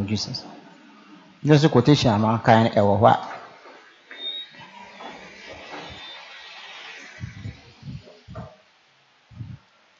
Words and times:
of 0.00 0.06
Jesus. 0.06 0.44
Just 1.44 1.70
quotation 1.70 2.10
ama 2.10 2.40
kan 2.44 2.66
ɛwɔ 2.74 2.94
hɔ 3.00 3.06
a 3.12 3.38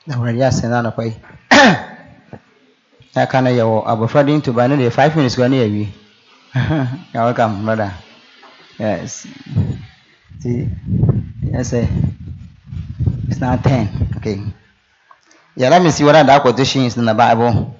na 0.08 0.16
wɔde 0.16 0.40
asɛn 0.48 0.71
na 0.71 0.79
anɔpa 0.80 1.03
yi 1.04 1.14
aka 3.22 3.40
no 3.42 3.50
yɛwɔ 3.50 3.84
abɔfra 3.87 4.24
de 4.26 4.32
ntoba 4.38 4.69
no 4.69 4.76
deɛ 4.76 4.90
five 4.90 5.14
minutes 5.16 5.37
kora 5.37 5.48
ne 5.48 5.56
yɛwie 5.62 5.89
you're 7.15 7.25
welcome 7.25 7.65
brother 7.65 7.93
yes. 8.79 9.27
See 10.41 10.69
yes 11.53 11.69
sir. 11.71 11.87
it's 13.29 13.41
now 13.41 13.57
10 13.57 14.15
okay. 14.17 14.41
Yeah 15.57 15.69
let 15.69 15.83
me 15.83 15.91
see 15.91 16.05
what 16.05 16.15
that 16.15 16.43
quotation 16.43 16.83
is 16.83 16.96
in 16.96 17.05
the 17.05 17.15
bible 17.15 17.77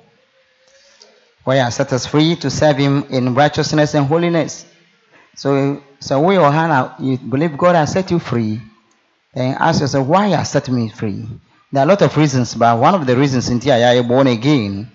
where 1.49 1.65
he 1.65 1.71
set 1.71 1.91
us 1.95 2.05
free 2.05 2.37
to 2.37 2.51
serve 2.51 2.77
him 2.77 3.05
in 3.09 3.35
righteousness 3.35 3.95
and 3.95 4.05
holiness 4.07 4.67
so 5.35 5.83
so 5.99 6.21
we 6.21 6.37
or 6.37 6.53
hannah 6.53 6.95
you 6.99 7.17
believe 7.17 7.57
god 7.57 7.75
has 7.75 7.91
set 7.91 8.11
you 8.11 8.19
free 8.19 8.61
and 9.33 9.55
ask 9.55 9.81
yourself 9.81 10.07
why 10.07 10.27
has 10.29 10.51
set 10.51 10.69
me 10.69 10.91
free 10.91 11.27
there 11.73 11.83
are 11.83 11.87
a 11.87 11.89
lot 11.89 12.03
of 12.03 12.15
reasons 12.19 12.55
but 12.55 12.79
one 12.79 12.95
of 12.95 13.07
the 13.07 13.17
reasons 13.17 13.49
in 13.49 13.59
I 13.71 13.97
are 13.97 14.03
born 14.03 14.27
again 14.27 14.93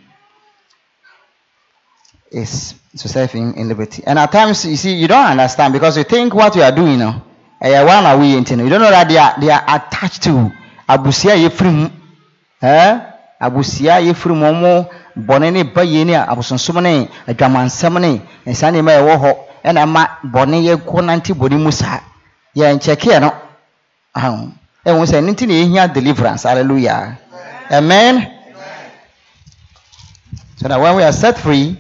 is 2.31 2.75
to 2.97 3.07
serve 3.07 3.31
him 3.31 3.53
in 3.53 3.67
liberty. 3.67 4.03
And 4.05 4.17
at 4.17 4.31
times, 4.31 4.65
you 4.65 4.75
see, 4.75 4.93
you 4.95 5.07
don't 5.07 5.23
understand 5.25 5.71
because 5.73 5.97
you 5.97 6.03
think 6.03 6.33
what 6.33 6.55
you 6.55 6.63
are 6.63 6.71
doing, 6.71 6.93
you 6.93 6.97
know, 6.97 7.21
one 7.59 8.05
away, 8.05 8.29
you 8.31 8.41
don't 8.43 8.57
know 8.69 8.89
that 8.89 9.07
they 9.07 9.17
are, 9.17 9.39
they 9.39 9.49
are 9.51 9.63
attached 9.67 10.23
to 10.23 10.51
abusia 10.89 11.37
yefrim, 11.47 11.91
eh? 12.61 13.11
abusia 13.39 14.01
yefrim 14.01 14.41
bɔne 15.17 15.51
ne 15.51 15.63
ba 15.63 15.83
yie 15.83 16.03
ne 16.05 16.13
abosonsom 16.15 16.81
ne 16.81 17.07
adwamansɛm 17.27 17.99
ne 17.99 18.21
nsa 18.45 18.71
nneɛma 18.71 18.91
a 18.91 18.99
ɛwɔ 19.01 19.15
hɔ 19.23 19.31
ɛna 19.65 19.85
ma 19.87 20.07
bɔne 20.23 20.57
yɛ 20.63 20.75
kɔ 20.77 21.01
nante 21.05 21.33
bɔne 21.33 21.57
mu 21.61 21.71
saa 21.71 21.99
yɛn 22.55 22.75
nkyɛkeɛ 22.77 23.19
no 23.21 23.31
ahom 24.15 24.51
ɛhu 24.85 25.05
sɛ 25.05 25.21
ne 25.23 25.31
nti 25.31 25.45
na 25.47 25.53
yɛhia 25.53 25.93
deliverance 25.93 26.43
hallelujah 26.43 27.17
amen 27.71 28.27
so 30.57 30.67
that 30.67 30.79
when 30.79 30.95
we 30.95 31.03
are 31.03 31.11
set 31.11 31.37
free 31.37 31.77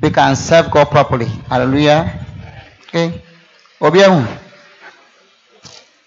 we 0.00 0.10
can 0.10 0.36
serve 0.36 0.70
God 0.70 0.86
properly. 0.90 1.26
Hallelujah. 1.48 2.06
Okay. 2.88 3.22
Obiahu. 3.80 4.22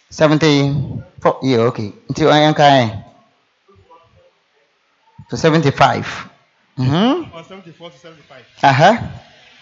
74. 0.10 1.40
Yeah, 1.44 1.58
okay. 1.74 1.94
Until 2.08 2.32
I 2.32 2.40
am 2.48 2.54
kind. 2.54 3.04
To 5.30 5.38
75. 5.38 6.30
Mm-hmm. 6.78 7.36
On 7.36 7.44
74 7.46 7.90
to 7.92 7.98
75. 7.98 8.44
Uh-huh. 8.64 8.98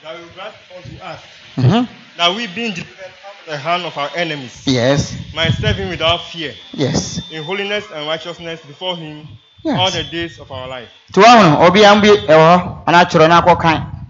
That 0.04 0.20
will 0.20 0.28
grant 0.36 0.56
unto 0.76 1.04
us 1.04 1.20
Mm-hmm. 1.58 2.18
that 2.18 2.36
we 2.36 2.46
being 2.54 2.72
delivered 2.74 3.06
of 3.06 3.46
the 3.48 3.58
hand 3.58 3.84
of 3.84 3.98
our 3.98 4.12
enemies 4.16 4.62
Yes. 4.68 5.18
might 5.34 5.52
serve 5.54 5.76
him 5.78 5.90
without 5.90 6.22
fear 6.32 6.54
Yes. 6.72 7.20
in 7.32 7.44
holiness 7.44 7.84
and 7.92 8.08
righteousness 8.08 8.62
before 8.68 8.96
him 8.96 9.28
Yes. 9.64 9.78
all 9.80 9.90
the 9.90 10.04
days 10.12 10.40
of 10.40 10.52
our 10.52 10.68
life. 10.68 10.88
To 11.14 11.22
one, 11.22 11.56
Obiahu 11.68 12.02
bi 12.02 12.08
ɛwɔ 12.32 12.60
hɔ. 12.60 12.84
Ana 12.88 13.06
kyerɛ 13.06 13.28
na 13.30 13.42
akɔ 13.42 13.60
kan. 13.60 14.08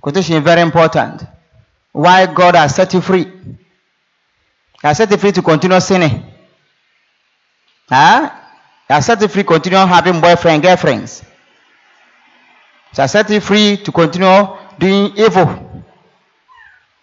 Quotation 0.00 0.36
is 0.36 0.42
very 0.42 0.62
important. 0.62 1.24
Why 1.92 2.24
God 2.26 2.54
has 2.56 2.74
set 2.74 2.94
you 2.94 3.02
free. 3.02 3.24
He 3.24 4.86
has 4.88 4.96
set 4.96 5.10
you 5.10 5.18
free 5.18 5.32
to 5.32 5.42
continue 5.42 5.78
sinning. 5.80 6.24
Huh? 7.90 8.30
Has 8.88 9.06
set 9.06 9.30
free 9.30 9.44
continue 9.44 9.78
having 9.78 10.20
boyfriend, 10.20 10.62
girlfriends. 10.62 11.22
He 12.94 13.02
has 13.02 13.12
set 13.12 13.42
free 13.42 13.76
to 13.76 13.92
continue 13.92 14.56
doing 14.78 15.12
evil. 15.16 15.84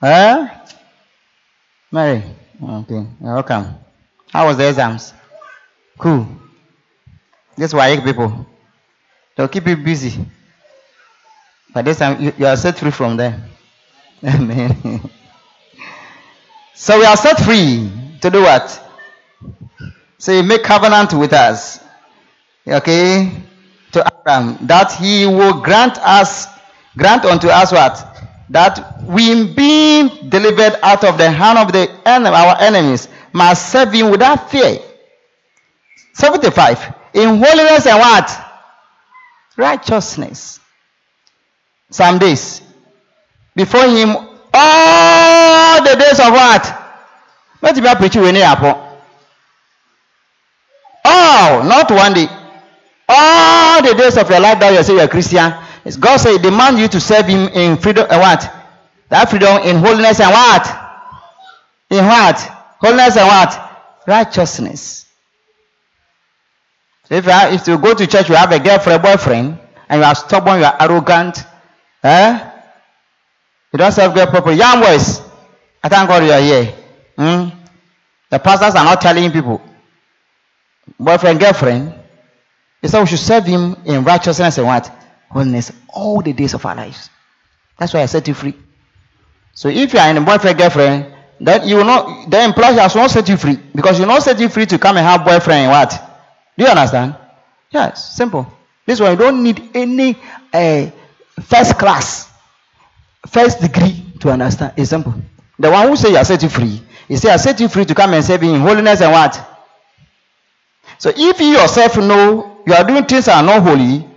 Huh? 0.01 0.47
Mary. 1.91 2.23
Okay. 2.61 3.05
You're 3.21 3.33
welcome. 3.33 3.75
How 4.31 4.47
was 4.47 4.57
the 4.57 4.67
exams? 4.67 5.13
Cool. 5.97 6.27
That's 7.57 7.73
why 7.73 7.99
people. 8.01 8.45
They'll 9.35 9.47
keep 9.47 9.67
you 9.67 9.77
busy. 9.77 10.25
But 11.73 11.85
this 11.85 11.99
time 11.99 12.21
you, 12.21 12.33
you 12.37 12.45
are 12.47 12.57
set 12.57 12.77
free 12.77 12.91
from 12.91 13.17
them. 13.17 13.43
Amen. 14.23 15.09
so 16.73 16.97
we 16.97 17.05
are 17.05 17.17
set 17.17 17.39
free 17.39 17.91
to 18.21 18.29
do 18.29 18.41
what? 18.41 18.84
He 20.23 20.41
make 20.41 20.63
covenant 20.63 21.13
with 21.13 21.33
us. 21.33 21.79
Okay? 22.67 23.31
To 23.91 24.05
Abraham 24.19 24.65
that 24.67 24.91
he 24.93 25.25
will 25.25 25.61
grant 25.61 25.97
us 25.99 26.47
grant 26.97 27.25
unto 27.25 27.47
us 27.47 27.71
what? 27.71 28.11
That 28.49 29.03
we 29.03 29.53
being 29.53 30.29
delivered 30.29 30.77
out 30.83 31.03
of 31.03 31.17
the 31.17 31.29
hand 31.29 31.57
of 31.57 31.71
the 31.71 31.89
enemy, 32.05 32.35
our 32.35 32.57
enemies 32.59 33.07
must 33.33 33.71
serve 33.71 33.91
him 33.91 34.11
without 34.11 34.49
fear. 34.49 34.79
75. 36.13 36.93
In 37.13 37.41
holiness 37.43 37.87
and 37.87 37.99
what? 37.99 38.41
Righteousness 39.57 40.59
some 41.89 42.19
days 42.19 42.61
before 43.55 43.87
him 43.87 44.09
all 44.53 45.83
the 45.83 45.95
days 45.95 46.19
of 46.19 46.31
what? 46.31 46.81
Let 47.61 47.75
me 47.77 47.95
preach 47.95 48.15
you 48.15 48.25
here. 48.25 48.84
Not 51.63 51.91
one 51.91 52.13
day. 52.13 52.27
All 53.07 53.81
the 53.83 53.93
days 53.93 54.17
of 54.17 54.29
your 54.29 54.39
life 54.39 54.59
that 54.59 54.73
you 54.73 54.83
say 54.83 54.93
you're 54.93 55.03
a 55.03 55.07
Christian. 55.07 55.53
God 55.99 56.17
said, 56.17 56.41
demand 56.41 56.79
you 56.79 56.87
to 56.87 56.99
serve 56.99 57.27
Him 57.27 57.47
in 57.49 57.77
freedom 57.77 58.07
and 58.09 58.19
what? 58.19 58.51
That 59.09 59.29
freedom 59.29 59.61
in 59.63 59.77
holiness 59.77 60.19
and 60.19 60.31
what? 60.31 60.65
In 61.91 62.05
what? 62.05 62.39
Holiness 62.79 63.17
and 63.17 63.27
what? 63.27 64.03
Righteousness. 64.07 65.05
If 67.09 67.25
you, 67.25 67.31
are, 67.31 67.49
if 67.51 67.67
you 67.67 67.77
go 67.77 67.93
to 67.93 68.07
church, 68.07 68.29
you 68.29 68.35
have 68.35 68.51
a 68.51 68.59
girlfriend, 68.59 69.03
boyfriend, 69.03 69.59
and 69.89 70.01
you 70.01 70.05
are 70.05 70.15
stubborn, 70.15 70.59
you 70.59 70.65
are 70.65 70.75
arrogant, 70.79 71.43
eh? 72.03 72.51
You 73.71 73.77
don't 73.77 73.91
serve 73.91 74.15
God 74.15 74.29
properly. 74.29 74.57
Young 74.57 74.81
boys, 74.81 75.21
I 75.83 75.89
thank 75.89 76.09
God 76.09 76.23
you 76.23 76.31
are 76.31 76.41
here. 76.41 76.73
Hmm? 77.15 77.49
The 78.31 78.39
pastors 78.39 78.73
are 78.73 78.83
not 78.83 79.01
telling 79.01 79.31
people, 79.31 79.61
boyfriend, 80.99 81.39
girlfriend, 81.39 81.93
they 82.81 82.87
say 82.87 82.99
we 82.99 83.07
should 83.07 83.19
serve 83.19 83.45
Him 83.45 83.75
in 83.85 84.03
righteousness 84.03 84.57
and 84.57 84.67
what? 84.67 84.91
Holiness 85.29 85.71
all 85.89 86.21
the 86.21 86.33
days 86.33 86.53
of 86.53 86.65
our 86.65 86.75
lives. 86.75 87.09
That's 87.77 87.93
why 87.93 88.01
I 88.03 88.05
set 88.05 88.27
you 88.27 88.33
free. 88.33 88.55
So 89.53 89.69
if 89.69 89.93
you 89.93 89.99
are 89.99 90.09
in 90.09 90.17
a 90.17 90.21
boyfriend, 90.21 90.57
girlfriend, 90.57 91.13
then 91.39 91.67
you 91.67 91.77
will 91.77 91.85
not, 91.85 92.29
the 92.29 92.43
employer 92.43 92.73
has 92.73 92.95
not 92.95 93.09
set 93.09 93.27
you 93.27 93.37
free 93.37 93.57
because 93.73 93.99
you 93.99 94.05
not 94.05 94.23
set 94.23 94.39
you 94.39 94.49
free 94.49 94.65
to 94.67 94.77
come 94.77 94.97
and 94.97 95.05
have 95.05 95.25
boyfriend 95.25 95.63
and 95.63 95.71
what? 95.71 95.89
Do 96.57 96.63
you 96.63 96.69
understand? 96.69 97.15
Yes, 97.71 98.15
simple. 98.15 98.47
This 98.85 98.99
one 98.99 99.11
you 99.11 99.17
don't 99.17 99.43
need 99.43 99.61
any 99.73 100.15
uh, 100.53 100.89
first 101.41 101.77
class, 101.77 102.29
first 103.27 103.59
degree 103.61 104.05
to 104.19 104.29
understand. 104.29 104.73
It's 104.77 104.89
simple. 104.89 105.13
The 105.57 105.71
one 105.71 105.87
who 105.87 105.95
say 105.95 106.11
you 106.11 106.17
are 106.17 106.25
set 106.25 106.43
you 106.43 106.49
free, 106.49 106.81
he 107.07 107.17
say 107.17 107.29
I 107.31 107.37
set 107.37 107.59
you 107.59 107.67
free 107.67 107.85
to 107.85 107.95
come 107.95 108.13
and 108.13 108.23
serve 108.23 108.41
me 108.41 108.53
in 108.53 108.61
holiness 108.61 109.01
and 109.01 109.11
what? 109.11 109.54
So 111.05 111.11
if 111.15 111.39
you 111.39 111.49
yourself 111.53 111.97
know 111.97 112.63
you 112.65 112.73
are 112.73 112.83
doing 112.83 113.05
things 113.05 113.25
that 113.25 113.37
are 113.37 113.43
not 113.45 113.61
holy, 113.61 114.09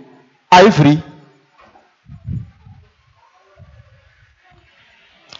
are 0.51 0.63
you 0.63 0.71
free? 0.71 1.03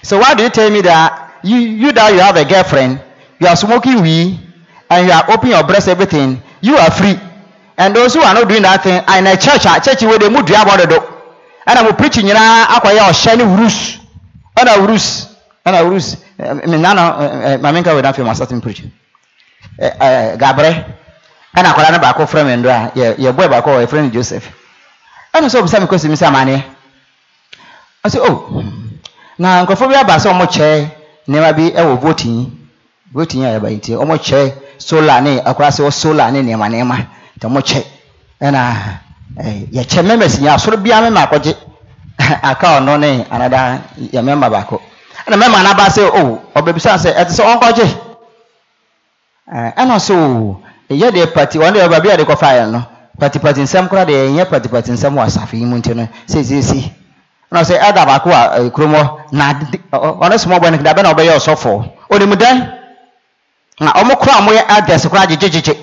So 0.04 0.20
why 0.20 0.36
do 0.36 0.44
you 0.44 0.52
tell 0.52 0.70
me 0.70 0.82
that 0.82 1.40
you 1.44 1.58
you 1.58 1.92
that 1.92 2.14
you 2.14 2.20
have 2.20 2.38
a 2.38 2.46
girlfriend, 2.46 3.02
you 3.40 3.48
are 3.48 3.56
smoking 3.56 4.00
weed, 4.04 4.40
and 4.92 5.08
you 5.08 5.12
are 5.12 5.26
opening 5.32 5.54
your 5.56 5.64
breast, 5.66 5.88
everything, 5.88 6.40
you 6.62 6.76
are 6.78 6.92
free. 6.92 7.18
And 7.80 7.96
those 7.96 8.14
who 8.14 8.22
are 8.22 8.36
not 8.36 8.48
doing 8.48 8.62
that 8.62 8.84
thing 8.84 9.02
are 9.10 9.18
in 9.18 9.26
a 9.26 9.34
church, 9.36 9.66
a 9.66 9.82
church 9.82 10.04
where 10.04 10.20
they 10.20 10.30
move 10.30 10.42
about 10.54 10.78
the 10.78 11.02
And 11.66 11.80
I'm 11.80 11.96
preaching, 11.96 12.28
you 12.28 12.36
know, 12.36 12.66
akwaya 12.70 13.10
or 13.10 13.14
shiny 13.16 13.42
urus, 13.42 13.98
and 14.56 14.70
a 14.70 14.76
urus, 14.86 15.36
and 15.66 15.76
a 15.76 15.80
urus. 15.80 16.16
I 16.38 16.44
eh, 16.62 16.68
mean, 16.68 16.84
nana, 16.84 17.58
my 17.60 17.72
main 17.72 17.84
with 17.84 18.04
that 18.04 18.16
film, 18.16 18.30
I 18.30 18.34
started 18.34 18.62
preaching. 18.62 18.92
Eh, 19.80 19.90
eh, 20.00 20.84
Gabre, 21.56 21.56
and 21.56 21.68
I 21.68 21.74
call 21.74 21.86
an 21.86 22.00
abacco 22.00 22.28
from 22.30 22.48
Indra, 22.48 22.92
your 22.96 23.34
boy 23.34 23.48
back 23.48 23.68
or 23.68 23.82
a 23.82 23.88
friend 23.88 24.12
Joseph. 24.14 24.48
And 25.34 25.52
so, 25.52 25.66
some 25.66 25.88
question, 25.88 26.10
Miss 26.12 26.22
Amani. 26.24 26.64
I 28.04 28.08
said, 28.10 28.22
oh, 28.24 28.64
na 29.40 29.64
nkurɔfoɔ 29.64 29.88
bi 29.90 29.96
aba 29.96 30.16
sɛ 30.20 30.30
wɔn 30.32 30.48
kyɛ 30.48 30.90
nneɛma 31.28 31.54
bi 31.56 31.72
wɔ 31.72 32.00
voting 32.00 32.52
voting 33.14 33.44
a 33.46 33.50
yɛba 33.60 33.70
yi 33.72 33.78
nti 33.78 33.92
wɔn 33.96 34.20
kyɛ 34.20 34.54
solar 34.78 35.22
ne 35.22 35.40
akora 35.42 35.70
sɛ 35.72 35.82
wɔ 35.88 35.92
solar 35.92 36.32
ne 36.32 36.42
nneɛma 36.42 36.68
nneɛma 36.70 36.96
nti 37.38 37.48
wɔn 37.48 37.62
kyɛ 37.64 37.84
ɛna 38.42 38.62
ɛɛ 39.38 39.70
yɛkyɛ 39.72 40.04
members 40.06 40.40
nyɛ 40.40 40.52
asoro 40.56 40.78
biara 40.78 41.04
member 41.10 41.22
akɔgye 41.22 41.56
aka 42.44 42.68
ɔno 42.80 43.00
ne 43.00 43.24
anada 43.32 43.82
yɛ 44.12 44.22
member 44.24 44.50
baako 44.50 44.82
ɛna 45.28 45.38
member 45.40 45.60
n'aba 45.64 45.88
sɛ 45.88 46.04
o 46.20 46.42
ɔbɛbisa 46.56 46.98
sɛ 47.00 47.16
ɛte 47.16 47.32
sɛ 47.32 47.44
ɔnkɔgye 47.48 47.88
ɛɛ 49.56 49.74
ɛna 49.76 49.96
sɛ 50.00 50.14
o 50.16 50.62
ɛyɛ 50.90 51.12
deɛ 51.12 51.26
party 51.34 51.58
wɔn 51.60 51.74
deɛ 51.74 51.86
ɔba 51.88 52.00
bi 52.04 52.10
a 52.12 52.18
de 52.18 52.24
kɔfa 52.26 52.54
yɛn 52.58 52.72
no 52.72 52.84
patipati 53.20 53.62
nsɛm 53.62 53.88
koraa 53.90 54.06
deɛ 54.06 54.28
ɛnyɛ 54.30 54.46
patipati 54.50 54.92
nsɛm 54.92 55.14
wɔ 55.16 55.24
asafo 55.26 55.56
yi 55.58 55.66
mu 55.66 55.78
nti 55.78 55.94
no 55.96 56.08
seesiesi 56.28 56.92
na 57.52 57.62
ɔsɛ 57.62 57.78
ɛda 57.80 58.06
baako 58.06 58.30
a 58.32 58.70
kurom 58.72 58.94
hɔ 58.94 59.04
na 59.32 59.54
ɔno 59.92 60.38
small 60.40 60.60
boy 60.60 60.70
no 60.72 60.78
dabɛ 60.78 61.04
na 61.04 61.14
ɔbɛyɛ 61.14 61.36
ɔsɔfoɔ 61.38 61.84
onimu 62.10 62.36
dan 62.38 62.58
na 63.80 63.92
ɔmo 63.94 64.16
koraa 64.20 64.40
ɔmo 64.42 64.52
yɛ 64.58 64.64
adɛs 64.68 65.08
koraa 65.10 65.26
gyegyegyegye 65.28 65.76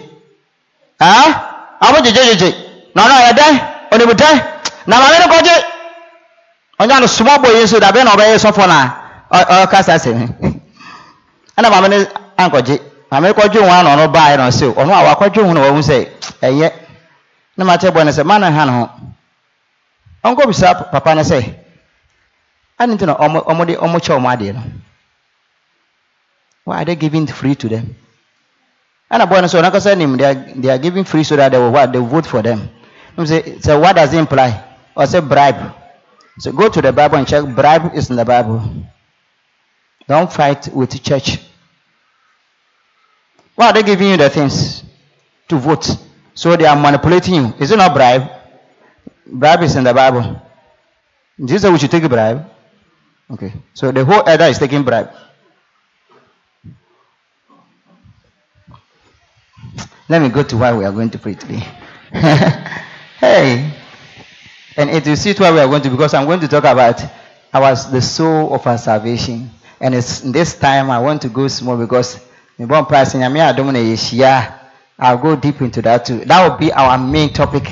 ah 1.01 1.79
ɔmo 1.83 1.99
gyegyegyegye 2.05 2.55
na 2.95 3.03
ɔno 3.03 3.15
ɔyɛ 3.21 3.35
dan 3.37 3.61
onimu 3.93 4.15
dan 4.17 4.37
na 4.87 4.97
maame 5.01 5.19
no 5.21 5.27
kɔgye 5.35 5.55
ɔnya 6.81 7.01
no 7.01 7.07
small 7.07 7.39
boy 7.39 7.51
yi 7.55 7.63
nso 7.65 7.79
dabɛ 7.79 8.05
na 8.05 8.11
ɔbɛyɛ 8.17 8.39
sɔfoɔ 8.39 8.67
na 8.67 8.91
ɔkasa 9.65 9.95
asɛm 9.95 10.29
ɛna 11.59 11.71
maame 11.71 11.89
no 11.89 11.97
ankɔgye 12.39 12.81
kɔgye 13.11 13.61
wɔn 13.61 13.71
ano 13.71 13.89
ɔno 13.95 14.13
baeɛ 14.13 14.37
na 14.37 14.49
ɔsɛ 14.49 14.75
ɔno 14.75 14.93
a 14.93 15.05
wakɔgye 15.15 15.43
wɔn 15.43 15.55
na 15.55 15.61
wɔn 15.71 15.83
sɛ 15.83 16.09
ɛyɛ 16.43 16.73
na 17.57 17.65
ma 17.65 17.77
kyerɛ 17.77 17.93
bɔ 17.95 18.13
sɛ 18.13 18.25
ma 18.25 18.39
no 18.39 18.51
ha 18.51 18.65
ne 18.65 18.73
ho 18.73 18.91
ɔnkɔ 20.25 20.47
bisa 20.49 20.75
papa 20.91 21.15
no 21.15 21.23
sɛ 21.23 21.55
ade 22.79 22.91
nti 22.93 23.07
na 23.07 23.15
ɔmo 23.15 23.45
ɔmo 23.47 23.67
de 23.67 23.75
ɔmo 23.77 23.99
kyɛ 24.01 24.17
ɔmo 24.19 24.29
adeɛ 24.37 24.53
no 24.55 24.63
why 26.65 26.83
are 26.83 26.85
they 26.85 26.97
giving 26.97 27.27
free 27.29 27.55
to 27.55 27.69
them? 27.69 27.95
Ɛna 29.11 29.25
bɔ 29.27 29.41
no 29.41 29.47
sɛ 29.47 29.61
ɔno 29.63 29.69
akasa 29.69 29.95
nim 29.95 30.17
they 30.17 30.25
are 30.25 30.35
they 30.35 30.69
are 30.69 30.79
giving 30.79 31.05
free 31.05 31.23
so 31.23 31.37
that 31.37 31.53
they 31.53 31.59
will 31.59 31.71
what 31.71 31.93
they 31.93 31.99
will 32.01 32.09
vote 32.09 32.27
for 32.27 32.43
them. 32.43 32.69
No 33.17 33.25
say 33.25 33.59
so 33.61 33.79
what 33.79 33.95
does 33.95 34.13
it 34.13 34.19
imply? 34.19 34.65
Or 34.97 35.07
say 35.07 35.21
bribe. 35.21 35.73
So 36.41 36.51
go 36.53 36.69
to 36.69 36.83
the 36.83 36.93
bible 36.93 37.19
and 37.19 37.27
check 37.29 37.45
bribe 37.45 37.95
is 37.95 38.11
in 38.11 38.17
the 38.17 38.25
bible. 38.25 38.63
Don't 40.09 40.31
fight 40.33 40.69
with 40.75 40.91
the 40.91 40.99
church 40.99 41.39
why 43.57 43.69
are 43.71 43.73
they 43.73 43.83
giving 43.83 44.11
you 44.11 44.17
the 44.17 44.31
things 44.31 44.85
to 45.49 45.57
vote? 45.57 45.89
So 46.35 46.55
they 46.57 46.67
are 46.67 46.77
manipulating 46.77 47.35
you. 47.35 47.55
Is 47.59 47.71
it 47.71 47.77
not 47.77 47.95
bribe? 47.95 48.31
Bribe 49.27 49.63
is 49.63 49.75
in 49.77 49.85
the 49.85 49.93
bible. 49.95 50.41
You 51.39 51.59
say 51.59 51.71
we 51.71 51.79
should 51.79 51.91
take 51.91 52.05
a 52.05 52.09
bribe? 52.09 52.49
Okay. 53.31 53.53
So 53.75 53.91
the 53.91 54.05
whole 54.05 54.23
elder 54.29 54.45
is 54.45 54.59
taking 54.59 54.83
bribe. 54.85 55.11
Let 60.09 60.23
me 60.23 60.29
go 60.29 60.43
to 60.45 60.57
why 60.57 60.73
we 60.77 60.85
are 60.85 60.93
going 60.93 61.11
to 61.11 61.19
pray 61.19 61.35
today. 61.35 61.67
Hey. 63.19 63.73
And 64.77 64.91
it 64.91 65.07
will 65.07 65.17
suit 65.17 65.41
why 65.41 65.51
we 65.51 65.59
are 65.59 65.67
going 65.67 65.81
to 65.83 65.89
because 65.91 66.13
i'm 66.13 66.27
going 66.27 66.41
to 66.41 66.49
talk 66.49 66.65
about 66.65 67.03
our 67.55 67.75
the 67.91 68.03
soul 68.03 68.53
of 68.55 68.67
our 68.67 68.77
salvation. 68.77 69.51
And 69.81 69.95
it's 69.95 70.21
this 70.21 70.59
time 70.59 70.91
i 70.91 70.99
want 70.99 71.23
to 71.23 71.29
go 71.31 71.49
small 71.49 71.79
because 71.79 72.21
me 72.59 72.65
born 72.67 72.85
price 72.87 73.15
nyame 73.15 73.41
adom 73.41 73.73
na 73.73 73.79
yɛhyia. 73.79 74.53
I'll 74.99 75.19
go 75.19 75.37
deep 75.37 75.61
into 75.61 75.83
that 75.83 76.07
too. 76.07 76.25
That 76.25 76.49
will 76.49 76.57
be 76.57 76.73
our 76.73 76.97
main 76.97 77.31
topic 77.33 77.69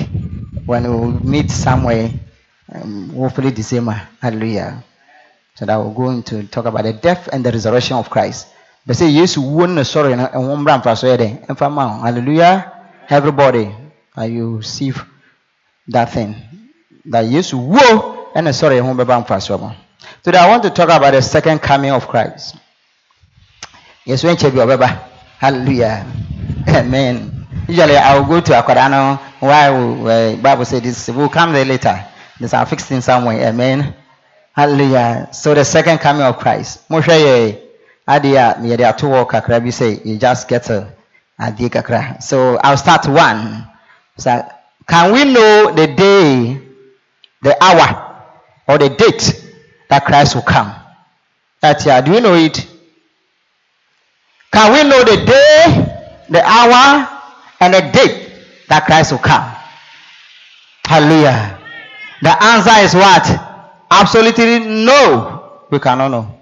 when 0.67 0.85
we 0.85 1.19
meet 1.27 1.51
somewhere 1.51 2.11
um, 2.73 3.09
hopefully 3.11 3.51
december. 3.51 4.01
Hallelujah. 4.21 4.83
So 5.55 5.65
that 5.65 5.77
we'll 5.77 5.93
go 5.95 6.11
into 6.11 6.43
talk 6.49 6.67
about 6.67 6.83
the 6.85 6.93
death 6.93 7.29
and 7.33 7.45
the 7.45 7.51
resurrection 7.53 7.97
of 7.97 8.11
christ. 8.11 8.49
But 8.87 8.97
say 8.97 9.07
yesu 9.11 9.39
wuo 9.43 9.67
no 9.73 9.81
sɔre 9.81 10.17
no 10.17 10.27
ɛho 10.27 10.57
mmra 10.57 10.83
mfa 10.83 10.97
so 10.97 11.07
yɛ 11.07 11.17
dɛ 11.49 12.01
hallelujah. 12.03 12.73
Everybody 13.09 13.75
uh, 14.19 14.23
you 14.25 14.57
receive 14.59 15.03
that 15.89 16.13
thing? 16.13 16.35
That 17.07 17.25
yesu 17.25 17.55
wuo 17.59 18.33
ɛna 18.35 18.51
sɔre 18.53 18.81
ɛho 18.83 18.95
bɛba 18.95 19.25
mfa 19.25 19.41
so 19.41 19.57
ma 19.59 19.73
today 20.23 20.39
i 20.39 20.49
want 20.49 20.63
to 20.63 20.71
talk 20.71 20.91
about 20.91 21.13
the 21.13 21.23
second 21.23 21.61
coming 21.61 21.91
of 21.91 22.07
christ 22.09 22.57
yesu 24.07 24.29
nkyɛ 24.29 24.51
bi 24.51 24.61
ɔbɛba 24.61 24.89
hallelujah. 25.41 26.05
Amen. 26.69 27.47
Usually 27.69 27.97
i 27.97 28.19
will 28.19 28.27
go 28.27 28.41
to 28.41 28.53
akwadaa 28.53 28.91
no 28.91 29.19
why 29.41 29.69
uh, 29.69 30.37
bible 30.37 30.65
say 30.65 30.81
this. 30.81 31.09
We 31.09 31.17
will 31.17 31.29
come 31.29 31.53
there 31.53 31.65
later. 31.65 32.05
This 32.39 32.53
i 32.55 32.65
fix 32.65 32.85
things 32.85 33.05
somewhere. 33.05 33.49
Amen. 33.49 33.95
Hallelujah. 34.53 35.29
So 35.33 35.55
the 35.55 35.65
second 35.65 35.99
coming 35.99 36.23
of 36.23 36.39
christ. 36.39 36.89
Mohwɛ 36.89 37.17
yɛ 37.25 37.59
adeɛ 38.09 38.37
a 38.37 38.55
yɛde 38.61 38.85
ato 38.89 39.09
bi 39.09 39.71
sɛ 39.71 40.05
you 40.05 40.19
just 40.19 40.49
get 40.49 40.69
a 40.71 40.93
adeɛ 41.41 41.71
kakra 41.71 42.23
so 42.23 42.59
i'll 42.63 42.77
start 42.77 43.07
one. 43.09 43.67
So 44.19 44.47
can 44.87 45.13
we 45.13 45.25
know 45.25 45.73
the 45.73 45.87
day 45.89 46.61
the 47.43 47.57
hour 47.65 48.21
or 48.69 48.79
the 48.79 48.91
date 48.91 49.43
that 49.89 50.05
christ 50.05 50.35
will 50.35 50.43
come? 50.43 50.75
That 51.63 51.85
year 51.87 52.03
do 52.03 52.13
you 52.13 52.21
know 52.21 52.35
it 52.35 52.67
can 54.55 54.73
we 54.73 54.89
know 54.89 55.03
the 55.03 55.17
day, 55.27 55.67
the 56.31 56.43
hour, 56.47 57.09
and 57.61 57.75
the 57.75 57.81
date 57.93 58.31
that 58.69 58.87
Christ 58.87 59.11
will 59.13 59.19
come? 59.19 59.45
Hallelujah. 60.87 61.59
The 62.23 62.43
answer 62.43 62.79
is 62.85 62.95
what? 62.95 63.27
Absolutely 63.91 64.61
no. 64.61 65.67
We 65.71 65.79
cannot 65.81 66.09
know. 66.09 66.39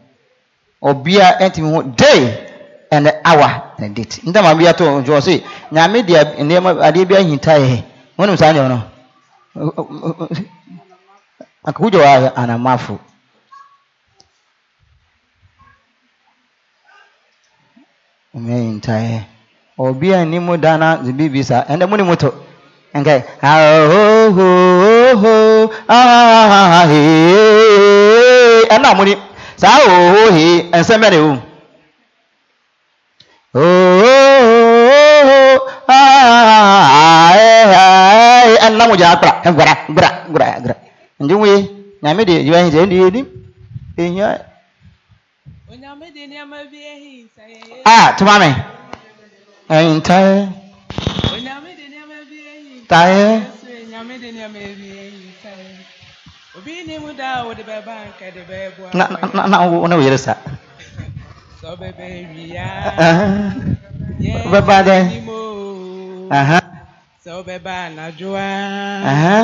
Obia 0.83 1.39
entimi 1.41 1.97
day 1.97 2.51
and 2.91 3.07
the 3.07 3.27
hour 3.27 3.73
and 3.79 3.97
the 3.97 4.03
date. 4.03 4.21
Nta 4.25 4.43
ma 4.43 4.55
bia 4.55 4.75
to 4.75 5.03
jo 5.03 5.21
say 5.21 5.41
nyame 5.71 6.07
dia 6.07 6.25
nneɛma 6.37 6.83
adeɛ 6.83 7.09
bi 7.09 7.15
ahinta 7.17 7.57
yɛ. 7.59 7.83
Wonim 8.19 8.37
saa 8.37 8.53
nneɛma 8.53 8.69
no? 8.69 8.83
Akawudwo 11.65 12.01
wa 12.03 12.31
anamafo. 12.37 12.99
Mɛntaɛ 18.35 19.21
obi 19.79 20.13
a 20.15 20.25
ni 20.25 20.39
mu 20.39 20.57
da 20.57 20.77
na 20.77 20.97
bibi 20.97 21.43
sa 21.45 21.65
ɛnɛ 21.69 21.85
mu 21.89 21.97
ni 21.97 22.03
mu 22.03 22.17
to 22.17 22.29
nkɛ 22.95 23.15
ahohoho 23.43 25.33
ahahahee 25.89 27.03
ɛna 28.75 28.89
mu 28.97 29.05
ni 29.05 29.15
saa 29.57 29.77
ahohohe 29.79 30.47
nsɛm 30.81 31.01
bɛ 31.03 31.09
de 31.11 31.19
o 31.21 31.33
ohoho 33.61 35.39
ahahahee 35.89 37.47
ɛna 38.67 38.83
mu 38.89 38.95
gyina 38.97 39.17
kora 39.21 39.33
gbara 39.55 39.75
gbara 39.93 40.11
gbara 40.31 40.49
gbara 40.61 40.75
ndi 41.21 41.35
mu 41.39 41.47
ye. 41.47 41.83
Nyame 42.03 42.25
de 42.25 42.33
yɛ 42.49 42.53
ɛyɛ 42.59 42.81
ɛdi 42.83 42.97
yɛ 43.03 43.09
di 43.15 43.21
ehia 44.03 44.29
a 57.25 57.45
wode 57.47 57.63
bɛba 57.65 57.95
nka 58.09 58.27
de 58.35 58.43
bɛɛboa 58.49 58.89
na 58.95 59.05
na 59.09 59.19
na 59.35 59.43
na 59.49 59.57
wo 59.71 59.87
na 59.89 59.97
wo 59.97 60.03
yere 60.05 60.19
sa 60.19 60.37
sɛ 61.61 61.67
ɔbɛbɛ 61.73 62.05
awia 62.21 62.67
Aha. 63.07 63.27
Bɛba 64.53 64.77
dɛn? 64.87 65.05
mo 65.25 65.39
aha 66.31 66.59
sɛ 67.25 67.31
ɔbɛba 67.41 67.73
anadwoa 67.89 68.47
aha 69.11 69.37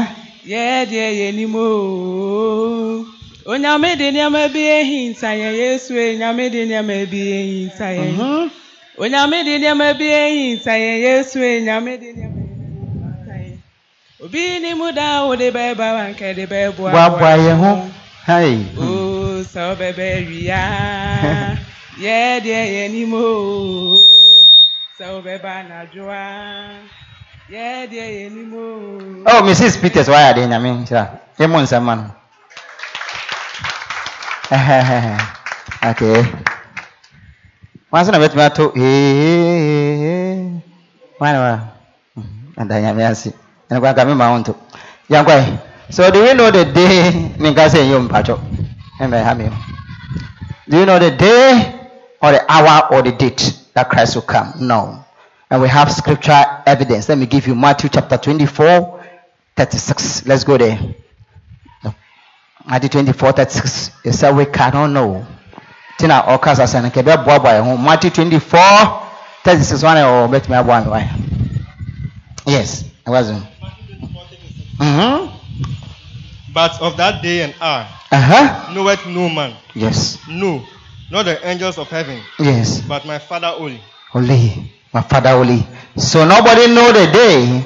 yɛ 0.44 0.84
deɛ 0.90 1.08
yɛnim 1.20 1.54
o 1.56 3.17
onyame 3.48 3.96
de 3.96 4.10
nneɛma 4.12 4.42
bi 4.52 4.60
ahinta 4.78 5.30
yɛ 5.32 5.50
yesu 5.60 5.92
onyame 5.96 6.50
de 6.52 6.60
nneɛma 6.66 6.96
bi 7.10 7.20
ahinta 7.40 7.86
yɛ 7.96 8.06
mhm 8.12 8.50
onyame 9.00 9.38
de 9.44 9.54
nneɛma 9.58 9.88
bi 9.98 10.04
ahinta 10.22 10.72
yɛ 10.84 10.92
yesu 11.04 11.38
onyame 11.40 11.96
de 11.96 12.08
nneɛma 12.12 12.42
bi 12.44 12.60
ahinta 12.68 13.34
yɛ 13.40 13.56
obi 14.24 14.58
ni 14.60 14.74
mu 14.74 14.92
da 14.92 15.22
a 15.22 15.26
wode 15.26 15.48
bɛɛba 15.56 15.86
wanka 15.96 16.34
de 16.36 16.44
bɛɛboa 16.46 16.92
boaboa 16.92 17.32
yɛn 17.40 17.56
ho 17.56 17.90
hai. 18.28 18.66
O 18.76 19.40
sɛ 19.40 19.60
ɔbɛbɛ 19.72 20.06
awia 20.20 20.60
yɛ 22.04 22.40
deɛ 22.44 22.62
yɛnim 22.76 23.12
o 23.16 23.96
sɛ 25.00 25.04
ɔbɛba 25.16 25.50
anadwoa 25.64 26.20
yɛ 27.48 27.88
deɛ 27.88 28.06
yɛnim 28.12 28.52
o 28.52 29.24
oh 29.24 29.40
mrs 29.40 29.80
peters 29.80 30.08
wayɛ 30.08 30.34
adeɛ 30.36 30.44
nyame? 30.52 30.84
Nhyira 30.84 31.04
yɛmmɔ 31.40 31.64
nsɛm 31.64 31.82
ma 31.82 31.94
no 31.94 32.17
okay. 35.90 36.24
Wanso 37.92 38.12
na 38.12 38.18
bɛtumi 38.18 38.42
ato 38.42 38.72
ee 38.76 40.50
wane 41.20 41.38
wa 41.38 41.60
ada 42.56 42.80
nyame 42.80 43.04
ase 43.06 43.32
ɛne 43.70 43.80
kwanka 43.80 44.04
mema 44.04 44.30
wo 44.30 44.38
nto 44.38 44.54
yankwae 45.10 45.58
so 45.90 46.10
do 46.10 46.22
we 46.22 46.32
know 46.34 46.50
the 46.50 46.64
day 46.64 47.12
ɛyɛ 47.38 47.98
mpatwɔ 48.08 48.36
ɛmɛ 49.00 49.22
ha 49.24 49.34
me 49.34 49.50
do 50.68 50.78
you 50.78 50.86
know 50.86 50.98
the 50.98 51.10
day 51.10 51.74
or 52.22 52.32
the 52.32 52.42
hour 52.52 52.88
or 52.92 53.02
the 53.02 53.12
date 53.12 53.52
that 53.74 53.88
christ 53.88 54.14
will 54.16 54.22
come? 54.22 54.52
No. 54.60 55.04
And 55.50 55.62
we 55.62 55.68
have 55.68 55.90
scripture 55.90 56.44
evidence. 56.66 57.08
Let 57.08 57.16
me 57.18 57.26
give 57.26 57.46
you 57.46 57.54
matthew 57.54 57.88
chapter 57.88 58.18
24 58.18 59.00
36 59.56 60.26
let's 60.26 60.44
go 60.44 60.56
there 60.58 60.78
Matthew 62.68 62.88
24, 62.90 63.32
36. 63.32 63.90
It 64.04 64.12
said 64.12 64.36
we 64.36 64.44
cannot 64.46 64.88
know. 64.88 65.26
Tina 65.98 66.22
Okas 66.28 66.60
as 66.60 66.74
an 66.74 66.84
Kebe 66.90 67.24
Boba 67.24 67.62
home. 67.62 67.82
Matthew 67.84 68.10
24, 68.10 68.60
36 69.44 69.82
one 69.82 69.98
or 69.98 70.28
bet 70.28 70.48
me 70.48 70.56
a 70.56 70.62
one. 70.62 70.84
Yes, 72.46 72.84
I 73.06 73.10
wasn't. 73.10 73.44
Mm-hmm. 74.78 76.52
But 76.52 76.80
of 76.80 76.96
that 76.98 77.22
day 77.22 77.42
and 77.42 77.54
hour 77.60 77.86
Uh-huh. 78.10 78.72
knoweth 78.74 79.06
no 79.06 79.28
man, 79.28 79.54
Yes. 79.74 80.18
no, 80.28 80.64
not 81.10 81.24
the 81.24 81.46
angels 81.46 81.78
of 81.78 81.88
heaven, 81.88 82.22
Yes. 82.38 82.80
but 82.82 83.04
my 83.04 83.18
Father 83.18 83.52
only. 83.58 83.80
Only. 84.14 84.72
My 84.92 85.02
father 85.02 85.30
only. 85.30 85.66
So 85.98 86.24
nobody 86.26 86.66
know 86.68 86.90
the 86.92 87.12
day. 87.12 87.62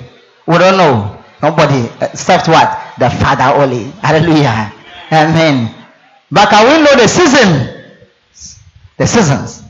We 0.47 0.59
don't 0.59 0.77
know. 0.77 1.23
Nobody 1.41 1.89
except 2.01 2.49
what? 2.49 2.95
The 2.99 3.09
father 3.11 3.55
only. 3.63 3.85
Hallelujah. 4.03 4.73
Amen. 5.13 5.75
But 6.31 6.49
can 6.49 6.65
we 6.67 6.85
know 6.85 6.97
the 6.97 7.07
season? 7.07 7.69
The 8.97 9.07
seasons. 9.07 9.63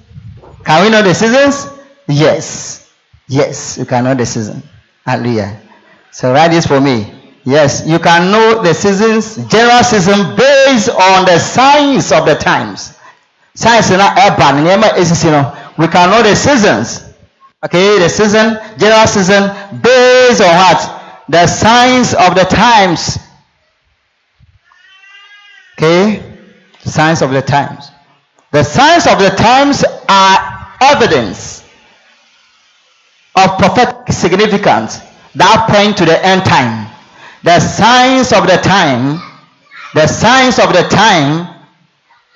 Can 0.65 0.85
we 0.85 0.91
know 0.91 1.03
the 1.03 1.15
seasons? 1.15 1.67
Yes. 2.09 2.93
Yes, 3.27 3.77
you 3.79 3.85
can 3.85 4.05
know 4.05 4.15
the 4.15 4.25
season. 4.27 4.63
Hallelujah. 5.05 5.61
So 6.13 6.33
write 6.33 6.53
this 6.53 6.67
for 6.67 6.81
me. 6.81 7.13
Yes, 7.45 7.83
you 7.87 7.99
can 7.99 8.31
know 8.31 8.63
the 8.63 8.73
seasons, 8.73 9.37
general 9.49 9.83
season 9.83 10.37
based 10.37 10.89
on 10.91 11.25
the 11.25 11.39
signs 11.41 12.13
of 12.13 12.25
the 12.25 12.37
times. 12.37 12.95
Signs 13.55 13.91
na 13.91 14.15
urban, 14.15 14.63
we 15.77 15.89
can 15.89 16.11
know 16.11 16.23
the 16.23 16.37
seasons. 16.37 17.13
Okay, 17.65 17.99
the 17.99 18.09
season, 18.09 18.59
general 18.79 19.07
season 19.07 19.51
based 19.83 20.41
on 20.41 20.55
what? 20.55 21.25
The 21.29 21.47
signs 21.47 22.15
of 22.15 22.35
the 22.35 22.45
times. 22.45 23.19
Okay, 25.83 26.23
signs 26.85 27.23
of 27.23 27.33
the 27.33 27.43
times. 27.43 27.91
The 28.53 28.63
signs 28.63 29.09
of 29.09 29.19
the 29.19 29.31
times 29.31 29.83
are 30.09 30.69
evidence 30.81 31.65
of 33.35 33.59
prophetic 33.59 34.13
significance 34.13 35.01
that 35.35 35.67
point 35.69 35.97
to 35.97 36.05
the 36.05 36.25
end 36.25 36.45
time. 36.45 36.89
The 37.43 37.59
signs 37.59 38.33
of 38.33 38.47
the 38.47 38.59
time, 38.59 39.21
the 39.93 40.07
signs 40.07 40.61
of 40.61 40.73
the 40.73 40.87
time 40.89 41.49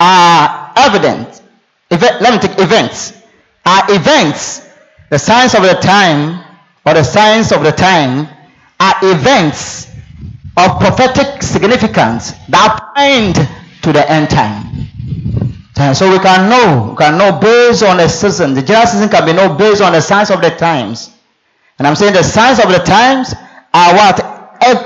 are 0.01 0.73
evident. 0.75 1.41
Let 1.93 2.35
me 2.35 2.49
take 2.49 2.59
events. 2.59 3.13
Are 3.65 3.85
events. 3.91 4.69
The 5.09 5.21
signs 5.21 5.55
of 5.55 5.63
the 5.63 5.75
time 5.75 6.45
or 6.85 6.95
the 6.95 7.05
signs 7.05 7.53
of 7.53 7.63
the 7.63 7.71
time 7.71 8.27
are 8.81 8.95
events 9.05 9.87
of 10.57 10.81
prophetic 10.81 11.43
significance 11.43 12.33
that 12.49 12.93
point 12.97 13.37
to 13.83 13.93
the 13.93 14.11
end 14.11 14.31
time. 14.31 14.77
Uh, 15.79 15.93
So 15.93 16.11
we 16.11 16.19
can 16.19 16.49
know, 16.49 16.91
we 16.91 16.97
can 16.97 17.19
know 17.19 17.39
based 17.39 17.83
on 17.83 17.99
the 17.99 18.09
season. 18.09 18.55
The 18.55 18.63
general 18.63 18.87
season 18.87 19.09
can 19.09 19.27
be 19.27 19.33
known 19.33 19.57
based 19.59 19.83
on 19.83 19.93
the 19.93 20.01
signs 20.01 20.31
of 20.31 20.41
the 20.41 20.51
times. 20.51 21.11
And 21.79 21.87
I'm 21.87 21.95
saying 21.95 22.15
the 22.15 22.23
signs 22.25 22.59
of 22.59 22.71
the 22.73 22.79
times 22.79 23.35
are 23.75 23.95
what? 23.95 24.21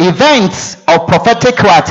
Events 0.00 0.83
of 0.89 1.07
prophetic 1.07 1.62
what? 1.62 1.87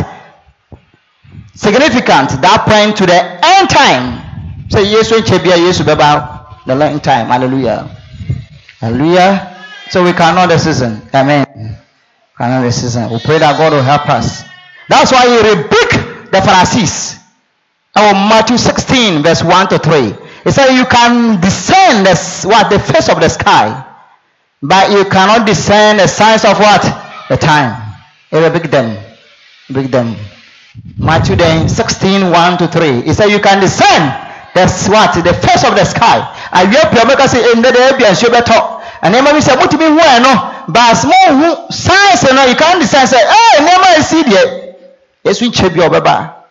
Significant 1.55 2.41
that 2.41 2.65
point 2.67 2.97
to 2.97 3.05
the 3.05 3.19
end 3.45 3.69
time. 3.69 4.69
Say 4.69 4.83
yes 4.91 5.09
when 5.11 5.23
Chebia 5.23 5.57
yes 5.57 5.79
about 5.79 6.65
the 6.67 6.73
end 6.75 7.03
time. 7.03 7.27
Hallelujah. 7.27 7.87
Hallelujah. 8.79 9.55
So 9.89 10.03
we 10.03 10.13
can 10.13 10.35
know 10.35 10.45
the 10.47 10.57
season. 10.57 11.01
Amen. 11.13 11.77
The 12.39 12.71
season. 12.71 13.11
We 13.11 13.19
pray 13.19 13.37
that 13.39 13.59
God 13.59 13.73
will 13.73 13.83
help 13.83 14.07
us. 14.07 14.47
That's 14.87 15.11
why 15.11 15.27
he 15.27 15.37
rebuked 15.43 16.31
the 16.31 16.39
Pharisees. 16.39 17.19
Oh, 17.99 18.13
Matthew 18.15 18.57
16, 18.57 19.23
verse 19.23 19.43
1 19.43 19.67
to 19.75 19.77
3. 19.77 20.15
He 20.45 20.51
said, 20.51 20.71
You 20.71 20.85
can 20.85 21.41
discern 21.41 22.07
the, 22.07 22.15
what, 22.47 22.71
the 22.71 22.79
face 22.79 23.09
of 23.09 23.19
the 23.19 23.27
sky, 23.27 23.83
but 24.63 24.89
you 24.89 25.03
cannot 25.11 25.45
discern 25.45 25.97
the 25.97 26.07
signs 26.07 26.45
of 26.45 26.57
what? 26.59 26.79
The 27.27 27.35
time. 27.35 27.75
He 28.31 28.39
rebuked 28.39 28.71
them. 28.71 28.95
Rebuked 29.67 29.91
them. 29.91 30.15
Matthew 30.97 31.35
then 31.35 31.67
16, 31.67 32.31
1 32.31 32.57
to 32.59 32.67
3. 32.69 33.01
He 33.01 33.13
said, 33.13 33.27
You 33.27 33.39
can 33.39 33.59
discern 33.59 34.15
the 34.55 34.63
what? 34.87 35.11
The 35.11 35.33
face 35.33 35.67
of 35.67 35.75
the 35.75 35.83
sky. 35.83 36.23
And 36.53 36.71
you 36.71 36.79
have 36.79 37.29
say, 37.29 37.51
In 37.51 37.61
the 37.61 37.71
day, 37.75 37.91
and 37.99 38.21
you 38.21 38.29
better. 38.29 38.78
And 39.01 39.13
then 39.13 39.23
we 39.33 39.41
say, 39.41 39.55
What 39.55 39.69
do 39.71 39.77
you 39.77 39.83
mean, 39.87 39.95
where 39.95 40.19
no? 40.21 40.65
But 40.67 40.93
small 40.95 41.69
signs, 41.71 42.23
you 42.23 42.33
know, 42.33 42.45
you 42.45 42.55
can't 42.55 42.79
discern. 42.81 43.07
Say, 43.07 43.17
Hey, 43.17 43.63
never 43.65 44.01
see 44.03 44.23
there. 44.23 44.75
Yes, 45.23 45.41
we 45.41 45.51
check 45.51 45.75
your 45.75 45.89
baba. 45.89 46.45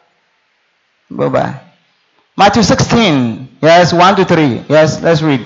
Bye 1.11 1.29
bye. 1.29 1.61
Matthew 2.37 2.63
16, 2.63 3.59
yes, 3.63 3.93
1 3.93 4.17
to 4.17 4.25
3. 4.25 4.65
Yes, 4.69 5.03
let's 5.03 5.23
read. 5.23 5.45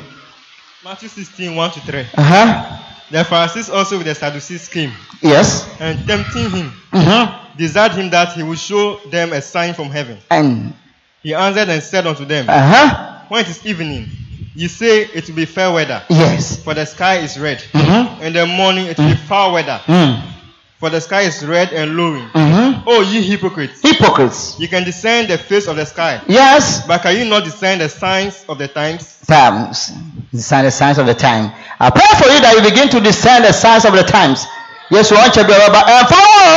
Matthew 0.84 1.08
16, 1.08 1.54
1 1.56 1.70
to 1.70 1.80
3. 1.80 2.00
Uh 2.00 2.04
huh. 2.22 2.78
The 3.10 3.24
Pharisees 3.24 3.70
also 3.70 3.98
with 3.98 4.06
the 4.06 4.14
Sadducees 4.14 4.68
came, 4.68 4.90
Yes. 5.20 5.68
and 5.80 5.98
tempting 6.06 6.50
him, 6.50 6.72
Mm-hmm. 6.92 7.56
desired 7.58 7.92
him 7.92 8.10
that 8.10 8.32
he 8.32 8.42
would 8.42 8.58
show 8.58 8.96
them 9.10 9.32
a 9.32 9.40
sign 9.42 9.74
from 9.74 9.90
heaven. 9.90 10.18
And, 10.30 10.72
He 11.22 11.34
answered 11.34 11.68
and 11.68 11.82
said 11.82 12.06
unto 12.06 12.24
them, 12.24 12.46
uh 12.48 12.52
huh. 12.58 13.20
When 13.28 13.40
it 13.44 13.48
is 13.48 13.64
evening, 13.66 14.08
ye 14.54 14.68
say 14.68 15.02
it 15.14 15.28
will 15.28 15.36
be 15.36 15.44
fair 15.46 15.70
weather, 15.72 16.02
Yes. 16.08 16.56
for 16.62 16.74
the 16.74 16.84
sky 16.84 17.16
is 17.18 17.38
red. 17.38 17.58
Mm-hmm. 17.72 18.22
In 18.22 18.32
the 18.32 18.46
morning 18.46 18.86
it 18.86 18.98
will 18.98 19.08
be 19.08 19.14
foul 19.16 19.52
weather, 19.54 19.80
Mm. 19.86 20.22
for 20.78 20.90
the 20.90 21.00
sky 21.00 21.22
is 21.22 21.44
red 21.44 21.72
and 21.72 21.96
lowering. 21.96 22.28
Mm-hmm. 22.28 22.88
O 22.88 23.00
ye 23.02 23.22
hypocrites, 23.22 23.80
Hypocrites. 23.82 24.56
ye 24.58 24.66
can 24.68 24.84
discern 24.84 25.26
the 25.26 25.38
face 25.38 25.66
of 25.68 25.76
the 25.76 25.86
sky, 25.86 26.20
Yes. 26.26 26.86
but 26.86 27.02
can 27.02 27.16
you 27.16 27.24
not 27.24 27.44
discern 27.44 27.78
the 27.78 27.88
signs 27.88 28.44
of 28.48 28.58
the 28.58 28.68
times? 28.68 29.18
Times. 29.26 29.92
Discern 30.32 30.64
the 30.64 30.70
signs 30.70 30.98
of 30.98 31.06
the 31.06 31.14
time. 31.14 31.52
I 31.80 31.90
pray 31.90 32.06
for 32.18 32.28
you 32.32 32.40
that 32.40 32.54
you 32.56 32.62
begin 32.68 32.88
to 32.90 33.00
discern 33.00 33.42
the 33.42 33.52
signs 33.52 33.84
of 33.84 33.92
the 33.94 34.02
times. 34.02 34.46
Yes, 34.90 35.10
you 35.10 35.16
want 35.16 35.32
to 35.34 35.44
be 35.46 35.52
about 35.54 35.88
and 35.88 36.04
follow. 36.08 36.56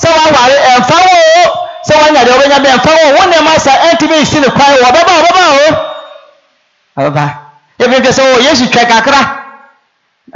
So 0.00 0.08
I 0.10 0.26
worry 0.32 0.58
and 0.74 0.82
follow. 0.88 1.68
So 1.84 1.94
when 1.96 2.12
you're 2.16 2.24
doing 2.28 2.50
your 2.50 2.60
and 2.66 2.82
follow, 2.82 3.16
one 3.16 3.30
of 3.32 3.44
my 3.44 3.56
son, 3.56 3.76
and 3.78 3.98
to 4.00 4.08
be 4.08 4.24
seen 4.24 4.42
a 4.44 4.50
quiet, 6.94 7.04
what 7.04 7.06
about, 7.06 7.52
what 7.76 7.88
about? 7.88 7.96
Baba. 7.96 7.98
If 7.98 8.04
you 8.04 8.12
say, 8.12 8.34
oh, 8.34 8.38
yes, 8.40 8.60
you 8.60 8.68
check 8.68 8.90
akra. 8.90 9.40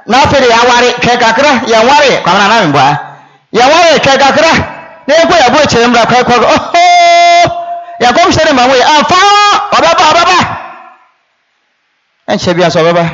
Now, 0.06 0.26
for 0.26 0.40
the 0.40 0.48
awari, 0.50 0.90
check 1.02 1.22
akra, 1.22 1.68
ya 1.68 1.82
worry, 1.82 2.22
come 2.24 2.36
on, 2.36 2.50
I'm 2.50 2.72
boy. 2.72 2.92
Ya 3.52 3.66
worry, 3.68 3.98
check 4.00 4.20
akra. 4.20 5.04
Then 5.06 5.28
go, 5.28 5.36
ya 5.36 5.48
go, 5.50 5.60
chimra, 5.68 6.06
crack, 6.06 6.26
oh, 6.28 7.96
ya 8.00 8.12
come, 8.12 8.32
send 8.32 8.48
him 8.48 8.58
away, 8.58 8.80
and 8.82 9.06
follow, 9.06 9.70
Baba, 9.70 9.94
Baba. 9.96 10.64
ɛnhyɛ 12.28 12.54
bi 12.56 12.62
asɔ 12.64 12.82
bɛba 12.82 13.04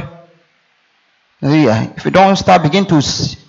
hallelujah 1.42 1.92
if 1.96 2.04
you 2.04 2.10
don't 2.10 2.36
start 2.36 2.62
begin 2.62 2.86
to 2.86 3.00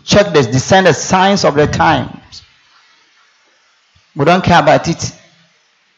check 0.04 0.34
this 0.34 0.48
discern 0.48 0.86
the 0.86 0.94
signs 0.94 1.44
of 1.46 1.54
the 1.56 1.68
times 1.68 2.42
we 4.16 4.26
don't 4.26 4.44
care 4.44 4.60
about 4.60 4.88
it 4.88 5.12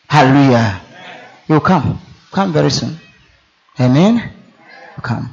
hallelujah 0.10 0.82
you 1.48 1.60
come 1.62 2.00
come 2.32 2.52
very 2.52 2.70
soon 2.72 3.00
amen 3.80 4.32
come 5.02 5.30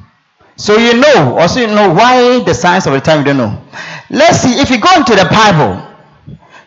so 0.56 0.76
you 0.76 0.94
know 1.00 1.36
also 1.38 1.60
you 1.60 1.66
know 1.66 1.92
why 1.92 2.42
the 2.44 2.54
signs 2.54 2.86
of 2.86 2.92
the 2.92 3.00
time 3.00 3.20
you 3.20 3.24
don't 3.26 3.36
know 3.36 3.62
let's 4.10 4.38
see 4.40 4.60
if 4.60 4.70
you 4.70 4.80
go 4.80 4.88
into 4.96 5.14
the 5.14 5.26
bible 5.30 5.80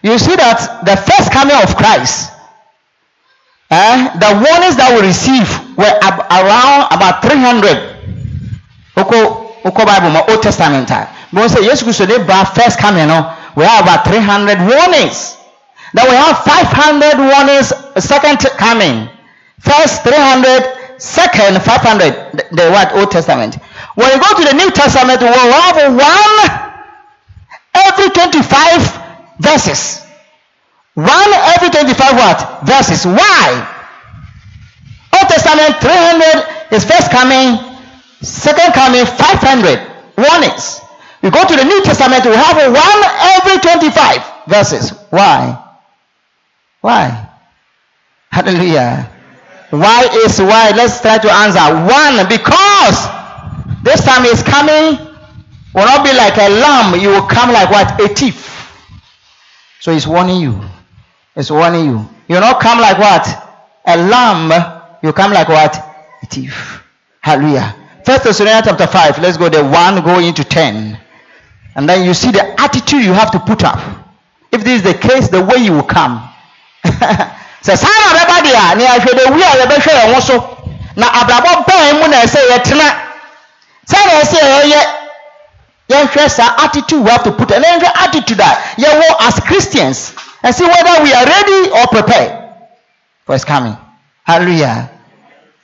you 0.01 0.18
see 0.18 0.36
that 0.36 0.84
the 0.86 0.96
first 0.96 1.32
coming 1.32 1.56
of 1.56 1.75
christ 1.75 2.32
eh, 3.72 4.10
the 4.20 4.32
warnings 4.38 4.77
that 4.77 4.94
we 4.94 5.08
receive 5.08 5.48
were 5.77 5.98
ab- 6.01 6.30
around 6.30 6.88
about 6.94 7.22
300 7.24 7.94
Oko 8.96 9.50
Oko 9.65 9.86
Bible 9.86 10.10
ma 10.12 10.22
Old 10.30 10.42
Testament 10.44 10.88
time. 10.88 11.08
But 11.32 11.50
say 11.50 11.63
yes, 11.65 11.82
they 11.82 12.24
brought 12.24 12.53
first 12.53 12.77
coming. 12.77 13.08
No, 13.08 13.34
we 13.56 13.63
have 13.65 13.84
about 13.84 14.06
300 14.06 14.60
warnings. 14.70 15.38
Then 15.94 16.06
we 16.10 16.15
have 16.15 16.38
500 16.46 17.18
warnings. 17.18 17.74
Second 17.98 18.38
coming. 18.58 19.10
First 19.60 20.03
300, 20.03 20.83
second 21.03 21.60
500. 21.62 22.31
The, 22.31 22.43
the 22.55 22.65
what 22.72 22.95
Old 22.95 23.12
Testament. 23.12 23.55
When 23.95 24.07
you 24.07 24.19
go 24.24 24.31
to 24.39 24.43
the 24.48 24.55
New 24.55 24.72
Testament, 24.72 25.19
we 25.19 25.27
will 25.27 25.51
have 25.51 25.75
one 25.91 26.39
every 27.75 28.10
25 28.10 29.36
verses. 29.39 30.00
One 30.95 31.31
every 31.51 31.69
25 31.69 32.13
what? 32.15 32.39
Verses. 32.63 33.05
Why? 33.05 33.67
Old 35.19 35.27
Testament 35.27 35.75
300 35.83 36.72
is 36.74 36.86
first 36.86 37.12
coming, 37.12 37.60
second 38.22 38.74
coming 38.74 39.05
500 39.05 39.83
warnings. 40.17 40.79
You 41.22 41.31
go 41.31 41.45
to 41.45 41.55
the 41.55 41.63
New 41.63 41.83
Testament, 41.83 42.25
we 42.25 42.36
have 42.36 42.55
one 42.55 43.01
every 43.38 43.60
25 43.60 44.48
verses. 44.48 44.91
Why? 45.10 45.60
Why? 46.81 47.29
Hallelujah. 48.29 49.12
Why 49.74 50.08
is 50.25 50.39
why? 50.39 50.72
Let's 50.75 51.01
try 51.01 51.18
to 51.18 51.32
answer. 51.32 51.65
One, 51.89 52.30
because 52.30 52.98
this 53.82 54.06
time 54.06 54.25
is 54.25 54.44
coming 54.44 55.00
will 55.74 55.86
not 55.86 56.06
be 56.06 56.13
like 56.13 56.38
a 56.38 56.50
lamb, 56.50 57.01
you 57.01 57.10
will 57.10 57.25
come 57.25 57.51
like 57.51 57.72
what? 57.72 58.00
A 58.00 58.08
thief. 58.13 58.50
So 59.80 59.92
he's 59.92 60.06
warning 60.06 60.39
you. 60.42 60.62
It's 61.36 61.50
warning 61.50 61.86
you. 61.86 62.10
You 62.27 62.39
not 62.39 62.62
come 62.62 62.80
like 62.80 63.00
what? 63.00 63.27
A 63.86 63.98
lamb. 63.98 64.51
You 65.01 65.12
come 65.12 65.34
like 65.34 65.50
what? 65.50 65.75
A 66.22 66.25
thief. 66.27 66.84
Hallelujah. 67.22 67.75
First 68.06 68.25
Thessalonians 68.25 68.68
chapter 68.68 68.86
5. 68.86 69.20
Let's 69.20 69.38
go 69.38 69.50
there. 69.50 69.63
1 69.63 70.03
go 70.03 70.20
into 70.20 70.44
10. 70.44 71.00
And 71.75 71.89
then 71.89 72.06
you 72.06 72.13
see 72.13 72.30
the 72.32 72.62
attitude 72.62 73.03
you 73.03 73.13
have 73.13 73.32
to 73.32 73.39
put 73.39 73.63
up. 73.63 74.03
if 74.53 74.63
this 74.63 74.77
is 74.77 74.84
the 74.84 74.94
case 74.94 75.30
the 75.30 75.42
way 75.42 75.58
you 75.58 75.74
will 75.74 75.84
come 75.84 76.30
sɛ 77.63 77.75
saa 77.77 77.96
na 78.03 78.20
bɛba 78.20 78.41
deɛ 78.43 78.72
a 78.72 78.75
ne 78.75 78.86
ahwɛ 78.86 79.32
wi 79.32 79.41
a 79.41 79.55
yɛbɛhwɛ 79.62 79.91
yɛn 79.93 80.13
ho 80.13 80.20
so 80.20 80.36
na 80.96 81.08
abrabɔ 81.08 81.65
bɛn 81.65 82.00
mu 82.01 82.08
na 82.08 82.17
ɛsɛ 82.22 82.39
yɛtena. 82.51 82.88
Sɛ 83.88 83.98
na 84.05 84.13
ɛsɛ 84.22 84.39
yɛyɛ 84.41 84.82
yɛnhwɛ 85.89 86.29
saa 86.29 86.55
attitude 86.65 87.03
we 87.03 87.10
have 87.10 87.24
to 87.24 87.32
put 87.32 87.51
and 87.51 87.63
yɛnhwɛ 87.63 87.91
attitude 88.05 88.39
a 88.39 88.58
yɛwɔ 88.77 89.27
as 89.27 89.39
christians 89.41 90.13
and 90.43 90.53
see 90.55 90.65
whether 90.65 91.03
we 91.03 91.13
are 91.13 91.25
ready 91.25 91.70
or 91.72 91.88
prepared 91.88 92.39
for 93.25 93.34
his 93.34 93.46
coming. 93.46 93.77
Hallelujah. 94.24 94.89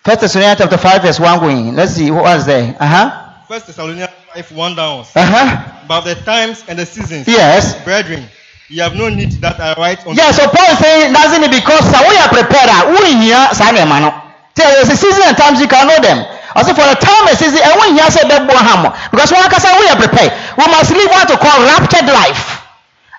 First 0.03 0.21
thessalonians 0.21 0.57
chapter 0.59 0.77
5 0.77 1.01
verse 1.01 1.19
1 1.19 1.39
going. 1.39 1.75
Let's 1.75 1.93
see 1.93 2.09
what 2.11 2.23
was 2.23 2.45
there. 2.45 2.75
Uh-huh. 2.79 3.29
First 3.47 3.67
Thessalonians 3.67 4.11
5 4.35 4.51
1 4.51 4.75
downwards. 4.75 5.11
uh-huh. 5.15 5.85
But 5.87 6.01
the 6.01 6.15
times 6.15 6.63
and 6.67 6.77
the 6.77 6.85
seasons, 6.85 7.27
yes. 7.27 7.83
Brethren, 7.83 8.23
ye 8.69 8.77
have 8.79 8.95
no 8.95 9.09
need 9.09 9.31
that 9.41 9.57
I 9.59 9.73
write 9.81 10.05
unto 10.05 10.13
Yeah, 10.13 10.29
so 10.31 10.45
Paul 10.45 10.69
is 10.69 10.77
saying 10.79 11.09
doesn't 11.13 11.41
it 11.41 11.49
because 11.51 11.81
sɛ 11.89 12.05
are 12.05 12.29
prepared 12.29 12.69
ah, 12.69 12.85
a 12.85 12.93
wohia 12.93 13.49
saa 13.57 13.73
nneɛma 13.73 13.97
no 13.97 14.09
sɛ 14.53 14.63
there's 14.77 14.89
a 14.93 14.97
season 14.97 15.25
and 15.25 15.35
times 15.37 15.57
you 15.59 15.67
can 15.67 15.87
know 15.89 15.97
them. 15.99 16.21
Ɔsɛ 16.53 16.77
for 16.77 16.85
the 16.85 16.97
time 17.01 17.25
and 17.27 17.37
season 17.37 17.57
ɛwo 17.65 17.97
nhia 17.97 18.07
sɛ 18.13 18.29
bɛboa 18.29 18.61
ha 18.61 18.73
mo 18.81 18.89
oh. 18.93 18.93
because 19.09 19.31
wɔn 19.33 19.41
akasa 19.45 19.73
woyɛ 19.73 19.97
prepared. 19.97 20.31
We 20.57 20.65
must 20.69 20.91
live 20.93 21.09
what 21.09 21.27
to 21.33 21.37
call 21.37 21.57
raptured 21.65 22.05
life. 22.13 22.61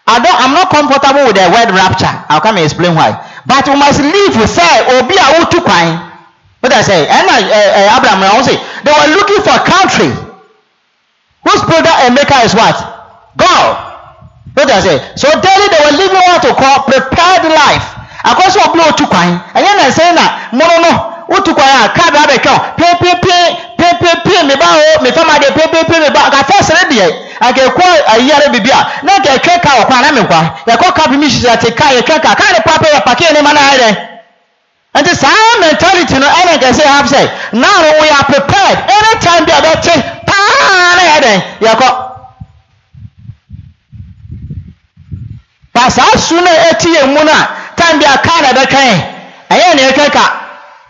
I 0.06 0.18
don't 0.22 0.38
I'm 0.38 0.54
not 0.54 0.70
comfortable 0.70 1.26
with 1.26 1.34
the 1.34 1.46
word 1.50 1.70
rapture. 1.74 2.10
I'll 2.30 2.40
come 2.40 2.56
and 2.56 2.64
explain 2.64 2.94
why. 2.94 3.18
But 3.46 3.66
we 3.66 3.74
must 3.74 3.98
live 3.98 4.34
sɛ 4.46 5.02
obi 5.02 5.18
a 5.18 5.26
wotu 5.42 5.58
kwan. 5.66 6.14
What 6.62 6.72
I 6.72 6.82
say? 6.82 7.06
Ɛna 7.10 7.42
ɛ 7.42 7.58
ɛ 7.90 7.98
Abraham 7.98 8.20
na 8.22 8.30
wɔn 8.38 8.44
say. 8.46 8.54
They 8.86 8.92
were 8.94 9.10
looking 9.18 9.42
for 9.42 9.50
a 9.58 9.64
country 9.66 10.10
whose 11.42 11.62
builder 11.66 11.94
and 12.06 12.14
maker 12.14 12.38
is 12.46 12.54
what? 12.54 12.78
God. 13.36 13.89
What 14.54 14.70
I 14.70 14.80
say? 14.80 14.96
So 15.16 15.28
daily 15.30 15.66
they 15.70 15.80
were 15.86 15.96
living 15.96 16.22
what 16.26 16.42
to 16.42 16.52
call 16.54 16.84
prepared 16.84 17.44
life. 17.48 17.86
Akɔsɔ 18.24 18.60
ɔbɛn 18.68 18.88
otu 18.90 19.06
kwan. 19.06 19.40
Ɛyɛ 19.54 19.70
na 19.76 19.82
ɛsɛn 19.88 20.14
na 20.14 20.24
mono 20.52 20.76
no 20.84 20.92
otu 21.36 21.54
kwan 21.54 21.68
a 21.84 21.88
kaa 21.88 22.10
bi 22.10 22.18
abɛtwa 22.18 22.54
pepepe 22.76 23.36
pepepe 23.78 24.42
mi 24.44 24.54
ba 24.56 24.66
o 24.76 25.02
mi 25.02 25.10
fama 25.12 25.38
de 25.38 25.46
pepepe 25.52 25.96
mi 26.00 26.10
ba 26.10 26.28
nka 26.28 26.40
fɛs 26.50 26.68
ne 26.68 26.82
deɛ 26.96 27.06
nka 27.48 27.60
ekɔ 27.68 27.86
ayiyare 28.12 28.50
bibi 28.52 28.70
a 28.70 28.80
na 29.02 29.12
etwa 29.16 29.58
kaa 29.62 29.78
wɔ 29.80 29.86
kwan 29.86 30.02
na 30.02 30.12
mi 30.12 30.20
nkwa 30.20 30.40
yɛkɔ 30.66 30.92
kaa 30.94 31.08
bi 31.08 31.16
mi 31.16 31.26
hyehyɛ 31.28 31.52
ate 31.54 31.74
kaa 31.74 31.90
yɛtwa 31.96 32.20
kaa 32.20 32.34
kaa 32.34 32.52
ne 32.52 32.60
papa 32.60 32.86
yɛ 32.92 33.00
paki 33.04 33.32
ne 33.32 33.40
ma 33.42 33.52
na 33.52 33.60
ayɛ 33.60 33.78
dɛ. 33.80 34.06
Nti 35.00 35.14
saa 35.16 35.58
mentality 35.60 36.18
no 36.18 36.26
ɛna 36.26 36.52
nka 36.58 36.66
ɛsɛ 36.68 36.84
have 36.84 37.08
say 37.08 37.30
now 37.52 37.80
we 38.02 38.08
are 38.10 38.24
prepared 38.24 38.78
anytime 38.90 39.44
bi 39.46 39.52
a 39.56 39.62
bɛte 39.62 39.94
paa 40.26 40.96
na. 41.80 42.09
Ba 45.74 45.90
saa 45.90 46.16
su 46.18 46.34
no 46.36 46.50
a 46.50 46.70
ɛti 46.72 46.88
yɛn 46.94 47.08
mu 47.14 47.24
no 47.24 47.32
a 47.32 47.48
time 47.76 47.98
bi 47.98 48.04
a 48.06 48.18
kaa 48.18 48.40
na 48.42 48.48
ɛbɛtwɛn. 48.52 48.94
Ɛyɛ 49.50 49.74
na 49.76 49.82
ɛtwa 49.90 50.10
ka. 50.12 50.24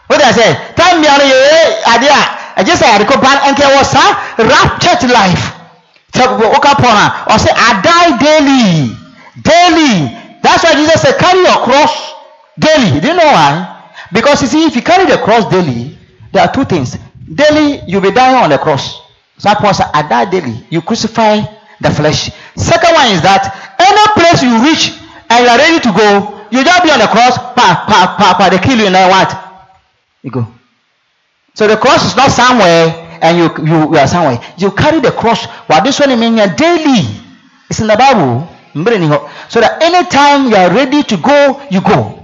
De 0.08 0.16
sɛ 0.16 0.74
time 0.74 1.00
bi 1.02 1.08
a 1.08 1.18
no 1.18 1.24
yɛyɛ 1.24 1.60
adeɛ 1.94 2.08
a 2.10 2.60
ɛgye 2.62 2.74
sɛ 2.76 2.86
yɛde 2.92 3.06
ko 3.06 3.18
ban 3.18 3.38
nka 3.52 3.62
ɛwɔ 3.62 3.84
saa 3.84 4.16
raptured 4.38 5.10
life. 5.10 5.52
Sɛ 6.14 6.26
woka 6.38 6.74
pɔn 6.74 6.96
I 7.28 7.80
die 7.82 8.18
daily. 8.18 8.96
Daily. 9.42 10.16
That's 10.42 10.64
why 10.64 10.74
Jesus 10.74 11.00
said 11.02 11.18
carry 11.18 11.40
your 11.42 11.62
cross 11.64 12.12
daily. 12.58 12.98
You 13.00 13.14
know 13.14 13.24
why? 13.32 13.76
Because 14.12 14.42
you 14.42 14.48
see 14.48 14.64
if 14.64 14.74
you 14.74 14.82
carry 14.82 15.04
the 15.06 15.18
cross 15.18 15.44
daily 15.50 15.96
there 16.32 16.42
are 16.44 16.52
two 16.52 16.64
things. 16.64 16.96
Daily 17.32 17.80
you 17.86 18.00
be 18.00 18.10
dying 18.10 18.36
on 18.36 18.50
the 18.50 18.58
cross. 18.58 19.00
So 19.38 19.52
Paul 19.54 19.74
said 19.74 19.90
I 19.94 20.02
die 20.02 20.30
daily. 20.30 20.64
You 20.70 20.82
crucify 20.82 21.40
the 21.80 21.90
flesh. 21.90 22.30
Second 22.56 22.94
one 22.94 23.10
is 23.12 23.22
that 23.22 23.69
any 24.00 24.12
place 24.16 24.42
you 24.42 24.56
reach 24.64 24.96
and 25.28 25.44
you 25.44 25.50
are 25.50 25.58
ready 25.58 25.80
to 25.80 25.92
go 25.92 26.40
you 26.50 26.64
just 26.64 26.82
be 26.82 26.90
on 26.90 26.98
the 26.98 27.06
cross 27.06 27.38
pa 27.54 27.84
pa 27.86 28.16
pa 28.18 28.34
pa 28.34 28.48
they 28.50 28.58
kill 28.58 28.78
you 28.78 28.86
and 28.86 28.94
then 28.94 29.08
what? 29.08 29.30
You 30.22 30.30
go. 30.30 30.46
So 31.54 31.66
the 31.66 31.76
cross 31.76 32.04
is 32.06 32.16
not 32.16 32.30
somewhere 32.30 33.18
and 33.22 33.38
you 33.38 33.46
you, 33.64 33.78
you 33.92 33.98
are 33.98 34.06
somewhere. 34.06 34.40
You 34.58 34.70
carry 34.72 35.00
the 35.00 35.12
cross. 35.12 35.46
Well 35.68 35.82
this 35.82 36.00
one 36.00 36.18
mean 36.18 36.36
daily. 36.56 37.06
It's 37.70 37.80
in 37.80 37.86
the 37.86 37.96
bible. 37.96 38.48
So 39.48 39.60
that 39.60 39.82
anytime 39.82 40.48
you 40.50 40.56
are 40.56 40.70
ready 40.74 41.02
to 41.02 41.16
go 41.16 41.62
you 41.70 41.80
go. 41.80 42.16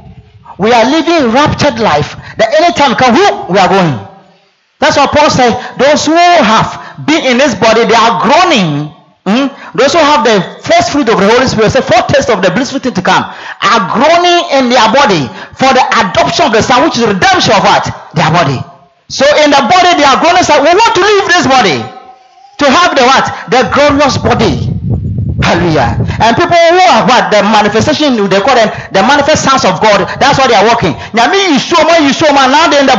We 0.59 0.73
are 0.73 0.85
living 0.85 1.33
raptured 1.33 1.79
life. 1.79 2.17
That 2.39 2.51
anytime 2.59 2.97
come 2.97 3.15
who? 3.15 3.53
We 3.53 3.59
are 3.59 3.69
going. 3.69 3.95
That's 4.79 4.97
what 4.97 5.13
paul 5.13 5.31
said 5.31 5.55
those 5.79 6.07
who 6.07 6.15
have 6.17 7.07
been 7.07 7.25
in 7.25 7.39
this 7.39 7.55
body 7.55 7.85
they 7.85 7.95
are 7.95 8.21
groaning. 8.23 8.93
Mhm. 9.27 9.66
Those 9.77 9.93
who 9.93 10.01
have 10.01 10.25
the 10.25 10.41
first 10.65 10.91
fruit 10.91 11.09
of 11.13 11.21
the 11.21 11.29
Holy 11.29 11.45
Spirit, 11.47 11.71
say 11.71 11.85
foretaste 11.85 12.33
of 12.33 12.41
the 12.41 12.49
blissful 12.51 12.81
thing 12.81 12.97
to 12.97 13.05
come, 13.05 13.29
are 13.61 13.83
groaning 13.93 14.41
in 14.57 14.73
their 14.73 14.89
body 14.89 15.29
for 15.53 15.69
the 15.77 15.85
adoption 16.01 16.49
of 16.49 16.53
the 16.57 16.65
Son, 16.65 16.81
which 16.85 16.97
is 16.97 17.05
the 17.05 17.13
redemption 17.13 17.53
of 17.53 17.61
what? 17.61 17.85
Their 18.17 18.33
body. 18.33 18.57
So 19.13 19.29
in 19.45 19.53
the 19.53 19.61
body, 19.69 19.93
they 20.01 20.09
are 20.09 20.17
groaning, 20.17 20.43
say, 20.43 20.57
we 20.59 20.73
want 20.73 20.93
to 20.97 21.03
leave 21.05 21.27
this 21.29 21.45
body 21.45 21.79
to 22.59 22.67
have 22.73 22.97
the 22.97 23.05
what? 23.05 23.27
The 23.53 23.69
glorious 23.69 24.17
body. 24.17 24.73
Hallelujah. 25.45 26.01
And 26.25 26.33
people 26.33 26.57
who 26.57 26.81
are 26.81 27.05
what? 27.05 27.29
The 27.29 27.45
manifestation, 27.45 28.17
they 28.17 28.41
call 28.41 28.57
them 28.57 28.73
the 28.97 29.05
manifest 29.05 29.45
sons 29.45 29.69
of 29.69 29.79
God. 29.85 30.09
That's 30.17 30.41
why 30.41 30.49
they 30.49 30.57
are 30.57 30.65
working. 30.65 30.97
Now, 31.13 31.29
me, 31.29 31.53
you 31.53 31.61
show 31.61 31.79
me, 31.85 32.09
you 32.09 32.17
show 32.17 32.33
me, 32.33 32.41
now 32.49 32.67
they're 32.73 32.81
in 32.81 32.89
the 32.89 32.99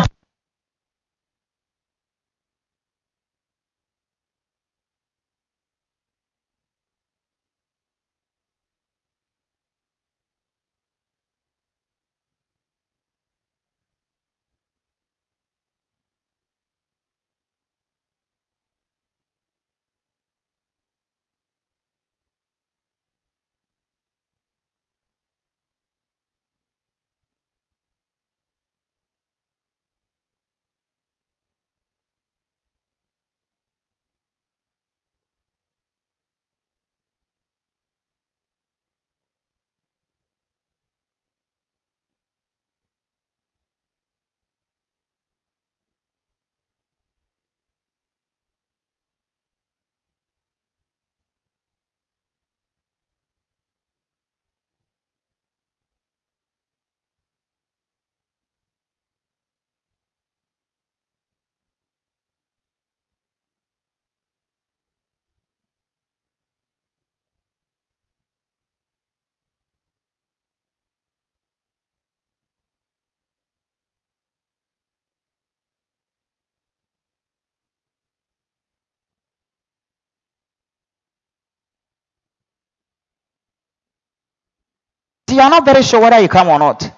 you 85.38 85.44
are 85.44 85.50
not 85.50 85.64
very 85.66 85.84
sure 85.84 86.02
whether 86.02 86.20
you 86.20 86.28
come 86.28 86.50
or 86.50 86.60
not. 86.60 86.92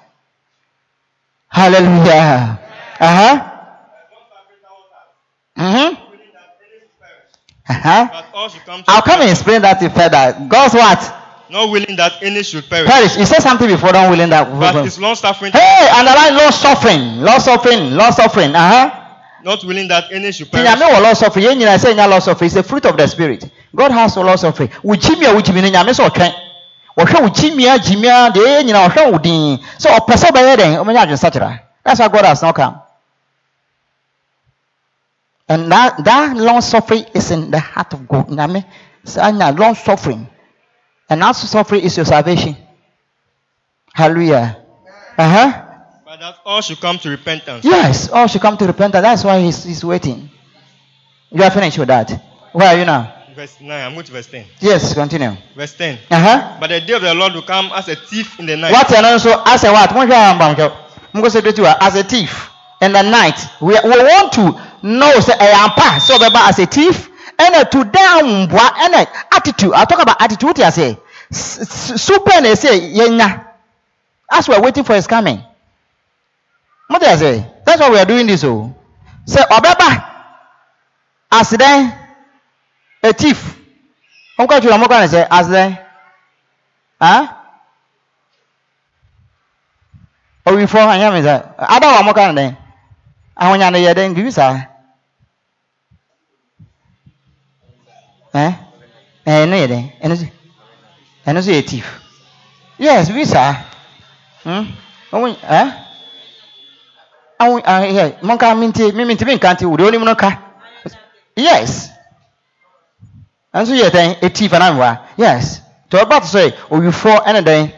Hallelujah. 1.49 2.59
Uh 2.99 3.15
huh. 3.19 3.45
Mm 5.57 5.71
hmm. 5.75 5.95
Uh 7.69 7.73
huh. 7.73 8.07
But 8.11 8.25
all 8.33 8.49
should 8.49 8.65
come 8.65 8.83
I'll 8.87 9.01
come 9.01 9.21
and 9.21 9.29
explain 9.29 9.61
that 9.61 9.79
to 9.79 9.89
further. 9.89 10.47
God's 10.47 10.73
what? 10.73 11.15
Not 11.49 11.69
willing 11.69 11.95
that 11.97 12.13
any 12.21 12.43
should 12.43 12.69
perish, 12.69 12.89
Perish. 12.89 13.17
You 13.17 13.25
said 13.25 13.41
something 13.41 13.67
before, 13.67 13.91
don't 13.91 14.11
willing 14.11 14.29
that. 14.29 14.47
but 14.59 14.85
is 14.85 14.99
long 14.99 15.15
suffering, 15.15 15.51
Hey, 15.51 15.89
underline 15.91 16.37
long 16.37 16.51
suffering. 16.51 17.21
Long 17.21 17.39
suffering. 17.39 17.91
Long 17.91 18.11
suffering. 18.11 18.55
Uh 18.55 18.69
huh. 18.69 19.05
not 19.43 19.63
willing 19.63 19.87
that 19.87 20.11
any 20.11 20.31
should 20.31 20.51
perish. 20.51 20.67
nyame 20.69 20.85
wɔ 20.93 21.01
long 21.01 21.15
suffering. 21.15 21.45
Yɛn 21.45 21.57
nyinaa 21.59 21.77
sɛ 21.77 21.95
nya 21.95 22.07
long 22.09 22.21
suffering. 22.21 22.45
It's 22.47 22.55
the 22.55 22.63
fruit 22.63 22.85
of 22.85 22.95
the 22.97 23.07
spirit. 23.07 23.49
God 23.75 23.91
has 23.91 24.15
a 24.15 24.21
long 24.21 24.37
suffering. 24.37 24.69
Wo 24.83 24.95
gyimi 24.95 25.25
a 25.29 25.33
wo 25.33 25.41
gyimi 25.41 25.61
no 25.61 25.69
nyame 25.69 25.91
sɛ 25.91 26.09
ɔtwɛn. 26.09 26.48
Wɔhwɛ 26.99 27.21
wo 27.21 27.29
gyimi 27.29 27.65
a 27.65 27.79
gyimi 27.79 28.07
a 28.07 28.29
deɛ 28.31 28.43
ɛyɛ 28.43 28.63
nyinaa 28.65 28.89
ɔhwɛ 28.89 29.11
wo 29.11 29.17
din. 29.19 29.57
Sɛ 29.79 29.87
ɔpɛ 29.97 30.13
sɛ 30.17 30.27
ɔbɛyɛ 30.31 30.55
dɛn 30.57 30.71
ɔbɛnya 30.83 31.01
adwensakyera. 31.05 31.59
That's 31.83 31.99
why 31.99 32.09
God 32.09 32.25
has 32.25 32.41
not 32.41 32.55
come. 32.55 32.81
And 35.47 35.71
that, 35.71 36.03
that 36.03 36.35
long 36.35 36.61
suffering 36.61 37.05
is 37.13 37.31
in 37.31 37.51
the 37.51 37.59
heart 37.59 37.93
of 37.93 38.07
God. 38.07 38.27
Nyame 38.27 38.65
saa 39.05 39.31
nya 39.31 39.57
long 39.57 39.75
suffering. 39.75 40.27
And 41.09 41.21
that 41.21 41.31
suffering 41.31 41.81
is 41.83 41.95
your 41.95 42.05
salvation. 42.05 42.55
Hallelujah. 43.93 44.57
Uh 45.17 45.29
huh. 45.29 45.65
But 46.05 46.19
that 46.19 46.35
all 46.45 46.61
should 46.61 46.81
come 46.81 46.97
to 46.99 47.09
repentance. 47.09 47.63
Yes, 47.63 48.09
all 48.09 48.27
should 48.27 48.41
come 48.41 48.57
to 48.57 48.67
repentance. 48.67 49.01
That's 49.01 49.23
why 49.23 49.39
he's, 49.39 49.63
he's 49.63 49.85
waiting. 49.85 50.29
You 51.31 51.43
are 51.43 51.51
finished 51.51 51.79
with 51.79 51.87
that. 51.87 52.11
Where 52.51 52.67
are 52.67 52.77
you 52.77 52.85
now? 52.85 53.18
Verse 53.35 53.61
9. 53.61 53.71
I'm 53.71 53.93
going 53.93 54.05
to 54.05 54.11
verse 54.11 54.27
10. 54.27 54.45
Yes, 54.59 54.93
continue. 54.93 55.35
Verse 55.55 55.73
10. 55.75 55.99
Uh 56.09 56.19
huh. 56.19 56.57
But 56.59 56.67
the 56.67 56.81
day 56.81 56.93
of 56.93 57.01
the 57.01 57.13
Lord 57.13 57.33
will 57.33 57.41
come 57.41 57.69
as 57.73 57.87
a 57.87 57.95
thief 57.95 58.39
in 58.39 58.45
the 58.45 58.57
night. 58.57 58.71
What 58.71 58.91
and 58.93 59.05
also 59.05 59.41
as 59.45 59.63
a 59.63 59.71
what? 59.71 59.93
Mo 59.93 60.05
hwɛ 60.05 60.13
amba 60.13 60.55
nkɛ. 60.55 60.75
Mo 61.13 61.21
kɔ 61.21 61.29
sɛ 61.29 61.43
do 61.43 61.51
to 61.51 61.83
as 61.83 61.95
a 61.95 62.03
thief 62.03 62.49
in 62.81 62.93
the 62.93 63.01
night. 63.01 63.39
We, 63.61 63.73
we 63.73 63.89
want 63.89 64.33
to 64.33 64.41
know 64.83 65.11
sɛ 65.19 65.37
ɛyɛ 65.37 65.53
ampa 65.53 65.99
sɛ 65.99 66.17
ɔbɛba 66.17 66.49
as 66.49 66.59
a 66.59 66.65
thief 66.65 67.09
and 67.37 67.55
ɛna 67.55 67.69
to 67.71 67.77
mboa 67.83 68.69
ɛna 68.73 69.07
attitude. 69.31 69.73
I'll 69.73 69.85
talk 69.85 70.01
about 70.01 70.21
attitude. 70.21 70.57
You 70.57 70.71
say? 70.71 70.97
Super 71.31 72.31
ɛsɛ 72.31 72.93
yɛnya. 72.95 73.45
As 74.31 74.47
we 74.47 74.55
are 74.55 74.61
waiting 74.61 74.83
for 74.83 74.95
his 74.95 75.07
coming. 75.07 75.43
What 76.87 77.01
you 77.01 77.17
say? 77.17 77.45
That's 77.65 77.81
why 77.81 77.89
we 77.89 77.99
are 77.99 78.05
doing 78.05 78.27
this 78.27 78.43
o. 78.43 78.75
Sɛ 79.27 79.47
ɔbɛba 79.47 80.05
as 81.31 81.49
then 81.51 81.98
a 83.03 83.13
thief. 83.13 83.39
Wɔn 84.37 84.47
kɔ 84.47 84.53
atwi 84.57 84.69
na 84.69 84.77
wɔn 84.77 84.87
kɔ 84.91 84.99
na 84.99 85.07
sɛ 85.07 85.27
as 85.31 85.47
then. 85.49 85.77
Huh? 87.01 87.39
owifo 90.49 90.79
anya 90.79 91.11
mi 91.11 91.21
sɛ 91.21 91.33
ada 91.57 91.87
wa 91.87 92.01
mo 92.03 92.13
ka 92.13 92.31
ne 92.31 92.33
dɛn 92.41 92.55
ahonya 93.41 93.69
ne 93.71 93.79
yɛ 93.85 93.93
dɛn 93.97 94.13
bibi 94.15 94.31
saa 94.31 94.53
ɛ 98.33 98.45
ɛɛ 99.25 99.45
ne 99.49 99.55
yɛ 99.61 99.67
dɛn 99.67 99.83
ɛno 100.03 100.15
so 100.17 100.25
ɛno 101.27 101.41
so 101.43 101.51
yɛ 101.51 101.61
tif 101.69 101.85
yes 102.77 103.07
bibi 103.09 103.25
saa 103.25 103.53
hmm 104.43 104.65
ɔmo 105.13 105.27
ɛ 105.37 105.61
awo 107.39 107.59
ahɛ 107.61 108.21
mo 108.23 108.33
nka 108.35 108.55
mi 108.57 108.67
nti 108.67 108.91
mi 108.95 109.03
mi 109.05 109.13
nti 109.15 109.25
mi 109.25 109.35
nka 109.35 109.53
nti 109.53 109.65
wòde 109.65 109.83
onim 109.87 110.03
no 110.05 110.15
ka 110.15 110.29
yes. 111.35 111.89
Ɛno 113.53 113.65
so 113.65 113.73
yɛ 113.73 113.89
dɛn? 113.89 114.15
Etif 114.21 114.53
anam 114.53 114.77
wa 114.77 114.97
yes. 115.17 115.61
Tɛ 115.89 116.03
ɔba 116.05 116.21
to 116.21 116.27
say, 116.27 116.49
so 116.49 116.55
yɛ 116.55 116.55
owifo 116.69 117.25
ɛne 117.25 117.41
dɛn? 117.43 117.71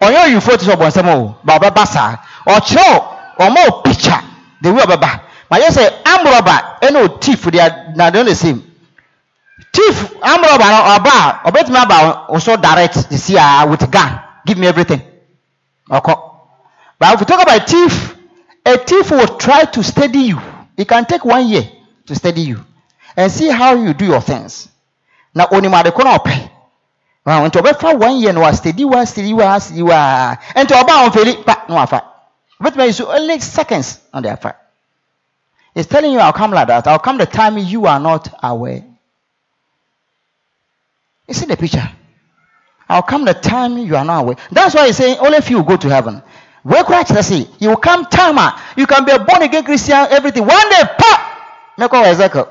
Ɔnyɛ 0.00 0.24
oyinfo 0.24 0.58
ti 0.58 0.66
sɛ 0.66 0.74
ɔbɔnsɛm 0.76 1.08
o. 1.08 1.36
Ba 1.44 1.58
ɔbɛba 1.58 1.86
saa. 1.86 2.16
Ɔkyerɛw 2.46 3.04
ɔmo 3.38 3.68
o 3.68 3.82
picture 3.82 4.20
the 4.60 4.72
way 4.72 4.82
ɔbɛba. 4.82 5.20
Ma 5.50 5.56
yɛ 5.58 5.68
sɛ 5.70 6.02
amrɔba 6.04 6.80
ɛna 6.82 7.04
o 7.04 7.08
thief 7.18 7.44
deɛ 7.44 7.96
na 7.96 8.10
de 8.10 8.24
the 8.24 8.34
same. 8.34 8.62
Thief 9.72 10.14
amrɔba 10.20 10.66
no 10.70 10.78
ɔba 10.98 11.10
a 11.10 11.50
ɔbɛtumi 11.50 11.76
aba 11.76 12.26
ɔso 12.30 12.60
direct 12.60 13.08
the 13.08 13.18
see 13.18 13.36
ah 13.38 13.64
with 13.66 13.88
gun 13.90 14.20
give 14.44 14.58
me 14.58 14.66
everything. 14.66 15.02
Ɔkɔ. 15.90 16.20
But 16.98 17.14
if 17.14 17.20
you 17.20 17.26
talk 17.26 17.42
about 17.42 17.68
thief 17.68 18.16
a 18.66 18.78
thief 18.78 19.10
will 19.10 19.26
try 19.38 19.64
to 19.64 19.82
steady 19.82 20.18
you. 20.18 20.40
It 20.76 20.86
can 20.86 21.04
take 21.06 21.24
one 21.24 21.48
year 21.48 21.68
to 22.06 22.14
steady 22.14 22.42
you 22.42 22.64
and 23.16 23.32
see 23.32 23.48
how 23.48 23.74
you 23.74 23.94
do 23.94 24.04
your 24.04 24.20
things 24.20 24.68
na 25.34 25.46
onim 25.50 25.72
adeko 25.74 26.02
na 26.04 26.10
ah, 26.10 26.18
ɔpɛ 26.18 26.48
nti 27.36 27.58
ɔbɛfa 27.58 27.98
one 27.98 28.16
year 28.20 28.32
na 28.32 28.40
wastedi 28.40 28.84
wa 28.84 29.04
stedi 29.06 29.32
wa 29.34 29.58
stedi 29.60 29.82
wa. 29.82 30.36
Nti 30.56 30.74
ɔba 30.74 30.90
a 30.90 31.08
ɔnfɛli 31.08 31.44
pa 31.44 31.64
na 31.68 31.74
wafa 31.74 32.02
ɔbɛtumi 32.60 32.82
ayi 32.82 32.94
so 32.94 33.10
only 33.12 33.38
seconds 33.40 34.00
na 34.12 34.20
de 34.20 34.30
afa. 34.30 34.54
He's 35.74 35.86
telling 35.86 36.12
you 36.12 36.18
i'll 36.18 36.32
come 36.32 36.50
like 36.52 36.66
that 36.68 36.86
i'll 36.86 36.98
come 36.98 37.18
the 37.18 37.26
time 37.26 37.58
you 37.58 37.86
are 37.86 38.00
not 38.00 38.28
aware. 38.42 38.82
You 41.28 41.34
see 41.34 41.44
the 41.46 41.56
picture? 41.56 41.88
I'll 42.88 43.02
come 43.02 43.26
the 43.26 43.34
time 43.34 43.76
you 43.76 43.94
are 43.96 44.04
not 44.04 44.20
aware? 44.22 44.36
That's 44.50 44.74
why 44.74 44.86
he's 44.86 44.96
saying 44.96 45.18
only 45.18 45.40
few 45.42 45.62
go 45.62 45.76
to 45.76 45.88
heaven. 45.88 46.22
Wey 46.64 46.82
kura 46.82 47.04
kyerɛ 47.04 47.22
se 47.22 47.48
you 47.58 47.68
will 47.68 47.76
come 47.76 48.06
time 48.06 48.38
a 48.38 48.58
you 48.76 48.86
can 48.86 49.04
be 49.04 49.12
a 49.12 49.18
born 49.18 49.42
again 49.42 49.64
christian 49.64 50.06
everything. 50.10 50.46
One 50.46 50.70
day 50.70 50.82
pa! 50.98 51.74
Mɛkɔ 51.78 52.02
wɔ 52.02 52.06
ezekiel 52.06 52.48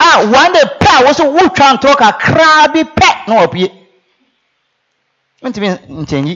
ah 0.00 0.24
one 0.24 0.52
day 0.52 0.64
pa 0.80 0.92
woso 1.04 1.24
wotwa 1.36 1.68
ntɔ 1.76 1.90
kakra 2.02 2.68
bi 2.72 2.82
pɛ 2.84 3.08
na 3.28 3.34
wɔpie 3.40 3.68
ntumi 5.44 5.68
nkyɛnyi 6.02 6.34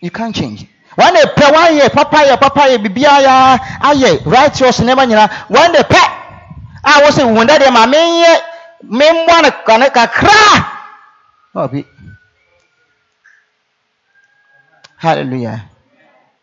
you 0.00 0.10
can't 0.10 0.34
change. 0.34 0.64
Day 0.96 1.24
pɛ 1.36 1.46
wayɛ 1.54 1.92
papa 1.92 2.18
yɛ 2.26 2.36
papa 2.40 2.62
yɛ 2.70 2.78
biribiara 2.82 3.28
ah, 3.28 3.58
ah, 3.82 3.92
yɛ 3.94 4.08
ayɛ 4.18 4.26
righteous 4.26 4.80
nneɛma 4.80 5.06
nyinaa 5.06 5.72
day 5.72 5.82
pɛ 5.82 6.00
ah, 6.84 6.98
a 6.98 7.02
wɔsɛ 7.04 7.22
wɔn 7.34 7.46
dɛ 7.46 7.58
deɛ 7.62 7.70
ma 7.72 7.86
menyɛ 7.86 8.32
memmoa 8.82 9.42
no 9.42 9.50
kane 9.66 9.90
kakra 9.90 10.42
na 11.54 11.66
wɔpie 11.66 11.84
hallelujah 14.96 15.60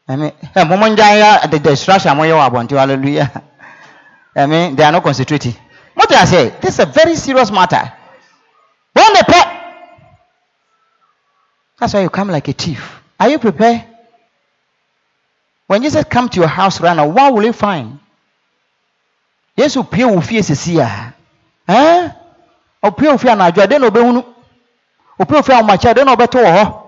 ɛmi 0.10 0.32
ɛ 0.56 0.62
mɔmɔ 0.64 0.86
ngyan 0.96 1.18
ya 1.20 1.48
the 1.48 1.60
distraction 1.60 2.12
a 2.12 2.16
wɔyɛ 2.16 2.34
wɔ 2.40 2.44
abɔnten 2.50 2.78
hallelujah 2.78 3.30
ɛmi 4.36 4.76
they 4.76 4.84
are 4.84 4.92
not 4.92 5.04
concentrating 5.04 5.56
mo 5.96 6.06
ti 6.06 6.16
a 6.16 6.26
sɛ 6.26 6.60
this 6.62 6.74
is 6.74 6.80
a 6.80 6.86
very 6.86 7.16
serious 7.16 7.52
matter 7.52 7.92
one 8.94 9.14
day 9.14 9.22
pɛ. 9.22 9.56
That's 11.80 11.94
why 11.94 12.02
you 12.02 12.10
come 12.10 12.30
like 12.30 12.48
a 12.48 12.54
thief. 12.54 13.02
Are 13.20 13.30
you 13.30 13.40
prepared? 13.40 13.84
When 15.68 15.82
Jesus 15.82 16.06
come 16.06 16.30
to 16.30 16.40
your 16.40 16.48
house 16.48 16.80
right 16.80 16.96
now, 16.96 17.08
what 17.08 17.34
will 17.34 17.44
you 17.44 17.54
find? 17.54 18.00
Yesu 19.58 19.90
pie 19.90 20.06
wo 20.06 20.22
fie 20.22 20.42
sisi 20.42 20.80
a. 20.80 21.14
Eh? 21.68 22.10
Opie 22.84 23.08
wo 23.08 23.18
fie 23.18 23.30
anadwo 23.32 23.64
ade 23.64 23.80
na 23.80 23.88
obehunu. 23.88 24.24
Opie 25.20 25.36
wo 25.36 25.42
fie 25.42 25.54
amakye 25.56 25.90
ade 25.90 26.04
na 26.04 26.14
obeto 26.14 26.40
wo 26.40 26.46
hɔ. 26.46 26.82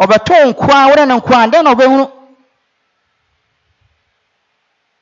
Obeto 0.00 0.34
nkoa 0.52 0.86
wore 0.88 1.06
ne 1.06 1.14
nkoa 1.14 1.42
ade 1.42 1.62
na 1.62 1.70
obehunu. 1.70 2.10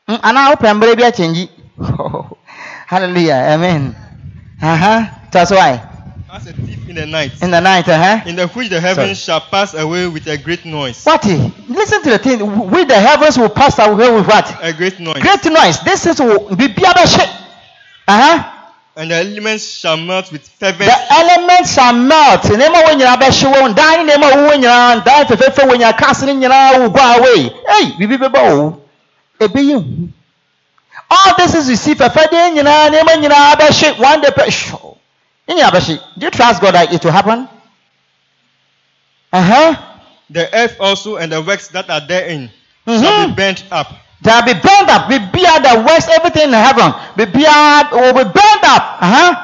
Mm, 0.09 0.21
ana 0.23 0.51
wo 0.51 0.57
pɛmbere 0.57 0.97
bi 0.97 1.03
akyɛngyi. 1.05 1.49
Hallelujah. 2.87 3.57
Amen. 3.57 3.97
Uh-huh. 4.61 5.07
That's 5.33 5.51
why. 5.51 5.81
As 6.31 6.47
a 6.47 6.53
thief 6.53 6.88
in 6.88 6.97
the 6.97 7.07
night. 7.07 7.33
In 7.43 7.51
the 7.51 7.61
night, 7.61 7.88
uh-huh. 7.88 8.29
In 8.29 8.37
the 8.37 8.47
which 8.49 8.69
the 8.69 8.81
heavens 8.81 9.19
shall 9.19 9.40
pass 9.40 9.73
away 9.73 10.07
with 10.07 10.27
a 10.27 10.37
great 10.37 10.64
noise. 10.67 11.03
What? 11.05 11.25
Listen 11.25 12.03
to 12.03 12.11
the 12.11 12.19
thing. 12.19 12.71
With 12.71 12.88
the 12.88 13.01
heavens 13.01 13.38
will 13.38 13.49
pass 13.49 13.79
away 13.79 14.12
with 14.14 14.27
what? 14.27 14.47
A 14.62 14.75
great 14.75 15.01
noise. 15.01 15.23
Great 15.23 15.45
noise. 15.47 15.81
This 15.81 16.05
is 16.07 16.21
bibia 16.21 16.93
bɛhyɛ. 16.93 17.27
Uh-huh. 18.07 18.51
And 18.97 19.11
the 19.11 19.14
elements 19.17 19.71
shall 19.71 19.97
melt 19.97 20.31
with 20.31 20.47
fervent 20.47 20.90
The 20.90 21.14
elements 21.14 21.75
shall 21.75 21.95
melt. 21.95 22.43
Nneɛma 22.43 22.85
wɔ 22.85 22.93
nyinaa 23.01 23.17
bɛhye 23.17 23.53
wɔn. 23.55 23.75
Dan 23.75 24.07
ne 24.07 24.12
nneɛma 24.12 24.31
wɔ 24.33 24.49
wɔ 24.51 24.55
nyinaa. 24.62 25.05
Dan 25.05 25.25
fɛfɛɛfɛ 25.27 25.67
wɔ 25.67 25.75
nyinaa. 25.79 25.97
Cars 25.99 26.23
ne 26.25 26.35
nyinaa 26.35 26.79
will 26.79 26.90
go 26.90 27.01
away. 27.01 27.51
Hey, 27.69 27.93
bibi 27.99 28.19
bɛba 28.19 28.51
o. 28.53 28.69
Ebe 28.69 28.84
yi 29.55 29.73
hu. 29.73 30.09
All 31.11 31.37
this 31.37 31.55
is 31.55 31.69
you 31.71 31.77
see 31.77 31.95
fɛfɛdeɛ 31.95 32.55
nyinaa 32.55 32.91
nneɛma 32.91 33.23
nyinaa 33.23 33.55
bɛhye. 33.57 33.99
One 33.99 34.21
day 34.21 34.29
pɛ. 34.31 34.51
Sure. 34.53 34.97
Ne 35.49 35.55
nyinaa 35.57 35.71
bɛhye. 35.71 36.01
Do 36.19 36.27
you 36.27 36.31
trust 36.31 36.61
God 36.61 36.75
that 36.75 36.93
it 36.93 37.05
will 37.05 37.13
happen? 37.13 37.49
Uh-huh. 39.33 39.75
the 40.31 40.55
earth 40.57 40.77
also 40.81 41.17
and 41.17 41.33
the 41.33 41.43
works 41.43 41.69
that 41.69 41.91
are 41.91 42.01
therein 42.01 42.51
shall 42.87 43.01
Mhm. 43.01 43.29
be 43.29 43.35
burnt 43.35 43.65
up. 43.71 43.93
Will 44.25 44.43
be 44.43 44.55
burned 44.55 44.89
up. 44.91 45.09
Bibia 45.11 45.63
the 45.63 45.81
works, 45.87 46.09
everything 46.09 46.49
in 46.49 46.53
heaven. 46.53 46.93
Bibia 47.17 47.91
will 47.93 48.13
be 48.15 48.25
burned 48.25 48.65
up. 48.65 48.99
Uh-huh. 49.01 49.35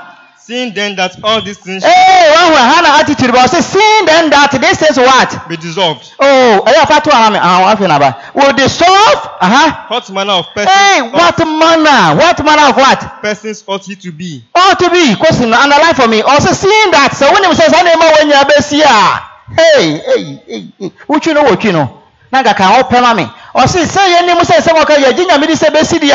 Seeing 0.50 0.74
then 0.74 0.96
that 0.98 1.14
all 1.22 1.38
these 1.38 1.62
things 1.62 1.86
Hey, 1.86 2.26
one 2.34 2.50
way, 2.50 2.58
Hannah 2.58 2.98
attitude, 2.98 3.30
but 3.30 3.46
say, 3.46 3.62
seeing 3.62 4.02
then 4.02 4.34
that 4.34 4.50
this 4.58 4.82
is 4.82 4.98
what? 4.98 5.30
shall 5.30 5.46
be 5.46 5.54
dissolved. 5.54 6.10
Oh, 6.18 6.66
I 6.66 6.74
have 6.74 6.90
to 6.90 7.14
have 7.14 7.30
I 7.38 7.78
feel 7.78 7.86
about. 7.86 8.18
Will 8.34 8.50
dissolve? 8.58 9.30
Uh-huh. 9.38 9.86
What 9.86 10.10
manner 10.10 10.42
of 10.42 10.50
persons, 10.50 10.74
Hey, 10.74 11.06
ought, 11.06 11.38
what 11.38 11.38
manner? 11.38 12.18
What 12.18 12.34
manner 12.42 12.66
of 12.66 12.74
what? 12.74 12.98
persons 13.22 13.62
ought 13.70 13.86
he 13.86 13.94
to 13.94 14.10
be? 14.10 14.42
Ought 14.50 14.74
to 14.82 14.90
be. 14.90 15.14
Question 15.22 15.54
underline 15.54 15.94
for 15.94 16.10
me. 16.10 16.18
Also 16.26 16.50
seeing 16.50 16.90
that. 16.98 17.14
So 17.14 17.30
when 17.30 17.46
he 17.46 17.54
says, 17.54 17.70
I 17.70 17.86
name 17.86 18.02
when 18.02 18.26
you're 18.26 18.42
best 18.50 18.74
here. 18.74 18.90
Hey, 19.54 20.02
hey, 20.02 20.22
hey, 20.50 20.62
hey. 20.82 20.90
What 21.06 21.30
you 21.30 21.34
know, 21.38 21.46
what 21.46 21.62
you 21.62 21.70
know? 21.70 22.02
Naga 22.34 22.58
can 22.58 22.74
open 22.74 23.06
me. 23.14 23.30
Or 23.54 23.70
say, 23.70 23.86
say, 23.86 24.18
any 24.18 24.34
mu 24.34 24.42
say, 24.42 24.58
some 24.58 24.82
okay, 24.82 24.98
you're 24.98 25.14
ginger, 25.14 25.38
me 25.38 25.54
say, 25.54 25.70
best 25.70 25.94
here. 25.94 26.10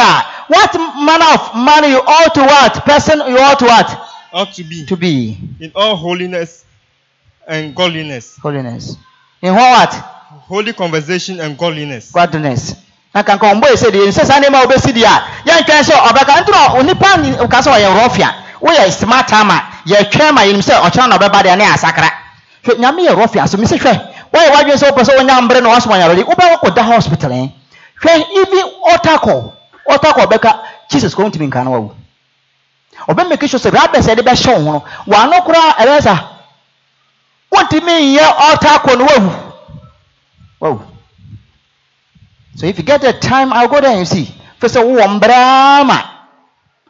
What 0.52 0.76
manner 0.76 1.40
of 1.40 1.56
man 1.56 1.88
you 1.88 2.04
ought 2.04 2.36
to 2.36 2.44
what? 2.44 2.84
Person 2.84 3.24
you 3.32 3.40
ought 3.40 3.60
to 3.64 3.68
what? 3.72 4.12
Ought 4.36 4.52
to 4.56 4.64
be 4.64 4.86
To 4.86 4.98
be. 4.98 5.38
in 5.62 5.72
all 5.76 5.96
holiness 5.96 6.66
and 7.48 7.74
godliness. 7.74 8.36
Holiness. 8.44 8.98
In 9.42 9.54
what? 9.56 9.94
Holy 10.52 10.74
conversation 10.74 11.40
and 11.40 11.58
godliness. 11.58 12.12
godliness 12.12 12.76
na 13.16 13.24
kanka 13.24 13.48
ɔmbɔ 13.48 13.68
ese 13.74 13.88
deɛ 13.92 14.12
saa 14.12 14.40
nneɛma 14.40 14.60
a 14.60 14.66
wobɛsi 14.68 14.92
deɛ 14.92 15.08
a 15.08 15.24
yɛntwɛn 15.48 15.84
sɛ 15.88 15.96
ɔbɛka 16.10 16.44
ntorɔ 16.44 16.80
onipa 16.80 17.18
ni 17.22 17.32
ka 17.48 17.62
sɛ 17.62 17.72
ɔyɛ 17.72 17.90
rɔfia 17.96 18.30
woyɛ 18.60 18.92
smart 18.92 19.32
ama 19.32 19.62
yɛtwɛn 19.88 20.34
ma 20.34 20.42
yɛnim 20.44 20.60
sɛ 20.62 20.74
ɔkyerɛ 20.84 21.08
na 21.08 21.18
ɔbɛba 21.18 21.44
deɛ 21.44 21.58
ne 21.58 21.64
asakra 21.64 22.12
hwɛ 22.66 22.76
nyame 22.78 23.08
yɛ 23.08 23.16
rɔfia 23.16 23.48
so 23.48 23.58
mesi 23.58 23.78
hwɛ 23.80 23.94
woyɛ 24.34 24.50
wadwene 24.52 24.76
sɛ 24.76 24.92
wopɛ 24.92 25.04
sɛ 25.08 25.16
wonya 25.18 25.42
mbere 25.48 25.62
na 25.64 25.70
wasoma 25.70 25.96
nyarɔde 25.98 26.24
wobɛwɔ 26.28 26.60
kɔda 26.60 26.84
hospital 26.84 27.32
ɛ 27.32 27.52
hwɛ 28.04 28.12
even 28.36 28.66
ɔtakɔ 28.94 29.52
ɔtakɔ 29.90 30.26
bɛka 30.28 30.60
jesus 30.92 31.16
kɔ 31.16 31.24
wontumi 31.24 31.48
nka 31.48 31.64
no 31.64 31.72
wawu 31.72 31.92
ɔbɛ 33.08 33.30
make 33.30 33.48
sure 33.48 33.60
sɛ 33.60 33.72
rabɛs 33.72 34.08
ɛde 34.08 34.22
bɛhyɛ 34.22 34.58
wo 34.58 34.64
ho 34.64 34.72
no 34.74 34.84
wano 35.08 35.42
koraa 35.46 35.74
ɛbɛyɛ 35.78 36.02
sa 36.02 36.16
wontumi 37.52 38.16
nyɛ 38.16 38.26
ɔta 38.52 38.80
kɔ 38.84 38.98
no 38.98 39.06
wawu 39.06 39.32
wawu 40.62 40.82
so 42.56 42.66
if 42.66 42.78
you 42.78 42.84
get 42.84 43.02
the 43.02 43.12
time 43.14 43.52
i'll 43.52 43.68
go 43.68 43.82
there 43.82 43.96
and 43.98 44.08
see. 44.08 44.34
Fɛ 44.62 44.68
sɛ 44.68 44.80
wowɔ 44.84 45.08
mbraa 45.20 45.84
ma 45.86 45.98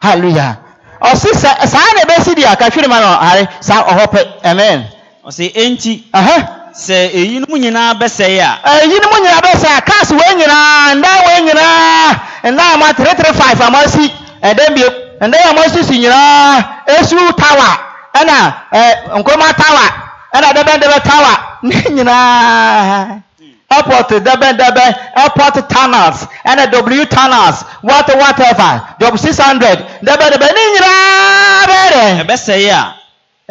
hallelujah. 0.01 0.57
Ɔsi 1.01 1.29
sɛ 1.33 1.67
saa 1.67 1.93
na 1.95 2.01
ɛbɛsi 2.05 2.35
di 2.35 2.43
akahwere 2.43 2.87
ma 2.87 2.99
no 2.99 3.07
are 3.07 3.47
saa 3.61 3.83
ɔhɔ 3.83 4.05
pɛ 4.13 4.21
amen. 4.45 4.87
Ɔsɛ 5.25 5.53
enti 5.55 6.03
sɛ 6.13 7.09
eyinom 7.13 7.49
nyinaa 7.57 7.93
bɛsɛe 7.99 8.39
a 8.39 9.09
mo 9.09 9.17
nyinaa 9.17 9.41
bɛ 9.41 9.51
sɛ 9.63 9.85
cars 9.85 10.11
wei 10.11 10.35
nyinaa 10.35 10.93
ndan 10.95 11.17
wei 11.25 11.41
nyinaa 11.47 12.19
ndan 12.43 12.81
a 12.89 12.93
three 12.93 13.33
five 13.33 13.59
a 13.61 13.71
mo 13.71 13.77
asi 13.79 14.13
ɛdan 14.43 14.75
bie 14.75 15.04
ndan 15.21 15.41
a 15.49 15.53
mo 15.53 15.61
asi 15.61 15.83
si 15.83 15.99
nyinaa 15.99 16.63
esu 16.99 17.15
tower. 17.37 17.73
Ɛna 18.19 18.35
ɛɛ 18.71 19.19
nkroma 19.19 19.53
tower. 19.53 19.89
Ɛna 20.35 20.49
dɛbɛdɛbɛ 20.53 21.03
tower. 21.03 21.35
Ne 21.65 21.75
nyinaa 21.89 23.21
airport 23.71 24.09
dɛbɛdɛbɛ 24.09 24.85
airport 25.15 25.69
tunnels. 25.69 26.27
Ɛna 26.45 26.71
w 26.71 27.05
tunnels. 27.05 27.63
What 27.81 28.07
whatever. 28.15 28.81
W 28.99 29.17
six 29.17 29.37
hundred. 29.39 29.79
Dɛbɛdɛbɛ 30.03 30.47
ne 30.55 30.61
nyinaa 30.73 31.65
bɛyɛ 31.67 31.87
dɛ 31.93 32.23
ɛbɛsɛe 32.25 32.69
a 32.71 32.95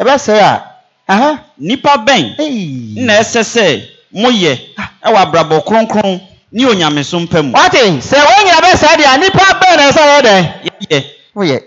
ɛbɛ 0.01 0.13
sɛ 0.17 0.39
a 0.39 0.61
ɛhɛ 1.09 1.39
nnipa 1.61 1.97
bɛn 2.05 2.35
ɛyi 2.37 2.95
na 3.05 3.13
ɛsɛ 3.21 3.41
sɛ 3.43 3.81
moyɛ 4.13 4.53
ɛwɔ 5.05 5.17
abrabɔ 5.17 5.61
kronkron 5.65 6.21
ne 6.51 6.63
onyameso 6.65 7.19
mpa 7.19 7.41
mu 7.43 7.51
wate 7.53 7.81
sɛ 8.01 8.17
wɔn 8.17 8.43
nyinaa 8.45 8.61
bɛ 8.61 8.71
sɛ 8.77 8.97
deɛ 8.97 9.19
nipa 9.19 9.45
bɛn 9.61 9.77
na 9.77 9.89
ɛsɛ 9.91 10.03
yɛ 10.11 10.21
dɛ. 10.89 11.14
Woyɛ. 11.35 11.59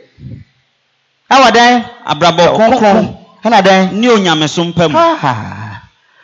Ɛwɔ 1.30 1.48
dɛn? 1.52 1.84
Abrabɔ 2.06 2.44
kronkron 2.56 3.16
ɛna 3.44 3.62
dɛn? 3.62 3.92
Ne 3.92 4.08
onyameso 4.08 4.64
mpa 4.64 4.88
mu. 4.88 4.96
Ah, 4.98 5.82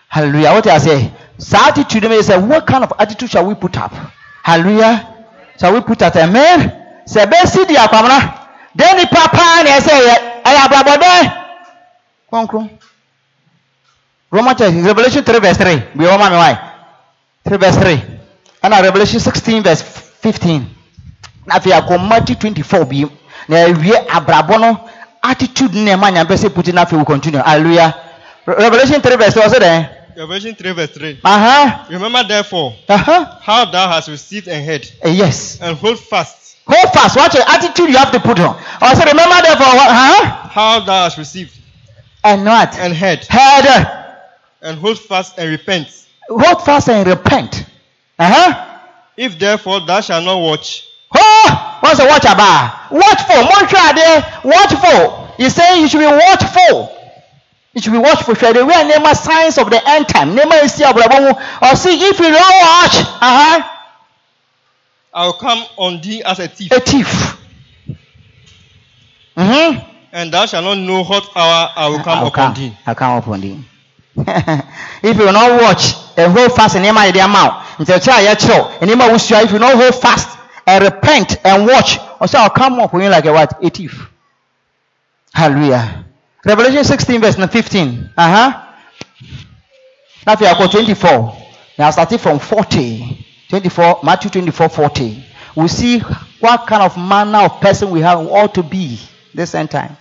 hallelujah. 0.09 0.53
Wote 0.55 0.67
ase 0.71 1.11
saa 1.39 1.69
attitude 1.69 2.05
no 2.09 2.21
sɛ 2.21 2.41
what 2.41 2.67
kind 2.67 2.85
of 2.85 2.93
attitude 2.99 3.31
shall 3.31 3.45
we 3.45 3.55
put 3.55 3.77
up? 3.77 3.93
Hallelujah. 4.43 5.07
Shall 5.61 5.75
we 5.75 5.81
put 5.83 6.03
up 6.03 6.17
amen? 6.17 6.73
Sɛ 7.07 7.27
ɛbɛsi 7.27 7.67
di 7.69 7.75
akwamena 7.77 8.35
dɛn 8.77 8.97
nipa 8.97 9.29
paa 9.29 9.63
na 9.63 9.71
ɛsɛ 9.79 9.93
yɛ 9.93 10.15
ɛyɛ 10.45 10.61
abrabɔ 10.67 10.97
dɛn? 11.03 11.33
Kronkron 12.33 12.71
roman 14.31 14.57
church 14.57 14.75
revolution 14.75 15.23
three 15.23 15.39
verse 15.39 15.59
three. 15.59 15.77
Bi 15.95 16.05
wɔn 16.05 16.19
ma 16.19 16.31
mi 16.31 16.37
wa 16.37 16.59
three 17.45 17.59
verse 17.59 17.77
three. 17.77 18.03
Ɛna 18.63 18.83
revolution 18.83 19.21
sixteen 19.21 19.63
verse 19.63 19.83
fifteen. 19.83 20.67
Na 21.47 21.59
afei 21.59 21.73
akɔ 21.73 22.41
twenty 22.41 22.63
four 22.63 22.87
bi 22.87 23.05
na 23.49 23.57
awie 23.67 24.07
abrabɔ 24.09 24.61
no 24.61 24.81
attitude 25.23 25.75
ne 25.75 25.93
ɛma 25.95 26.11
nyame 26.13 26.37
sɛ 26.37 26.49
puti 26.53 26.73
na 26.73 26.85
afei 26.85 26.99
we 26.99 27.05
continue. 27.05 27.41
Hallelujah. 27.41 27.95
Re- 28.47 28.55
revolution 28.59 29.01
three 29.01 29.17
verse 29.17 29.35
ɔsɛ 29.35 29.59
dɛn 29.61 29.89
Revelation 30.17 30.55
3 30.55 30.73
verse 30.75 30.91
3. 30.93 31.19
aha 31.25 31.87
Remember 31.91 32.23
therefore 32.23 32.73
aha 32.89 33.39
how 33.43 33.65
thou 33.65 33.89
hast 33.89 34.07
received 34.09 34.47
and 34.47 34.65
heard, 34.65 34.87
Eh, 35.03 35.11
yes. 35.11 35.59
and 35.61 35.77
hold 35.77 35.99
fast. 35.99 36.57
Hold 36.69 36.93
fast. 36.93 37.17
Watch 37.17 37.35
your 37.35 37.43
attitude 37.49 37.89
you 37.91 37.97
have 37.97 38.13
to 38.13 38.21
put 38.21 38.39
on. 38.39 38.55
Ɔsɛ 38.81 39.07
remember 39.07 39.43
therefore 39.43 39.75
what 39.75 39.89
huh? 39.91 40.25
how 40.51 40.81
thou 40.81 41.03
hast 41.03 41.19
received 41.19 41.59
and 42.23 42.45
what? 42.45 42.79
and 42.79 42.95
heard, 42.95 43.25
heard 43.29 43.87
and 44.63 44.79
hold 44.79 44.99
fast 45.01 45.37
and 45.37 45.51
repent. 45.51 45.89
hold 46.29 46.65
fast 46.65 46.89
and 46.89 47.07
repent. 47.09 47.65
Aha 48.19 48.81
If 49.17 49.37
therefore 49.39 49.81
thou 49.81 50.01
shalt 50.01 50.25
not 50.25 50.37
watch, 50.39 50.85
what's 51.85 51.99
the 52.01 52.07
watch 52.07 52.25
about 52.25 52.91
watchful 52.91 53.43
monhwɛ 53.45 53.81
adeɛ 53.93 54.45
watchful 54.45 55.35
you 55.39 55.51
say 55.51 55.81
you 55.81 55.89
should 55.89 56.01
be 56.01 56.07
watchful 56.07 56.91
you 57.75 57.83
should 57.83 57.93
be 57.93 57.99
watchful 57.99 58.35
hwɛ 58.35 58.55
de 58.55 58.61
wia 58.65 58.89
nneɛma 58.89 59.15
signs 59.15 59.59
of 59.59 59.69
the 59.69 59.81
end 59.91 60.09
time? 60.09 60.35
Nneɛma 60.35 60.63
esi 60.63 60.83
abrabɔ 60.83 61.21
mu 61.29 61.77
see, 61.77 61.95
if 62.09 62.19
you 62.19 62.31
don't 62.31 62.37
watch 62.37 62.97
aha 63.21 63.71
I 65.13 65.27
will 65.27 65.33
come 65.35 65.65
on 65.77 66.01
thee 66.01 66.23
as 66.25 66.41
a 66.41 66.49
thief, 66.49 66.73
a 66.73 66.81
thief. 66.81 67.37
Mm-hmm. 69.37 69.79
and 70.13 70.33
thou 70.33 70.47
shalt 70.47 70.65
not 70.65 70.79
know 70.79 71.05
what 71.05 71.29
hour 71.37 71.71
I 71.77 71.89
will 71.89 71.99
come 71.99 72.19
I'll 72.19 72.27
upon 72.29 72.55
come. 72.55 72.55
thee. 72.55 72.77
I'll 72.87 72.95
come 72.95 73.19
upon 73.19 73.41
thee. 73.41 73.65
if 74.17 75.17
you 75.19 75.25
not 75.33 75.61
watch 75.61 75.95
and 76.17 76.33
hold 76.33 76.53
fast 76.55 76.77
in 76.77 76.83
nneɛma 76.83 77.07
yɛ 77.09 77.13
de 77.13 77.21
ama 77.21 77.65
wo 77.79 77.85
nkyɛnkyɛn 77.85 78.19
a 78.19 78.35
yɛkyerɛw 78.35 78.79
nneɛma 78.81 79.09
a 79.09 79.13
wosua 79.13 79.45
if 79.45 79.53
you 79.53 79.59
not 79.59 79.75
hold 79.75 79.95
fast 79.95 80.29
and 80.67 80.85
repent 80.85 81.37
and 81.45 81.67
watch 81.67 81.99
ɔsɛ 81.99 82.35
I'll 82.37 82.51
come 82.51 82.79
upon 82.81 83.03
you 83.03 83.09
like 83.09 83.25
a 83.27 83.33
what 83.33 83.65
a 83.65 83.71
thief. 83.71 84.11
Hallelujah. 85.33 86.05
Revelation 86.45 86.85
sixteen 86.85 87.21
verse 87.21 87.37
fifteen. 87.51 88.11
Uh-huh. 88.17 88.63
Now 90.27 90.33
if 90.33 90.41
you 90.41 90.47
are 90.47 90.69
twenty 90.69 90.95
four. 90.95 91.37
Now 91.79 91.91
starting 91.91 92.19
from 92.19 92.39
forty. 92.39 93.25
24 93.49 94.01
Matthew 94.03 94.31
24 94.31 94.69
40. 94.69 95.25
We 95.57 95.69
see 95.69 96.01
what 96.41 96.67
kind 96.67 96.83
of 96.83 96.97
manner 96.97 97.39
of 97.39 97.61
person 97.61 97.91
we 97.91 98.01
have 98.01 98.19
ought 98.19 98.55
to 98.55 98.63
be 98.63 98.99
this 99.33 99.55
end 99.55 99.71
time. 99.71 99.97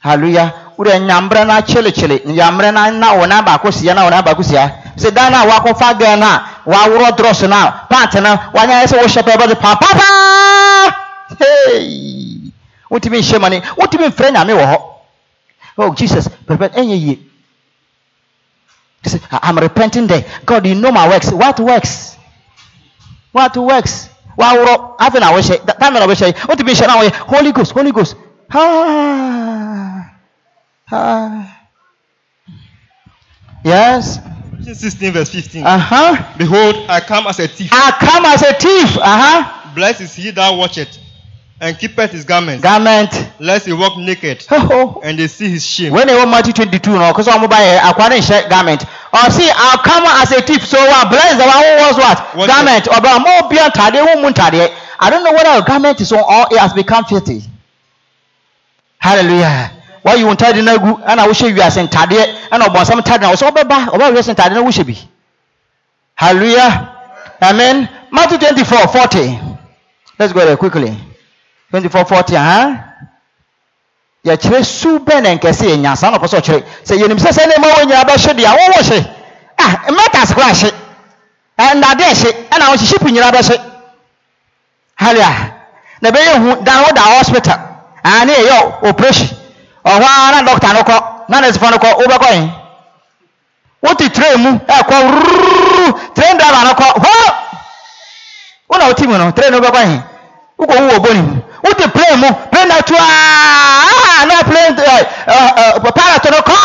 Hallelujah. 0.00 0.72
Wode 0.78 0.98
nyambrɛ 1.00 1.44
na 1.46 1.62
kyelekyele 1.62 2.22
nyambrɛ 2.26 2.72
na 2.72 2.90
na 2.90 3.14
wɔ 3.16 3.28
na 3.28 3.42
baako 3.42 3.70
sia 3.72 3.94
na 3.94 4.04
wɔ 4.06 4.10
na 4.10 4.22
baako 4.22 4.42
sia. 4.44 4.72
Sɛ 4.96 5.12
dan 5.14 5.32
na 5.32 5.44
wakɔfa 5.46 5.98
girl 5.98 6.16
na 6.18 6.42
waworɔ 6.66 7.16
drɔs 7.16 7.48
na 7.48 7.72
pant 7.88 8.14
na 8.22 8.50
wanya 8.54 8.82
yɛ 8.82 8.86
sɛ 8.86 8.98
wohyɛ 9.02 9.22
pɛ 9.22 9.36
bɛde 9.36 9.54
paapaa. 9.60 10.96
Hey. 11.38 12.52
Wotumi 12.90 13.20
nhyɛ 13.20 13.40
ma 13.40 13.48
ne 13.50 13.60
wotumi 13.76 14.08
mfrɛ 14.08 14.32
nyame 14.32 14.52
wɔ 14.54 14.66
hɔ. 14.72 14.78
Oh 15.78 15.94
Jesus, 15.94 16.28
pɛpɛ 16.48 16.70
ɛnyɛ 16.74 16.96
yie. 17.00 17.18
I'm 19.32 19.58
repenting 19.58 20.06
there. 20.06 20.24
God, 20.46 20.66
you 20.66 20.74
know 20.76 20.92
my 20.92 21.08
works. 21.08 21.30
What 21.32 21.60
works? 21.60 22.16
What 23.32 23.56
works? 23.56 24.08
Waworo 24.38 24.96
afei 24.98 25.20
na 25.20 25.32
wɔhyɛ 25.32 25.64
da- 25.66 25.74
time 25.74 25.94
na 25.94 26.06
wɔhyɛ 26.06 26.34
wotumi 26.48 26.72
hyɛ 26.74 26.86
na 26.86 26.96
wɔyɛ 27.02 27.12
Holy 27.28 27.52
Ghost 27.52 27.72
Holy 27.72 27.92
Ghost. 27.92 28.16
Ah. 28.52 30.14
Ah. 30.90 31.60
Yes. 33.64 34.18
Revelation 34.52 34.74
16 34.74 35.12
verse 35.12 35.30
15. 35.30 35.66
Uh 35.66 35.78
huh. 35.78 36.34
Behold, 36.38 36.76
I 36.88 37.00
come 37.00 37.26
as 37.26 37.38
a 37.40 37.48
thief. 37.48 37.70
I 37.72 37.92
come 37.98 38.24
as 38.26 38.42
a 38.42 38.52
thief. 38.54 38.96
Uh 38.98 39.02
huh. 39.04 39.74
Blessed 39.74 40.00
is 40.02 40.14
he 40.14 40.30
that 40.32 40.50
watcheth, 40.50 40.98
and 41.60 41.78
keepeth 41.78 42.10
his 42.10 42.24
garment, 42.24 42.62
Garment. 42.62 43.12
lest 43.38 43.66
he 43.66 43.72
walk 43.72 43.96
naked, 43.98 44.44
Oh. 44.50 45.00
and 45.04 45.18
they 45.18 45.28
see 45.28 45.48
his 45.48 45.64
shame. 45.64 45.92
When 45.92 46.06
they 46.08 46.14
were 46.14 46.26
Matthew 46.26 46.52
22, 46.52 46.90
no, 46.90 47.12
because 47.12 47.28
I'm 47.28 47.48
by 47.48 47.62
acquiring 47.88 48.22
garment. 48.48 48.84
Or 49.12 49.30
see, 49.30 49.48
I'll 49.54 49.78
come 49.78 50.04
as 50.06 50.32
a 50.32 50.42
thief. 50.42 50.64
So 50.66 50.78
what? 50.78 51.08
Bless 51.10 51.36
the 51.38 51.46
one 51.46 51.62
who 51.62 51.76
was 51.86 51.96
what? 51.98 52.36
What 52.36 52.46
garment. 52.48 52.88
Or 52.88 53.00
but 53.00 53.18
more 53.20 53.48
beyond 53.50 53.72
tade, 53.74 53.94
who. 53.94 54.74
I 55.02 55.08
don't 55.10 55.24
know 55.24 55.32
whether 55.32 55.62
a 55.62 55.64
garment 55.66 56.00
is 56.00 56.12
on 56.12 56.18
or 56.20 56.46
it 56.54 56.58
has 56.58 56.72
become 56.72 57.04
filthy. 57.04 57.42
Hallelujah. 59.00 59.72
Why 60.02 60.14
you 60.14 60.26
want 60.26 60.38
tade 60.38 60.62
na 60.62 60.76
gu? 60.76 61.02
And 61.02 61.20
I 61.20 61.26
wish 61.26 61.40
you 61.40 61.60
are 61.60 61.70
saying 61.70 61.88
tade. 61.88 62.20
And 62.52 62.62
I 62.62 62.68
want 62.68 62.86
some 62.86 63.00
tade 63.00 63.22
now. 63.22 63.34
So 63.34 63.50
obeba, 63.50 63.86
obeba 63.88 64.14
you 64.14 64.22
saying 64.22 64.36
tade 64.36 64.52
na 64.54 64.62
wish 64.62 64.78
be. 64.84 64.96
Hallelujah. 66.14 66.96
Amen. 67.42 67.88
Matthew 68.12 68.38
24, 68.38 68.88
40. 68.88 69.38
Let's 70.18 70.32
go 70.32 70.44
there 70.44 70.56
quickly. 70.56 70.94
24, 71.70 72.04
40. 72.04 72.36
Uh-huh. 72.36 72.86
yɛkyerɛ 74.24 74.64
su 74.64 74.98
bɛn 74.98 75.22
na 75.22 75.30
nkɛse 75.34 75.64
yɛ 75.64 75.76
nyansa 75.80 76.10
na 76.10 76.18
ɔpɛ 76.18 76.28
sɛ 76.28 76.36
ɔkyerɛ 76.40 76.64
sɛ 76.84 76.94
yɛnim 77.00 77.16
sɛ 77.18 77.32
sɛ 77.32 77.46
nneɛma 77.46 77.68
wɔ 77.72 77.84
nyinaa 77.88 78.04
bɛhye 78.04 78.32
deɛ 78.36 78.52
wɔwɔ 78.52 78.82
hye 78.84 79.00
ah 79.58 79.72
mmetas 79.88 80.34
kora 80.34 80.52
hye 80.52 80.70
nnade 81.74 82.04
hye 82.04 82.30
ɛna 82.52 82.64
wɔhye 82.68 82.86
ship 82.86 83.00
nyinaa 83.02 83.32
bɛhye 83.32 83.56
halleluya 85.00 85.32
na 86.02 86.10
ɛbɛyɛ 86.10 86.32
hu 86.36 86.64
dan 86.64 86.82
wo 86.84 86.92
da 86.92 87.00
hospital 87.16 87.58
ah 88.04 88.24
ne 88.24 88.32
yɛyɛ 88.32 88.88
operation. 88.88 89.28
Ɔhɔ 89.84 90.32
na 90.32 90.42
doctor 90.42 90.72
no 90.74 90.82
na 91.30 91.40
nursefoɔ 91.40 91.70
no 91.70 91.78
kɔ 91.78 91.88
wobɛkɔ 92.00 92.28
yɛn 92.34 92.50
wote 93.82 94.08
train 94.14 94.36
mu 94.42 94.50
ɛkɔ 94.78 94.96
rrrr 95.14 96.14
train 96.14 96.36
driver 96.36 96.64
no 96.66 96.72
kɔ 96.74 96.86
hɔ 97.04 97.12
wona 98.68 98.84
mu 99.08 99.18
no 99.18 99.30
train 99.30 99.52
no 99.52 99.60
wobɛkɔ 99.60 99.80
yɛn 99.86 100.02
wokɔ 100.58 100.74
wu 100.80 100.88
wɔ 100.90 100.98
bɔne 101.04 101.22
mu 101.22 101.42
wote 101.64 101.88
plane 101.94 102.16
mu 102.20 102.28
plane 102.50 102.68
na 102.68 102.80
to 102.82 102.94
aa 102.98 104.24
na 104.26 104.42
plane 104.42 104.74
pilot 105.96 106.24
no 106.30 106.40
kɔ 106.48 106.56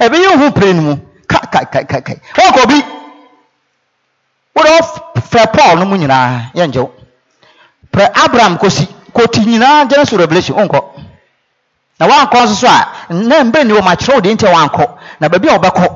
ɛbɛyɛ 0.00 0.36
hu 0.40 0.50
plane 0.52 0.80
mu 0.80 0.96
kai 1.28 1.46
kai 1.52 1.64
kai 1.64 1.84
kai 1.84 2.00
kai 2.00 2.16
wɔkɔ 2.36 2.66
bi 2.68 2.78
wode 4.56 4.70
ɔfrɛ 5.16 5.52
paul 5.52 5.76
no 5.78 5.84
mu 5.86 5.96
nyinaa 5.96 6.50
yɛngyew 6.54 6.90
prɛ 7.92 8.10
abraham 8.24 8.58
kɔsi 8.58 8.88
kɔti 9.14 9.40
nyinaa 9.46 9.84
genesis 9.88 10.18
revelation 10.18 10.56
wonkɔ 10.56 10.80
na 12.00 12.06
wankɔ 12.06 12.42
nso 12.44 12.54
so 12.54 12.66
a 12.68 13.12
na 13.14 13.44
mbɛ 13.44 13.64
ni 13.66 13.72
wɔ 13.72 13.82
ma 13.82 13.94
kyerɛw 13.96 14.20
deɛ 14.20 14.34
nti 14.34 14.46
a 14.46 14.52
wankɔ 14.52 14.86
na 15.20 15.28
baabi 15.28 15.48
a 15.48 15.58
wɔbɛkɔ 15.58 15.86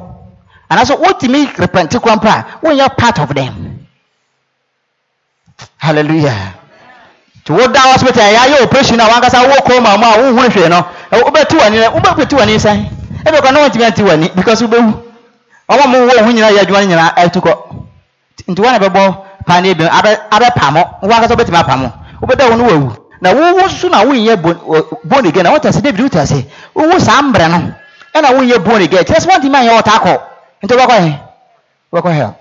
anaasɛ 0.70 0.94
wotumi 1.02 1.46
repɛnte 1.57 1.98
kora 2.00 2.16
mpo 2.16 2.29
a 2.29 2.44
wonyɛ 2.62 2.96
part 2.96 3.18
of 3.18 3.35
them. 3.35 3.87
Hallelujah. 5.79 6.55
Nti 7.42 7.50
woda 7.52 7.79
hospital 7.81 8.22
a 8.22 8.33
yɛayɛ 8.35 8.62
operation 8.64 9.00
a 9.00 9.05
wankasa 9.09 9.42
wowɔ 9.46 9.59
kɔma 9.66 9.98
mu 9.98 10.05
a 10.05 10.18
wohunu 10.18 10.50
hwee 10.50 10.68
no 10.68 10.87
wobɛtu 11.12 11.57
w'ani 11.59 11.76
no 11.81 11.90
wobɛtu 11.90 12.37
w'ani 12.37 12.57
sɛn 12.59 12.79
ebi 13.26 13.38
kɔ 13.38 13.52
na 13.52 13.61
wɔntumi 13.68 13.85
ante 13.87 14.02
w'ani 14.02 14.29
because 14.35 14.62
wobɛwu 14.62 14.92
ɔma 15.68 15.87
mo 15.88 15.98
wɔ 16.07 16.24
ho 16.24 16.31
nyinaa 16.33 16.50
yɛ 16.52 16.61
adwuma 16.64 16.81
no 16.81 16.87
nyinaa 16.94 17.14
ɛtu 17.16 17.40
kɔ. 17.40 17.52
Nti 18.48 18.62
wɔn 18.62 18.72
na 18.72 18.79
bɛbɔ 18.79 19.16
paa 19.46 19.61
ne 19.61 19.70
ebi 19.70 19.85
abɛ 19.85 20.11
abɛpam 20.31 20.74
wo 21.02 21.09
wankasa 21.09 21.35
wobɛtumi 21.35 21.59
apam 21.62 21.83
wo 21.83 21.92
wobɛda 22.26 22.50
wo 22.50 22.57
no 22.57 22.64
wawu. 22.64 23.06
Na 23.20 23.33
wo 23.35 23.40
wo 23.55 23.66
nso 23.66 23.88
na 23.88 24.05
wonyɛ 24.05 24.37
born 25.05 25.26
again 25.26 25.44
na 25.44 25.52
wɔte 25.55 25.68
ase 25.68 25.81
david 25.81 26.00
wote 26.00 26.16
ase. 26.16 26.44
Wowu 26.74 26.98
saa 27.00 27.22
mbrɛ 27.22 27.48
no. 27.50 27.74
Ɛna 28.14 28.29
wonyɛ 28.37 28.59
born 28.64 28.83
again 28.83 29.05
kyerɛ 29.05 29.20
sɛ 29.20 29.29
wɔntumi 29.31 29.57
anyɛ 29.57 29.72
wɔta 29.79 29.92
akɔ. 29.98 30.20
Nti 30.62 30.74
wobɛkɔ 30.74 31.00
he 31.05 31.12
wobɛkɔ 31.92 32.12
hell 32.14 32.35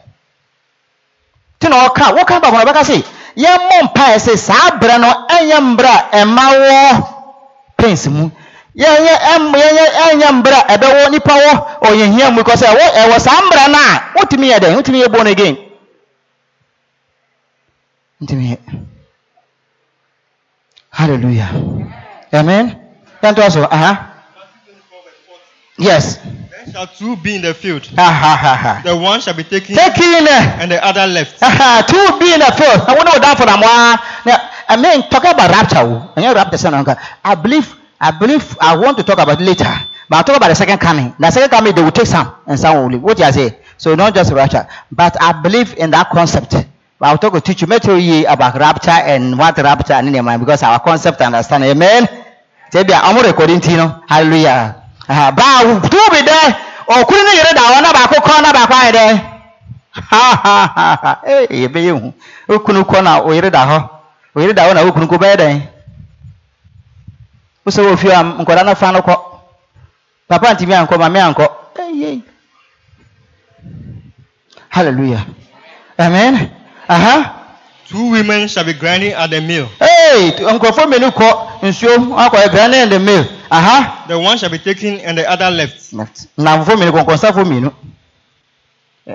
nti 1.59 1.69
na 1.69 1.88
ɔka 1.88 2.05
wɔka 2.17 2.41
ba 2.41 2.49
bɔnɔ 2.51 2.65
bɛka 2.65 2.83
se 2.85 3.03
yɛmmɔ 3.38 3.83
mpaeɛ 3.83 4.17
sɛ 4.19 4.38
saa 4.38 4.69
berɛ 4.79 4.97
no 4.99 5.09
ɛnyɛ 5.29 5.57
mberɛ 5.61 5.93
a 6.11 6.17
ɛma 6.21 6.43
wɔ 6.51 7.07
pens 7.77 8.07
mu. 8.07 8.29
Yɛnyɛ 8.75 9.13
ɛnyɛ 9.33 10.23
a 10.25 10.77
ɛbɛwɔ 10.77 11.11
nipa 11.11 11.33
wɔ 11.33 11.51
ɔyɛhia 11.81 12.31
mu. 12.33 12.41
Kɔ 12.43 12.55
sɛ 12.55 12.67
ɛwɔ 12.75 13.19
saa 13.19 13.41
mberɛ 13.47 13.67
no 13.71 13.77
a 13.79 14.19
wotumi 14.19 14.47
yɛ 14.51 14.59
dɛn? 14.59 14.75
Wotumi 14.75 15.01
yɛ 15.03 15.11
born 15.11 15.27
again 15.27 15.57
ntumi 18.21 18.45
yɛ 18.51 18.57
hallelujah 20.95 21.49
amen 22.34 22.65
yɛntoa 23.21 23.51
so 23.51 23.63
aha 23.71 23.91
yes 25.77 26.19
Then 26.65 26.71
shall 26.73 26.88
two 26.88 27.15
be 27.17 27.36
in 27.36 27.41
the 27.43 27.53
field, 27.53 27.86
ha 27.95 28.10
ha 28.10 28.34
ha 28.36 28.53
ha 28.55 28.81
the 28.84 28.95
one 28.95 29.19
shall 29.21 29.36
be 29.36 29.43
taken 29.43 29.75
taking 29.75 30.25
uh, 30.27 30.58
and 30.62 30.71
the 30.71 30.79
other 30.84 31.05
left. 31.05 31.38
Two 31.91 32.05
be 32.19 32.34
in 32.34 32.39
the 32.39 32.51
field. 32.58 32.81
I 32.89 32.93
wonder 32.97 33.12
what 33.13 33.21
that 33.21 33.38
for 33.38 33.45
them. 33.45 33.62
I 34.67 34.75
mean, 34.77 35.08
talking 35.10 35.29
about 35.31 35.51
rapture. 35.51 35.77
oh, 35.86 36.13
you 36.17 36.34
rapture. 36.34 36.97
I 37.23 37.36
believe, 37.36 37.75
I 38.01 38.12
believe, 38.12 38.58
I 38.60 38.75
want 38.77 38.97
to 38.97 39.03
talk 39.03 39.19
about 39.19 39.39
it 39.39 39.43
later. 39.45 39.69
But 40.10 40.15
I'll 40.17 40.23
talk 40.23 40.38
about 40.38 40.47
the 40.49 40.55
second 40.55 40.79
coming. 40.79 41.13
The 41.19 41.29
second 41.29 41.49
coming, 41.49 41.75
they 41.75 41.84
will 41.84 41.91
take 41.91 42.08
some 42.08 42.34
and 42.47 42.60
some 42.60 42.77
will 42.77 42.89
leave. 42.89 43.01
What 43.03 43.19
you 43.19 43.31
say? 43.31 43.60
So 43.77 43.93
not 43.95 44.15
just 44.15 44.31
rapture, 44.34 44.67
but 44.91 45.15
I 45.21 45.39
believe 45.41 45.77
in 45.77 45.91
that 45.91 46.10
concept. 46.10 46.55
But 46.99 47.08
I'll 47.08 47.17
talk 47.17 47.34
to 47.34 47.41
teach 47.41 47.62
you 47.62 47.67
make 47.67 47.84
sure 47.84 47.97
you 47.97 48.25
about 48.27 48.55
rapture 48.58 48.91
and 48.91 49.38
what 49.38 49.58
rapture 49.58 49.93
and 49.93 50.08
in 50.08 50.13
your 50.15 50.23
mind 50.23 50.41
because 50.41 50.63
our 50.63 50.79
concept 50.79 51.21
understand. 51.21 51.63
Amen. 51.63 52.08
Tell 52.71 52.84
me, 52.84 52.93
I'm 52.93 53.23
recording 53.25 53.60
to 53.62 53.71
you. 53.71 53.77
know. 53.77 54.01
Hallelujah. 54.08 54.84
Uh, 55.08 55.31
but 55.31 55.89
two 55.91 56.05
be 56.12 56.21
there. 56.25 56.49
Or 56.88 57.03
couldn't 57.05 57.36
you 57.36 57.43
read 57.43 57.58
that 57.58 57.69
one 57.75 57.86
about 57.86 58.23
corner 58.23 58.53
back 58.53 58.93
there? 58.93 59.36
ha 59.95 60.23
ha 60.43 60.55
ha 60.75 60.99
ha 61.03 61.12
ee 61.27 61.47
yɛbɛyɛ 61.62 61.91
hu 61.99 62.13
okunu 62.53 62.81
kɔ 62.84 63.01
na 63.03 63.21
oyere 63.23 63.49
da 63.49 63.65
hɔ 63.65 63.77
oyere 64.36 64.53
da 64.53 64.67
hɔ 64.67 64.73
na 64.73 64.81
okunu 64.84 65.08
kɔ 65.08 65.17
bɛyɛ 65.17 65.36
dɛn 65.38 65.62
wosɛ 67.65 67.81
wɔ 67.81 67.97
fie 67.97 68.12
a 68.12 68.23
nkɔda 68.23 68.65
no 68.65 68.75
fa 68.75 68.91
no 68.91 68.99
kɔ 69.01 69.15
papa 70.27 70.53
ntumi 70.53 70.73
ankɔ 70.75 70.97
mame 70.99 71.19
ankɔ 71.19 71.45
ɛyɛ 71.75 72.21
hallelujah 74.69 75.25
amen 75.99 76.51
aha 76.89 77.41
Two 77.88 78.10
women 78.10 78.48
shall 78.48 78.63
be 78.65 78.74
grinding 78.74 79.12
at 79.13 79.30
the 79.30 79.39
mill. 79.41 79.67
ee 79.82 80.32
nkurɔfoɔ 80.32 80.86
mmienu 80.88 81.12
kɔ 81.12 81.62
nsuo 81.63 82.15
akɔ 82.17 82.48
ɛgrane 82.50 82.84
in 82.84 82.89
the 82.89 83.00
mill 83.00 83.26
aha 83.52 84.06
The 84.08 84.17
one 84.19 84.38
shall 84.38 84.50
be 84.50 84.58
taken 84.58 85.00
and 85.02 85.17
the 85.17 85.30
other 85.30 85.50
left. 85.52 85.93
nnamfoɔ 85.93 86.76
mmienu 86.76 86.91
kɔnkɔnsafoɔ 86.91 87.43
mmienu 87.45 87.71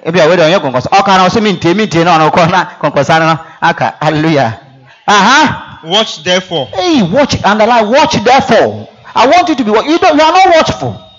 ebi 0.07 0.21
a 0.21 0.29
wei 0.29 0.37
de 0.37 0.43
ɔnyɛ 0.43 0.59
kɔnkɔnsa 0.61 0.89
ɔka 0.91 1.07
na 1.17 1.27
ɔsɛ 1.29 1.43
mintie 1.43 1.75
mintie 1.75 2.05
na 2.05 2.19
ɔno 2.19 2.31
kɔ 2.31 2.51
na 2.51 2.65
kɔnkɔnsa 2.81 3.19
no 3.21 3.39
aka 3.61 3.95
hallelujah 4.01 4.61
aha. 5.07 5.67
Watch 5.83 6.23
therefore, 6.23 6.67
Hey, 6.75 7.01
watch, 7.03 7.43
underline, 7.43 7.89
watch 7.89 8.13
therefore. 8.23 8.87
I 9.15 9.27
want 9.27 9.49
you 9.49 9.55
to 9.55 9.65
be, 9.65 9.71
you 9.71 9.99
don't, 9.99 10.15
you 10.15 10.23
are 10.23 10.31
not 10.31 10.55
watchful. 10.55 11.10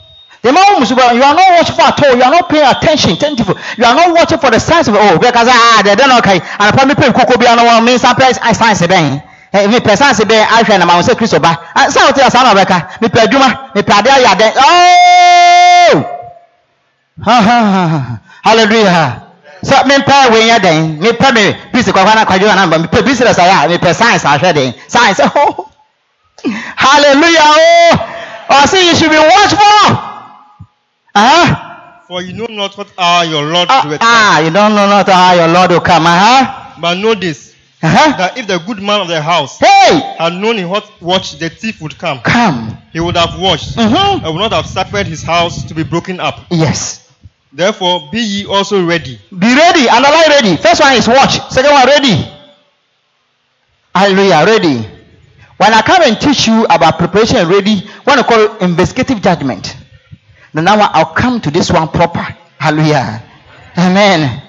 The 0.41 0.51
man 0.51 0.81
who 0.81 0.85
you 0.89 1.21
are 1.21 1.35
not 1.37 1.49
watchful 1.53 1.85
at 1.85 2.01
all. 2.01 2.15
You 2.17 2.23
are 2.23 2.33
not 2.33 2.49
paying 2.49 2.65
attention, 2.65 3.11
attentive. 3.13 3.47
You 3.77 3.85
are 3.85 3.93
not 3.93 4.09
watching 4.13 4.39
for 4.39 4.49
the 4.49 4.59
signs 4.59 4.87
of, 4.87 4.95
oh, 4.97 5.19
because 5.21 5.47
ah, 5.47 5.81
they 5.85 5.93
don't 5.95 6.11
okay. 6.17 6.41
And 6.41 6.65
I 6.65 6.71
probably 6.73 6.95
pay 6.95 7.13
Coco 7.13 7.37
be 7.37 7.45
on 7.45 7.61
one 7.63 7.85
means 7.85 8.01
some 8.01 8.15
place 8.15 8.39
I 8.41 8.53
signs 8.53 8.81
a 8.81 8.87
bang. 8.87 9.21
Hey, 9.51 9.67
me 9.67 9.79
person 9.79 10.15
say 10.15 10.25
be 10.25 10.33
I 10.33 10.63
share 10.63 10.79
na 10.79 10.85
ma 10.85 10.99
say 11.01 11.13
Christo 11.13 11.39
ba. 11.39 11.69
And 11.75 11.93
so 11.93 12.01
what 12.01 12.17
you 12.17 12.23
are 12.23 12.49
Rebecca. 12.55 12.97
Me 13.01 13.09
pe 13.09 13.19
adwuma, 13.21 13.75
me 13.75 13.81
pe 13.83 13.93
ade 13.93 14.09
ya 14.17 14.33
den. 14.33 14.53
Oh! 14.57 15.93
Ha 17.21 17.37
ha 17.37 17.59
ha. 17.69 17.87
ha. 17.87 18.21
Hallelujah. 18.41 19.27
So 19.63 19.75
me 19.85 19.95
pɛ 20.01 20.31
wei 20.31 20.47
yɛ 20.49 20.59
den 20.61 20.99
me 20.99 21.11
pɛ 21.11 21.33
me 21.35 21.53
bisi 21.71 21.91
kɔkɔ 21.91 22.15
na 22.15 22.25
kwadwo 22.25 22.55
na 22.55 22.65
me 22.65 22.87
pɛ 22.87 23.03
bisi 23.05 23.21
rɛ 23.23 23.33
sayɛ 23.33 23.69
me 23.69 23.77
pɛ 23.77 23.93
science 23.93 24.23
ahwɛ 24.23 24.53
den 24.55 24.73
science 24.87 25.19
oh 25.35 25.69
hallelujah 26.75 27.45
oh 27.45 27.91
ɔsi 28.49 28.83
you 28.89 28.95
should 28.95 29.11
be 29.11 29.19
watchful 29.19 30.10
ah 31.15 32.03
for 32.07 32.21
you 32.21 32.33
know 32.33 32.45
not 32.49 32.77
what 32.77 32.91
hour 32.97 33.25
your 33.25 33.43
Lord 33.43 33.67
ah 33.69 33.83
doeth. 33.83 33.99
ah 34.01 34.39
you 34.41 34.51
don't 34.51 34.75
know 34.75 34.87
not 34.87 35.07
how 35.07 35.33
your 35.33 35.47
lord 35.47 35.71
will 35.71 35.81
come 35.81 36.03
ah 36.05 36.57
But 36.81 36.95
know 36.97 37.13
this, 37.13 37.53
uh-huh. 37.83 38.17
that 38.17 38.37
if 38.37 38.47
the 38.47 38.57
good 38.59 38.81
man 38.81 39.01
of 39.01 39.07
the 39.07 39.21
house 39.21 39.59
hey! 39.59 40.15
had 40.17 40.33
known 40.33 40.57
in 40.57 40.67
what 40.67 40.89
watch 41.01 41.37
the 41.37 41.49
thief 41.49 41.79
would 41.81 41.97
come, 41.97 42.19
come. 42.21 42.75
He 42.91 42.99
would 42.99 43.15
have 43.15 43.39
watched 43.39 43.75
mm-hmm. 43.75 44.25
and 44.25 44.33
would 44.33 44.39
not 44.41 44.51
have 44.51 44.65
suffered 44.65 45.05
his 45.05 45.21
house 45.21 45.63
to 45.65 45.75
be 45.75 45.83
broken 45.83 46.19
up. 46.19 46.39
yes. 46.49 47.07
Therefore, 47.53 48.09
be 48.11 48.19
ye 48.19 48.45
also 48.45 48.83
ready, 48.85 49.19
be 49.29 49.53
ready. 49.55 49.87
Underline 49.89 50.29
ready? 50.29 50.55
First 50.55 50.79
one 50.79 50.93
is 50.95 51.05
watch. 51.07 51.37
Second 51.51 51.71
one 51.71 51.85
ready. 51.85 52.15
Hallelujah 53.93 54.43
ready. 54.45 54.77
When 55.57 55.73
I 55.73 55.81
come 55.81 56.01
and 56.03 56.19
teach 56.19 56.47
you 56.47 56.63
about 56.65 56.97
preparation 56.97 57.37
and 57.37 57.49
ready 57.49 57.81
what 58.05 58.17
I 58.17 58.23
call 58.23 58.57
investigative 58.59 59.21
judgment 59.21 59.75
then 60.53 60.63
now 60.65 60.79
I'll 60.93 61.13
come 61.13 61.39
to 61.41 61.51
this 61.51 61.71
one 61.71 61.87
proper. 61.89 62.25
Hallelujah. 62.59 63.23
Amen. 63.77 64.41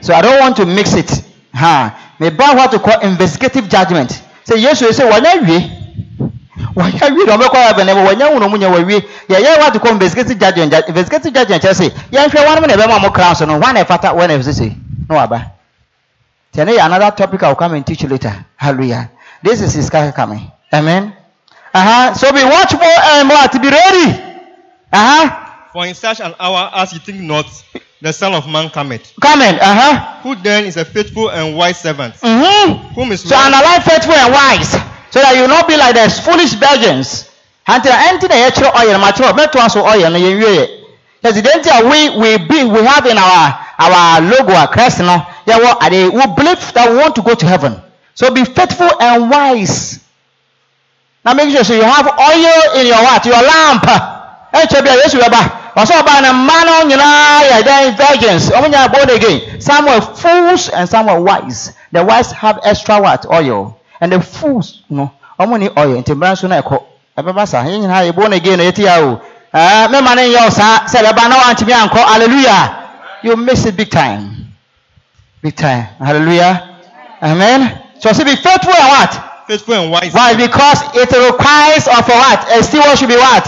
So 0.00 0.14
I 0.14 0.22
don't 0.22 0.40
want 0.40 0.56
to 0.56 0.66
mix 0.66 0.94
it. 0.94 1.10
Huh 1.54 1.90
me 2.20 2.28
ba 2.30 2.52
what 2.54 2.70
to 2.70 2.78
call 2.78 3.00
investigative 3.00 3.68
judgment. 3.68 4.22
Say 4.44 4.58
yes 4.60 4.80
you 4.82 4.92
say 4.92 5.04
wanya 5.08 5.40
wie 5.40 5.60
wanya 6.76 7.08
wie 7.16 7.24
na 7.24 7.36
ọmọkọ 7.36 7.56
ya 7.56 7.72
bẹnẹ 7.72 7.92
wanya 8.06 8.26
wunu 8.28 8.48
mu 8.50 8.56
nya 8.58 8.68
wa 8.68 8.78
wie 8.84 9.00
yẹyẹ 9.28 9.58
what 9.58 9.72
to 9.72 9.80
call 9.80 9.92
investigative 9.92 10.38
judgment 10.38 10.72
Ju- 10.72 10.84
investigative 10.88 11.32
judgment 11.34 11.62
sɛ 11.64 11.90
yɛnhwɛ 12.12 12.44
wɔn 12.46 12.66
na 12.68 12.74
ɛbɛn 12.76 12.88
mu 12.88 12.94
a 12.94 13.00
mo 13.00 13.10
crown 13.10 13.34
so 13.34 13.46
no 13.46 13.58
wɔn 13.58 13.74
na 13.74 13.82
ɛfata 13.84 14.12
wɔn 14.14 14.28
na 14.28 14.34
ɛsese 14.36 14.76
na 15.08 15.14
waba 15.16 15.50
tiɛ 16.54 16.66
ne 16.66 16.72
yɛ 16.76 16.84
another 16.84 17.10
topic 17.16 17.42
I 17.42 17.48
will 17.48 17.54
come 17.56 17.74
and 17.74 17.86
teach 17.86 18.02
you 18.02 18.08
later. 18.08 18.44
Hallelujah. 18.56 19.10
This 19.42 19.62
is 19.62 19.72
his 19.72 19.88
coming. 19.88 20.50
Amen. 20.72 21.14
Uh-huh. 21.72 22.12
so 22.14 22.30
be 22.32 22.44
watchful 22.44 22.82
and 22.82 23.28
what 23.28 23.52
be 23.62 23.68
ready. 23.70 24.20
Uh-huh. 24.92 25.49
For 25.72 25.86
in 25.86 25.94
such 25.94 26.20
an 26.20 26.34
hour 26.40 26.70
as 26.74 26.92
ye 26.92 26.98
think 26.98 27.20
not, 27.20 27.46
the 28.00 28.12
Son 28.12 28.34
of 28.34 28.48
Man 28.48 28.70
cometh. 28.70 29.12
comment 29.20 29.58
uh-huh. 29.60 30.20
Who 30.22 30.34
then 30.36 30.64
is 30.64 30.76
a 30.76 30.84
faithful 30.84 31.30
and 31.30 31.56
wise 31.56 31.80
servant, 31.80 32.14
mm-hmm. 32.14 32.94
whom 32.94 33.12
is 33.12 33.22
So 33.22 33.36
Lord- 33.36 33.54
analyze 33.54 33.84
faithful 33.84 34.14
and 34.14 34.32
wise, 34.32 34.72
so 35.10 35.20
that 35.20 35.34
you 35.36 35.42
will 35.42 35.48
not 35.48 35.68
be 35.68 35.76
like 35.76 35.94
the 35.94 36.10
foolish 36.22 36.54
virgins. 36.54 37.28
Until 37.66 37.92
anything 37.92 38.30
that 38.30 38.56
you 38.58 38.66
oil, 38.66 38.98
mature, 38.98 39.32
better 39.34 39.60
also 39.60 39.80
oil, 39.86 40.02
and 40.02 40.18
you. 40.18 40.66
Because 41.22 41.36
the 41.36 41.42
danger 41.42 41.70
we 41.86 42.10
we 42.18 42.38
be 42.48 42.64
we 42.64 42.82
have 42.82 43.06
in 43.06 43.16
our 43.18 43.54
our 43.78 44.20
logo, 44.22 44.52
our 44.52 44.66
crest, 44.66 44.98
you 44.98 45.06
know, 45.06 45.22
yeah, 45.46 45.76
are 45.78 45.90
they? 45.90 46.08
We 46.08 46.24
believe 46.34 46.58
that 46.74 46.90
we 46.90 46.96
want 46.96 47.14
to 47.14 47.22
go 47.22 47.34
to 47.34 47.46
heaven. 47.46 47.80
So 48.14 48.34
be 48.34 48.44
faithful 48.44 48.90
and 49.00 49.30
wise. 49.30 50.02
Now 51.24 51.34
make 51.34 51.54
sure 51.54 51.62
so 51.62 51.74
you 51.74 51.84
have 51.84 52.06
oil 52.08 52.80
in 52.80 52.86
your 52.88 52.96
what? 53.04 53.24
Your 53.24 53.38
lamp. 53.38 53.84
Hey, 54.52 54.66
chebi 55.76 55.86
yes 55.86 55.90
you 55.90 55.96
eba. 55.96 56.02
Ọsọ 56.02 56.02
ọba 56.02 56.20
na 56.22 56.32
mma 56.32 56.64
no 56.64 56.84
nyinaa 56.84 57.42
yɛ 57.50 57.62
dɛn 57.62 57.96
virgins. 57.96 58.50
Ɔmo 58.50 58.66
nyinaa 58.68 58.92
born 58.92 59.10
again. 59.10 59.60
Some 59.60 59.86
were 59.86 60.00
fools 60.00 60.68
and 60.68 60.88
some 60.88 61.06
were 61.06 61.20
wise. 61.20 61.72
The 61.92 62.04
wise 62.04 62.32
have 62.32 62.58
extra 62.64 63.00
what 63.00 63.26
oil. 63.26 63.76
And 64.00 64.12
the 64.12 64.20
fools 64.20 64.80
no 64.90 65.10
ɔmo 65.38 65.58
ni 65.58 65.68
oil. 65.76 66.02
Mbɛrɛ 66.02 66.32
nso 66.32 66.48
na. 66.48 66.62
Ɛbɛba 67.18 67.46
saa. 67.48 67.64
Yɛn 67.64 67.80
nyinaa 67.86 68.04
yɛ 68.10 68.14
born 68.14 68.32
again 68.32 68.58
yɛti 68.58 68.84
ya 68.84 69.00
o. 69.00 69.20
Eh, 69.52 69.58
Ɛɛ 69.58 69.88
mɛma 69.88 70.16
ne 70.16 70.32
nyɛ 70.34 70.46
o 70.46 70.50
saa. 70.50 70.78
Sɛ 70.86 71.02
ɛbɛba 71.02 71.28
na 71.28 71.36
wantumi 71.40 71.72
ankɔ. 71.72 71.98
Hallelujah. 72.04 72.76
You 73.22 73.36
miss 73.36 73.66
it 73.66 73.76
big 73.76 73.90
time. 73.90 74.54
Big 75.42 75.56
time. 75.56 75.86
Hallelujah. 75.98 76.68
Amen. 77.22 77.78
So 77.98 78.12
say 78.12 78.24
be 78.24 78.34
faithful 78.36 78.72
and 78.72 78.88
what? 78.88 79.30
faithful 79.50 79.74
and 79.74 79.90
wise. 79.90 80.14
Why? 80.14 80.36
Because 80.36 80.78
it 80.94 81.10
requires 81.10 81.88
of 81.90 82.06
a 82.08 82.14
what? 82.14 82.46
A 82.56 82.62
steward 82.62 82.96
should 82.96 83.08
be 83.08 83.16
what? 83.16 83.44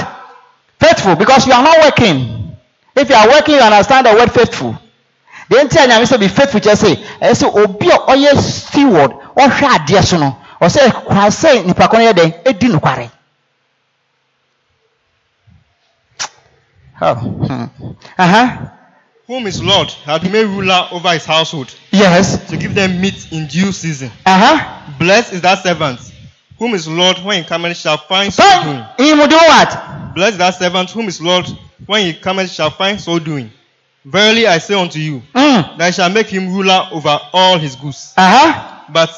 Faithful. 0.83 1.15
Because 1.17 1.47
you 1.47 1.53
are 1.53 1.63
not 1.63 1.79
working. 1.85 2.57
If 2.97 3.09
you 3.09 3.15
are 3.15 3.29
working, 3.29 3.55
you 3.55 3.61
understand 3.61 4.07
the 4.07 4.15
word 4.15 4.33
faithful. 4.33 4.77
The 5.49 5.61
entire 5.61 5.87
nyame 5.89 6.07
sɛ 6.07 6.19
be 6.19 6.29
faithful 6.29 6.61
kyerɛ 6.61 6.77
say, 6.77 7.05
I 7.21 7.33
say, 7.35 7.47
obi 7.47 7.89
a 7.89 7.99
ɔyɛ 7.99 8.41
steward 8.41 9.13
ɔhwɛ 9.37 9.69
adeɛ 9.77 10.03
so 10.05 10.19
no 10.19 10.37
ɔsɛ 10.61 11.05
kwa 11.05 11.27
sɛ 11.29 11.65
nipa 11.67 11.89
kɔ 11.89 11.93
no 11.95 12.13
yɛ 12.13 12.13
dɛn 12.13 12.49
edi 12.49 12.69
nokware. 12.69 13.11
Oh. 17.01 17.15
Hmm. 17.15 17.65
Uh-huh. 18.19 18.57
whom 19.27 19.45
his 19.47 19.63
Lord 19.63 19.89
had 20.05 20.23
made 20.31 20.45
ruler 20.47 20.89
over 20.93 21.11
his 21.13 21.25
household, 21.25 21.75
Yes. 21.91 22.49
to 22.49 22.57
give 22.57 22.75
them 22.75 23.01
meat 23.01 23.27
in 23.33 23.47
due 23.47 23.73
season. 23.73 24.11
Uh-huh. 24.25 24.91
Blessed 24.99 25.33
is 25.33 25.41
that 25.43 25.63
servant 25.63 26.12
whom 26.63 26.75
his 26.75 26.87
Lord, 26.87 27.19
when 27.25 27.43
he 27.43 27.49
cometh, 27.49 27.77
shall 27.77 27.97
find 27.97 28.33
so 28.33 28.45
doing. 28.63 28.85
In 29.01 29.19
will 29.19 29.27
do 29.27 29.35
what? 29.35 30.15
Bless 30.15 30.37
that 30.37 30.55
servant 30.55 30.91
whom 30.93 31.07
his 31.07 31.21
Lord, 31.21 31.45
when 31.87 32.07
he 32.07 32.13
cometh, 32.15 32.53
shall 32.53 32.71
find 32.71 33.01
so 33.01 33.19
doing. 33.19 33.51
Verily 34.05 34.47
I 34.47 34.59
say 34.59 34.75
unto 34.75 35.01
you, 35.01 35.23
Mm. 35.35 35.79
that 35.79 35.87
I 35.89 35.91
shall 35.91 36.09
make 36.09 36.29
him 36.29 36.55
ruler 36.55 36.87
over 36.93 37.19
all 37.33 37.59
his 37.59 37.75
goods. 37.75 38.13
Uh-huh. 38.17 38.85
But, 38.91 39.11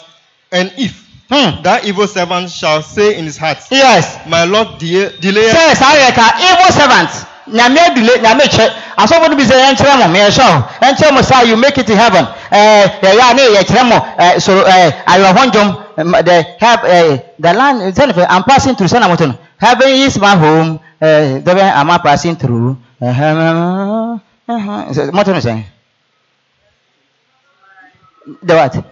and 0.51 0.72
if 0.78 1.05
Hmm. 1.30 1.61
that 1.64 1.84
evil 1.84 2.07
servant 2.07 2.51
shall 2.51 2.80
say 2.82 3.18
in 3.18 3.26
his 3.26 3.36
heart, 3.36 3.59
Yes. 3.70 4.20
My 4.26 4.45
Lord 4.45 4.78
de- 4.78 5.11
delay 5.20 5.51
Sɛ 5.53 5.76
saa 5.76 5.92
yɛ 5.97 6.14
ka 6.14 6.32
evil 6.40 6.72
servant 6.72 7.11
nyame 7.47 7.78
adule 7.80 8.12
nyame 8.22 8.45
kyɛ 8.49 8.64
asɔfo 8.97 9.28
no 9.30 9.36
bi 9.36 9.42
sɛ 9.45 9.55
yɛnkyerɛ 9.62 9.97
mo 9.99 10.07
meyɛhyɛ 10.09 10.45
wo 10.49 10.64
ɛnkyerɛ 10.86 11.12
mo 11.14 11.22
saa 11.22 11.42
you 11.42 11.57
make 11.57 11.76
it 11.78 11.86
to 11.86 11.97
heaven. 11.97 12.26
Yɛyɛ 12.51 13.30
a 13.30 13.34
ne 13.34 13.42
yɛkyerɛ 13.57 13.82
mo 13.88 13.97
soro 14.38 14.62
awerɛhɔ 15.07 15.47
ndwom 15.47 15.76
the 16.24 16.47
ɛɛ 16.61 17.22
the 17.38 17.53
land 17.53 17.80
sɛ 17.95 18.07
ne 18.07 18.12
fɛ 18.12 18.26
i'm 18.30 18.42
passing 18.45 18.74
through 18.76 18.88
sɛ 18.88 19.01
na 19.01 19.09
mo 19.09 19.16
to 19.16 19.26
no. 19.26 19.34
Heaven 19.59 19.88
is 19.88 20.18
my 20.18 20.36
home 20.36 20.80
dɛbɛ 21.01 21.61
am 21.76 21.90
I 21.90 21.99
passing 21.99 22.36
through. 22.36 22.76
Ɛhɛn 23.03 24.20
ɛhɛn 24.49 25.12
mo 25.12 25.22
to 25.22 25.32
no 25.32 25.38
sɛn 25.40 25.64
the 28.42 28.55
what. 28.55 28.84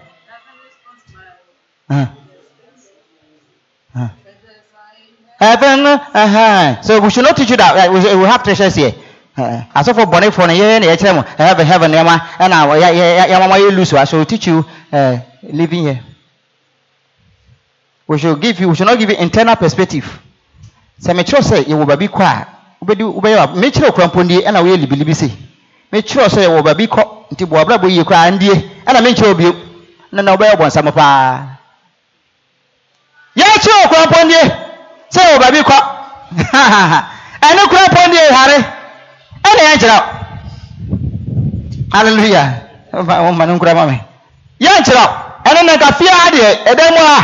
Heaven, 5.43 5.85
uh-huh. 5.87 6.83
So 6.83 7.01
we 7.01 7.11
should 7.11 7.25
not 7.25 7.37
teach 7.37 7.51
you 7.51 7.57
that. 7.57 7.89
uh, 7.89 7.93
We, 7.93 7.99
we 7.99 8.25
have 8.31 8.45
treasures 8.45 8.77
here. 8.77 8.95
Uh, 9.37 9.65
as 9.75 9.89
for 9.89 10.07
bonnet 10.07 10.33
for 10.33 10.43
a 10.49 10.55
year, 10.55 10.79
heaven, 10.81 11.25
heaven, 11.67 11.95
and 11.95 12.51
now, 12.51 12.73
yama, 12.75 13.59
you 13.59 13.73
lose. 13.73 13.93
I 13.95 14.05
shall 14.05 14.25
teach 14.25 14.47
you 14.47 14.65
uh, 14.93 15.19
living 15.43 15.83
here. 15.83 16.01
We 18.07 18.19
should 18.19 18.41
give 18.41 18.61
you, 18.61 18.69
we 18.69 18.77
should 18.77 18.87
not 18.87 18.97
give 19.01 19.11
you 19.11 19.17
internal 19.17 19.57
perspective. 19.57 20.07
Sɛ 21.01 21.13
mekyerɛ 21.13 21.43
sɛ 21.43 21.65
yɛwɔ 21.67 21.87
baabi 21.87 22.09
kɔ 22.09 22.23
a 22.23 22.47
wobɛdi 22.85 23.03
wobɛyɛ 23.03 23.37
wa 23.37 23.47
mekyerɛ 23.59 23.89
okurampondi 23.91 24.45
ɛna 24.47 24.63
woyɛ 24.63 24.77
libilibi 24.79 25.15
se 25.17 25.29
mekyerɛ 25.93 26.29
sɛ 26.31 26.47
yɛwɔ 26.47 26.63
baabi 26.63 26.87
kɔ 26.87 27.03
nti 27.33 27.45
bɔ 27.45 27.59
abrabɔ 27.59 27.89
yie 27.91 28.05
koraa 28.05 28.31
ndie 28.31 28.55
ɛna 28.87 29.03
menkyerɛ 29.03 29.31
obio 29.35 29.53
na 30.13 30.23
na 30.23 30.37
wobɛyɛ 30.37 30.55
bɔnsam 30.57 30.93
paa 30.95 31.59
yɛkyerɛ 33.35 33.85
okurampondi 33.87 34.72
sɛ 35.13 35.21
yɛwɔ 35.27 35.39
baabi 35.43 35.61
kɔ 35.69 35.77
ɛne 37.47 37.63
kurampondi 37.71 38.19
hare 38.37 38.57
ɛna 39.49 39.63
yɛnkyerɛ 39.69 39.99
hallelujah. 41.93 42.47
Woma 42.93 43.47
no 43.47 43.55
nkura 43.57 43.75
ma 43.75 43.87
me 43.87 43.97
yɛnkyerɛ 44.61 45.05
ɛno 45.45 45.61
na 45.67 45.73
nka 45.77 45.93
fia 45.99 46.31
deɛ 46.33 46.49
ɛda 46.71 46.85
mu 46.97 47.03
a 47.05 47.19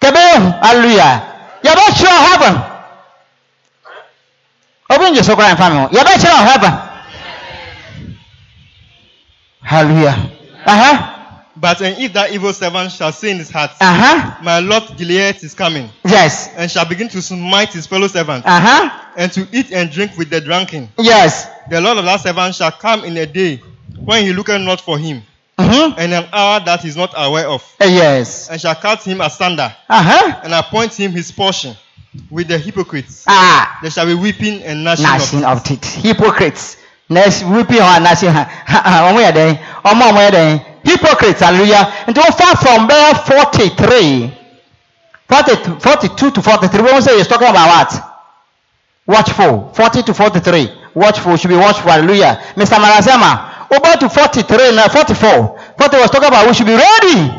kɛbɛyɛ 0.00 0.34
hu 0.40 0.48
hallelujah. 0.62 1.20
Yɛbɛkyerɛ 1.64 2.16
heaven. 2.28 2.54
Obi 4.90 5.04
ngye 5.10 5.22
so 5.24 5.34
koraa 5.36 5.54
mfa 5.54 5.70
me 5.70 5.76
ho 5.80 5.88
yɛbɛkyerɛ 5.88 6.38
heaven. 6.48 6.72
Hallelujah. 9.62 10.16
Aha 10.66 11.13
But 11.64 11.80
and 11.80 11.96
if 11.98 12.12
that 12.12 12.30
evil 12.30 12.52
servant 12.52 12.92
shall 12.92 13.10
say 13.10 13.30
in 13.30 13.38
his 13.38 13.50
heart, 13.50 13.70
aha 13.80 14.38
My 14.42 14.58
Lord 14.58 14.84
Gilead 14.98 15.42
is 15.42 15.54
coming, 15.54 15.88
yes. 16.04 16.48
And 16.56 16.70
shall 16.70 16.84
begin 16.84 17.08
to 17.08 17.22
smite 17.22 17.72
his 17.72 17.86
fellow 17.86 18.06
servants, 18.06 18.46
aha 18.46 19.12
and 19.16 19.32
to 19.32 19.48
eat 19.50 19.72
and 19.72 19.90
drink 19.90 20.18
with 20.18 20.28
the 20.28 20.42
drunken, 20.42 20.90
yes. 20.98 21.48
The 21.70 21.80
Lord 21.80 21.96
of 21.96 22.04
that 22.04 22.20
servant 22.20 22.54
shall 22.54 22.70
come 22.72 23.04
in 23.04 23.16
a 23.16 23.24
day 23.24 23.62
when 24.04 24.24
he 24.26 24.34
looketh 24.34 24.60
not 24.60 24.82
for 24.82 24.98
him, 24.98 25.22
mhm 25.58 25.94
and 25.96 26.12
an 26.12 26.26
hour 26.34 26.60
that 26.66 26.80
he 26.82 26.88
is 26.88 26.96
not 26.96 27.14
aware 27.16 27.48
of, 27.48 27.62
Eh, 27.80 27.86
yes. 27.88 28.50
And 28.50 28.60
shall 28.60 28.74
cut 28.74 29.02
him 29.02 29.22
asunder, 29.22 29.74
aha 29.88 30.40
and 30.44 30.52
appoint 30.52 30.92
him 30.92 31.12
his 31.12 31.32
portion 31.32 31.74
with 32.30 32.48
the 32.48 32.58
hypocrites. 32.58 33.24
ah. 33.26 33.78
There 33.80 33.90
shall 33.90 34.04
be 34.06 34.14
weeping 34.14 34.62
and 34.64 34.84
gnashing 34.84 35.04
gnashing 35.04 35.44
of 35.44 35.64
teeth. 35.64 35.94
Hypocrites 36.02 36.76
next 37.08 37.42
hɔ 37.42 38.00
gnashing 38.00 38.30
ha 38.32 39.08
ɔmo 39.10 39.20
yɛ 39.20 39.32
dɛn 39.32 39.58
ɔmo 39.84 40.02
ɔmo 40.10 40.20
yɛ 40.20 40.30
dɛn 40.30 40.60
hypocrites 40.84 41.40
hallelujah. 41.40 41.92
Nti 42.06 42.18
o 42.20 42.32
far 42.32 42.56
from 42.56 42.86
there 42.86 43.14
forty 43.14 43.68
three 43.70 44.32
forty 45.28 45.54
forty 45.80 46.08
two 46.16 46.30
to 46.30 46.42
forty 46.42 46.68
three 46.68 46.82
wɔn 46.82 47.02
say 47.02 47.14
he 47.14 47.20
is 47.20 47.28
talking 47.28 47.48
about 47.48 47.68
what? 47.68 48.02
Watchful. 49.06 49.72
forty 49.74 50.02
to 50.02 50.14
forty 50.14 50.40
three 50.40 50.70
watchful 50.94 51.36
should 51.36 51.48
be 51.48 51.56
watchful 51.56 51.90
hallelujah. 51.90 52.40
Mr 52.56 52.78
marazema 52.78 53.66
over 53.74 53.96
to 53.98 54.08
forty 54.08 54.42
three 54.42 54.74
now 54.74 54.88
forty 54.88 55.14
four 55.14 55.58
forty 55.78 55.96
was 55.96 56.10
talking 56.10 56.28
about 56.28 56.46
we 56.46 56.54
should 56.54 56.66
be 56.66 56.74
ready. 56.76 57.30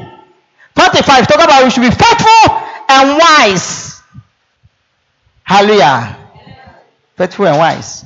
Forty 0.76 1.01
five 1.03 1.28
talking 1.28 1.45
about 1.45 1.63
we 1.63 1.70
should 1.70 1.82
be 1.82 1.91
faithful 1.91 2.61
and 2.89 3.18
wise. 3.18 4.01
Hallelujah. 5.43 6.18
Faithful 7.16 7.47
and 7.47 7.57
wise. 7.57 8.05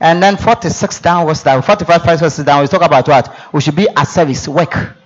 And 0.00 0.22
then 0.22 0.36
46 0.36 1.00
down 1.00 1.26
was 1.26 1.42
that 1.44 1.64
45 1.64 2.02
verses 2.18 2.44
down 2.44 2.62
we 2.62 2.68
talk 2.68 2.82
about 2.82 3.06
what? 3.08 3.34
We 3.52 3.60
should 3.60 3.76
be 3.76 3.88
at 3.88 4.04
service, 4.04 4.48
work. 4.48 4.96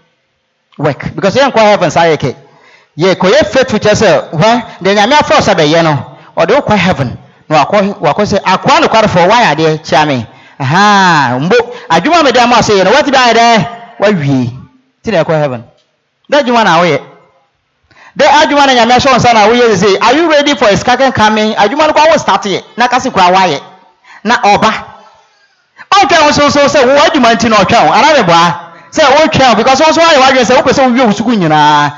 Work. 0.79 1.15
Because 1.15 1.35
you 1.35 1.43
don't 1.43 1.55
heaven 1.55 1.91
say 1.91 2.15
okay. 2.15 2.37
Ye 2.97 3.15
ko 3.15 3.29
ye 3.29 3.39
faithful 3.45 3.79
just 3.79 4.01
say 4.01 4.19
when 4.33 4.63
the 4.81 4.91
nyame 4.91 5.13
afro 5.13 5.41
say 5.41 5.55
be 5.55 5.65
ye 5.65 5.83
no 5.83 6.19
or 6.37 6.47
the 6.47 6.61
kwa 6.63 6.77
heaven. 6.77 7.19
No 7.49 7.57
akọ 7.57 8.01
wakọ 8.01 8.27
say 8.27 8.39
akwa 8.39 8.81
no 8.81 8.89
kwara 8.89 9.09
for 9.09 9.29
why 9.29 9.53
ade 9.53 9.85
chia 9.85 10.07
me. 10.07 10.27
Aha, 10.59 11.39
mbo 11.41 11.55
adwuma 11.91 12.25
me 12.25 12.33
dem 12.33 12.51
say 12.63 12.83
no 12.83 12.91
what 12.91 13.05
be 13.05 13.17
ade 13.17 13.67
wa 14.01 14.09
wie. 14.09 14.51
Ti 15.03 15.11
na 15.11 15.25
kwa 15.25 15.35
heaven. 15.37 15.65
That 16.29 16.45
adwuma 16.45 16.65
na 16.65 16.79
wo 16.79 16.85
ye. 16.85 16.99
The 18.17 18.25
adwuma 18.25 18.67
na 18.67 18.75
nyame 18.75 18.95
ahyɛ 18.95 19.11
wo 19.11 19.17
nsa 19.17 19.33
na 19.35 19.47
woyɛ 19.47 19.77
say 19.77 19.97
are 19.99 20.15
you 20.15 20.31
ready 20.31 20.57
for 20.57 20.67
his 20.67 20.81
second 20.81 21.13
coming 21.13 21.55
Are 21.55 21.69
adwuma 21.69 21.87
no 21.87 21.93
kwa 21.93 22.11
wo 22.11 22.17
start 22.17 22.43
yɛ 22.45 22.63
na 22.77 22.89
kasi 22.89 23.11
kura 23.11 23.31
wayɛ 23.31 23.61
na 24.25 24.37
ɔba 24.43 24.71
ɔntwɛn 25.97 26.23
wo 26.25 26.29
nso 26.31 26.51
so 26.51 26.61
sɛ 26.69 26.87
wo 26.87 26.95
adwuma 27.05 27.35
nti 27.35 27.49
na 27.49 27.57
ɔtwɛn 27.57 27.87
wo 27.87 27.93
ana 27.93 28.13
meboa 28.15 28.69
sɛ 28.91 29.03
wotwɛn 29.17 29.49
wo 29.51 29.55
because 29.57 29.81
wɔn 29.81 29.91
nso 29.91 30.01
ayɛ 30.03 30.19
wadwene 30.21 30.45
sɛ 30.45 30.55
wopɛ 30.57 30.73
sɛ 30.73 30.83
wowie 30.89 31.05
wo 31.07 31.13
sukuu 31.13 31.37
nyinaa 31.37 31.93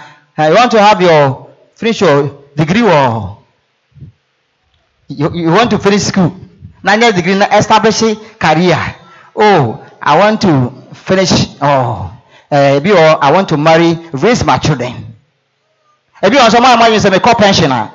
you 0.49 0.55
want 0.55 0.71
to 0.71 0.81
have 0.81 1.01
your 1.03 1.49
finish 1.77 2.01
your 2.01 2.31
degree 2.57 2.83
wɔ 2.83 3.37
you, 5.09 5.31
you 5.35 5.51
want 5.51 5.71
to 5.71 5.79
finish 5.79 6.03
school? 6.03 6.33
Na 6.83 6.97
nyɛ 6.97 7.15
degree 7.15 7.35
na 7.35 7.47
establish 7.57 8.01
career. 8.39 8.79
Oh 9.37 9.85
i 10.03 10.17
want 10.19 10.41
to 10.41 10.73
finish 10.95 11.49
oh 11.61 12.11
uh, 12.51 12.81
bi 12.81 12.91
wɔ 12.91 13.19
i 13.21 13.33
want 13.33 13.49
to 13.49 13.57
marry 13.57 13.99
raise 14.13 14.45
my 14.45 14.59
children. 14.59 14.95
Ebi 16.23 16.37
wɔ 16.37 16.49
nso 16.49 16.61
maa 16.61 16.77
maa 16.77 16.89
yi 16.89 16.97
sɛ 16.99 17.11
mekɔ 17.11 17.37
pension 17.39 17.73
a 17.73 17.91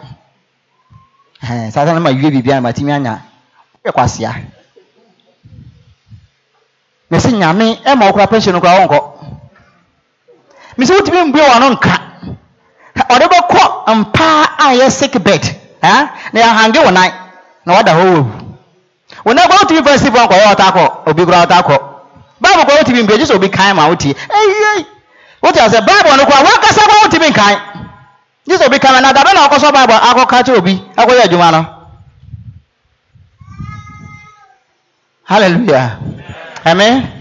ɛɛ 1.44 1.72
saa 1.72 1.86
na 1.86 2.00
ma 2.00 2.10
wie 2.12 2.30
biribi 2.32 2.52
a 2.52 2.62
ma 2.62 2.72
mi 2.82 2.92
anya 2.92 3.22
yɛ 3.86 3.92
kwasia 3.92 4.32
mesi 7.10 7.32
nyame 7.32 7.80
ɛma 7.86 8.10
ɔkura 8.10 8.28
pension 8.30 8.54
no 8.54 8.60
kora 8.62 8.80
ɔnkɔ 8.86 9.00
mesi 10.78 10.94
wotumi 10.94 11.22
mbue 11.30 11.42
wɔn 11.42 11.72
nka. 11.74 12.06
Ɔde 13.14 13.26
bɛkɔ 13.28 13.62
mpaa 13.96 14.44
a 14.58 14.74
yɛ 14.80 14.90
sick 14.92 15.14
bed 15.24 15.42
ɛn 15.84 16.10
na 16.34 16.40
yɛhange 16.42 16.80
wɔn 16.86 16.94
nan 16.94 17.12
na 17.66 17.74
wɔda 17.76 17.92
hɔ 17.94 18.04
wɔ 18.04 18.24
wɔn 19.26 19.36
nan 19.36 19.48
kɔ 19.50 19.56
wotumi 19.60 19.82
fɛn 19.82 19.98
si 20.00 20.10
fɔn 20.10 20.28
kɔ 20.30 20.36
yɛ 20.42 20.48
ɔta 20.56 20.72
kɔ 20.76 20.84
obi 21.10 21.26
kura 21.26 21.46
ɔta 21.46 21.62
kɔ 21.68 21.76
baabu 22.42 22.62
kɔ 22.68 22.78
wotumi 22.80 23.04
mbue 23.04 23.18
gye 23.18 23.36
obi 23.36 23.50
kan 23.50 23.76
ma 23.76 23.88
wotie 23.90 24.14
ɛyie 24.14 24.86
wotu 25.44 25.60
ase 25.60 25.80
baabu 25.82 26.18
no 26.18 26.26
kora 26.26 26.42
wakasa 26.44 26.82
kɔ 26.90 26.96
wotumi 27.04 27.28
nkan 27.30 27.60
gye 28.48 28.66
obi 28.66 28.80
kan 28.80 28.94
ma 28.94 29.00
na 29.02 29.12
dabe 29.14 29.34
na 29.34 29.48
ɔkɔsɔ 29.48 29.72
baabu 29.74 29.94
akɔka 29.94 30.44
kyerɛ 30.44 30.58
obi 30.58 30.84
akɔyɛ 30.98 31.22
adwuma 31.26 31.52
no 31.52 31.75
hallelujah. 35.26 36.00
Amen. 36.66 37.12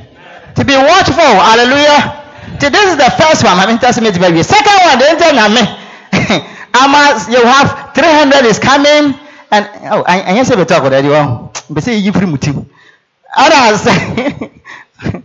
To 0.55 0.65
be 0.65 0.77
watchful 0.77 1.35
hallelujah. 1.41 2.23
This 2.61 2.87
is 2.93 2.97
the 2.97 3.11
first 3.19 3.43
one 3.45 3.59
i 3.59 3.67
mean 3.67 3.79
testament 3.79 4.15
baby. 4.21 4.43
Second 4.43 4.79
one 4.87 4.99
the 4.99 5.07
angel 5.11 5.33
nyame 5.35 5.65
you 7.33 7.43
have 7.45 7.93
300 7.95 8.45
is 8.47 8.59
coming 8.59 9.19
and 9.51 9.65
oh 9.91 10.05
i 10.07 10.39
i 10.39 10.43
say 10.43 10.57
be 10.57 10.65
talk 10.65 10.83
already 10.85 11.09
oh. 11.09 11.51
Be 11.73 11.81
say 11.81 11.97
you 11.99 12.13
free 12.13 12.27
mutim 12.27 12.67
others 13.37 13.83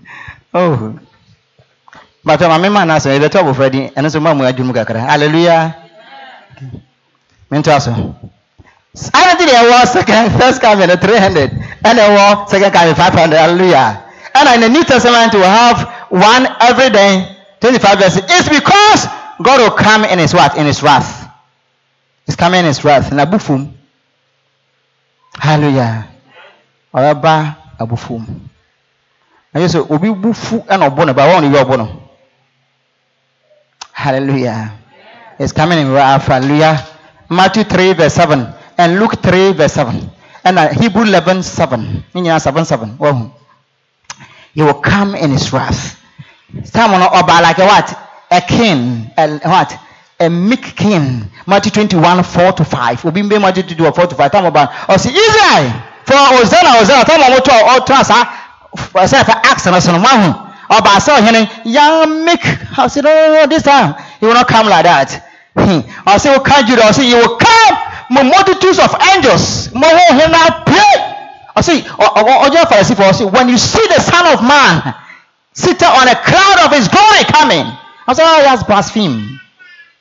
oh. 0.53 0.99
But 2.23 2.41
um, 2.41 2.61
my 2.61 2.69
man 2.69 2.87
na 2.87 2.97
so 2.99 3.07
be 3.17 3.29
talk 3.29 3.45
of 3.45 3.57
ready 3.59 3.91
and 3.95 4.11
so 4.11 4.19
ma 4.19 4.33
mu 4.33 4.43
adwum 4.43 4.73
kakra 4.73 4.99
hallelujah. 4.99 5.75
Mento 7.51 7.71
aso 7.71 8.15
I 8.95 9.35
did 9.37 9.49
a 9.49 9.69
war 9.69 9.85
second, 9.85 10.39
first 10.39 10.61
coming 10.61 10.89
at 10.89 10.99
300, 11.01 11.51
and 11.85 11.99
a 11.99 12.09
war 12.09 12.47
second 12.47 12.71
coming 12.71 12.95
500. 12.95 13.35
Hallelujah. 13.37 14.03
And 14.33 14.49
in 14.55 14.61
the 14.61 14.69
New 14.69 14.83
Testament, 14.83 15.33
we 15.33 15.41
have 15.41 16.09
one 16.09 16.47
every 16.61 16.89
day, 16.89 17.37
25 17.61 17.99
verses. 17.99 18.23
It's 18.25 18.49
because 18.49 19.05
God 19.41 19.61
will 19.61 19.77
come 19.77 20.05
in 20.05 20.17
His 20.19 20.33
what? 20.33 20.57
In 20.57 20.65
His 20.65 20.81
wrath. 20.81 21.29
He's 22.25 22.35
coming 22.35 22.61
in 22.61 22.65
His 22.65 22.83
wrath. 22.83 23.11
In 23.11 23.17
Abufum. 23.19 23.71
Hallelujah. 25.35 26.07
Ọba 26.93 27.57
Abufum. 27.79 28.25
Na 29.53 29.61
Yesu 29.61 29.85
obi 29.89 30.09
bufu 30.09 30.65
ɛna 30.67 30.89
ɔbɔ 30.89 31.05
no 31.05 31.13
ba 31.13 31.23
wɔn 31.27 31.51
yɛ 31.53 31.63
ɔbɔ 31.63 31.77
no. 31.77 32.01
Hallelujah. 33.93 34.71
is 35.39 35.53
coming 35.53 35.79
in 35.79 35.91
wrath. 35.91 36.25
Hallelujah. 36.27 36.85
Matthew 37.29 37.63
3 37.63 37.93
verse 37.93 38.13
7 38.13 38.53
and 38.79 38.99
Luke 38.99 39.21
3 39.21 39.51
verse 39.53 39.73
7 39.73 40.09
and 40.45 40.57
uh, 40.57 40.69
Hebrew 40.73 41.03
11 41.03 41.43
7. 41.43 42.03
Ne 42.15 42.39
7 42.39 42.65
7. 42.65 42.97
Wahu. 42.97 43.31
He 44.53 44.61
will 44.63 44.73
come 44.81 45.15
in 45.15 45.31
his 45.31 45.51
wrath. 45.53 45.99
On 46.55 47.01
ọba 47.01 47.41
like 47.41 47.59
a 47.59 47.65
what? 47.65 47.99
A 48.31 48.41
king. 48.41 49.11
A 49.17 49.37
what? 49.39 49.77
A 50.19 50.29
meek 50.29 50.75
king. 50.75 51.29
Matthew 51.45 51.71
21 51.71 52.23
4 52.23 52.51
to 52.53 52.63
5. 52.65 53.05
Obi 53.05 53.21
mbe 53.23 53.39
Matthew 53.41 53.63
21 53.63 53.93
4 53.93 54.07
to 54.07 54.15
5. 54.15 54.31
Time 54.31 54.45
ọba. 54.51 54.71
Ọsị 54.87 55.09
Israel. 55.11 55.73
For 56.05 56.15
Hosanna 56.17 56.69
Hosanna. 56.79 57.03
Time 57.05 57.23
ọmụ 57.23 57.39
tọ 57.39 57.53
ọtọ 57.77 57.93
asa. 57.99 58.15
Ọsẹ 58.93 59.23
fẹ 59.23 59.33
ask 59.51 59.65
na 59.71 59.79
sọnù 59.79 59.99
mahu. 59.99 60.33
Ọba 60.69 60.89
asa 60.95 61.13
ọhene. 61.19 61.47
Young 61.65 62.25
meek. 62.25 62.41
Ọsị 62.77 63.01
no 63.03 63.09
no 63.33 63.45
this 63.47 63.63
time. 63.63 63.93
He 64.21 64.25
will 64.27 64.33
not 64.35 64.47
come 64.47 64.69
like 64.69 64.83
that. 64.83 65.21
Hmm. 65.55 65.81
Ọsị 66.05 66.29
will 66.31 66.39
come 66.43 66.63
Judah. 66.67 66.89
Ọsị 66.89 67.03
he 67.03 67.15
will 67.15 67.37
come. 67.37 67.77
Multitudes 68.09 68.79
of 68.79 68.95
angels. 69.13 69.73
Mo 69.73 69.87
ọsị 73.05 73.31
when 73.31 73.49
you 73.49 73.57
see 73.57 73.85
the 73.87 73.99
son 74.01 74.25
of 74.33 74.41
man 74.43 74.93
seated 75.53 75.83
on 75.87 76.07
a 76.07 76.15
cloud 76.15 76.65
of 76.65 76.71
his 76.71 76.87
glory 76.87 77.23
coming. 77.25 77.65
I 78.07 78.13
said, 78.13 78.25
oh, 78.25 78.41
that's 78.43 78.63
blaspheme. 78.63 79.39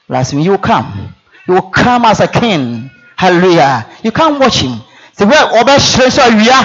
Blaspheme. 0.09 0.41
You 0.41 0.57
come. 0.59 1.15
You 1.47 1.55
will 1.55 1.71
come 1.71 2.05
as 2.05 2.21
a 2.21 2.29
king. 2.29 2.91
Hallelujah. 3.17 3.87
You 4.03 4.13
can't 4.13 4.39
watch 4.39 4.63
him. 4.63 4.81
The 5.17 5.27
way 5.27 5.37
Obe 5.37 5.75
Shreso 5.81 6.23
Yuya, 6.31 6.61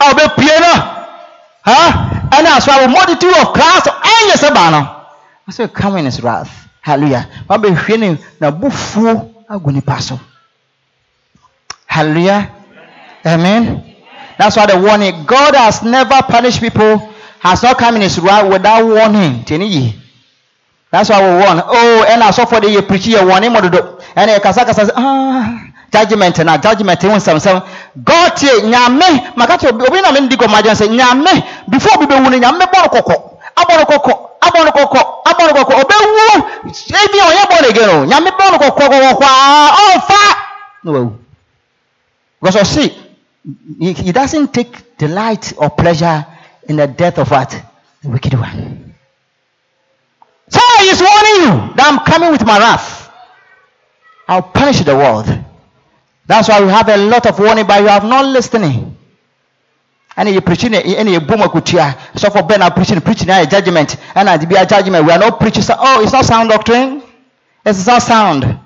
Obe 0.00 0.36
Piano. 0.36 0.72
Huh? 1.64 2.28
And 2.32 2.46
as 2.46 2.66
well, 2.66 2.84
a 2.84 2.88
multitude 2.88 3.36
of 3.36 3.52
clouds 3.52 3.88
angels 3.88 4.42
now. 4.52 5.08
I 5.46 5.50
said, 5.50 5.74
come 5.74 5.96
in 5.96 6.04
his 6.04 6.22
wrath. 6.22 6.68
Hallelujah. 6.80 7.28
Obe 7.50 7.74
Shreso 7.74 8.18
na 8.40 8.50
bufu 8.50 9.34
aguni 9.48 9.84
paso. 9.84 10.18
Hallelujah. 11.96 12.52
Amen. 13.24 13.80
That's 14.36 14.54
why 14.56 14.66
the 14.68 14.76
warning. 14.76 15.24
God 15.24 15.56
has 15.56 15.82
never 15.82 16.20
punished 16.28 16.60
people, 16.60 16.98
has 17.40 17.62
not 17.62 17.78
come 17.78 17.96
in 17.96 18.02
his 18.02 18.18
wrath 18.20 18.52
without 18.52 18.84
warning. 18.84 19.40
That's 20.92 21.08
why 21.08 21.24
we 21.24 21.40
warn. 21.40 21.56
Oh, 21.64 22.04
and 22.06 22.22
I 22.22 22.30
saw 22.32 22.44
for 22.44 22.60
the 22.60 22.84
preaching 22.86 23.14
a 23.16 23.24
warning. 23.24 23.56
And 23.56 24.28
a 24.30 24.40
kasa 24.40 24.64
kasa 24.68 24.92
ah 24.94 25.72
judgment 25.90 26.36
na 26.44 26.58
judgment. 26.60 27.00
God 27.00 28.36
nyame 28.68 29.32
makato 29.34 29.72
obi 29.72 30.00
na 30.04 30.12
me 30.12 30.20
ndi 30.20 30.36
ko 30.36 30.48
majan 30.52 30.76
say 30.76 30.88
nyame 30.88 31.32
before 31.70 31.96
bi 31.98 32.04
be 32.06 32.14
wu 32.14 32.28
nyame 32.28 32.66
boro 32.68 32.88
kokko. 32.92 33.40
Aboro 33.56 33.86
kokko. 33.88 34.36
Aboro 34.44 34.70
kokko. 34.70 35.00
Aboro 35.24 35.52
kokko. 35.56 35.72
Obe 35.80 35.96
wu. 35.96 36.44
Ebi 36.92 37.18
on 37.24 37.32
ye 37.32 37.44
born 37.48 37.64
again. 37.70 38.04
Nyame 38.08 38.30
kokko 38.36 38.68
kokko 38.68 39.16
kwa. 39.16 39.28
Oh 39.72 40.00
fa. 40.04 40.36
No. 40.84 41.25
Because 42.40 42.56
of 42.56 42.66
see 42.66 43.06
he, 43.78 43.92
he 43.92 44.12
doesn't 44.12 44.52
take 44.52 44.96
delight 44.98 45.52
or 45.56 45.70
pleasure 45.70 46.26
in 46.68 46.76
the 46.76 46.86
death 46.86 47.18
of 47.18 47.30
what? 47.30 47.50
The 48.02 48.08
wicked 48.08 48.34
one. 48.34 48.94
So 50.48 50.60
he 50.80 50.88
is 50.88 51.00
warning 51.00 51.42
you 51.42 51.74
that 51.74 51.86
I'm 51.86 52.04
coming 52.04 52.30
with 52.30 52.44
my 52.44 52.58
wrath. 52.58 53.10
I'll 54.28 54.42
punish 54.42 54.80
the 54.80 54.96
world. 54.96 55.26
That's 56.26 56.48
why 56.48 56.60
we 56.62 56.68
have 56.70 56.88
a 56.88 56.96
lot 56.96 57.26
of 57.26 57.38
warning, 57.38 57.66
but 57.66 57.80
you 57.80 57.88
have 57.88 58.04
not 58.04 58.26
listening. 58.26 58.96
And 60.16 60.28
you 60.30 60.40
preaching 60.40 60.74
any 60.74 61.18
boom 61.18 61.40
kutia. 61.40 62.18
So 62.18 62.30
for 62.30 62.42
Ben, 62.42 62.62
I'm 62.62 62.72
preaching, 62.72 63.00
preaching 63.00 63.28
a 63.30 63.46
judgment, 63.46 63.96
and 64.14 64.28
I 64.28 64.44
be 64.44 64.56
a 64.56 64.64
judgment. 64.66 65.04
We 65.04 65.12
are 65.12 65.18
not 65.18 65.38
preaching. 65.38 65.62
Oh, 65.68 66.02
it's 66.02 66.12
not 66.12 66.24
sound 66.24 66.48
doctrine. 66.48 67.02
It's 67.64 67.86
not 67.86 68.02
sound. 68.02 68.58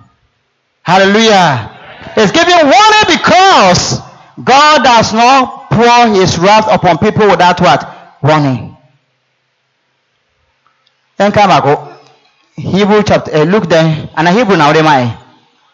Hallelujah. 0.82 1.79
It's 2.20 2.32
giving 2.32 2.54
warning 2.54 3.06
because 3.08 4.00
God 4.44 4.84
does 4.84 5.12
not 5.14 5.70
pour 5.70 6.08
his 6.14 6.38
wrath 6.38 6.68
upon 6.70 6.98
people 6.98 7.28
without 7.28 7.60
what? 7.60 8.18
Warning. 8.22 8.76
Then 11.16 11.32
come 11.32 11.48
back. 11.48 11.98
Hebrew 12.56 13.02
chapter, 13.02 13.34
uh, 13.34 13.44
Luke 13.44 13.68
then, 13.68 14.10
and 14.16 14.28
a 14.28 14.32
Hebrew 14.32 14.56
now, 14.56 14.72
they 14.72 14.82
might. 14.82 15.18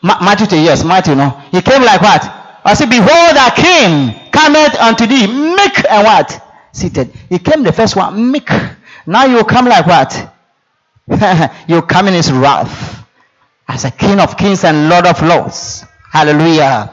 Ma- 0.02 0.20
Matthew, 0.20 0.58
yes, 0.58 0.84
Matthew, 0.84 1.16
no. 1.16 1.30
He 1.50 1.60
came 1.62 1.82
like 1.82 2.00
what? 2.00 2.22
I 2.64 2.74
said, 2.74 2.90
Behold, 2.90 3.36
a 3.36 3.50
king 3.54 4.30
cometh 4.30 4.74
unto 4.80 5.06
thee, 5.06 5.26
meek 5.26 5.90
and 5.90 6.04
what? 6.04 6.42
Seated. 6.72 7.12
He 7.28 7.38
came 7.40 7.64
the 7.64 7.72
first 7.72 7.96
one, 7.96 8.30
meek. 8.30 8.48
Now 9.06 9.24
you 9.26 9.44
come 9.44 9.66
like 9.66 9.86
what? 9.86 10.32
you 11.68 11.82
come 11.82 12.08
in 12.08 12.14
his 12.14 12.32
wrath 12.32 13.04
as 13.68 13.84
a 13.84 13.90
king 13.90 14.20
of 14.20 14.36
kings 14.36 14.64
and 14.64 14.88
lord 14.88 15.06
of 15.06 15.22
lords. 15.22 15.84
Hallelujah. 16.16 16.90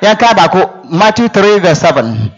Then 0.00 0.16
come 0.16 0.34
back. 0.34 0.84
Matthew 0.90 1.28
3, 1.28 1.58
verse 1.58 1.78
7. 1.80 2.32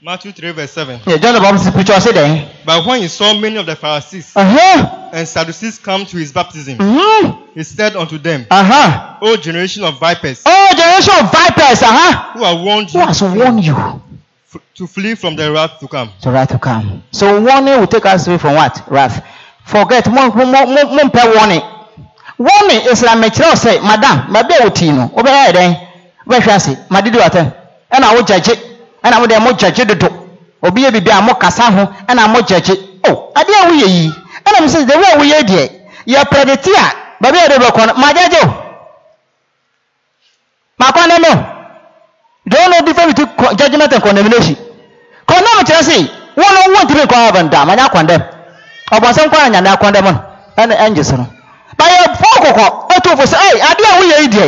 Matthew 0.00 0.30
3, 0.32 0.52
verse 0.52 0.70
7. 0.70 1.00
Yeah, 1.06 1.16
John 1.16 1.34
the 1.34 1.40
Baptist 1.40 1.72
preacher 1.72 1.98
said 2.00 2.14
there. 2.14 2.50
But 2.64 2.86
when 2.86 3.02
he 3.02 3.08
saw 3.08 3.34
many 3.38 3.56
of 3.56 3.66
the 3.66 3.74
Pharisees 3.74 4.32
Uh 4.36 4.44
huh. 4.46 5.10
and 5.12 5.26
Sadducees 5.26 5.78
come 5.78 6.06
to 6.06 6.16
his 6.18 6.30
baptism, 6.32 6.78
Mm-hmm. 6.78 7.52
he 7.54 7.62
said 7.64 7.96
unto 7.96 8.16
them, 8.18 8.46
Uh 8.50 8.62
huh. 8.64 9.18
O 9.22 9.36
generation 9.36 9.82
of 9.82 9.98
vipers, 9.98 10.42
Oh, 10.46 10.68
generation 10.76 11.14
of 11.24 11.32
vipers, 11.32 11.82
uh 11.82 11.90
huh. 11.90 12.32
who 12.38 12.44
have 12.44 12.60
warned 12.60 12.90
Who 12.90 12.98
you 13.00 13.06
has 13.06 13.22
warned 13.22 13.64
you 13.64 14.02
to 14.76 14.86
flee 14.86 15.14
from 15.16 15.34
the 15.36 15.50
wrath 15.50 15.80
to 15.80 15.88
come. 15.88 16.10
to 16.22 16.30
wrath 16.30 16.48
to 16.50 16.58
come? 16.60 17.02
So 17.10 17.40
warning 17.42 17.78
will 17.80 17.86
take 17.88 18.06
us 18.06 18.26
away 18.28 18.38
from 18.38 18.54
what? 18.54 18.80
Wrath. 18.88 19.24
Forget, 19.64 20.06
mo 20.08 20.30
mo 20.30 20.44
mo 20.46 20.64
mo 20.94 21.10
warning. 21.34 21.62
Warning 22.38 22.84
is 22.92 23.02
like 23.02 23.16
mekyerɛw 23.18 23.54
sɛ, 23.56 23.80
madam, 23.82 24.26
ma 24.28 24.42
bɛ 24.42 24.64
wo 24.64 24.68
tii 24.70 24.90
no, 24.92 25.08
wobɛyɛ 25.16 25.52
dɛn? 25.52 25.76
Wobɛhwɛ 26.26 26.52
ase, 26.54 26.76
ma 26.90 27.00
didi 27.00 27.16
wata. 27.18 27.52
Ɛna 27.90 28.14
wo 28.14 28.22
gyagye, 28.22 28.54
ɛna 29.02 29.20
mo 29.20 29.26
deɛ 29.26 29.40
mo 29.40 29.52
gyagye 29.52 29.84
dodo. 29.86 30.08
Obi 30.62 30.82
yɛ 30.82 30.92
bibi 30.92 31.10
a 31.10 31.20
mo 31.22 31.34
kasa 31.34 31.62
ho, 31.72 31.88
ɛna 32.06 32.28
mo 32.28 32.40
gyagye. 32.42 32.74
Oh, 33.08 33.32
adeɛ 33.34 33.54
a 33.62 33.66
woyɛ 33.70 33.88
yi, 33.88 34.12
ɛna 34.44 34.60
mo 34.60 34.66
sɛ, 34.68 34.84
deɛ 34.84 34.96
wo 34.96 35.04
a 35.14 35.16
woyɛ 35.18 35.42
deɛ, 35.44 35.70
yɛ 36.06 36.24
pɛrɛdɛti 36.24 36.70
a, 36.76 36.86
baabi 37.22 37.38
a 37.38 37.48
yɛde 37.48 37.58
bɛkɔ 37.64 37.86
no, 37.86 37.94
ma 37.94 38.12
gyagye 38.12 38.40
o. 38.44 38.48
Ma 40.78 40.86
kɔndɛm 40.92 41.24
o. 41.24 41.52
Do 42.48 42.56
you 42.60 42.68
know 42.70 42.80
difference 42.84 43.14
between 43.14 43.56
judgment 43.56 43.92
and 43.92 44.02
condemnation? 44.02 44.56
Condemn 45.26 45.64
kyerɛ 45.64 45.82
sɛ, 45.82 46.10
wɔn 46.36 46.52
no 46.52 46.74
wɔn 46.76 46.86
tiri 46.86 47.06
kɔ 47.06 47.30
abɛn 47.32 47.48
da, 47.50 47.64
ma 47.64 47.74
nya 47.74 47.88
condemn. 47.88 48.22
Ɔbɔnsɛm 48.92 49.30
kɔ 49.30 49.36
anyame 49.46 49.68
akɔndɛm 49.74 50.04
no, 50.04 50.22
ɛna 50.58 50.76
ɛngye 50.76 51.02
so 51.04 51.16
no. 51.16 51.26
Bayɛ 51.78 52.00
fɔ 52.20 52.30
kɔkɔ, 52.44 53.16
fo 53.16 53.24
sɛ, 53.26 53.36
ɛy, 53.36 53.60
adeɛ 53.70 53.86
a 53.92 53.98
woyɛ 54.00 54.20
yi 54.22 54.28
deɛ, 54.28 54.46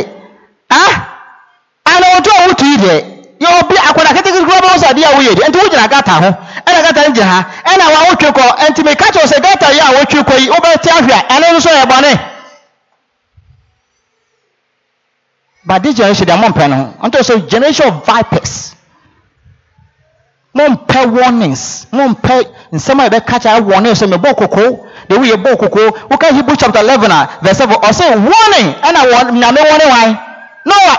ana 1.85 2.05
wɔtu 2.13 2.29
a 2.29 2.47
wotu 2.47 2.65
yi 2.65 2.77
deɛ, 2.77 2.95
yɛ 3.39 3.47
obi 3.59 3.75
akɔda 3.75 4.09
ketekete 4.15 4.45
kura 4.45 4.59
bɛ 4.61 4.77
sɛ 4.81 4.87
adeɛ 4.93 5.05
a 5.05 5.15
woyɛ 5.17 5.33
deɛ, 5.35 5.47
nti 5.49 5.57
wogyina 5.59 5.87
gata 5.89 6.11
ho, 6.11 6.29
ɛna 6.65 6.79
gata 6.85 7.01
no 7.07 7.13
gyina 7.15 7.25
ha, 7.33 7.45
ɛna 7.65 7.85
wa 7.93 7.99
wotwe 8.09 8.29
kɔ, 8.31 8.43
nti 8.69 8.81
meka 8.83 9.05
kyerɛ 9.13 9.21
wo 9.23 9.27
sɛ 9.31 9.41
gata 9.41 9.73
yi 9.73 9.79
a 9.79 9.91
wotwe 9.97 10.23
kɔ 10.23 10.39
yi, 10.39 10.49
wobɛte 10.49 10.89
ahwɛ 10.89 11.13
a, 11.13 11.21
ɛno 11.33 11.53
nso 11.57 11.69
yɛ 11.69 11.85
bɔne. 11.85 12.19
But 15.65 15.83
this 15.83 15.95
generation, 15.95 16.25
they 16.25 16.31
are 16.31 16.39
more 16.39 16.49
mpɛ 16.49 16.69
no. 16.69 16.95
Unto 16.99 17.21
so 17.21 17.39
generation 17.41 17.87
of 17.87 18.03
vipers. 18.05 18.75
Mompɛ 20.55 21.05
warnings. 21.11 21.85
Mompɛ 21.91 22.43
nsɛm 22.73 22.99
a 23.05 23.09
yɛbɛka 23.09 23.39
kyerɛ 23.39 23.61
warning 23.63 23.93
sɛ. 23.93 24.09
The 25.09 25.19
way 25.19 25.29
yɛbɔ 25.31 25.57
koko. 25.59 25.79
Woka 26.09 26.27
Hebrew 26.33 26.55
chapter 26.55 26.79
eleven 26.79 27.11
a 27.11 27.29
verse 27.41 27.57
seven 27.57 27.75
ɔsɛ 27.77 28.05
warning 28.15 28.73
ɛna 28.81 28.99
wɔ 29.11 29.31
nyame 29.31 29.59
warning 29.69 29.89
wan. 29.89 30.19
Noah. 30.65 30.97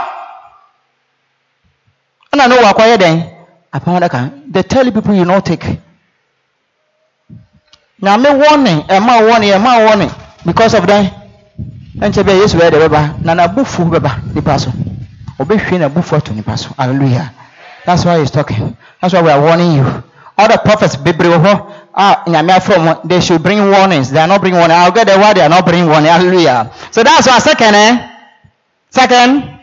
Ɛna 2.35 2.49
Noah 2.49 2.73
akɔyɛ 2.75 2.97
dɛn? 2.99 3.25
Apam 3.73 3.97
adaka. 4.01 4.33
They 4.53 4.63
tell 4.63 4.91
people 4.91 5.15
you 5.15 5.25
no 5.25 5.41
take. 5.41 5.79
Nyame 8.03 8.27
ɛma 8.89 9.29
warning 9.29 9.51
ɛma 9.53 9.87
warning 9.87 10.11
because 10.45 10.75
of 10.75 10.87
that 10.87 11.13
ɛnkyɛ 12.01 12.23
bɛ 12.25 12.33
yesu 12.41 12.57
bɛyɛ 12.59 12.71
de 12.71 12.79
bɛba 12.89 13.15
na 13.25 13.35
n'abufu 13.35 13.85
bɛba 13.91 14.11
nipa 14.35 14.59
so 14.59 14.73
ɔbɛhwie 15.39 15.79
n'abufu 15.79 16.17
ato 16.17 16.33
nipa 16.33 16.57
so 16.57 16.71
hallelujah 16.79 17.31
that's 17.85 18.05
why 18.05 18.19
he's 18.19 18.31
talking 18.31 18.77
that's 19.01 19.13
why 19.15 19.21
we 19.23 19.31
are 19.31 19.41
warning 19.41 19.73
you 19.77 20.03
the 20.49 20.59
prophets 20.59 20.97
bebree 20.97 21.29
wɔ 21.29 21.39
hɔ 21.45 21.73
a 21.95 22.23
nyame 22.31 22.51
afɔ 22.53 22.75
wɔn 22.77 23.09
they 23.09 23.21
should 23.21 23.43
bring 23.43 23.59
warnings. 23.71 24.11
They 24.11 24.21
are 24.21 24.27
not 24.29 24.41
bringing 24.41 24.59
warning. 24.59 24.77
I 24.77 24.85
will 24.87 24.95
get 24.95 25.07
the 25.07 25.19
word 25.19 25.37
they 25.37 25.43
are 25.43 25.49
not 25.49 25.65
bringing 25.65 25.89
warning. 25.89 26.11
Hallelujah. 26.11 26.71
So 26.91 27.03
that's 27.03 27.27
why 27.27 27.39
second 27.39 27.75
eh? 27.75 28.11
Second. 28.91 29.59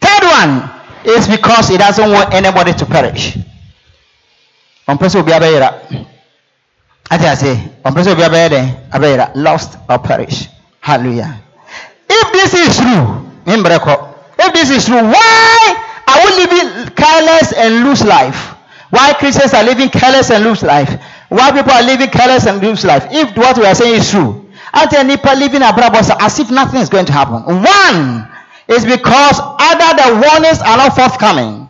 Third 0.00 0.22
one 0.24 0.70
is 1.04 1.28
because 1.28 1.68
he 1.68 1.78
doesn't 1.78 2.10
want 2.10 2.34
anybody 2.34 2.72
to 2.72 2.86
perish. 2.86 3.36
Sɛ 4.88 5.16
obi 5.20 5.32
abɛyera 5.32 5.72
ate 7.10 7.24
ase 7.24 7.56
ɔmpɛ 7.84 8.02
sɛ 8.04 8.12
obi 8.12 8.22
abɛyɛ 8.22 8.48
dɛn 8.50 8.66
abɛyera 8.92 9.30
lost 9.34 9.78
or 9.88 9.98
perish. 9.98 10.48
Hallelujah. 10.80 11.40
If 12.10 12.32
this 12.32 12.54
is 12.54 12.76
true 12.78 13.28
if 13.46 14.52
this 14.54 14.70
is 14.70 14.86
true 14.86 15.02
why 15.02 15.84
are 16.08 16.26
we 16.26 16.36
living 16.44 16.88
careless 16.94 17.52
and 17.52 17.84
loose 17.84 18.04
life 18.04 18.51
why 18.92 19.12
christians 19.14 19.54
are 19.54 19.64
living 19.64 19.88
careless 19.88 20.30
and 20.30 20.44
loose 20.44 20.62
life 20.62 21.00
why 21.28 21.50
people 21.50 21.72
are 21.72 21.82
living 21.82 22.10
careless 22.10 22.46
and 22.46 22.62
loose 22.62 22.84
life 22.84 23.06
if 23.10 23.36
what 23.36 23.56
we 23.56 23.64
are 23.64 23.74
saying 23.74 23.96
is 23.96 24.10
true 24.10 24.42
Ante 24.74 24.96
people 25.04 25.34
living 25.36 25.60
sɛ 25.60 26.16
as 26.20 26.38
if 26.38 26.50
nothing 26.50 26.80
is 26.80 26.88
going 26.88 27.04
to 27.04 27.12
happen. 27.12 27.42
One 27.44 28.28
is 28.68 28.84
because 28.84 29.38
either 29.40 30.02
the 30.02 30.26
warnings 30.26 30.60
are 30.62 30.76
not 30.78 30.94
forthcoming. 30.96 31.68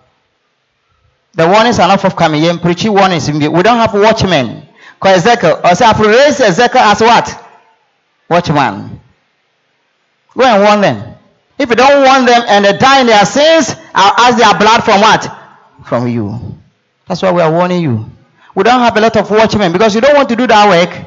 The 1.35 1.49
warnings 1.49 1.79
are 1.81 1.89
not 1.89 2.01
forthcoming. 2.01 2.43
Yɛn 2.43 2.62
preach 2.62 2.85
warnings. 2.85 3.31
We 3.31 3.41
don't 3.62 3.79
have 3.79 3.93
watchmen. 3.95 4.68
Because 4.95 5.27
Ezekiel, 5.27 5.61
or 5.64 5.75
say, 5.75 5.85
I've 5.85 5.99
raised 5.99 6.41
Ezekiel 6.41 6.81
as 6.83 7.01
what? 7.01 7.45
Watchman. 8.29 9.01
Go 10.37 10.45
and 10.45 10.62
warn 10.62 10.81
them. 10.81 11.14
If 11.59 11.70
you 11.70 11.77
don't 11.77 12.05
warn 12.05 12.25
them 12.25 12.43
and 12.49 12.64
they 12.64 12.77
die 12.79 13.01
in 13.01 13.07
their 13.09 13.25
sins, 13.25 13.70
uh, 13.70 13.77
I'll 13.95 14.27
ask 14.27 14.39
their 14.39 14.59
blood 14.59 14.85
from 14.85 15.01
what? 15.01 15.39
From 15.87 16.07
you. 16.07 16.52
That's 17.07 17.23
why 17.23 17.33
we 17.33 17.43
are 17.43 17.51
warning 17.51 17.83
you. 17.83 18.11
We 18.55 18.63
don't 18.65 18.81
have 18.81 18.97
a 18.97 19.01
lot 19.01 19.17
of 19.17 19.31
watchmen 19.31 19.73
because 19.73 19.95
you 19.95 20.01
don't 20.01 20.15
want 20.15 20.29
to 20.29 20.37
do 20.37 20.47
that 20.47 20.69
work. 20.69 21.07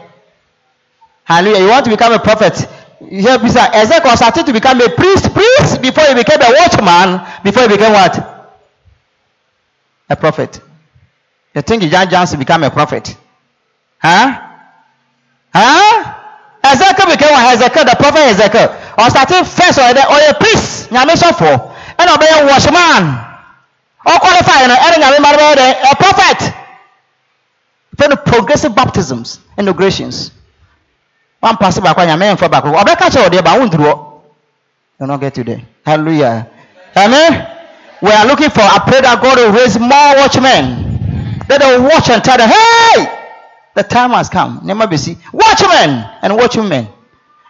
Hallelujah. 1.23 1.63
You 1.63 1.69
want 1.69 1.85
to 1.85 1.91
become 1.91 2.13
a 2.13 2.19
prophet. 2.19 2.67
Me 3.01 3.19
Ezekiel 3.19 4.15
started 4.17 4.45
to 4.45 4.53
become 4.53 4.79
a 4.81 4.89
priest, 4.89 5.33
priest 5.33 5.81
before 5.81 6.05
he 6.05 6.13
became 6.15 6.41
a 6.41 6.51
watchman, 6.59 7.21
before 7.43 7.63
he 7.63 7.69
became 7.69 7.91
what? 7.91 8.17
A 10.09 10.15
prophet. 10.15 10.59
You 11.53 11.61
think 11.61 11.83
jumps 11.83 12.31
to 12.31 12.37
become 12.37 12.63
a 12.63 12.69
prophet? 12.69 13.15
Huh? 13.99 14.41
Huh? 15.53 16.13
Ezekiel 16.63 17.07
became 17.11 17.31
what? 17.31 17.53
Ezekiel, 17.53 17.85
the 17.85 17.95
prophet 17.95 18.21
Ezekiel. 18.31 18.75
Or 18.97 19.09
starting 19.09 19.43
first 19.45 19.79
or, 19.79 19.93
the, 19.93 20.05
or 20.07 20.29
a 20.29 20.33
priest, 20.39 20.89
nyame 20.89 21.15
sɔfo, 21.15 21.73
ɛna 21.97 22.17
ɔbɛyɛ 22.17 22.47
watchman. 22.47 23.24
All 24.05 24.19
qualified, 24.19 24.69
a 24.69 25.95
prophet. 25.95 26.53
Then 27.97 28.09
the 28.11 28.17
progressive 28.17 28.75
baptisms, 28.75 29.39
and 29.57 29.67
inaugurations. 29.67 30.31
One 31.39 31.57
pastor 31.57 31.81
back 31.81 31.97
when 31.97 32.07
nyame 32.07 32.35
mfa 32.35 32.49
back. 32.49 32.63
Ɔbɛka 32.63 33.09
kyerɛ 33.09 33.29
ɔdeɛ 33.29 33.43
ba 33.43 33.59
wonduru 33.59 33.85
hɔ. 33.85 34.21
You 34.99 35.07
not 35.07 35.19
get 35.19 35.33
to 35.35 35.43
there. 35.43 35.61
Hallelujah. 35.85 36.47
Amen. 36.95 37.47
We 38.01 38.11
are 38.11 38.25
looking 38.25 38.49
for. 38.49 38.61
I 38.61 38.79
pray 38.87 39.01
that 39.01 39.21
God 39.21 39.37
will 39.37 39.51
raise 39.51 39.77
more 39.77 40.15
watchmen. 40.17 41.39
That 41.47 41.61
they 41.61 41.77
will 41.77 41.83
watch 41.83 42.09
and 42.09 42.23
tell 42.23 42.37
them, 42.37 42.49
hey, 42.49 43.07
the 43.75 43.83
time 43.83 44.11
has 44.11 44.29
come. 44.29 44.61
Never 44.63 44.87
be 44.87 44.97
see 44.97 45.17
watchmen 45.31 46.09
and 46.21 46.35
watchmen 46.35 46.87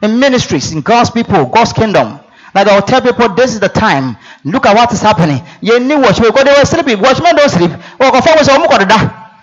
in 0.02 0.20
ministries, 0.20 0.72
in 0.74 0.82
God's 0.82 1.10
people, 1.10 1.46
God's 1.46 1.74
kingdom. 1.74 2.20
They 2.56 2.64
will 2.64 2.82
tell 2.82 3.02
people 3.02 3.30
this 3.36 3.54
is 3.54 3.60
the 3.60 3.70
time. 3.70 4.16
Look 4.46 4.66
at 4.66 4.76
what 4.76 4.92
is 4.94 5.02
happening. 5.02 5.44
You 5.62 5.80
need 5.80 5.96
watchmen 5.96 6.30
because 6.30 6.46
they 6.46 6.56
were 6.58 6.66
sleeping. 6.66 7.02
Watchmen 7.02 7.36
don't 7.36 7.50
sleep. 7.50 7.72
Go 8.00 8.12
forward. 8.22 8.46
So, 8.46 8.54
uh, 8.54 8.64
uh, 8.64 8.68
go 8.68 8.86
da. 8.86 9.00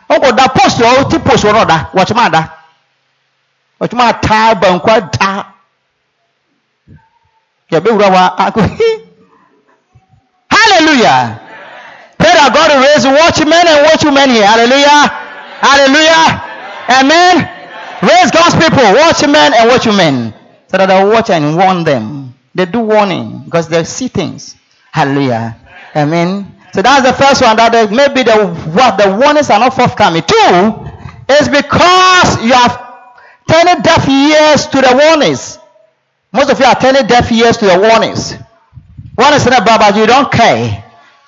Go 0.09 0.33
da 0.37 0.49
post 0.49 0.81
or 0.81 1.05
ti 1.11 1.19
post 1.19 1.45
or 1.45 1.53
da. 1.65 1.91
Watchman 1.93 2.33
da. 2.33 2.49
Watchman 3.79 4.15
ta 4.23 4.55
bankwa 4.61 5.13
da. 5.19 5.53
yɛbɛwura 7.73 8.09
wa 8.13 8.25
ako 8.37 8.61
hallelujah 10.53 11.41
pray 12.21 12.33
that 12.37 12.53
god 12.53 12.69
will 12.71 12.83
raise 12.85 13.07
watchmen 13.09 13.65
and 13.67 13.81
watchwomen 13.89 14.29
here 14.29 14.45
hallelujah 14.45 15.09
hallelujah 15.65 16.25
amen 17.01 17.49
raise 18.05 18.31
god's 18.31 18.55
people 18.61 18.85
watchmen 18.93 19.55
and 19.57 19.71
watchwomen 19.73 20.35
so 20.69 20.77
that 20.77 20.89
will 21.03 21.11
watch 21.13 21.31
and 21.31 21.57
warn 21.57 21.83
them 21.85 22.22
they 22.55 22.67
do 22.67 22.81
warning 22.81 23.43
because 23.45 23.69
they 23.69 23.85
see 23.85 24.09
things. 24.09 24.57
Hallelujah. 24.91 25.57
Amen. 25.97 26.55
So 26.73 26.83
that's 26.83 27.07
the 27.07 27.13
first 27.13 27.43
one 27.43 27.57
that 27.57 27.73
the, 27.73 27.95
maybe 27.95 28.23
the 28.23 28.47
what 28.73 28.97
the 28.97 29.15
warnings 29.17 29.51
are 29.51 29.59
not 29.61 29.75
forthcoming. 29.75 30.23
Two 30.23 30.89
is 31.29 31.49
because 31.49 32.43
you 32.45 32.53
have 32.53 32.81
turning 33.49 33.83
deaf 33.83 34.09
ears 34.09 34.67
to 34.67 34.81
the 34.81 34.93
warnings. 34.97 35.59
Most 36.33 36.51
of 36.51 36.59
you 36.59 36.65
are 36.65 36.75
turning 36.81 37.07
deaf 37.07 37.31
ears 37.31 37.57
to 37.59 37.67
the 37.67 37.79
warnings. 37.79 38.35
One 39.15 39.35
is 39.35 39.47
in 39.47 39.53
a 39.53 39.61
but 39.65 39.95
you 39.95 40.07
don't 40.07 40.33
care. 40.33 40.82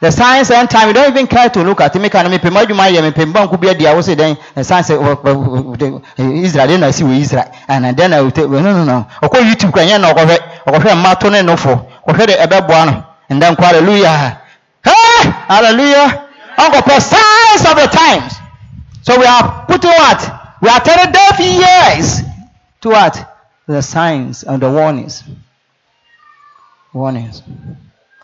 The 0.05 0.11
signs 0.11 0.51
and 0.51 0.69
time, 0.69 0.89
you 0.89 0.93
don't 0.93 1.11
even 1.11 1.27
care 1.27 1.49
to 1.49 1.63
look 1.63 1.81
at. 1.81 1.95
Make 1.99 2.15
an 2.15 2.31
me 2.31 2.37
pema 2.37 2.69
you 2.69 2.75
my 2.75 2.91
me 2.91 3.11
pema 3.11 3.49
could 3.49 3.59
be 3.59 3.69
a 3.69 3.97
was 3.97 4.07
then 4.07 4.37
the 4.55 4.63
signs 4.63 4.91
oh, 4.91 5.01
oh, 5.03 5.23
oh, 5.25 6.03
eh, 6.19 6.43
Israel 6.45 6.67
then 6.67 6.83
I 6.85 6.91
see 6.91 7.05
with 7.05 7.17
Israel 7.17 7.51
and 7.69 7.97
then 7.97 8.13
I 8.13 8.21
will 8.21 8.31
take 8.31 8.51
no 8.51 8.61
no 8.61 8.85
no. 8.85 9.07
Oko 9.23 9.39
YouTube 9.39 9.73
kan 9.73 9.89
yan 9.89 10.03
no 10.03 10.13
ko 10.13 10.27
hwe 10.27 10.37
oko 10.67 10.79
hwe 10.79 11.03
mato 11.03 11.31
ne 11.31 11.43
no 11.43 11.57
fo. 11.57 11.77
Ko 12.05 12.13
hwe 12.13 12.27
de 12.27 12.35
ebeboa 12.35 12.85
no. 12.85 13.07
And 13.31 13.41
then 13.41 13.55
hallelujah. 13.55 14.43
Hey! 14.85 15.31
Hallelujah. 15.49 16.29
Per 16.57 17.01
signs 17.01 17.65
of 17.65 17.77
the 17.77 17.89
times. 17.91 18.35
So 19.01 19.19
we 19.19 19.25
are 19.25 19.65
putting 19.67 19.91
what? 19.91 20.21
We 20.61 20.69
are 20.69 20.81
turning 20.81 21.13
deaf 21.13 21.41
ears 21.41 22.21
to 22.83 22.91
what? 22.91 23.31
the 23.67 23.81
signs 23.81 24.43
and 24.43 24.63
the 24.63 24.71
warnings. 24.71 25.25
Warnings. 26.93 27.43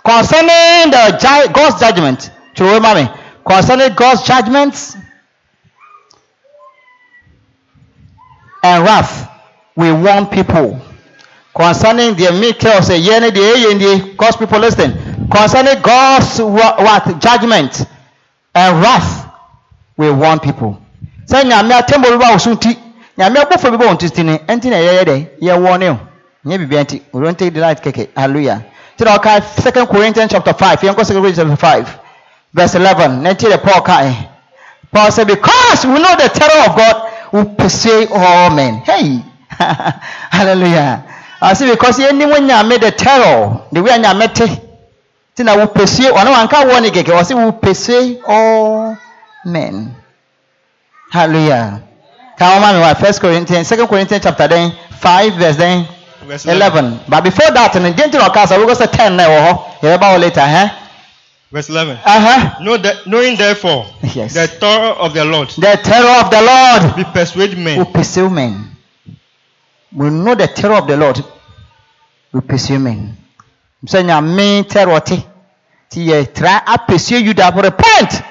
Concerning 0.04 0.90
the 0.90 1.18
ju- 1.20 1.52
God's 1.52 1.80
judgment, 1.80 2.30
to 2.54 2.64
remember 2.64 2.94
me, 3.02 3.08
concerning 3.46 3.94
God's 3.94 4.22
judgments 4.22 4.96
and 8.62 8.84
wrath, 8.84 9.28
we 9.76 9.92
warn 9.92 10.26
people. 10.26 10.80
Concerning 11.54 12.14
the 12.14 12.30
Michael 12.32 12.82
say, 12.82 13.00
Yene 13.00 13.32
the 13.32 13.40
Yene, 13.40 14.16
God's 14.16 14.36
people 14.36 14.58
listen. 14.60 15.28
Concerning 15.30 15.80
God's 15.82 16.38
what 16.40 17.20
judgment 17.20 17.84
and 18.54 18.82
wrath, 18.82 19.26
we 19.96 20.10
warn 20.10 20.38
people. 20.40 20.80
Say, 21.26 21.42
Nyame 21.44 21.74
atembo 21.74 22.08
biba 22.10 22.34
osunti 22.34 22.76
nyame 23.18 23.36
abɔfra 23.40 23.70
bi 23.70 23.76
bɔ 23.76 23.86
wɔn 23.88 23.98
titi 23.98 24.22
ni. 24.22 24.38
Ɛnti 24.38 24.70
na 24.70 24.76
yɛyɛ 24.76 25.04
dɛ 25.04 25.28
yɛwɔ 25.42 25.78
ne 25.78 25.88
o 25.90 26.00
nyɛ 26.46 26.58
bibi 26.58 26.76
ɛnti 26.76 27.02
we 27.12 27.22
don't 27.22 27.38
take 27.38 27.52
the 27.54 27.60
light 27.60 27.82
keke. 27.82 28.08
Hallelujah 28.16 28.64
ti 29.00 29.06
ɔka 29.06 29.42
second 29.62 29.86
corinthians 29.88 30.30
chapter 30.30 30.52
five. 30.52 30.80
Yɛn 30.80 30.94
kɔ 30.94 31.04
second 31.06 31.22
corinthians 31.22 31.48
chapter 31.48 31.56
five 31.56 31.98
verse 32.52 32.74
eleven 32.74 33.22
na 33.22 33.32
ti 33.34 33.48
de 33.48 33.58
paul 33.58 33.80
ka 33.82 34.02
ɛ 34.02 34.14
paul 34.92 35.10
say 35.10 35.24
because 35.24 35.86
we 35.86 35.94
know 35.94 36.14
the 36.16 36.28
terror 36.28 36.68
of 36.68 36.76
god 36.76 37.10
will 37.32 37.46
pursue 37.54 38.06
all 38.12 38.50
men. 38.50 38.74
Hey! 38.84 39.24
Hallelujah. 40.30 41.04
I 41.40 41.54
say 41.54 41.70
because 41.70 41.98
ni 41.98 42.26
mo 42.26 42.36
nyame 42.36 42.78
the 42.80 42.90
terror 42.90 43.62
the 43.72 43.82
way 43.82 43.92
nyame 43.96 44.34
te 44.34 44.46
ti 45.34 45.42
na 45.44 45.56
will 45.56 45.68
pursue 45.68 46.10
ɔno 46.12 46.34
wanka 46.34 46.68
wɔ 46.68 46.82
ne 46.82 46.90
keke. 46.90 47.08
Ɔsi 47.12 47.34
will 47.34 47.52
pursue 47.52 48.20
all 48.26 48.98
men. 49.46 49.94
Hallelujah. 51.10 51.82
Come 52.38 52.62
on, 52.64 52.80
what? 52.80 52.96
First 52.98 53.20
Corinthians, 53.20 53.66
Second 53.68 53.88
Corinthians 53.88 54.22
chapter 54.22 54.46
then 54.48 54.72
five 54.98 55.34
verse 55.34 55.56
then 55.56 55.86
Verse 56.30 56.46
eleven. 56.46 57.00
But 57.08 57.24
before 57.24 57.50
that, 57.52 57.74
in 57.74 57.82
the 57.82 57.90
gentle 57.90 58.20
cast, 58.30 58.52
we 58.52 58.58
will 58.58 58.66
go 58.68 58.74
say 58.74 58.86
ten 58.86 59.16
now. 59.16 59.74
Hear 59.80 59.94
about 59.94 60.20
later, 60.20 60.40
huh? 60.40 60.68
Verse 61.50 61.68
11. 61.68 61.96
Uh 61.96 62.00
huh. 62.04 62.62
Know 62.62 62.76
that, 62.76 63.04
knowing 63.08 63.36
therefore 63.36 63.84
Yes. 64.14 64.34
the 64.34 64.46
terror 64.60 64.94
of 64.94 65.12
the 65.12 65.24
Lord 65.24 65.48
The 65.48 65.76
terror 65.82 66.20
of 66.22 66.30
the 66.30 66.40
Lord 66.40 66.96
We 66.96 67.02
persuade 67.12 67.58
men. 67.58 67.80
We 67.80 67.84
pursue 67.92 68.30
men. 68.30 68.76
We 69.92 70.10
know 70.10 70.36
the 70.36 70.46
terror 70.46 70.76
of 70.76 70.86
the 70.86 70.96
Lord 70.96 71.18
We 72.32 72.40
pursue 72.42 72.78
men. 72.78 73.16
So 73.84 74.00
nyame 74.00 74.68
terror 74.68 75.00
te. 75.00 75.26
Ti 75.88 76.00
ye 76.00 76.26
try 76.26 76.62
I 76.64 76.76
pursue 76.86 77.18
you 77.24 77.34
that 77.34 77.52
repent. 77.56 78.22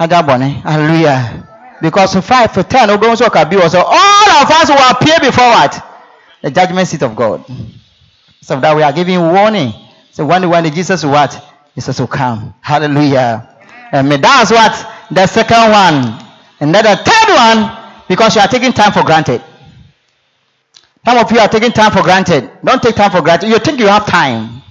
Ada 0.00 0.22
bone. 0.22 0.62
Hallelujah. 0.64 1.46
Because 1.82 2.14
five 2.24 2.50
to 2.54 2.62
ten, 2.64 2.88
Obi 2.88 3.06
also 3.08 3.28
can 3.28 3.46
be 3.50 3.56
also 3.56 3.80
all 3.84 4.30
of 4.40 4.50
us 4.50 4.70
will 4.70 4.90
appear 4.90 5.20
before 5.20 5.44
what? 5.44 5.82
The 6.46 6.52
judgment 6.52 6.86
seat 6.86 7.02
of 7.02 7.16
God. 7.16 7.44
So 8.40 8.60
that 8.60 8.76
we 8.76 8.84
are 8.84 8.92
giving 8.92 9.18
warning. 9.18 9.72
So 10.12 10.24
when 10.24 10.48
when 10.48 10.72
Jesus 10.72 11.04
what? 11.04 11.34
Jesus 11.74 11.98
will 11.98 12.06
come. 12.06 12.54
Hallelujah. 12.60 13.48
And 13.90 14.12
that's 14.12 14.52
what 14.52 14.70
the 15.10 15.26
second 15.26 15.72
one. 15.72 16.22
And 16.60 16.72
then 16.72 16.84
the 16.84 17.02
third 17.02 17.34
one, 17.34 18.04
because 18.06 18.36
you 18.36 18.42
are 18.42 18.46
taking 18.46 18.72
time 18.72 18.92
for 18.92 19.02
granted. 19.02 19.42
Some 21.04 21.18
of 21.18 21.32
you 21.32 21.40
are 21.40 21.48
taking 21.48 21.72
time 21.72 21.90
for 21.90 22.02
granted. 22.04 22.48
Don't 22.64 22.80
take 22.80 22.94
time 22.94 23.10
for 23.10 23.22
granted. 23.22 23.48
You 23.48 23.58
think 23.58 23.80
you 23.80 23.88
have 23.88 24.06
time. 24.06 24.62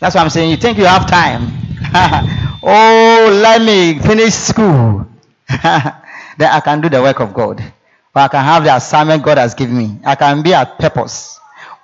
That's 0.00 0.14
what 0.14 0.20
I'm 0.20 0.28
saying. 0.28 0.50
You 0.50 0.58
think 0.58 0.76
you 0.76 0.84
have 0.84 1.08
time. 1.08 1.48
oh, 2.62 3.40
let 3.42 3.62
me 3.62 3.98
finish 4.00 4.34
school. 4.34 5.06
then 5.48 6.50
I 6.50 6.60
can 6.62 6.82
do 6.82 6.90
the 6.90 7.00
work 7.00 7.20
of 7.20 7.32
God. 7.32 7.72
Or 8.14 8.22
I 8.22 8.28
can 8.28 8.44
have 8.44 8.62
the 8.64 8.74
assignment 8.76 9.22
God 9.24 9.38
has 9.38 9.54
given 9.54 9.76
me. 9.76 9.98
I 10.04 10.14
can 10.14 10.42
be 10.42 10.54
at 10.54 10.78
purpose. 10.78 11.38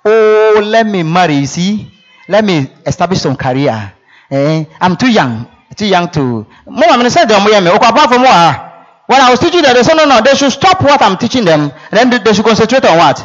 Oh, 0.05 0.61
let 0.63 0.85
me 0.87 1.03
marry. 1.03 1.35
You 1.35 1.45
see, 1.45 1.91
let 2.29 2.43
me 2.45 2.69
establish 2.85 3.19
some 3.21 3.35
career. 3.35 3.93
Eh? 4.29 4.65
I'm 4.79 4.95
too 4.95 5.11
young. 5.11 5.47
Too 5.75 5.85
young 5.87 6.09
to. 6.11 6.45
Say. 6.65 7.25
When 9.07 9.19
I 9.19 9.29
was 9.29 9.39
teaching 9.39 9.61
them, 9.61 9.73
they 9.73 9.83
said, 9.83 9.95
no, 9.95 10.05
no, 10.05 10.21
they 10.21 10.33
should 10.35 10.51
stop 10.51 10.81
what 10.83 11.01
I'm 11.01 11.17
teaching 11.17 11.43
them. 11.43 11.71
Then 11.91 12.09
they- 12.09 12.33
should 12.33 12.45
concentrate 12.45 12.85
on 12.85 12.97
what? 12.97 13.19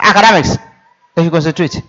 Academics. 0.00 0.56
They 1.16 1.24
should 1.24 1.32
concentrate. 1.32 1.82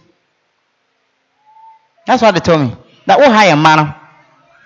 That's 2.07 2.21
what 2.23 2.33
they 2.33 2.39
told 2.39 2.61
me. 2.61 2.75
That 3.05 3.19
oh, 3.19 3.31
a 3.31 3.55
man. 3.55 3.93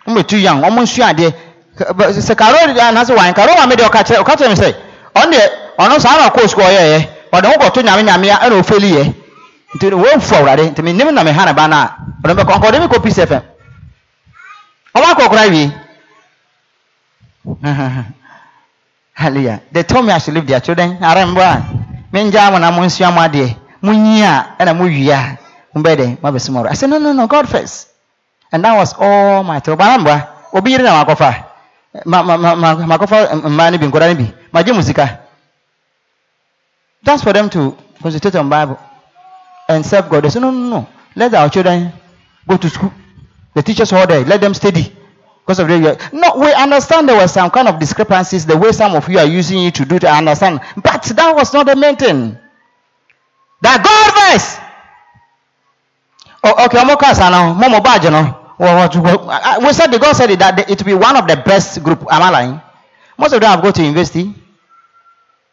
I'm 0.07 0.23
too 0.23 0.37
young. 0.37 0.63
I'm 0.63 0.85
sure 0.85 1.05
I 1.05 1.13
did. 1.13 1.33
Sɛ 1.75 2.35
karo 2.37 2.55
anaasɛ 2.57 3.15
wan 3.15 3.33
karo 3.33 3.53
wa 3.55 3.65
mi 3.65 3.75
de 3.75 3.83
ɔka 3.83 4.03
kyerɛ 4.03 4.23
ɔka 4.23 4.35
kyerɛ 4.37 4.49
mi 4.49 4.55
sɛ 4.55 4.75
ɔno 5.79 5.99
saa 5.99 6.17
na 6.17 6.29
ɔkɔ 6.29 6.47
sukuu 6.47 6.63
ɔyɛ 6.63 6.81
yɛ 6.91 6.99
ɔde 7.33 7.45
ho 7.47 7.53
kɔto 7.59 7.81
nyame 7.83 8.03
nyame 8.03 8.29
a 8.29 8.37
ɛna 8.45 8.59
ofeli 8.59 8.91
yɛ 8.93 9.03
nti 9.75 9.85
wɔmfu 9.91 10.35
awurade 10.35 10.63
nti 10.71 10.81
menim 10.83 11.11
na 11.13 11.23
meha 11.23 11.45
ne 11.45 11.53
ba 11.53 11.67
no 11.67 11.75
a 11.77 11.95
ɔde 12.23 12.33
bɛkɔ 12.37 12.53
nkɔde 12.59 12.79
me 12.79 12.87
kɔ 12.87 13.01
peace 13.03 13.19
fm 13.25 13.41
ɔmo 14.95 15.05
akɔ 15.13 15.29
kora 15.29 15.49
wie 15.49 15.71
hallelujah. 19.13 19.61
They 19.71 19.83
told 19.83 20.05
me 20.05 20.11
i 20.11 20.17
should 20.17 20.33
leave 20.33 20.47
their 20.47 20.59
children. 20.59 20.97
Arembo 21.01 21.41
a 21.41 21.61
mengyaa 22.13 22.51
mo 22.51 22.57
na 22.59 22.71
monsua 22.71 23.11
mo 23.13 23.21
adeɛ 23.21 23.55
monyi 23.81 24.21
a 24.23 24.55
ɛna 24.59 24.73
mowie 24.77 25.09
a 25.11 25.37
mombɛyɛ 25.75 25.95
dɛ 25.97 26.17
moabɛsom 26.21 26.55
awurade 26.57 26.71
i 26.71 26.75
said 26.75 26.89
no 26.89 26.97
no 26.99 27.13
no 27.13 27.27
god 27.27 27.47
first. 27.49 27.89
And 28.51 28.63
that 28.63 28.75
was 28.77 28.93
all 28.99 29.43
my 29.43 29.59
trouble. 29.59 29.83
Barambra 29.83 30.27
obi 30.53 30.71
yere 30.71 30.83
na 30.83 31.03
makɔfa 31.03 31.35
ma 32.05 32.23
ma 32.23 32.37
ma 32.37 32.55
ma 32.55 32.75
makɔfa 32.97 33.41
mmaa 33.43 33.71
no 33.71 33.77
bi 33.77 33.85
nkɔda 33.87 34.07
no 34.09 34.15
bi 34.15 34.33
magye 34.53 34.73
mu 34.73 34.81
sika 34.81 35.19
just 37.03 37.23
for 37.23 37.33
them 37.33 37.49
to 37.51 37.77
concentrate 38.01 38.35
on 38.35 38.49
bible 38.49 38.79
and 39.69 39.85
serve 39.85 40.09
god. 40.09 40.23
They 40.23 40.29
say 40.29 40.39
no 40.39 40.51
no 40.51 40.69
no. 40.69 40.89
Let 41.15 41.33
our 41.35 41.49
children 41.49 41.93
go 42.47 42.57
to 42.57 42.69
school. 42.69 42.93
The 43.55 43.63
teachers 43.63 43.93
all 43.93 44.07
there. 44.07 44.25
Let 44.25 44.41
them 44.41 44.53
study. 44.53 44.91
Because 45.45 45.59
of 45.59 45.67
the 45.67 46.09
no 46.13 46.35
we 46.37 46.53
understand 46.53 47.09
there 47.09 47.17
were 47.17 47.27
some 47.27 47.49
kind 47.51 47.67
of 47.67 47.79
discrepancies 47.79 48.45
the 48.45 48.57
way 48.57 48.71
some 48.71 48.95
of 48.95 49.09
you 49.09 49.19
are 49.19 49.25
using 49.27 49.63
it 49.65 49.75
to 49.75 49.85
do 49.85 49.95
it 49.95 50.05
i 50.05 50.17
understand. 50.17 50.61
But 50.77 51.03
that 51.03 51.35
was 51.35 51.53
not 51.53 51.67
the 51.67 51.75
main 51.75 51.95
thing. 51.97 52.37
That 53.61 53.83
god 53.83 54.13
first 54.33 54.59
oh, 56.43 56.65
okay 56.65 56.79
ọmọ 56.79 56.97
kasa 56.99 57.29
no 57.29 57.53
mo 57.55 57.69
mo 57.69 57.81
badge 57.81 58.09
I- 59.29 59.55
I- 59.55 59.59
we 59.59 59.73
said 59.73 59.91
the 59.91 59.99
God 59.99 60.15
said 60.15 60.31
it, 60.31 60.39
that 60.39 60.59
it 60.69 60.79
will 60.79 60.85
be 60.85 60.93
one 60.93 61.15
of 61.17 61.27
the 61.27 61.37
best 61.37 61.83
group. 61.83 62.01
Am 62.11 62.21
I 62.23 62.29
lying? 62.29 62.61
Most 63.17 63.33
of 63.33 63.41
them 63.41 63.51
have 63.51 63.61
gone 63.63 63.73
to 63.73 63.83
university. 63.83 64.33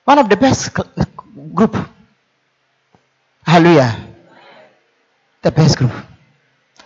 One 0.05 0.19
of 0.19 0.29
the 0.29 0.37
best 0.37 0.75
group. 1.61 1.77
Hallelujah. 3.45 3.93
The 5.43 5.51
best 5.51 5.77
group. 5.77 5.93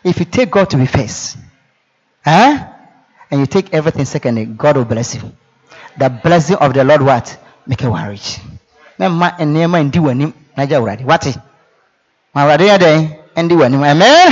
If 0.03 0.19
you 0.19 0.25
take 0.25 0.51
God 0.51 0.69
to 0.71 0.77
be 0.77 0.87
first, 0.87 1.39
huh? 2.25 2.71
and 3.31 3.41
you 3.41 3.47
take 3.47 3.73
everything 3.73 4.05
secondly, 4.05 4.47
God 4.47 4.77
will 4.77 4.85
bless 4.85 5.15
you. 5.15 5.23
The 5.99 6.09
blessing 6.11 6.57
of 6.57 6.75
the 6.75 6.83
Lord 6.83 7.03
what? 7.03 7.39
Make 7.67 7.83
you 7.83 7.95
rich. 7.95 8.39
Mema 8.99 9.37
nneɛma 9.39 9.83
ndi 9.83 9.99
w'anim 9.99 10.33
na 10.57 10.67
gye 10.67 10.77
awurade 10.77 11.05
wate 11.05 11.35
ma 12.35 12.47
amen 12.47 14.31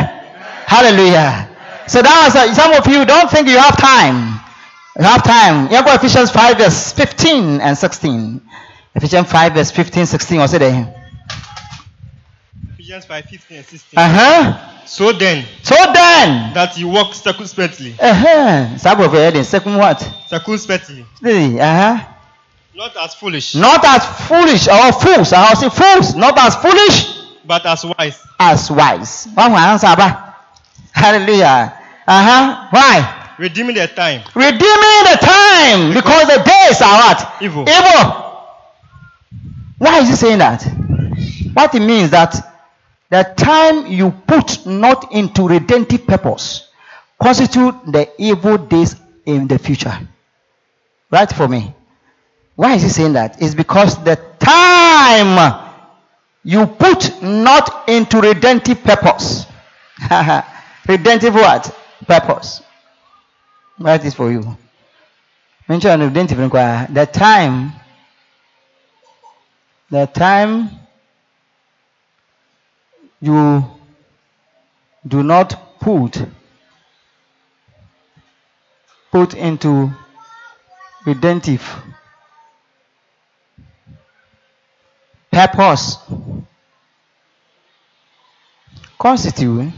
hallelujah 0.66 1.48
so 1.88 2.00
that 2.00 2.22
was 2.24 2.36
uh, 2.36 2.54
some 2.54 2.72
of 2.72 2.86
you 2.86 3.04
don't 3.04 3.28
think 3.28 3.48
you 3.48 3.58
have 3.58 3.76
time 3.76 4.38
you 4.96 5.04
have 5.04 5.22
time 5.24 5.66
yɛn 5.68 5.82
kɔ 5.82 5.96
Ephesians 5.96 6.30
five 6.30 6.58
verse 6.58 6.92
fifteen 6.92 7.60
and 7.60 7.76
sixteen 7.76 8.40
Ephesians 8.94 9.30
five 9.30 9.54
verse 9.54 9.70
fifteen 9.70 10.06
sixteen 10.06 10.38
ɔsɛ 10.38 10.58
dɛ 10.58 11.02
Ephesians 12.82 13.04
5 13.06 13.24
15 13.24 13.56
and 13.58 13.66
16. 13.66 13.98
uh-huh. 13.98 14.86
So 14.86 15.12
then, 15.12 15.46
so 15.62 15.76
then 15.94 16.52
that 16.52 16.76
you 16.76 16.88
walk 16.88 17.14
circumspectly, 17.14 17.94
uh-huh. 17.98 19.30
de 19.30 19.44
second 19.44 19.76
what 19.78 20.00
circumspectly, 20.28 21.06
uh-huh. 21.22 22.04
not 22.74 22.96
as 22.96 23.14
foolish, 23.14 23.54
not 23.54 23.84
as 23.84 24.04
foolish 24.26 24.66
or 24.68 24.92
fools 24.92 25.32
I 25.32 25.54
say 25.54 25.70
fools 25.70 26.16
not 26.16 26.36
as 26.36 26.56
foolish 26.56 27.22
but 27.46 27.64
as 27.64 27.84
wise, 27.84 28.20
as 28.38 28.68
wise 28.70 29.26
ansa 29.28 29.92
aba 29.92 30.34
hallelujah 30.92 31.72
uh-huh. 32.06 32.66
why. 32.70 33.34
redeeming 33.38 33.76
the 33.76 33.86
time, 33.86 34.22
redeeming 34.34 35.02
the 35.06 35.18
time 35.22 35.94
because 35.94 36.26
the 36.26 36.42
days 36.42 36.82
are 36.82 36.98
what? 36.98 37.40
Evil. 37.40 37.62
Evil. 37.68 38.21
Why 39.82 39.98
is 39.98 40.10
he 40.10 40.14
saying 40.14 40.38
that? 40.38 40.62
What 41.54 41.74
it 41.74 41.80
means 41.80 42.10
that 42.10 42.36
the 43.10 43.24
time 43.36 43.88
you 43.88 44.12
put 44.12 44.64
not 44.64 45.12
into 45.12 45.48
redemptive 45.48 46.06
purpose 46.06 46.68
constitute 47.20 47.74
the 47.90 48.08
evil 48.16 48.58
days 48.58 48.94
in 49.26 49.48
the 49.48 49.58
future. 49.58 49.98
Right 51.10 51.28
for 51.28 51.48
me. 51.48 51.74
Why 52.54 52.76
is 52.76 52.84
he 52.84 52.90
saying 52.90 53.14
that? 53.14 53.42
It's 53.42 53.56
because 53.56 54.02
the 54.04 54.20
time 54.38 55.68
you 56.44 56.64
put 56.66 57.20
not 57.20 57.88
into 57.88 58.20
redemptive 58.20 58.84
purpose. 58.84 59.46
redemptive 60.88 61.34
what? 61.34 61.76
Purpose. 62.06 62.62
That 63.80 64.04
is 64.04 64.14
for 64.14 64.30
you. 64.30 64.56
Mention 65.68 66.00
redemptive. 66.00 66.38
The 66.38 67.10
time, 67.12 67.72
the 69.92 70.06
time 70.06 70.70
you 73.20 73.62
do 75.06 75.22
not 75.22 75.78
put 75.80 76.16
put 79.10 79.34
into 79.34 79.92
redemptive 81.04 81.62
purpose 85.30 85.98
constitute 88.98 89.70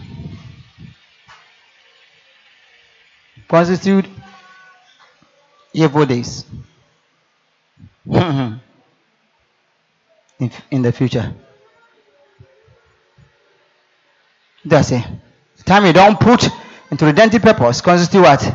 constitute 3.49 4.07
evil 5.73 6.07
days 6.07 6.45
in, 10.45 10.51
in 10.71 10.83
the 10.83 10.93
future. 10.93 11.33
That's 14.65 14.93
it. 14.93 15.05
The 15.59 15.65
Time 15.65 15.87
you 15.87 15.93
don't 15.93 16.19
put 16.19 16.49
into 16.91 17.05
redemptive 17.07 17.43
purpose 17.43 17.81
constitute 17.81 18.23
what? 18.23 18.55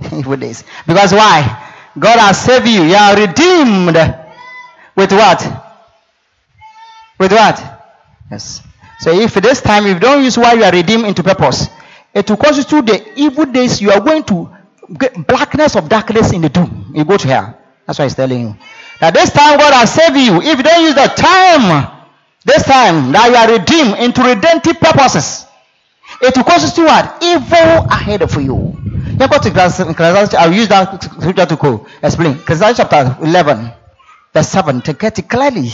evil 0.12 0.36
days. 0.36 0.64
Because 0.86 1.12
why? 1.12 1.64
God 1.98 2.18
has 2.18 2.40
saved 2.44 2.66
you. 2.66 2.82
You 2.84 2.94
are 2.94 3.16
redeemed 3.16 3.96
with 4.96 5.12
what? 5.12 5.40
With 7.18 7.32
what? 7.32 7.82
Yes. 8.30 8.62
So 9.00 9.12
if 9.18 9.34
this 9.34 9.60
time 9.60 9.86
you 9.86 9.98
don't 9.98 10.22
use 10.22 10.36
why 10.36 10.54
you 10.54 10.64
are 10.64 10.72
redeemed 10.72 11.06
into 11.06 11.22
purpose, 11.22 11.68
it 12.14 12.28
will 12.28 12.36
constitute 12.36 12.86
the 12.86 13.12
evil 13.16 13.46
days 13.46 13.80
you 13.80 13.90
are 13.90 14.00
going 14.00 14.24
to 14.24 14.50
get 14.98 15.26
blackness 15.26 15.76
of 15.76 15.88
darkness 15.88 16.32
in 16.32 16.42
the 16.42 16.48
doom. 16.48 16.92
You 16.94 17.04
go 17.04 17.16
to 17.16 17.28
hell. 17.28 17.58
That's 17.86 17.98
why 17.98 18.04
he's 18.06 18.14
telling 18.14 18.40
you. 18.40 18.56
That 19.00 19.14
this 19.14 19.30
time 19.30 19.58
God 19.58 19.72
has 19.74 19.92
saved 19.92 20.16
you. 20.16 20.42
If 20.42 20.58
you 20.58 20.62
don't 20.62 20.82
use 20.82 20.94
the 20.94 21.06
time, 21.06 21.86
this 22.44 22.64
time 22.64 23.12
that 23.12 23.30
you 23.30 23.36
are 23.36 23.50
redeemed 23.58 23.98
into 23.98 24.22
redemptive 24.22 24.80
purposes, 24.80 25.46
it 26.20 26.36
will 26.36 26.44
constitute 26.44 26.86
what? 26.86 27.22
Evil 27.22 27.86
ahead 27.90 28.22
of 28.22 28.34
you. 28.34 28.74
You 29.20 29.28
go 29.28 29.38
to 29.38 29.48
Ecclesiastes, 29.48 30.34
I'll 30.34 30.52
use 30.52 30.68
that 30.68 31.02
scripture 31.02 31.46
to 31.46 31.56
go 31.56 31.86
explain. 32.02 32.38
Ecclesiastes 32.38 32.78
chapter 32.78 33.16
11, 33.22 33.70
verse 34.34 34.48
7, 34.48 34.80
to 34.82 34.92
get 34.94 35.18
it 35.18 35.28
clearly. 35.28 35.70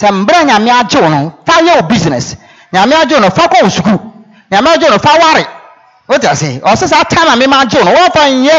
Sɛ 0.00 0.08
mbere 0.12 0.44
nyame 0.44 0.70
agye 0.70 1.00
wo 1.00 1.08
no 1.08 1.38
fa 1.44 1.60
yɛ 1.60 1.76
wo 1.76 1.82
business 1.86 2.36
nyame 2.72 2.94
agye 2.94 3.16
wo 3.16 3.20
no 3.20 3.30
fa 3.30 3.48
kɔ 3.48 3.62
wo 3.62 3.68
sukuu 3.68 4.00
nyame 4.50 4.68
agye 4.72 4.84
wo 4.88 4.92
no 4.92 4.98
fa 4.98 5.12
ware 5.20 5.46
wote 6.08 6.24
ase 6.24 6.60
ɔsɛ 6.64 6.88
saa 6.88 7.04
time 7.04 7.28
a 7.28 7.36
mema 7.36 7.60
agye 7.64 7.78
wo 7.78 7.84
no 7.84 7.92
wɔfa 7.92 8.22
nyɛ 8.32 8.56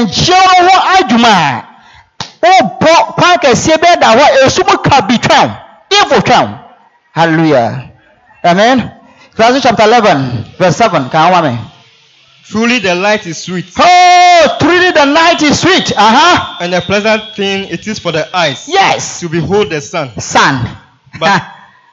nkyia 0.00 0.40
no 0.64 0.68
ho 0.68 0.76
adwuma 0.96 1.28
a 1.28 1.67
wobɔ 2.42 3.14
kwan 3.14 3.38
kɛseɛ 3.38 3.76
bɛɛ 3.78 4.00
da 4.00 4.14
hɔ 4.14 4.46
esu 4.46 4.62
mu 4.66 4.76
ka 4.78 5.00
bi 5.02 5.16
twɛn 5.18 5.56
evil 5.90 6.20
twɛn 6.20 6.58
hallelujah. 7.12 7.90
Amen. 8.44 8.92
Ecclesiastes 9.32 9.62
chapter 9.62 9.82
11 9.84 10.44
verse 10.58 10.76
7 10.76 11.08
kan 11.10 11.32
wa 11.32 11.42
me? 11.42 11.58
Truly 12.44 12.78
the 12.78 12.94
light 12.94 13.26
is 13.26 13.38
sweet, 13.38 13.66
oh 13.78 14.56
truly 14.60 14.90
the 14.92 15.04
night 15.04 15.42
is 15.42 15.58
sweet. 15.60 15.92
Uh-huh. 15.92 16.56
And 16.60 16.74
a 16.74 16.80
pleasant 16.80 17.34
thing 17.36 17.68
it 17.68 17.86
is 17.86 17.98
for 17.98 18.12
the 18.12 18.24
eyes. 18.36 18.66
Yes. 18.68 19.20
To 19.20 19.28
behold 19.28 19.70
the 19.70 19.80
sun. 19.80 20.10
son 20.20 20.64
But- 21.18 21.42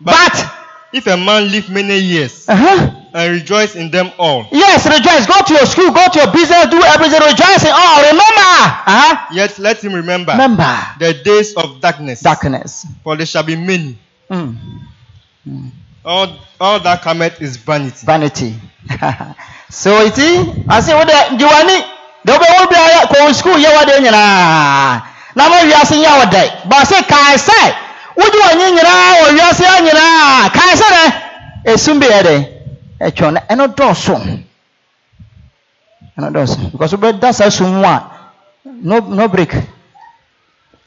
but 0.01 0.51
If 0.93 1.07
a 1.07 1.17
man 1.17 1.51
live 1.51 1.69
many 1.69 1.97
years 1.99 2.47
uh-huh 2.47 3.01
and 3.13 3.31
rejoice 3.31 3.75
in 3.75 3.89
them 3.91 4.11
all, 4.19 4.45
Yes, 4.51 4.85
rejoice. 4.85 5.25
Go 5.25 5.39
to 5.45 5.53
your 5.53 5.65
school, 5.65 5.91
go 5.91 6.03
to 6.11 6.19
your 6.19 6.31
business, 6.33 6.67
do 6.67 6.81
everything. 6.83 7.19
Rejoice 7.21 7.63
in 7.63 7.71
all. 7.71 8.01
Remember. 8.01 8.51
Uh-huh. 8.87 9.27
yet 9.33 9.57
let 9.59 9.83
him 9.83 9.93
remember 9.93 10.31
Remember. 10.33 10.77
the 10.99 11.13
days 11.23 11.53
of 11.55 11.79
darkness, 11.81 12.21
Darkness. 12.21 12.85
for 13.03 13.15
there 13.15 13.25
shall 13.25 13.43
be 13.43 13.55
many. 13.55 13.97
Mm. 14.29 14.57
All, 16.03 16.37
all 16.59 16.79
that 16.79 17.01
cometh 17.01 17.41
is 17.41 17.57
vanity. 17.57 18.05
Vanity. 18.05 18.55
so 19.69 20.01
you 20.03 20.11
see, 20.11 20.65
I 20.67 20.79
say, 20.81 20.93
what 20.93 21.07
the 21.07 21.37
Giovanni, 21.37 21.81
the 22.25 22.33
way 22.33 22.49
will 22.57 22.69
be 22.69 22.75
a 22.77 23.07
go 23.13 23.31
school, 23.31 23.57
you 23.57 23.67
are 23.67 23.85
doing. 23.85 24.03
Now, 25.35 25.51
we 25.63 25.73
are 25.73 25.85
saying 25.85 26.05
our 26.05 26.29
day. 26.29 26.49
But 26.69 26.75
I 26.75 26.83
say, 26.83 27.01
can 27.03 27.19
I 27.19 27.35
say, 27.37 27.84
would 28.17 28.33
you 28.33 28.39
want 28.39 28.59
you 28.59 28.75
now, 28.75 29.27
or 29.27 29.31
you 29.35 29.41
are 29.41 29.53
saying, 29.53 29.85
you 29.85 29.93
know, 29.93 30.49
can 30.53 30.63
I 30.63 30.75
say 30.75 30.89
that? 30.89 31.61
It 31.65 31.77
soon 31.79 31.99
be 31.99 32.07
a 32.07 32.23
day. 32.23 32.61
A 32.99 33.11
chon, 33.11 33.37
and 33.37 33.57
not 33.57 33.75
do 33.75 33.93
so. 33.93 34.15
And 34.15 34.45
not 36.17 36.33
do 36.33 36.45
so. 36.47 36.69
Because 36.69 36.91
that's 37.19 37.39
a. 37.41 38.11
No, 38.65 38.99
no 38.99 39.27
break. 39.27 39.53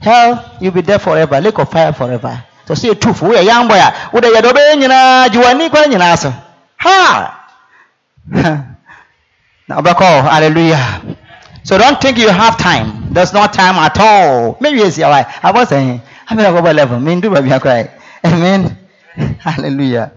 Hell, 0.01 0.57
you'll 0.61 0.73
be 0.73 0.81
there 0.81 0.99
forever. 0.99 1.41
Lake 1.41 1.59
of 1.59 1.71
fire 1.71 1.93
forever. 1.93 2.45
sɛ 2.69 2.75
sɛ 2.77 2.89
yɛtufo 2.93 3.27
woyɛ 3.29 3.45
young 3.45 3.67
boy 3.69 3.77
a 3.79 3.93
wode 4.13 4.25
yɛde 4.29 4.47
wobɛyɛ 4.49 4.75
nyinaa 4.81 5.29
gye 5.33 5.41
w'ani 5.41 5.69
nyinaa 5.89 6.17
so 6.19 6.33
ha 6.77 7.35
na 9.69 9.77
wobɛkɔ 9.81 10.29
hallelujah 10.31 11.01
so 11.63 11.79
don't 11.79 12.01
think 12.01 12.19
you 12.19 12.29
have 12.29 12.57
time 12.59 13.09
there's 13.11 13.33
no 13.33 13.47
time 13.47 13.77
at 13.77 13.99
all 13.99 14.57
maybe 14.61 14.81
it's 14.81 14.99
your 14.99 15.09
wife 15.09 15.27
i 15.43 15.51
was 15.51 15.69
saying 15.69 16.01
going 16.37 16.55
to 16.55 16.63
go 16.63 16.71
level 16.71 17.01
me 17.01 17.21
do 17.21 17.31
baby 17.31 17.51
cry 17.59 17.91
amen. 18.25 18.77
Hallelujah. 19.19 20.13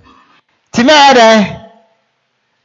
Ti 0.72 0.84
me 0.84 0.94
ade 0.94 1.58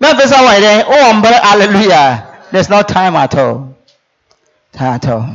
me 0.01 0.09
fe 0.14 0.26
sa 0.28 0.42
wa 0.44 0.59
de 0.61 0.84
o 0.84 1.12
mbre 1.14 1.40
hallelujah. 1.40 2.26
There's 2.53 2.68
no 2.68 2.82
time 2.82 3.16
at 3.16 3.34
all. 3.34 3.74
Time 4.72 4.94
at 4.94 5.09
all. 5.09 5.26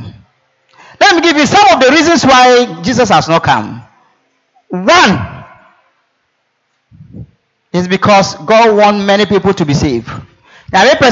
Let 1.00 1.16
me 1.16 1.22
give 1.22 1.36
you 1.36 1.46
some 1.46 1.66
of 1.74 1.80
the 1.80 1.90
reasons 1.90 2.24
why 2.24 2.80
jesus 2.82 3.08
has 3.08 3.28
not 3.28 3.42
come. 3.42 3.82
One 4.68 5.44
is 7.72 7.88
because 7.88 8.36
god 8.46 8.76
want 8.76 9.04
many 9.04 9.26
people 9.26 9.52
to 9.54 9.64
be 9.64 9.74
saved. 9.74 10.08
That's 10.70 11.02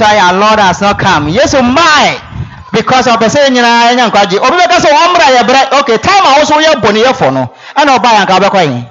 why 0.00 0.18
our 0.18 0.34
lord 0.34 0.58
has 0.58 0.80
not 0.80 0.98
come. 0.98 1.28
Yesu 1.28 1.62
mmae 1.62 2.29
because 2.72 3.06
ɔpɛ 3.06 3.50
nyinaa 3.50 3.94
nya 3.94 4.06
nkwagye 4.08 4.38
obi 4.38 4.56
bɛka 4.56 4.76
sɛ 4.84 4.88
wɔn 4.96 5.08
mmra 5.10 5.26
yɛ 5.36 5.42
brɛ 5.48 5.80
okay 5.80 5.98
time 5.98 6.24
a 6.26 6.38
wɔso 6.38 6.60
yɛ 6.62 6.74
bɔneyɛfo 6.82 7.32
no. 7.32 7.50
Ɛna 7.76 7.98
ɔbaa 7.98 8.12
yɛn 8.16 8.22
nka 8.24 8.34
ɔbɛkɔ 8.38 8.60
yɛn 8.66 8.84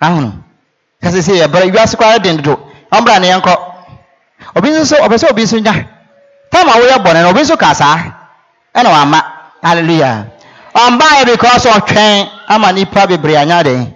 ahono 0.00 0.32
kasi 1.02 1.18
sɛ 1.22 1.32
yɛ 1.40 1.46
brɛ 1.48 1.70
wiase 1.72 1.96
kɔ 1.96 2.22
den 2.22 2.36
dodo 2.36 2.60
ɔmmra 2.92 3.20
ne 3.20 3.28
yɛn 3.28 3.40
kɔ 3.42 3.52
obi 4.56 4.68
nso 4.70 4.84
so 4.84 4.96
ɔpɛ 5.02 5.16
sɛ 5.18 5.30
obi 5.30 5.42
nso 5.42 5.58
nya. 5.60 5.72
Time 6.50 6.68
a 6.68 6.72
wɔyɛ 6.72 6.96
bɔne 7.04 7.22
no 7.22 7.30
obi 7.30 7.40
nso 7.40 7.56
ka 7.58 7.72
saa 7.74 7.98
ɛna 8.74 8.88
wama 8.90 9.20
hallelujah. 9.62 10.26
Ɔmbaa 10.74 11.22
yɛ 11.22 11.24
because 11.26 11.64
ɔtwɛn 11.66 12.28
ama 12.48 12.72
nipa 12.72 13.06
bebree 13.06 13.36
anya 13.36 13.62
den 13.62 13.94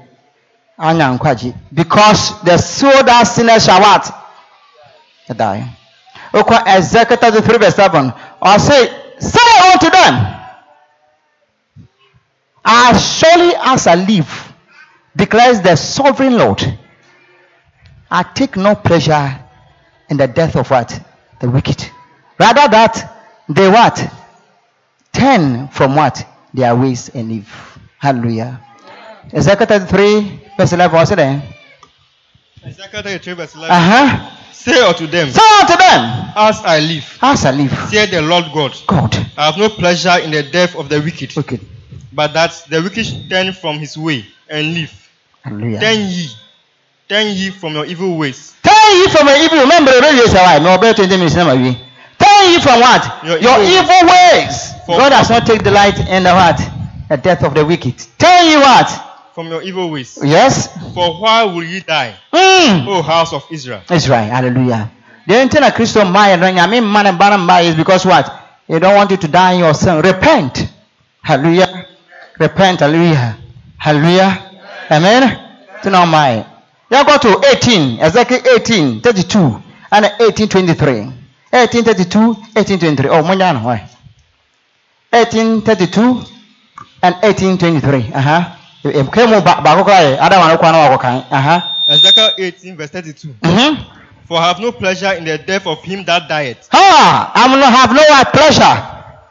anya 0.78 1.06
nkwagye 1.12 1.52
because 1.74 2.40
the 2.44 2.56
soul 2.56 3.02
that 3.04 3.24
sinners 3.24 3.64
shall 3.64 3.80
what? 3.80 4.10
Die. 5.36 5.62
Okɔ 6.32 6.66
Ezekiel 6.66 7.16
thirty 7.16 7.40
three 7.40 7.58
verse 7.58 7.74
seven. 7.74 8.12
Ɔse 8.42 8.60
say 8.60 8.88
say 9.18 9.72
unto 9.72 9.90
them. 9.90 10.34
As 12.64 13.02
surely 13.18 13.54
as 13.56 13.86
I 13.86 13.94
live 13.94 14.52
declares 15.16 15.60
the 15.62 15.74
sovereign 15.76 16.36
Lord 16.36 16.62
I 18.10 18.22
take 18.22 18.56
no 18.56 18.74
pleasure 18.74 19.38
in 20.08 20.16
the 20.16 20.26
death 20.26 20.56
of 20.56 20.70
what? 20.70 20.98
The 21.40 21.50
wicked. 21.50 21.90
Rather 22.38 22.68
that 22.68 23.24
they 23.48 23.68
what? 23.68 24.00
Turn 25.12 25.68
from 25.68 25.94
what? 25.96 26.26
Their 26.54 26.74
ways 26.76 27.10
and 27.10 27.28
live. 27.30 27.78
Hallelujah. 27.98 28.60
Ezekiel 29.32 29.66
thirty 29.66 29.86
three 29.86 30.40
verse 30.56 30.72
eleven 30.72 30.98
ɔse 31.00 31.16
dɛ 31.16 31.54
Ezekiel 32.64 33.02
33 33.02 33.32
verse 33.34 33.54
11. 33.54 33.70
uh-huh. 33.70 34.37
Say 34.52 34.80
unto 34.80 35.06
them, 35.06 35.30
say 35.30 35.40
unto 35.60 35.76
them 35.76 36.32
As 36.36 36.60
I 36.64 36.80
live, 36.80 37.18
as 37.22 37.44
I 37.44 37.50
live 37.52 37.72
saith 37.90 38.10
the 38.10 38.22
Lord 38.22 38.44
God, 38.52 38.76
God 38.86 39.14
I 39.36 39.46
have 39.46 39.56
no 39.56 39.68
pleasure 39.68 40.18
in 40.22 40.30
the 40.30 40.42
death 40.42 40.76
of 40.76 40.88
the 40.88 41.00
wicked, 41.00 41.36
okay 41.38 41.60
but 42.12 42.32
that 42.32 42.50
the 42.68 42.82
wicked 42.82 43.30
turn 43.30 43.52
from 43.52 43.78
his 43.78 43.96
way 43.96 44.26
and 44.48 44.74
live. 44.74 45.08
hallelujah. 45.42 45.78
Turn 45.80 46.00
ye, 46.00 46.28
turn 47.08 47.26
ye 47.28 47.50
from 47.50 47.74
your 47.74 47.86
evil 47.86 48.16
ways. 48.18 48.56
Turn 48.62 48.96
ye 48.96 49.06
from 49.08 49.28
your 49.28 49.36
evil. 49.36 49.60
Remember 49.60 49.92
the 49.92 50.00
radio 50.00 50.26
say 50.26 50.42
why? 50.42 50.58
No, 50.58 50.76
better 50.78 50.94
twenty 51.04 51.16
minutes 51.16 51.36
now, 51.36 51.54
maybe. 51.54 51.78
Turn 52.18 52.50
ye 52.50 52.58
from 52.58 52.80
what? 52.80 53.24
Your 53.24 53.38
Your, 53.38 53.60
evil 53.62 53.84
evil, 53.84 54.08
ways. 54.10 54.72
For- 54.86 54.98
God 54.98 55.10
does 55.10 55.30
not 55.30 55.46
take 55.46 55.62
delight 55.62 55.98
in 56.08 56.24
the 56.24 56.32
what? 56.34 56.58
The 57.08 57.16
death 57.18 57.44
of 57.44 57.54
the 57.54 57.64
wicked. 57.64 57.96
Turn 58.18 58.46
ye 58.46 58.56
what? 58.56 59.07
From 59.38 59.46
your 59.50 59.62
evil 59.62 59.88
ways. 59.88 60.18
Yes. 60.20 60.66
For 60.94 61.14
why 61.22 61.44
will 61.44 61.62
ye 61.62 61.78
die, 61.78 62.12
Mm. 62.34 62.88
O 62.88 63.02
house 63.02 63.32
of 63.32 63.46
Israel? 63.52 63.82
Israel. 63.88 64.24
Hallelujah. 64.24 64.90
The 65.28 65.40
entire 65.40 65.70
Christian 65.70 66.10
mind, 66.10 66.44
I 66.44 66.66
mean, 66.66 66.82
man 66.90 67.06
and 67.06 67.46
man 67.46 67.64
is 67.64 67.76
because 67.76 68.04
what? 68.04 68.26
You 68.66 68.80
don't 68.80 68.96
want 68.96 69.12
you 69.12 69.16
to 69.16 69.28
die 69.28 69.52
in 69.52 69.60
your 69.60 69.74
sin. 69.74 70.02
Repent. 70.02 70.66
Hallelujah. 71.22 71.86
Repent. 72.40 72.80
Hallelujah. 72.80 73.38
Hallelujah. 73.76 74.58
Amen. 74.90 75.38
To 75.84 75.90
know 75.90 76.04
my. 76.04 76.44
You 76.90 77.04
go 77.04 77.16
to 77.18 77.40
18, 77.48 78.00
Ezekiel 78.00 78.40
18, 78.56 79.00
32, 79.02 79.62
and 79.92 80.06
18, 80.20 80.48
23. 80.48 81.12
18, 81.52 81.84
32, 81.84 82.36
18, 82.56 82.78
23. 82.80 83.08
Oh, 83.10 83.22
Munyan, 83.22 83.62
why? 83.62 83.88
18, 85.12 85.60
32, 85.60 86.22
and 87.04 87.14
18, 87.22 87.56
23. 87.56 88.12
Uh 88.12 88.20
huh. 88.20 88.57
Back, 88.82 89.78
okay. 89.78 90.18
I 90.18 90.28
don't 90.28 90.40
want 90.40 90.52
to 90.52 90.58
go 90.58 91.08
on. 91.08 91.24
Uh 91.30 91.40
huh. 91.40 91.60
Ezekiel 91.88 92.30
18, 92.38 92.76
verse 92.76 92.90
32. 92.90 93.28
Mm-hmm. 93.28 94.26
For 94.26 94.38
I 94.38 94.48
have 94.48 94.60
no 94.60 94.72
pleasure 94.72 95.12
in 95.12 95.24
the 95.24 95.38
death 95.38 95.66
of 95.66 95.82
him 95.82 96.04
that 96.04 96.28
dieth, 96.28 96.68
Ah, 96.72 97.32
I 97.34 97.56
not 97.56 97.72
have 97.72 97.90
no 97.94 98.02
what 98.08 98.32
pleasure. 98.32 98.76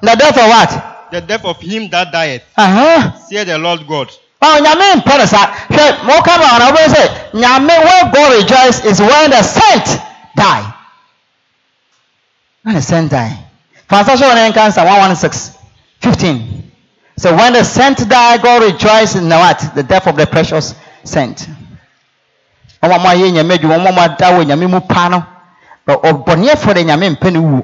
The 0.01 0.15
death 0.15 0.37
of 0.37 0.49
what? 0.49 1.11
the 1.11 1.21
death 1.21 1.45
of 1.45 1.61
him 1.61 1.89
that 1.89 2.11
dieth, 2.11 2.43
Uh-huh. 2.57 3.11
saith 3.29 3.47
the 3.47 3.57
Lord 3.57 3.87
God. 3.87 4.11
Oh, 4.41 4.59
nyame 4.61 5.01
mpɛ 5.01 5.17
no 5.17 5.25
saa 5.25 5.47
hwɛ 5.69 6.03
ma 6.05 6.13
woka 6.13 6.37
ma 6.37 6.45
ɔna 6.45 6.71
wobɛhu 6.71 6.93
sɛ 6.93 7.31
nyame 7.33 7.75
where 7.83 8.11
god 8.11 8.33
rejoice 8.37 8.85
is 8.85 8.99
when 8.99 9.31
the 9.31 9.41
saint 9.41 9.99
die 10.35 10.73
when 12.61 12.75
the 12.75 12.81
saint 12.81 13.09
die 13.09 13.35
wɔne 13.89 14.51
nka 14.51 14.67
nsa 14.69 14.83
116 14.85 15.57
15 16.01 16.66
so 17.17 17.35
when 17.35 17.53
the 17.53 17.63
saint 17.63 17.97
die 18.07 18.37
god 18.37 18.63
rejoice 18.63 19.15
in 19.15 19.27
the 19.29 19.35
what? 19.37 19.59
The 19.75 19.83
death 19.83 20.07
of 20.07 20.15
the 20.17 20.27
precious 20.27 20.75
saint. 21.03 21.47
Ɔmo 22.83 22.95
a 22.95 22.99
mo 22.99 23.09
ayɛ 23.09 23.31
nyame 23.31 23.57
adwuma 23.57 23.77
ɔmo 23.77 23.89
a 23.89 23.91
mo 23.91 24.01
ada 24.01 24.25
wɔ 24.31 24.45
nyame 24.45 24.69
mu 24.69 24.79
pa 24.81 25.07
no 25.09 25.23
ɔ- 25.87 26.01
ɔbɔneɛfoɔ 26.01 26.73
de 26.75 26.83
nyame 26.83 27.15
mpɛ 27.17 27.33
no 27.33 27.41
wu 27.41 27.63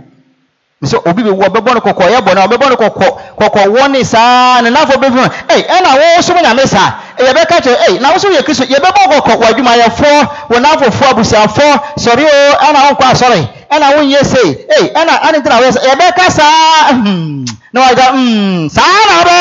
sɛ 0.84 0.98
obi 1.08 1.24
bɛ 1.24 1.32
wu 1.32 1.44
ɔbɛbɔ 1.44 1.74
no 1.76 1.80
kɔkɔ 1.82 2.10
yɛ 2.12 2.22
bɔ 2.22 2.36
no 2.36 2.42
ɔbɛbɔ 2.48 2.70
no 2.70 2.76
kɔkɔ 2.76 3.08
kɔkɔ 3.40 3.62
wɔ 3.78 3.92
ne 3.92 4.04
saa 4.04 4.60
ne 4.62 4.70
nafɔ 4.70 4.96
bɛ 4.98 5.08
fi 5.08 5.16
mu 5.16 5.22
ɛy 5.22 5.68
ɛna 5.68 5.90
wɔsom 6.02 6.38
nyame 6.44 6.68
saa 6.68 6.94
yɛbɛka 7.20 7.62
kyerɛ 7.62 7.78
ɛy 7.88 8.02
na 8.02 8.12
wosom 8.12 8.32
yɛ 8.34 8.42
kristo 8.44 8.66
yɛbɛbɔ 8.66 9.22
kɔkɔ 9.22 9.38
wɔ 9.38 9.46
adwumayɛfoɔ 9.54 10.28
wɔ 10.50 10.58
n'afɔfoɔ 10.60 11.10
abusuafoɔ 11.14 11.80
sɔre 11.96 12.26
o 12.26 12.56
ɛna 12.66 12.80
wɔnkɔ 12.90 13.06
asɔre 13.12 13.48
ɛna 13.74 13.88
wonyɛ 13.96 14.24
sei 14.26 14.50
ɛy 14.78 14.86
ɛna 15.00 15.14
ane 15.28 15.42
tena 15.44 15.60
wɔyɛ 15.60 15.72
sɛ 15.72 15.82
yɛbɛka 15.90 16.32
saa 16.32 16.92
hmm 16.94 17.46
na 17.74 17.82
hmm 17.88 18.68
saa 18.70 19.00
na 19.10 19.14
ɔbɛ 19.22 19.38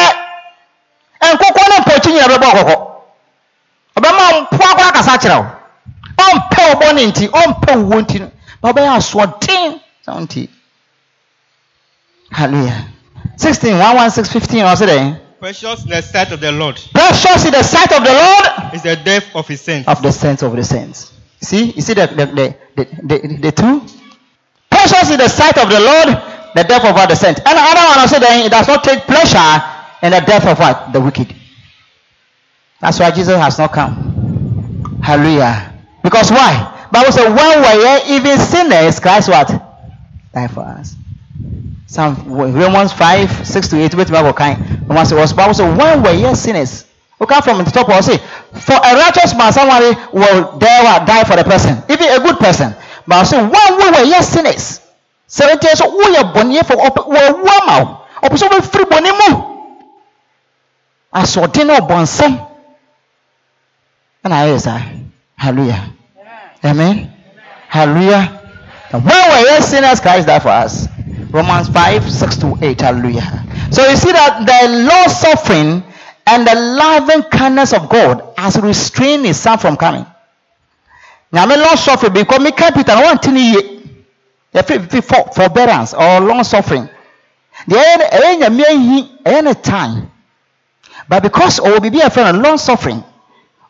nkokɔ 1.35 1.63
ne 1.71 1.77
mpɔkyi 1.83 2.11
nyina 2.13 2.29
bɛbɔ 2.29 2.49
kɔkɔ 2.57 2.75
ɔbɛma 3.97 4.25
mpo 4.43 4.65
akɔ 4.71 4.83
akasa 4.89 5.19
kyerɛ 5.23 5.37
wo 5.39 5.47
ɔmpɛ 6.27 6.61
wo 6.69 6.75
bɔ 6.81 6.95
ne 6.95 7.03
nti 7.11 7.25
ɔmpɛ 7.29 7.73
wo 7.89 8.01
nti 8.01 8.19
no 8.21 8.31
na 8.63 8.73
ɔbɛyɛ 8.73 8.91
asoɔden 8.97 9.81
sɛ 10.07 10.13
nti 10.27 10.49
Hallelujah. 12.33 12.89
16, 13.37 13.73
116, 13.79 14.41
15, 14.41 14.65
or 14.65 14.77
say 14.77 15.21
Precious 15.39 15.85
in 15.85 15.91
the 15.91 16.01
sight 16.01 16.33
of 16.33 16.41
the 16.41 16.51
Lord 16.53 16.81
Precious 16.95 17.45
in 17.45 17.53
the 17.53 17.63
sight 17.63 17.93
of 17.93 18.03
the 18.05 18.13
Lord 18.13 18.75
is 18.75 18.83
the 18.83 18.97
death 18.97 19.27
of 19.35 19.47
his 19.49 19.61
saints. 19.61 19.87
of 19.89 20.01
the 20.03 20.11
saints 20.13 20.43
of 20.43 20.55
the 20.57 20.65
saints. 20.65 21.13
See, 21.43 21.73
you 21.73 21.83
see 21.83 21.95
the 21.95 22.07
the, 22.07 22.27
the, 22.27 22.57
the, 22.77 23.19
the, 23.19 23.37
the 23.43 23.53
two? 23.53 23.83
Precious 24.83 25.11
in 25.13 25.19
the 25.19 25.29
sight 25.29 25.57
of 25.59 25.71
the 25.71 25.79
Lord, 25.79 26.09
the 26.55 26.65
death 26.65 26.85
of 26.85 27.09
the 27.09 27.15
saints. 27.15 27.41
And 27.47 27.55
another 27.55 27.87
one 27.87 28.03
I 28.03 28.07
that 28.19 28.47
it 28.47 28.51
does 28.51 28.67
not 28.67 28.83
take 28.83 29.07
pleasure 29.07 29.63
in 30.03 30.11
the 30.11 30.21
death 30.27 30.45
of 30.47 30.59
what? 30.59 30.93
The 30.93 31.01
wicked. 31.01 31.33
That's 32.81 32.99
why 32.99 33.13
Jesus 33.13 33.37
has 33.37 33.59
not 33.59 33.71
come. 33.71 34.99
Hallelujah. 35.01 35.73
Because 36.03 36.33
why? 36.33 36.89
Bible 36.91 37.13
says, 37.13 37.31
when 37.31 37.63
we 37.63 37.79
were 37.79 38.01
even 38.11 38.39
sinners, 38.39 38.99
Christ 38.99 39.29
what? 39.29 39.49
Died 40.35 40.51
for 40.51 40.65
us. 40.65 40.97
Some 41.87 42.17
Romans 42.27 42.93
5, 42.93 43.47
6 43.47 43.69
to 43.69 43.81
8, 43.83 43.95
wait 43.95 44.11
Bible 44.11 44.33
kind. 44.33 44.89
Romans 44.89 45.15
was 45.15 45.33
Bible 45.33 45.55
says, 45.55 45.79
when 45.79 46.03
we 46.03 46.25
were 46.25 46.35
sinners. 46.35 46.87
Okay, 47.21 47.41
from 47.41 47.59
the 47.59 47.71
top, 47.71 47.89
I'll 47.89 48.03
say, 48.03 48.19
for 48.19 48.75
a 48.75 48.97
righteous 48.99 49.33
man, 49.39 49.53
somebody 49.53 49.95
will 50.13 50.59
dare 50.59 50.83
die 51.07 51.23
for 51.23 51.37
the 51.37 51.45
person, 51.45 51.79
even 51.89 52.09
a 52.11 52.19
good 52.19 52.37
person. 52.39 52.75
But 53.07 53.17
I'll 53.17 53.25
say, 53.25 53.39
when 53.43 53.77
we 53.79 53.91
were 53.91 54.05
yet 54.05 54.23
sinners, 54.23 54.81
seventy 55.27 55.67
years 55.67 55.81
old, 55.81 55.95
we 55.95 56.17
are 56.17 56.33
born 56.33 56.51
here 56.51 56.63
for 56.65 56.77
we 56.77 56.83
were 56.83 57.99
Ọpọsọ 58.23 58.49
bẹ 58.53 58.61
firi 58.71 58.85
bọ 58.91 59.01
ne 59.01 59.11
mu. 59.19 59.29
Asọ̀den 61.21 61.67
náà 61.69 61.81
bọ̀ 61.89 61.99
nsẹ́m. 62.05 62.33
Ẹna 64.25 64.37
ayé 64.43 64.59
sá. 64.59 64.75
Hallelujah. 65.37 65.83
Amen. 66.65 67.11
Hallelujah. 67.69 68.25
And 68.93 69.05
when 69.05 69.31
we 69.33 69.51
were 69.51 69.61
sinners, 69.61 70.01
Christ 70.01 70.27
died 70.29 70.43
for 70.43 70.51
us. 70.51 70.87
Romans 71.31 71.69
5, 71.69 72.09
6 72.11 72.37
to 72.37 72.57
8. 72.63 72.81
Hallelujah. 72.81 73.45
So 73.73 73.89
you 73.89 73.97
see 73.97 74.13
that 74.13 74.47
the 74.47 74.69
long 74.89 75.09
suffering 75.09 75.83
and 76.27 76.47
the 76.47 76.55
loving 76.55 77.23
kindness 77.25 77.73
of 77.73 77.89
God 77.89 78.23
has 78.37 78.57
restrained 78.61 79.25
his 79.25 79.41
son 79.41 79.59
from 79.59 79.77
coming. 79.77 80.07
Nyame 81.33 81.57
long 81.57 81.77
suffering 81.77 82.13
because 82.13 82.41
me 82.41 82.53
Peter 82.53 82.95
no 82.95 83.03
one 83.03 83.19
tini 83.19 83.53
ye. 83.53 83.81
Yɛfrɛ 84.55 84.91
fi 84.91 85.01
for 85.01 85.33
forbearance 85.35 85.95
or 85.95 86.21
long 86.21 86.45
suffering. 86.45 86.89
deɛ 87.69 87.79
ɛyɛ 87.79 88.07
ɛyɛ 88.11 88.37
nyame 88.41 88.63
ahi 88.65 89.11
ɛyɛ 89.25 89.43
ne 89.45 89.55
time 89.55 90.11
but 91.09 91.23
because 91.23 91.61
ɔwɔ 91.61 91.79
biribi 91.81 92.01
a 92.01 92.09
yɛfrɛ 92.09 92.33
no 92.33 92.39
long 92.49 92.59
suffering 92.59 93.03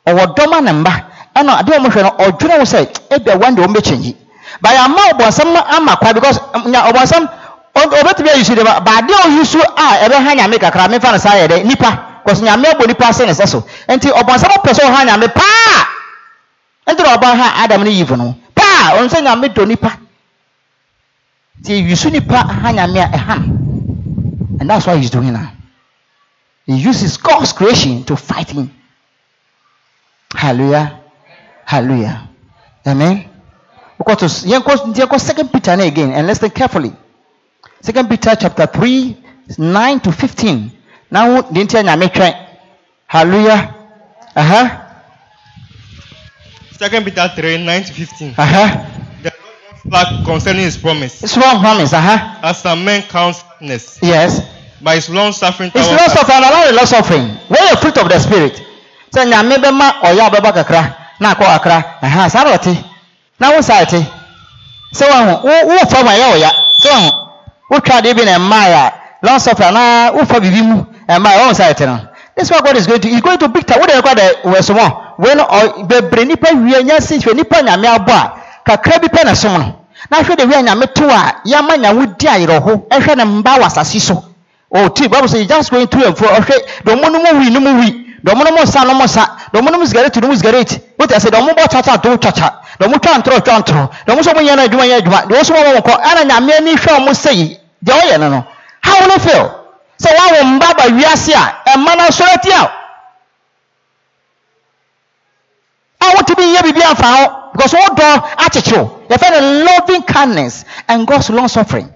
ɔwɔ 0.07 0.35
dɔm 0.37 0.63
ne 0.65 0.73
mba 0.73 0.93
ɛna 1.37 1.59
adeɛ 1.61 1.77
a 1.77 1.81
wɔhwɛ 1.81 2.03
no 2.03 2.11
ɔdwene 2.25 2.59
wo 2.59 2.65
sɛ 2.65 2.87
ebia 3.11 3.37
one 3.41 3.55
day 3.55 3.63
wɔmbɛkyɛngyi 3.63 4.17
but 4.61 4.71
yɛama 4.73 5.01
ɔbɔnsɛm 5.13 5.57
ama 5.77 5.97
kwa 5.97 6.13
because 6.15 6.39
nya 6.67 6.83
ɔbɔnsɛm 6.91 7.29
ɔbɛtumi 7.75 8.29
ayi 8.35 8.45
so 8.45 8.55
de 8.55 8.65
ba 8.65 8.81
but 8.81 8.95
adeɛ 8.95 9.15
ɔyi 9.27 9.45
so 9.47 9.61
a 9.61 10.09
ɛbɛha 10.09 10.35
nyame 10.37 10.59
kakra 10.59 10.89
mefa 10.89 11.13
no 11.13 11.19
saa 11.19 11.35
yɛ 11.37 11.49
dɛ 11.49 11.65
nipa 11.65 11.99
because 12.25 12.41
nyame 12.43 12.65
abɔ 12.73 12.87
nipa 12.87 13.07
ase 13.09 13.21
ne 13.27 13.33
sɛ 13.33 13.47
so 13.49 13.61
nti 13.89 14.09
ɔbɔnsɛm 14.11 14.63
pɛ 14.63 14.73
sɛ 14.73 14.83
ɔha 14.89 15.05
nyame 15.07 15.29
paa 15.35 15.82
nti 16.93 17.03
na 17.03 17.17
ɔba 17.17 17.37
ha 17.37 17.63
adam 17.65 17.85
ne 17.85 17.91
yiv 17.91 18.11
no 18.17 18.35
paa 18.55 18.97
ɔno 18.97 19.09
sɛ 19.09 19.23
nyame 19.23 19.49
dɔ 19.49 19.67
nipa. 19.67 19.99
Nti 21.61 21.73
eyi 21.73 21.97
so 21.97 22.09
nipa 22.11 22.37
ha 22.37 22.73
nyame 22.73 22.99
a 23.01 23.07
ɛha 23.09 23.37
no. 23.39 24.59
And 24.61 24.71
that's 24.71 24.87
why 24.87 24.97
he's 24.97 25.11
doing 25.11 25.33
now. 25.33 25.53
He 26.67 26.75
uses 26.77 27.17
God's 27.17 27.53
creation 27.53 28.05
to 28.05 28.17
fight 28.17 28.51
him. 28.51 28.71
Hallelujah. 30.35 31.01
Hallelujah. 31.65 32.29
Amen. 32.87 33.29
Go 34.05 34.15
to 34.15 34.27
yɛnkɔ 34.27 35.21
second 35.21 35.53
peter 35.53 35.73
again 35.73 36.13
and 36.13 36.27
listen 36.27 36.51
carefully. 36.51 36.93
Second 37.81 38.09
peter 38.09 38.35
chapter 38.37 38.67
three 38.67 39.17
nine 39.59 40.01
to 40.01 40.13
fifteen. 40.13 40.73
Na 41.11 41.25
ho 41.27 41.43
deɛ 41.43 41.65
nti 41.65 41.79
a 41.79 41.83
nyame 41.83 42.47
hallelujah. 43.07 43.75
Aha 44.35 44.82
Second 46.79 47.05
Peter 47.05 47.29
3, 47.35 47.59
9 47.65 47.85
to 47.85 47.93
15. 47.93 48.35
aha 48.39 48.89
The 49.23 49.33
Lord 49.85 50.25
concerning 50.25 50.63
his 50.63 50.77
promise. 50.77 51.19
small 51.21 51.61
promise 51.61 51.93
aha 51.93 52.41
As 52.43 52.59
some 52.63 52.85
men 52.85 53.03
count 53.03 53.37
sadness, 53.37 53.99
yes. 54.03 54.41
By 54.81 54.97
his 54.97 55.09
long 55.11 55.33
suffering 55.33 55.71
towards 55.71 55.89
long 55.89 56.09
suffering 56.09 56.39
allow 56.39 56.67
the 56.67 56.73
long 56.75 56.87
suffering. 56.87 57.27
Wey 57.49 57.71
the 57.71 57.77
fruit 57.77 57.97
of 57.99 58.09
the 58.09 58.19
spirit? 58.19 58.61
Sɛ 59.15 59.25
nyame 59.31 59.57
bɛma 59.63 60.01
ɔyɛ 60.03 60.27
a 60.27 60.31
ɔbɛba 60.31 60.53
kakra. 60.55 60.97
Na 61.21 61.35
akɔ 61.35 61.45
kakra 61.59 61.85
aha 62.03 62.29
saa 62.29 62.43
na 62.45 62.57
ɔte 62.57 62.75
na 63.39 63.51
wo 63.55 63.61
saa 63.61 63.85
ɛte 63.85 64.03
sɛ 64.95 65.07
wahu 65.09 65.45
wo 65.47 65.67
wo 65.69 65.79
fa 65.87 66.03
ma 66.03 66.11
ɛyɛ 66.11 66.27
ɔya 66.35 66.51
sɛ 66.83 66.89
wahu 66.91 67.11
wotwa 67.71 68.01
adeɛ 68.01 68.15
bi 68.17 68.25
na 68.25 68.39
ɛmmaa 68.39 68.67
a 68.75 68.93
long 69.23 69.39
suffering 69.39 69.73
na 69.75 70.11
wofa 70.13 70.41
biribi 70.41 70.63
mu. 70.67 70.85
Ɛmmaa 71.09 71.37
a 71.37 71.39
wɔn 71.47 71.55
saa 71.55 71.71
ɛte 71.73 71.87
no 71.87 72.09
this 72.35 72.47
is 72.47 72.51
what 72.51 72.65
God 72.65 72.77
is 72.77 72.87
going 72.87 73.01
to 73.01 73.09
he 73.09 73.15
is 73.17 73.21
going 73.21 73.39
to 73.39 73.49
big 73.49 73.67
time 73.67 73.79
wo 73.81 73.87
de 73.87 73.93
ɛkɔ 73.93 74.15
de 74.17 74.49
wɔ 74.51 74.63
so 74.65 74.75
mo 74.75 75.02
wei 75.23 75.35
no 75.35 75.45
ɔ 75.45 75.87
bebree 75.89 76.25
nipa 76.27 76.49
wie 76.55 76.83
nya 76.85 77.01
si 77.01 77.19
hwɛ 77.19 77.35
nipa 77.37 77.63
nyame 77.63 77.87
abɔ 77.89 78.13
a 78.13 78.33
kakra 78.67 78.99
bi 79.01 79.09
pɛ 79.09 79.25
na 79.25 79.35
som 79.35 79.53
no 79.59 79.75
na 80.11 80.19
hwɛ 80.19 80.37
de 80.37 80.45
wie 80.47 80.63
nyame 80.63 80.87
to 80.93 81.05
a 81.09 81.41
yɛama 81.47 81.77
nyawo 81.79 82.07
di 82.19 82.27
ayerɛho 82.27 82.89
ɛhwɛ 82.91 83.17
ne 83.17 83.25
mba 83.25 83.59
wɔ 83.59 83.65
asase 83.67 84.01
so. 84.01 84.25
Bible 84.73 85.29
say 85.29 85.43
you 85.43 85.47
just 85.47 85.71
going 85.71 85.87
through 85.87 86.05
and 86.07 86.17
through 86.17 86.29
ɔhwɛ 86.29 86.57
dɔm 86.85 87.01
no 87.01 87.19
mu 87.19 87.39
wi 87.41 87.51
no 87.51 87.61
mu 87.61 87.79
wi 87.81 87.91
dɔm 88.25 88.39
no 88.45 88.51
mu 88.51 88.63
nsa 88.63 88.85
no 88.87 88.95
mu 88.95 89.05
nsa. 89.05 89.27
Dɔm 89.53 89.71
no 89.71 89.79
mu 89.79 89.85
sigareti 89.85 90.21
no 90.23 90.29
mu 90.29 90.35
sigareti. 90.35 90.81
Wote 90.99 91.13
ase 91.13 91.29
dɔm 91.31 91.49
bɔ 91.55 91.69
kyakya 91.69 92.01
to 92.03 92.17
kyakya 92.19 92.51
dɔm 92.81 92.99
twa 93.01 93.19
ntorɔ 93.19 93.43
twa 93.45 93.59
ntorɔ 93.61 93.89
dɔm 94.07 94.17
nso 94.19 94.33
mo 94.35 94.41
yɛ 94.41 94.57
no 94.57 94.63
adwuma 94.67 94.87
yɛ 94.87 94.97
adwuma. 95.03 95.27
Deɛ 95.29 95.39
wɔso 95.39 95.53
wɔn 95.55 95.83
kɔ 95.83 95.93
ɛna 96.03 96.25
nyame 96.25 96.53
ani 96.57 96.75
hwɛ 96.75 96.97
ɔmo 96.99 97.11
sɛ 97.13 97.59
deɛ 97.85 97.93
ɔyɛ 98.01 98.19
no 98.21 98.29
no 98.31 98.45
how 98.83 99.05
you 99.07 99.19
feel? 99.21 99.51
Sɛ 100.01 100.09
wawo 100.17 100.45
mba 100.57 100.75
ba 100.77 100.85
wiase 100.89 101.33
a 101.35 101.71
ɛma 101.77 101.97
no 101.97 102.05
asɔre 102.09 102.41
ti 102.43 102.51
a 102.51 102.71
a 106.03 106.15
wote 106.17 106.35
bi 106.37 106.43
yɛ 106.43 106.61
biribi 106.63 106.83
amfa 106.83 107.07
ho 107.15 107.51
because 107.53 107.73
wodɔ 107.73 108.09
akyekyew 108.37 109.09
yɛfɛ 109.09 109.31
no 109.31 109.65
loving 109.65 110.03
kindness 110.03 110.65
and 110.89 111.07
God's 111.07 111.31
long 111.31 111.49
suffering. 111.49 111.93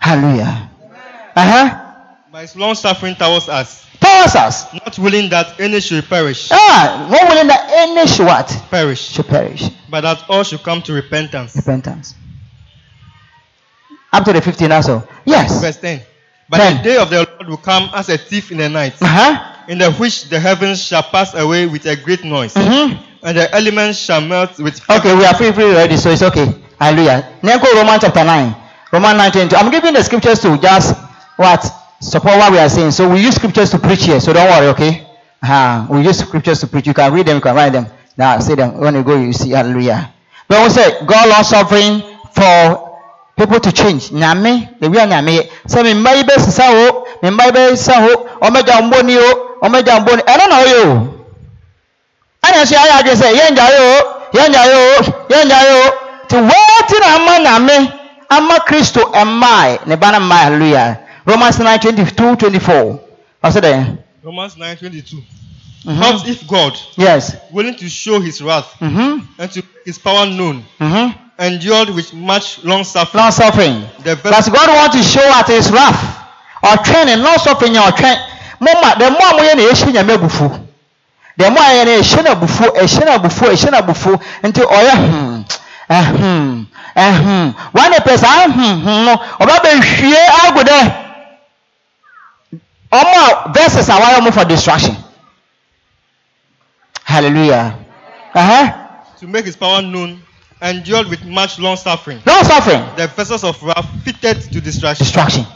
Hallelujah. 0.00 0.70
Uh-huh. 1.36 1.84
By 2.32 2.42
his 2.42 2.56
long 2.56 2.74
suffering 2.74 3.14
towards 3.16 3.48
us, 3.48 3.84
powers 4.00 4.34
us. 4.36 4.72
Not 4.72 4.98
willing 4.98 5.28
that 5.30 5.60
any 5.60 5.80
should 5.80 6.04
perish, 6.08 6.48
ah 6.52 7.08
not 7.10 7.28
willing 7.28 7.48
that 7.48 7.70
any 7.70 8.06
should 8.06 8.26
what? 8.26 8.48
Perish, 8.70 9.00
should 9.00 9.26
perish. 9.26 9.68
But 9.90 10.02
that 10.02 10.24
all 10.28 10.44
should 10.44 10.62
come 10.62 10.82
to 10.82 10.92
repentance. 10.92 11.56
repentance. 11.56 12.14
Up 14.12 14.24
to 14.24 14.32
the 14.32 14.40
15 14.40 14.72
also. 14.72 15.06
Yes. 15.26 15.60
Verse 15.60 15.76
10. 15.76 16.00
But 16.48 16.56
Ten. 16.58 16.76
the 16.78 16.82
day 16.82 16.96
of 16.96 17.10
the 17.10 17.16
Lord 17.30 17.48
will 17.48 17.56
come 17.58 17.90
as 17.92 18.08
a 18.08 18.16
thief 18.16 18.50
in 18.50 18.56
the 18.58 18.68
night, 18.70 18.94
uh-huh 19.02 19.56
in 19.68 19.78
the 19.78 19.92
which 19.92 20.24
the 20.30 20.40
heavens 20.40 20.82
shall 20.82 21.02
pass 21.02 21.34
away 21.34 21.66
with 21.66 21.84
a 21.86 21.94
great 21.94 22.24
noise, 22.24 22.54
mm-hmm. 22.54 22.96
and 23.22 23.36
the 23.36 23.54
elements 23.54 23.98
shall 23.98 24.20
melt 24.20 24.58
with 24.58 24.80
okay 24.90 25.14
we 25.14 25.24
are 25.24 25.34
free 25.34 25.52
free 25.52 25.64
already 25.64 25.96
so 25.96 26.10
it's 26.10 26.22
okay. 26.22 26.52
Hallelujah. 26.80 27.36
Now 27.42 27.58
go 27.58 27.70
romans 27.74 28.02
chapter 28.02 28.24
9 28.24 28.54
romans 28.92 29.16
9 29.18 29.32
22 29.32 29.56
i'm 29.56 29.70
giving 29.70 29.92
the 29.92 30.02
scriptures 30.02 30.38
to 30.40 30.56
just 30.58 30.96
what? 31.36 31.62
Support 32.00 32.36
what 32.38 32.52
we 32.52 32.58
are 32.58 32.68
saying. 32.68 32.92
So 32.92 33.08
we 33.12 33.22
use 33.22 33.34
scriptures 33.36 33.70
to 33.70 33.78
preach 33.78 34.04
here 34.04 34.20
so 34.20 34.32
don't 34.32 34.48
worry 34.48 34.68
okay? 34.68 35.06
Uh, 35.42 35.86
we 35.90 36.02
use 36.02 36.18
scriptures 36.18 36.60
to 36.60 36.66
preach. 36.66 36.86
You 36.86 36.94
can 36.94 37.12
read 37.12 37.26
them 37.26 37.36
you 37.36 37.40
can 37.40 37.54
write 37.54 37.72
them. 37.72 37.86
Now 38.16 38.38
say 38.40 38.54
them. 38.54 38.78
When 38.78 38.94
you 38.94 39.02
go 39.04 39.20
you 39.20 39.32
see 39.32 39.50
hallelujah. 39.50 40.12
But 40.48 40.62
we 40.62 40.70
say 40.70 41.04
god 41.06 41.28
long 41.28 41.44
suffering 41.44 42.00
for 42.32 42.96
people 43.36 43.60
to 43.60 43.72
change. 43.72 44.10
Nyame 44.10 44.78
the 44.80 44.88
way 44.90 44.98
nyame. 45.06 45.50
Sɛ 45.66 45.82
me 45.84 45.92
mma 45.94 46.14
yi 46.16 46.22
bɛ 46.22 46.38
sisa 46.40 46.64
o 46.70 47.06
me 47.22 47.30
mma 47.30 47.44
yi 47.46 47.50
bɛ 47.52 47.76
sisa 47.76 47.94
o 48.00 48.28
ɔmɛgya 48.40 48.82
mbɔni 48.90 49.16
o 49.18 49.47
ɔmɛgya 49.62 50.00
mbɔni 50.00 50.22
ɛno 50.22 50.44
na 50.48 50.56
ɔyɛ 50.62 50.76
o. 50.86 51.14
Ɛna 52.44 52.62
nso 52.62 52.74
ayɛ 52.76 52.92
adwene 52.98 53.16
sɛ 53.16 53.28
yɛn 53.38 53.54
gyae 53.56 53.78
o 53.78 53.94
yɛn 54.32 54.52
gyae 54.52 54.74
o 54.74 55.02
yɛn 55.30 55.48
gyae 55.48 55.70
o. 55.86 55.90
Te 56.28 56.36
wɔɔte 56.36 57.00
na 57.00 57.14
ama 57.16 57.38
nyame 57.38 57.92
ama 58.30 58.54
kristo 58.60 59.00
ɛmmae 59.12 59.86
ne 59.86 59.96
ba 59.96 60.10
no 60.12 60.18
mmae 60.20 60.42
hallelujah. 60.44 60.98
Romans 61.26 61.58
9 61.58 61.78
22 61.80 62.36
24 62.36 63.00
ɔsɛ 63.44 63.60
dɛ 63.60 63.98
Romans 64.24 64.56
9 64.56 64.76
22. 64.76 65.22
Mhm. 65.86 66.00
What 66.00 66.26
if 66.28 66.46
God, 66.46 66.76
yes. 66.96 67.36
willing 67.52 67.74
to 67.76 67.88
show 67.88 68.20
his 68.20 68.42
wrath 68.42 68.66
mhm 68.80 69.22
and 69.38 69.50
to 69.52 69.60
make 69.60 69.84
his 69.86 69.98
power 69.98 70.26
known, 70.26 70.64
mhm 70.80 71.14
endured 71.38 71.90
with 71.90 72.12
much 72.14 72.58
long 72.64 72.82
suffering 72.84 73.22
long 73.22 73.30
suffering. 73.32 73.84
the 74.02 74.16
but 74.16 74.30
vessel 74.34 74.52
god 74.52 74.68
want 74.68 74.92
to 74.92 75.02
show 75.02 75.22
at 75.38 75.46
his 75.46 75.70
wrath? 75.70 76.00
Ɔtwɛn 76.64 77.06
ne 77.06 77.16
long 77.16 77.38
suffering 77.38 77.74
yɛ 77.74 77.90
ɔtwɛn 77.92 78.16
mo 78.60 78.70
ma 78.82 78.94
dɛ 78.94 79.10
mo 79.10 79.18
a 79.18 79.32
mo 79.34 79.42
yɛ 79.42 79.54
na 79.56 79.62
ehyɛ 79.62 79.92
nyame 79.92 80.12
abufu 80.14 80.48
dɛ 81.38 81.50
mo 81.50 81.60
a 81.60 81.72
yɛ 81.74 81.84
na 81.84 81.92
ehyɛ 82.00 82.22
na 82.24 82.30
abufu 82.34 82.64
ehyɛ 82.74 83.04
na 83.04 83.12
abufu 83.18 83.44
ehyɛ 83.46 83.70
na 83.70 83.78
abufu 83.78 84.20
nti 84.42 84.60
ɔyɛ 84.60 84.94
hmm 84.94 85.44
ɛhm 85.90 86.66
ɛhm 86.96 87.54
wɔn 87.74 87.90
ne 87.90 87.98
pɛ 87.98 88.18
saa 88.18 88.48
hmm 88.48 89.04
no. 89.04 89.14
Ɔba 89.40 89.54
bɛ 89.62 89.70
hwie 89.80 90.22
agu 90.44 90.62
dɛ 90.64 90.78
ɔmo 92.92 93.16
a 93.48 93.52
verses 93.52 93.88
a 93.88 93.92
wɔayɛ 93.92 94.22
mo 94.22 94.30
for 94.30 94.44
distraction. 94.44 94.96
Hallelujah. 97.04 97.74
Uh-huh. 98.34 98.72
to 99.18 99.26
make 99.26 99.46
his 99.46 99.56
power 99.56 99.80
known, 99.80 100.20
endured 100.60 101.08
with 101.08 101.24
much 101.24 101.58
long 101.58 101.76
suffering. 101.76 102.20
Long 102.26 102.44
suffering. 102.44 102.84
The 102.96 103.06
vessels 103.08 103.44
of 103.44 103.60
wrath 103.62 103.88
fitted 104.04 104.42
to 104.52 104.60
destruction. 104.60 105.04
distraction. 105.04 105.46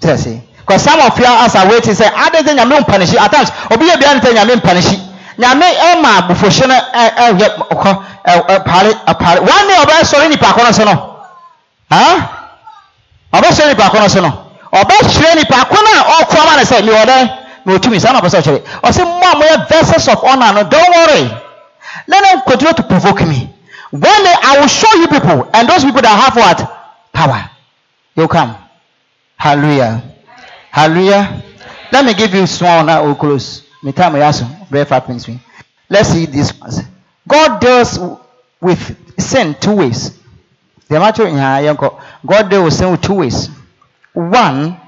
Tell 0.00 0.16
see. 0.16 0.40
Because 0.66 0.82
some 0.82 0.98
of 1.00 1.18
you 1.18 1.26
as 1.28 1.54
are 1.56 1.68
waiting 1.68 1.94
say, 1.94 2.06
I 2.08 2.30
don't 2.30 2.44
think 2.44 2.58
I'm 2.58 2.84
punish 2.84 3.12
you. 3.12 3.18
At 3.18 3.28
times, 3.30 3.50
obi 3.70 3.84
yɛ 3.84 3.98
bia 4.00 4.16
ntɛ 4.16 4.32
nyame 4.32 4.56
mpanish 4.60 4.92
yi. 4.92 4.98
nyame 5.38 5.66
ɛma 5.92 6.08
abufuhye 6.24 6.66
no 6.68 6.74
ɛ- 6.74 7.14
ɛyɛ 7.14 7.48
ɔkɔ 7.68 8.04
ɛ- 8.24 8.46
ɛpare 8.48 8.92
ɛpare 9.04 9.38
wɔn 9.44 9.66
ne 9.68 9.74
ɔbɛsɔre 9.84 10.28
nipa 10.30 10.46
akɔnɔ 10.46 10.72
so 10.74 10.84
no? 10.84 11.16
Ha? 11.90 12.30
Ɔbɛsɔre 13.34 13.68
nipa 13.68 13.82
akɔnɔ 13.82 14.08
so 14.10 14.20
no? 14.22 14.30
Ɔbɛhyerɛ 14.72 15.34
nipa 15.36 15.54
akɔnɔ 15.54 15.90
a 16.00 16.24
ɔkɔ 16.24 16.40
ama 16.40 16.56
ne 16.56 16.62
sɛ 16.64 16.82
mi 16.82 16.92
wɔ 16.92 17.04
dɛ 17.04 17.30
mi 17.66 17.74
wɔ 17.74 17.78
tumi 17.82 18.00
saa 18.00 18.12
na 18.12 18.20
ɔbɛsɛ 18.22 18.40
ɔkyerɛ 18.40 18.62
ɔsɛ 18.84 19.04
mo 19.04 19.20
a 19.20 19.34
moyɛ 19.36 19.68
vessels 19.68 20.08
of 20.08 20.24
honour 20.24 20.52
no 20.54 20.62
don't 20.64 20.96
worry. 20.96 21.30
Let 22.08 22.24
them 22.24 22.40
continue 22.46 22.72
to 22.74 22.82
provoke 22.84 23.20
me. 23.26 23.50
One 23.90 24.02
day 24.24 24.34
I 24.42 24.58
will 24.60 24.66
show 24.66 24.92
you 24.96 25.08
people 25.08 25.46
and 25.52 25.68
those 25.68 25.84
people 25.84 26.00
that 26.00 26.08
have 26.08 26.36
what? 26.36 27.12
Power. 27.12 27.50
You 28.16 28.28
come. 28.28 28.56
Hallelujah 29.36 30.02
hallelujah. 30.74 31.42
Let 31.92 32.04
me 32.04 32.14
give 32.14 32.34
you 32.34 32.46
small 32.46 32.84
now 32.84 33.04
we'll 33.04 33.14
close. 33.14 33.62
Me 33.82 33.92
time 33.92 34.12
very 34.68 34.84
five 34.84 35.06
minutes 35.06 35.28
me. 35.28 35.38
Let's 35.88 36.08
see 36.08 36.26
this 36.26 36.52
god 37.28 37.60
deals 37.60 37.98
with 38.60 38.82
sin 39.20 39.54
two 39.60 39.76
ways. 39.76 40.18
The 40.88 40.98
matter 40.98 41.30
god 42.26 42.50
deals 42.50 42.64
with 42.64 42.74
sin 42.74 42.90
with 42.90 43.02
two 43.02 43.14
ways. 43.14 43.48
One 44.12 44.80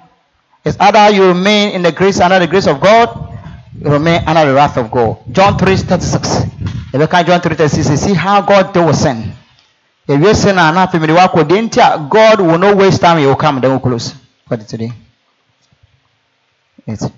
is 0.64 0.76
either 0.80 1.14
you 1.14 1.28
remain 1.28 1.74
in 1.74 1.82
the 1.82 1.92
grace 1.92 2.18
under 2.20 2.40
the 2.40 2.48
grace 2.48 2.66
of 2.66 2.80
god 2.80 3.38
you 3.78 3.88
remain 3.88 4.22
under 4.26 4.46
the 4.46 4.54
wrath 4.54 4.76
of 4.78 4.90
god. 4.90 5.18
John 5.30 5.56
3 5.56 5.76
36 5.76 6.42
if 6.94 7.00
you 7.00 7.06
can 7.06 7.26
john 7.26 7.40
3 7.40 7.54
36 7.54 8.00
see 8.00 8.14
how 8.14 8.42
god 8.42 8.74
deals 8.74 8.86
with 8.86 8.96
sin. 8.96 9.32
If 10.08 10.20
you 10.20 10.34
sin 10.34 10.58
and 10.58 10.74
not 10.74 10.90
family 10.90 11.14
god 11.14 12.40
will 12.40 12.58
not 12.58 12.76
waste 12.76 13.00
time 13.00 13.18
he 13.18 13.26
will 13.26 13.36
come 13.36 13.60
then 13.60 13.70
we'll 13.70 13.80
close 13.80 14.14
for 14.48 14.56
today 14.56 14.92
Yes. 16.86 17.10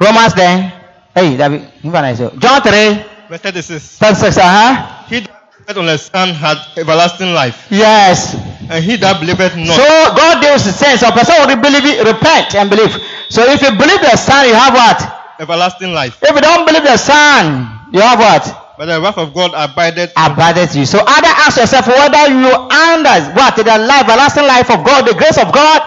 Romans 0.00 0.34
then. 0.34 0.72
Hey, 1.14 1.36
that 1.36 1.48
be, 1.48 1.58
you 1.86 1.92
can 1.92 2.16
say. 2.16 2.30
John 2.38 2.62
3, 2.62 3.04
Verse 3.28 3.40
36. 3.40 3.98
36, 3.98 4.36
uh-huh. 4.38 5.04
He 5.08 5.20
that 5.66 5.78
on 5.78 5.86
the 5.86 5.96
Son 5.96 6.30
had 6.34 6.58
everlasting 6.76 7.32
life, 7.34 7.68
Yes. 7.70 8.34
and 8.68 8.82
he 8.84 8.96
that 8.96 9.20
believeth 9.20 9.54
not 9.56 9.76
So 9.76 9.86
God 10.16 10.42
deals 10.42 10.66
with 10.66 10.74
sin. 10.74 10.98
So 10.98 11.08
a 11.08 11.12
person 11.12 11.34
will 11.38 11.54
believe, 11.54 11.84
it, 11.86 12.02
repent 12.02 12.54
and 12.56 12.68
believe. 12.68 12.90
So 13.30 13.42
if 13.46 13.62
you 13.62 13.70
believe 13.78 14.00
the 14.02 14.16
Son, 14.16 14.48
you 14.48 14.54
have 14.54 14.74
what? 14.74 14.98
everlasting 15.40 15.92
life. 15.92 16.18
If 16.22 16.34
you 16.34 16.40
don't 16.40 16.66
believe 16.66 16.82
the 16.84 16.96
Son, 16.96 17.90
you 17.92 18.00
have 18.00 18.18
what? 18.18 18.44
But 18.78 18.86
the 18.86 19.00
wrath 19.00 19.18
of 19.18 19.34
God 19.34 19.52
abideth. 19.54 20.12
Abideth 20.16 20.74
you. 20.76 20.86
So 20.86 20.98
either 21.06 21.32
ask 21.46 21.58
yourself 21.58 21.86
whether 21.86 22.26
you 22.30 22.48
under 22.50 23.16
what 23.36 23.54
the 23.56 23.64
life, 23.66 24.08
everlasting 24.08 24.46
life 24.46 24.70
of 24.70 24.84
God, 24.84 25.06
the 25.06 25.14
grace 25.14 25.38
of 25.38 25.52
God. 25.52 25.80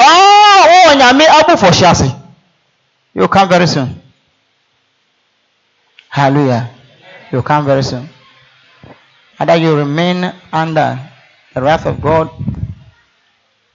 Oh, 0.00 0.47
oh, 0.66 0.94
nyame 0.96 1.72
shasi. 1.72 2.14
You'll 3.14 3.28
come 3.28 3.48
very 3.48 3.66
soon. 3.66 4.00
Hallelujah. 6.08 6.70
You'll 7.32 7.42
come 7.42 7.66
very 7.66 7.82
soon. 7.82 8.08
Either 9.38 9.56
you 9.56 9.76
remain 9.76 10.32
under 10.52 10.98
the 11.54 11.62
wrath 11.62 11.86
of 11.86 12.00
God 12.00 12.30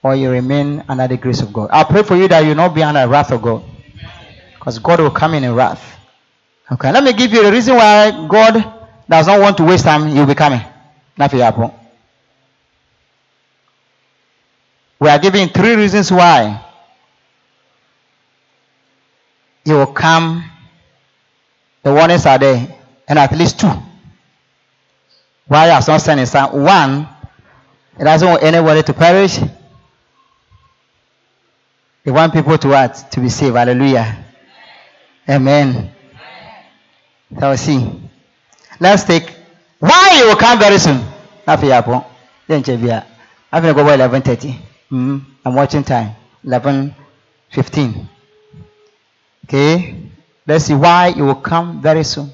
or 0.02 0.14
you 0.14 0.30
remain 0.30 0.84
under 0.88 1.08
the 1.08 1.16
grace 1.16 1.40
of 1.40 1.52
God. 1.52 1.70
I 1.72 1.84
pray 1.84 2.02
for 2.02 2.16
you 2.16 2.28
that 2.28 2.40
you 2.44 2.54
not 2.54 2.74
be 2.74 2.82
under 2.82 3.00
the 3.00 3.08
wrath 3.08 3.32
of 3.32 3.40
God. 3.40 3.62
Because 4.54 4.78
God 4.78 5.00
will 5.00 5.10
come 5.10 5.34
in 5.34 5.44
in 5.44 5.54
wrath. 5.54 5.82
Okay, 6.70 6.92
let 6.92 7.04
me 7.04 7.12
give 7.12 7.32
you 7.32 7.42
the 7.42 7.52
reason 7.52 7.76
why 7.76 8.26
God 8.28 8.54
does 9.08 9.26
not 9.26 9.40
want 9.40 9.56
to 9.58 9.64
waste 9.64 9.84
time. 9.84 10.08
You'll 10.08 10.26
be 10.26 10.34
coming. 10.34 10.60
Nothing 11.16 11.40
happen. 11.40 11.70
We 14.98 15.08
are 15.08 15.18
giving 15.18 15.48
three 15.48 15.74
reasons 15.76 16.10
why 16.10 16.64
He 19.64 19.72
will 19.72 19.86
come. 19.86 20.44
The 21.82 21.92
warnings 21.92 22.26
are 22.26 22.38
there, 22.38 22.68
and 23.08 23.18
at 23.18 23.32
least 23.36 23.60
two. 23.60 23.70
Why 25.46 25.66
has 25.66 25.88
not 25.88 26.00
sent 26.00 26.20
His 26.20 26.30
Son? 26.30 26.62
One, 26.62 27.08
He 27.98 28.04
doesn't 28.04 28.26
want 28.28 28.42
anybody 28.42 28.82
to 28.82 28.92
perish. 28.92 29.38
He 32.04 32.10
wants 32.10 32.34
people 32.34 32.58
to 32.58 32.68
what? 32.68 33.10
To 33.12 33.20
be 33.20 33.28
saved. 33.28 33.56
Hallelujah. 33.56 34.24
Amen. 35.28 35.90
So 37.38 37.56
see. 37.56 37.90
Let's 38.78 39.04
take 39.04 39.30
why 39.78 40.16
you 40.18 40.26
will 40.28 40.36
come 40.36 40.58
very 40.58 40.78
soon. 40.78 41.02
After 41.46 41.66
Yapo. 41.66 42.04
Then 42.46 42.62
Chevia. 42.62 43.04
I'm 43.52 43.62
gonna 43.62 43.74
go 43.74 43.84
by 43.84 43.94
eleven 43.94 44.20
thirty. 44.22 44.58
Mm, 44.90 45.24
I'm 45.44 45.54
watching 45.54 45.84
time. 45.84 46.14
Eleven 46.44 46.94
fifteen. 47.50 48.08
Okay. 49.44 49.94
Let's 50.46 50.66
see 50.66 50.74
why 50.74 51.08
you 51.08 51.24
will 51.24 51.36
come 51.36 51.80
very 51.80 52.04
soon. 52.04 52.30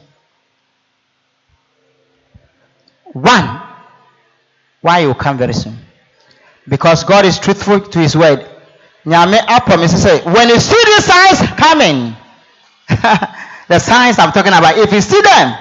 One. 3.13 3.63
Why 4.81 5.01
you 5.01 5.09
will 5.09 5.15
come 5.15 5.39
very 5.39 5.53
soon. 5.53 5.77
Because 6.69 7.05
God 7.05 7.25
is 7.25 7.39
truthful 7.39 7.81
to 7.81 7.99
his 7.99 8.17
word. 8.17 8.47
Nyame 9.05 9.41
I 9.47 9.61
promise 9.61 9.93
to 9.93 9.99
say, 9.99 10.23
when 10.23 10.49
you 10.49 10.59
see 10.61 10.83
these 10.87 11.05
signs 11.05 11.51
coming, 11.59 12.17
the 13.69 13.79
signs 13.79 14.19
I'm 14.19 14.33
talking 14.33 14.53
about, 14.53 14.77
if 14.79 14.93
you 14.93 15.01
see 15.01 15.21
them, 15.21 15.57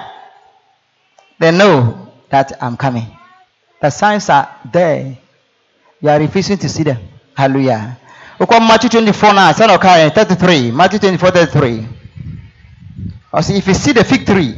they 1.38 1.50
know 1.50 2.12
that 2.28 2.52
I'm 2.62 2.76
coming. 2.76 3.06
The 3.80 3.90
signs 3.90 4.28
are 4.28 4.54
there. 4.70 5.16
You 6.00 6.08
are 6.08 6.18
refusing 6.18 6.58
to 6.58 6.68
see 6.68 6.82
them. 6.82 6.98
Hallelujah. 7.34 7.98
Look 8.40 8.52
at 8.52 8.60
Matthew 8.60 8.88
24 8.88 9.34
now, 9.34 9.52
son 9.52 9.68
of 9.70 9.80
Karen, 9.80 10.10
33. 10.10 10.70
Matthew 10.70 10.98
24, 10.98 11.30
33. 11.30 11.88
Or 13.32 13.42
see, 13.42 13.56
if 13.56 13.66
you 13.66 13.74
see 13.74 13.92
the 13.92 14.02
fig 14.02 14.24
tree, 14.24 14.54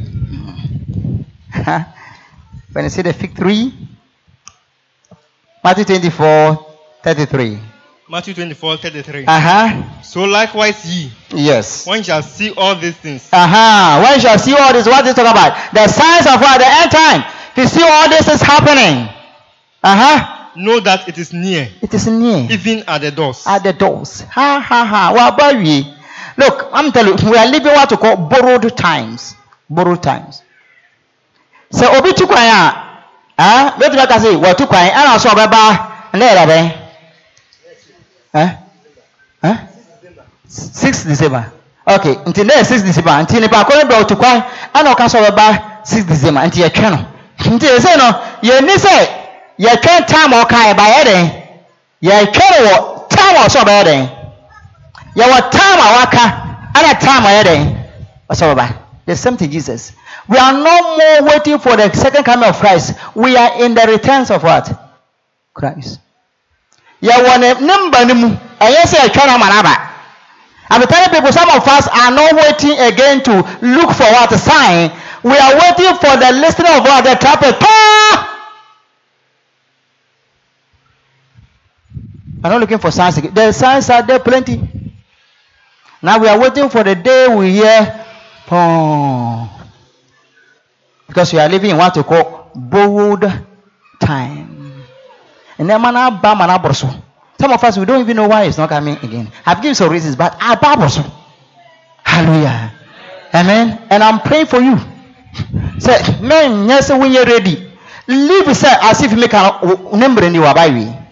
when 2.71 2.85
you 2.85 2.89
see 2.89 3.01
the 3.01 3.11
fig 3.13 3.35
tree, 3.35 3.73
Matthew 5.61 5.83
24, 5.83 6.65
33. 7.03 7.59
Matthew 8.09 8.33
24, 8.33 8.77
33. 8.77 9.25
Uh 9.27 9.39
huh. 9.39 10.01
So 10.01 10.23
likewise 10.23 10.85
ye, 10.85 11.11
Yes. 11.31 11.85
when 11.85 12.03
shall 12.03 12.21
see 12.23 12.53
all 12.55 12.75
these 12.75 12.95
things, 12.95 13.27
Uh-huh. 13.33 14.01
When 14.01 14.15
you 14.15 14.21
shall 14.21 14.39
see 14.39 14.53
all 14.53 14.71
this, 14.71 14.87
what 14.87 15.05
is 15.05 15.13
talking 15.13 15.31
about? 15.31 15.73
The 15.73 15.87
signs 15.89 16.25
of 16.27 16.39
what? 16.39 16.57
The 16.59 16.67
end 16.67 16.91
time. 16.91 17.23
If 17.51 17.57
you 17.57 17.67
see 17.67 17.83
all 17.83 18.07
this 18.09 18.27
is 18.29 18.41
happening. 18.41 19.09
Uh-huh. 19.83 20.32
Know 20.57 20.79
that 20.79 21.07
it 21.07 21.17
is 21.17 21.33
near, 21.33 21.69
It 21.81 21.93
is 21.93 22.07
near. 22.07 22.47
even 22.51 22.83
at 22.87 23.01
the 23.01 23.11
doors. 23.11 23.43
At 23.47 23.63
the 23.63 23.73
doors. 23.73 24.21
Ha 24.21 24.59
ha 24.59 24.85
ha. 24.85 25.11
What 25.13 25.33
about 25.33 25.55
we? 25.61 25.93
Look, 26.37 26.69
I'm 26.73 26.91
telling 26.91 27.17
you, 27.17 27.31
we 27.31 27.37
are 27.37 27.47
living 27.47 27.71
what 27.73 27.91
we 27.91 27.97
call 27.97 28.15
borrowed 28.17 28.75
times. 28.77 29.35
Borrowed 29.69 30.01
times. 30.01 30.41
So 31.71 31.89
obi 31.97 32.13
tu 32.13 32.25
kwan 32.27 32.37
a, 32.37 32.61
ah, 33.37 33.75
wetu 33.79 33.97
bɛka 33.97 34.17
sɛ 34.19 34.37
wɔtu 34.37 34.67
kwan 34.67 34.89
ɛna 34.89 35.15
ɔsɛ 35.17 35.29
ɔbɛba 35.33 35.61
ne 36.13 36.25
yɛrɛ 36.25 36.45
bɛn? 36.47 36.71
Eh? 38.35 38.49
Eh? 39.43 39.57
Six 40.47 41.03
December. 41.03 41.51
Okay, 41.87 42.15
nti 42.25 42.45
ne 42.45 42.53
yɛ 42.53 42.65
six 42.65 42.83
December 42.83 43.11
nti 43.25 43.39
nipa 43.41 43.63
akɔrɔ 43.63 43.83
bɛ 43.89 44.03
ɔtu 44.03 44.15
kwan 44.17 44.43
ɛna 44.73 44.93
ɔka 44.93 45.05
sɛ 45.09 45.25
ɔbɛba 45.25 45.61
six 45.87 46.03
December 46.05 46.41
nti 46.41 46.61
yɛtwɛ 46.61 46.89
no. 46.91 47.05
Nti 47.57 47.65
yɛsɛ 47.65 47.97
no 47.97 48.07
yɛni 48.41 48.75
sɛ 48.77 49.22
yɛtwɛ 49.59 50.07
time 50.07 50.33
a 50.33 50.43
ɔka 50.43 50.57
ɛba 50.73 50.85
yɛ 50.95 51.03
dɛn? 51.05 51.31
Yɛtwɛ 52.03 52.45
no 52.51 52.69
wɔ 52.69 53.09
time 53.09 53.35
a 53.35 53.39
ɔsɛ 53.45 53.59
ɔbɛyɛ 53.63 53.83
dɛn? 53.85 54.09
Yɛwɔ 55.15 55.51
time 55.51 55.79
a 55.79 55.87
waka 55.99 56.23
ɛna 56.75 56.99
time 56.99 57.25
a 57.25 57.29
yɛ 57.29 57.43
dɛn? 57.43 57.75
Ɔsɛ 58.29 58.53
ɔbɛba. 58.55 58.67
The 59.05 59.15
same 59.15 59.35
thing 59.37 59.51
Jesus. 59.51 59.91
We 60.27 60.37
are 60.37 60.53
no 60.53 60.61
more 60.97 61.29
waiting 61.29 61.59
for 61.59 61.75
the 61.75 61.91
second 61.93 62.23
coming 62.23 62.47
of 62.47 62.57
Christ. 62.57 62.93
We 63.15 63.35
are 63.35 63.61
in 63.61 63.73
the 63.75 63.85
returns 63.85 64.31
of 64.31 64.43
what? 64.43 64.71
Christ. 65.53 65.99
Yɛwɔ 67.01 67.39
ne 67.39 67.53
ne 67.59 67.73
mba 67.89 68.07
ne 68.07 68.13
mu. 68.13 68.29
Ɛyɛ 68.59 68.81
sɛ 68.83 69.09
ɛtwa 69.09 69.27
no 69.27 69.33
ama 69.35 69.45
n'aba. 69.45 69.89
I'm 70.69 70.81
telling 70.87 71.09
people, 71.09 71.31
some 71.31 71.49
of 71.49 71.67
us 71.67 71.87
are 71.89 72.09
not 72.11 72.33
waiting 72.33 72.79
again 72.79 73.21
to 73.23 73.31
look 73.61 73.91
for 73.91 74.05
what 74.05 74.31
sign. 74.39 74.91
We 75.21 75.37
are 75.37 75.53
waiting 75.53 75.93
for 75.99 76.17
the 76.17 76.31
listening 76.33 76.71
of 76.71 76.81
what 76.83 77.03
the 77.03 77.15
trumpet. 77.15 77.57
Ah! 77.61 78.32
I'm 82.43 82.51
not 82.51 82.59
looking 82.61 82.77
for 82.77 82.91
signs 82.91 83.17
again. 83.17 83.33
The 83.33 83.51
signs 83.53 83.89
are 83.89 84.03
there 84.03 84.19
plenty. 84.19 84.59
Now 86.01 86.19
we 86.19 86.27
are 86.27 86.37
waiting 86.39 86.67
for 86.69 86.83
the 86.83 86.95
day 86.95 87.33
we 87.33 87.51
hear, 87.53 88.05
oh, 88.51 89.49
because 91.07 91.31
we 91.31 91.39
are 91.39 91.47
living 91.47 91.69
in 91.71 91.77
what 91.77 91.95
we 91.95 92.03
call 92.03 92.51
borrowed 92.53 93.23
time. 94.01 94.83
And 95.57 95.69
then 95.69 95.81
man, 95.81 95.93
man, 95.93 96.19
man, 96.21 96.61
Some 97.39 97.51
of 97.51 97.63
us 97.63 97.77
we 97.77 97.85
don't 97.85 98.01
even 98.01 98.17
know 98.17 98.27
why 98.27 98.43
it's 98.43 98.57
not 98.57 98.67
coming 98.69 98.97
again. 98.97 99.31
I've 99.45 99.61
given 99.61 99.75
some 99.75 99.89
reasons, 99.91 100.17
but 100.17 100.35
I 100.41 100.55
babble. 100.55 100.89
Hallelujah. 102.03 102.73
Amen. 103.33 103.87
And 103.89 104.03
I'm 104.03 104.19
praying 104.19 104.47
for 104.47 104.59
you. 104.59 104.77
Say, 105.79 105.97
man, 106.21 106.67
yes, 106.67 106.89
when 106.89 107.11
you're 107.11 107.25
ready, 107.25 107.71
live 108.07 108.55
say, 108.55 108.69
as 108.83 109.01
if 109.01 109.11
you 109.11 109.17
make 109.17 109.33
a 109.33 109.59
number 109.97 110.23
in 110.23 110.33
your 110.35 110.53
Bible. 110.53 111.02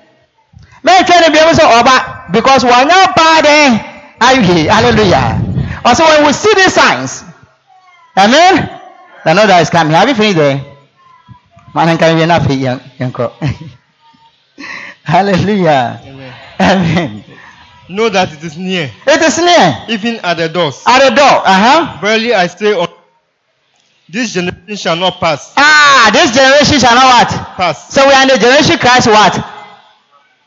To 0.84 1.32
be 1.32 1.38
able 1.38 1.54
to 1.54 1.66
over 1.66 2.32
because 2.32 2.64
we're 2.64 2.86
not 2.86 3.16
bad. 3.16 3.46
Eh? 3.46 4.16
Are 4.20 4.34
you 4.36 4.42
here? 4.42 4.72
Hallelujah. 4.72 5.38
Also, 5.86 6.04
when 6.04 6.26
we 6.26 6.34
see 6.34 6.54
these 6.56 6.74
signs, 6.74 7.24
amen. 8.18 8.82
The 9.24 9.34
know 9.34 9.46
that 9.48 9.62
is 9.62 9.70
coming. 9.70 9.94
Have 9.94 10.10
you 10.10 10.16
finished 10.16 10.38
there? 10.38 10.64
Man, 11.74 11.98
can 11.98 12.18
you 12.18 12.24
enough 12.24 12.50
young, 12.50 12.80
Hallelujah. 15.04 16.02
Amen. 16.04 16.34
Amen. 16.60 17.24
Know 17.90 18.10
that 18.10 18.32
it 18.34 18.44
is 18.44 18.58
near, 18.58 18.90
It 19.06 19.22
is 19.22 19.38
near. 19.38 19.86
even 19.90 20.16
at 20.24 20.36
the 20.36 20.48
doors. 20.50 20.82
At 20.88 21.10
the 21.10 21.16
door. 21.16 21.42
Uh 21.44 21.44
huh. 21.46 21.98
Verily 22.02 22.34
I 22.34 22.48
say, 22.48 22.74
unto 22.74 22.94
this 24.08 24.34
generation 24.34 24.76
shall 24.78 24.96
not 24.96 25.20
pass. 25.20 25.54
Ah, 25.58 26.10
this 26.14 26.32
generation 26.32 26.80
shall 26.80 26.96
not 26.96 27.06
what? 27.06 27.58
Pass. 27.58 27.94
So 27.94 28.08
we 28.08 28.14
are 28.14 28.22
in 28.24 28.28
the 28.30 28.38
generation 28.38 28.78
Christ 28.78 29.08
what? 29.08 29.51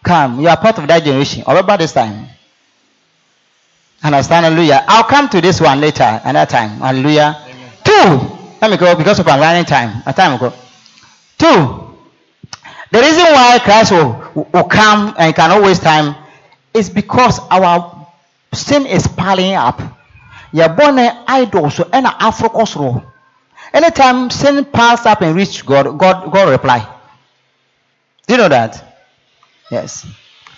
Come. 0.04 0.40
You 0.40 0.48
are 0.48 0.56
part 0.56 0.78
of 0.78 0.86
that 0.86 1.02
generation. 1.02 1.42
About 1.46 1.78
this 1.78 1.92
time. 1.92 2.28
Understand? 4.02 4.44
Hallelujah. 4.44 4.84
I'll 4.86 5.04
come 5.04 5.30
to 5.30 5.40
this 5.40 5.60
one 5.62 5.80
later, 5.80 6.20
another 6.24 6.48
time. 6.48 6.78
Hallelujah. 6.78 7.40
Amen. 7.48 7.72
Two. 7.82 8.36
Let 8.60 8.70
me 8.70 8.76
go 8.76 8.94
because 8.94 9.18
of 9.18 9.26
our 9.26 9.40
running 9.40 9.64
time. 9.64 10.02
A 10.04 10.12
time 10.12 10.34
ago. 10.34 10.52
Two. 11.38 11.96
The 12.90 13.00
reason 13.00 13.24
why 13.24 13.58
Christ 13.64 13.92
will, 13.92 14.46
will 14.52 14.64
come 14.64 15.14
and 15.18 15.34
cannot 15.34 15.62
waste 15.62 15.82
time 15.82 16.14
is 16.74 16.90
because 16.90 17.40
our 17.50 18.06
sin 18.52 18.84
is 18.86 19.08
piling 19.08 19.54
up. 19.54 19.80
You're 20.52 20.68
born 20.68 20.98
an 20.98 21.24
idol, 21.26 21.70
so 21.70 21.84
ɛna 21.84 22.14
afro 22.20 22.50
kɔ 22.50 22.66
soro. 22.68 23.04
Anytime 23.72 24.30
sin 24.30 24.64
piles 24.66 25.04
up 25.06 25.22
and 25.22 25.34
reach 25.34 25.66
God, 25.66 25.98
God, 25.98 26.30
God 26.30 26.50
reply. 26.50 26.86
Do 28.26 28.34
you 28.34 28.38
know 28.38 28.48
that? 28.48 28.93
Yes. 29.74 30.06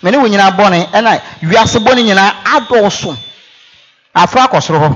Mene 0.03 0.17
wo 0.17 0.27
nyinaa 0.27 0.51
bɔne 0.59 0.79
ɛna 0.97 1.11
wiase 1.49 1.77
bɔne 1.85 2.01
nyinaa 2.07 2.31
adɔɔso. 2.55 3.11
Afro 4.13 4.41
akɔ 4.41 4.59
soro 4.61 4.79
hɔ. 4.79 4.89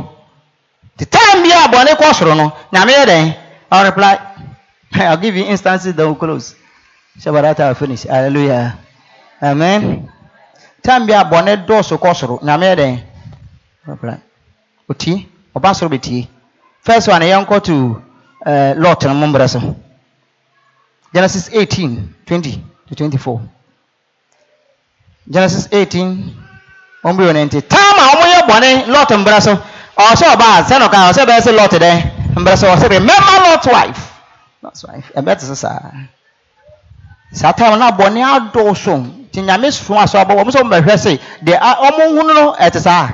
The 0.97 1.05
time 1.05 1.43
bi 1.43 1.49
a 1.49 1.67
bɔne 1.73 1.91
kɔ 1.99 2.13
soro 2.13 2.33
no, 2.35 2.53
nyame 2.73 2.91
yɛ 2.93 3.05
dɛn? 3.05 3.35
Ɔreply. 3.71 4.19
I'll 4.93 5.17
give 5.17 5.35
you 5.35 5.45
instances 5.45 5.93
that 5.95 6.05
will 6.05 6.15
close. 6.15 6.55
Shabarata 7.19 7.67
will 7.69 7.75
finish. 7.75 8.03
Hallelujah. 8.03 8.77
Amen. 9.41 10.09
Time 10.83 11.05
bi 11.07 11.13
a 11.13 11.23
bɔne 11.25 11.65
dɔɔso 11.65 11.97
kɔ 11.97 12.15
soro 12.15 12.39
nyame 12.43 12.65
yɛ 12.65 12.75
dɛn 12.75 13.03
Ɔbra. 13.87 14.19
otie 14.89 15.27
ɔba 15.55 15.73
soro 15.73 15.89
bɛtie 15.89 16.27
first 16.81 17.07
one 17.07 17.21
yɛnkɔ 17.23 17.61
to 17.63 18.01
uh, 18.45 18.73
lot 18.77 19.03
no 19.05 19.13
mombrɛ 19.13 19.47
so 19.49 19.75
genesis 21.13 21.49
18 21.53 22.13
20 22.25 22.63
to 22.87 22.95
24 22.95 23.41
genesis 25.29 25.67
18 25.71 26.33
ɔmbi 27.05 27.21
wɔ 27.27 27.33
ne 27.33 27.45
nti 27.45 27.61
time 27.67 27.97
a 27.99 28.05
ɔmoyɛ 28.15 28.39
bɔne 28.47 28.87
lot 28.87 29.09
mbrɛ 29.11 29.41
so 29.41 29.53
ɔsɛ 29.97 30.25
ɔbaa 30.35 30.63
sɛ 30.67 30.79
no 30.79 30.89
ka 30.89 31.09
ɔsɛ 31.11 31.25
bɛyɛ 31.25 31.41
sɛ 31.41 31.51
lot 31.55 31.71
dɛn 31.71 31.97
mbrɛ 32.35 32.57
so 32.57 32.67
ɔsɛ 32.67 32.89
remember 32.89 33.35
lot 33.45 33.65
wife. 33.67 34.11
Lot 34.63 34.77
wife 34.87 35.11
ɛbɛ 35.15 35.39
te 35.39 35.45
sɛ 35.45 35.55
saa 35.55 35.79
saa 37.33 37.51
time 37.53 37.79
na 37.79 37.91
bɔne 37.91 38.21
adɔɔso 38.23 38.95
nti 39.31 39.41
nyame 39.41 39.71
so 39.71 39.95
aso 39.97 40.17
abɔ 40.19 40.35
wɔn 40.35 40.45
nso 40.47 40.63
bɛhwɛ 40.63 40.97
se 40.99 41.19
deɛ 41.43 41.57
a- 41.61 41.75
ɔmo 41.87 42.03
hunu 42.17 42.33
no 42.33 42.55
ɛte 42.59 42.79
saa 42.81 43.07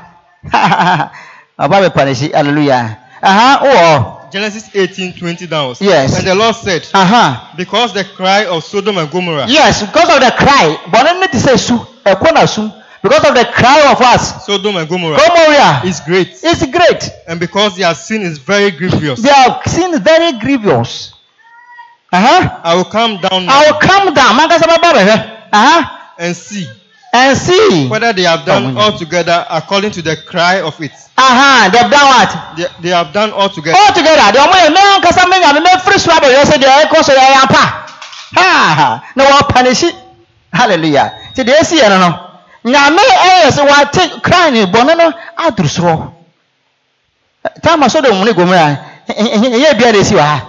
ɔba 1.60 1.76
bɛ 1.84 1.90
panisi 1.94 2.32
hallelujah. 2.34 2.98
Aha 3.22 3.60
wɔ 3.64 4.17
Genesis 4.32 4.70
18 4.76 5.14
20 5.14 5.48
downwards. 5.48 5.82
Yes. 5.82 6.18
And 6.18 6.28
the 6.28 6.36
Lord 6.36 6.56
said, 6.56 6.88
aha 6.94 7.54
Because 7.56 7.94
the 7.94 8.04
cry 8.04 8.46
of 8.46 8.64
Sodom 8.64 8.98
and 8.98 9.10
Gomorrah 9.10 9.46
yes 9.48 9.86
because 9.86 10.10
of 10.10 10.20
the 10.20 10.34
cry 10.38 10.78
bɔne 10.88 11.20
ne 11.20 11.28
te 11.28 11.38
sɛ 11.38 11.58
su 11.58 11.78
ɛkɔ 12.06 12.34
na 12.34 12.46
sum 12.46 12.74
because 13.02 13.24
of 13.26 13.36
the 13.36 13.46
cry 13.54 13.92
of 13.92 14.02
us 14.02 14.46
Sodom 14.46 14.76
and 14.78 14.90
Gomorrah 14.90 15.18
Gomorrah 15.18 15.82
is 15.86 16.00
great, 16.02 16.30
is 16.44 16.66
great. 16.66 17.10
And 17.28 17.40
because 17.40 17.78
their 17.78 17.94
sin 17.94 18.22
is 18.22 18.38
very 18.38 18.72
grievous, 18.72 19.22
their 19.22 19.62
sin 19.66 19.94
is 19.94 20.00
very 20.00 20.38
grievous. 20.40 21.14
Aha 22.12 22.62
I 22.64 22.76
will 22.76 22.86
come 22.86 23.22
down 23.22 23.46
now 23.46 23.60
I 23.60 23.72
will 23.72 23.80
come 23.80 24.14
down. 24.14 24.38
Bɛba 24.38 24.78
bɛhwɛ 24.78 25.38
aha 25.54 26.14
and 26.18 26.36
see 26.36 26.68
and 27.18 27.38
see 27.38 27.88
whether 27.88 28.14
they 28.14 28.24
have 28.24 28.44
Oh, 28.44 28.46
done 28.46 28.76
yeah. 28.76 28.82
altogether 28.84 29.46
according 29.50 29.92
to 29.92 30.02
the 30.02 30.16
cry 30.16 30.62
of 30.62 30.80
it. 30.82 30.92
aha 31.18 31.70
they 31.72 31.78
have 31.80 31.92
done 31.92 32.08
what. 32.14 32.32
They, 32.58 32.66
they 32.82 32.90
have 32.96 33.12
done 33.14 33.32
altogether. 33.32 33.78
all 33.78 33.94
together 33.94 34.22
deɛ 34.34 34.40
ɔmo 34.46 34.56
yɛ 34.64 34.70
mɛ 34.76 34.82
nkasa 35.02 35.24
mɛ 35.32 35.36
nyame 35.42 35.60
mɛ 35.66 35.82
firi 35.84 36.00
so 36.00 36.12
abɛyɛ 36.12 36.44
sɛ 36.46 36.56
deɛ 36.62 36.74
ɛkɔ 36.86 37.04
so 37.04 37.14
yɛ 37.14 37.26
yampa 37.36 37.64
ha 38.36 39.04
na 39.16 39.24
wɔpa 39.26 39.64
ne 39.64 39.70
hyi 39.74 39.90
hallelujah 40.54 41.12
ti 41.34 41.44
deɛ 41.44 41.60
esi 41.62 41.76
yɛ 41.82 41.90
no 41.90 41.98
no 41.98 42.10
nyame 42.72 43.02
ɛyɛ 43.02 43.50
sɛ 43.52 43.62
wate 43.70 44.22
kran 44.22 44.54
ne 44.54 44.66
bɔne 44.66 44.98
no 44.98 45.12
aduru 45.38 45.68
soro 45.70 46.14
taama 47.64 47.90
so 47.90 48.02
de 48.02 48.10
wɔn 48.10 48.26
ne 48.26 48.34
gomora 48.34 48.78
ɛyɛ 49.10 49.78
bia 49.78 49.92
de 49.92 50.00
esi 50.00 50.14
wɔ 50.16 50.22
ha 50.22 50.40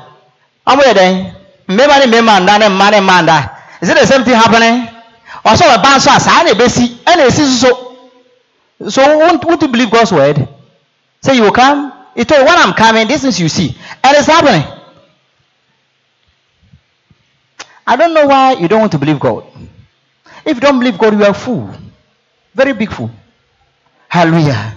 ɔmo 0.66 0.82
yɛ 0.82 0.94
dɛn 0.94 1.32
mmarima 1.68 1.98
ne 1.98 2.06
mmarima 2.06 2.40
nda 2.40 2.58
ne 2.58 2.68
mma 2.68 2.90
ne 2.90 3.00
mma 3.00 3.22
nda 3.22 3.50
is 3.80 3.88
it 3.88 3.96
the 3.98 4.06
same 4.06 4.24
thing 4.24 4.34
happening 4.34 4.88
ɔsɔ 5.52 5.64
ɔba 5.76 5.96
nso 5.96 6.10
a 6.16 6.20
saa 6.20 6.42
na 6.42 6.50
ebesi 6.50 6.98
ɛna 7.04 7.26
esi 7.26 7.44
so 7.60 7.88
so 8.88 9.02
won't, 9.18 9.44
won't 9.44 9.60
you 9.62 9.68
believe 9.68 9.90
God's 9.90 10.12
word. 10.12 10.48
Say 11.20 11.34
you 11.34 11.42
will 11.42 11.52
come. 11.52 11.92
He 12.14 12.24
told 12.24 12.46
when 12.46 12.56
I'm 12.56 12.74
coming, 12.74 13.08
this 13.08 13.24
is 13.24 13.40
you 13.40 13.48
see. 13.48 13.76
And 14.04 14.16
it's 14.16 14.26
happening. 14.26 14.62
I 17.86 17.96
don't 17.96 18.14
know 18.14 18.26
why 18.26 18.52
you 18.52 18.68
don't 18.68 18.80
want 18.80 18.92
to 18.92 18.98
believe 18.98 19.18
God. 19.18 19.44
If 20.44 20.56
you 20.56 20.60
don't 20.60 20.78
believe 20.78 20.98
God, 20.98 21.18
you 21.18 21.24
are 21.24 21.34
fool. 21.34 21.70
Very 22.54 22.72
big 22.72 22.90
fool. 22.90 23.10
Hallelujah. 24.08 24.74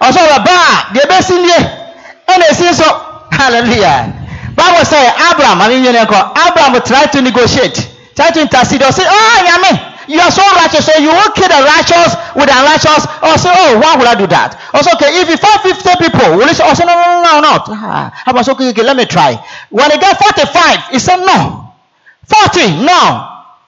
Also, 0.00 0.20
the 0.20 0.42
bar, 0.44 0.92
the 0.92 1.06
best 1.08 1.30
in 1.30 1.44
here. 1.44 1.94
And 2.28 2.42
they 2.42 2.52
say 2.52 2.72
so. 2.72 2.84
Hallelujah. 3.30 4.26
Bible 4.54 4.84
say 4.84 5.06
Abraham, 5.06 5.60
I 5.62 5.68
mean, 5.68 5.86
Abraham 5.86 6.82
try 6.82 7.06
to 7.06 7.22
negotiate, 7.22 7.78
try 8.16 8.30
to 8.30 8.40
intercede, 8.40 8.82
or 8.82 8.90
say, 8.90 9.04
Oh, 9.06 9.44
Yame, 9.46 9.87
you 10.08 10.18
are 10.18 10.32
so 10.32 10.42
righteous, 10.56 10.86
so 10.86 10.92
you 10.98 11.12
will 11.12 11.32
kill 11.36 11.48
the 11.48 11.60
righteous 11.62 12.16
with 12.34 12.48
the 12.48 12.56
unrighteous. 12.56 13.04
Or 13.22 13.36
say, 13.36 13.52
Oh, 13.52 13.78
why 13.78 13.96
would 13.96 14.08
I 14.08 14.16
do 14.16 14.26
that? 14.28 14.56
Also, 14.72 14.96
okay, 14.96 15.20
if 15.20 15.28
you 15.28 15.36
find 15.36 15.60
50 15.60 16.00
people, 16.00 16.36
will 16.36 16.48
you 16.48 16.54
say, 16.54 16.64
Oh, 16.64 16.74
say, 16.74 16.84
no, 16.84 16.94
no, 16.96 17.04
no, 17.04 17.20
no, 17.22 17.40
not. 17.40 17.68
Ah, 17.68 18.10
I 18.26 18.32
was 18.32 18.48
okay, 18.48 18.70
okay, 18.70 18.82
let 18.82 18.96
me 18.96 19.04
try. 19.04 19.36
When 19.70 19.90
he 19.90 19.98
got 19.98 20.16
45, 20.16 20.90
he 20.90 20.98
said, 20.98 21.20
No. 21.24 21.68
40, 22.24 22.84
no. 22.84 23.02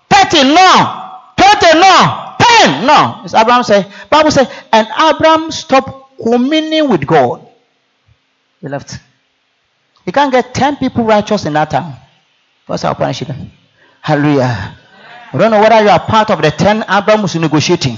30, 0.09 0.57
no. 0.57 0.73
20, 1.37 1.79
no. 1.79 1.97
10, 2.41 2.87
no. 2.87 3.21
It's 3.25 3.35
Abraham 3.35 3.63
say, 3.63 3.85
Bible 4.11 4.31
say, 4.31 4.49
and 4.73 4.89
Abraham 4.99 5.51
stopped 5.51 6.17
communing 6.23 6.89
with 6.89 7.07
God. 7.07 7.47
He 8.61 8.69
left. 8.69 8.99
You 10.07 10.13
can't 10.13 10.33
get 10.33 10.55
10 10.55 10.77
people 10.77 11.05
righteous 11.05 11.45
in 11.45 11.53
that 11.55 11.71
town. 11.71 11.97
What's 12.67 12.85
our 12.85 12.95
punishment? 12.95 13.51
Hallelujah. 14.01 14.77
I 15.33 15.39
don't 15.39 15.51
know 15.51 15.61
whether 15.61 15.81
you 15.83 15.89
are 15.89 16.01
part 16.01 16.31
of 16.31 16.43
the 16.43 16.51
10 16.51 16.83
Abraham 16.89 17.23
was 17.23 17.35
negotiating. 17.37 17.97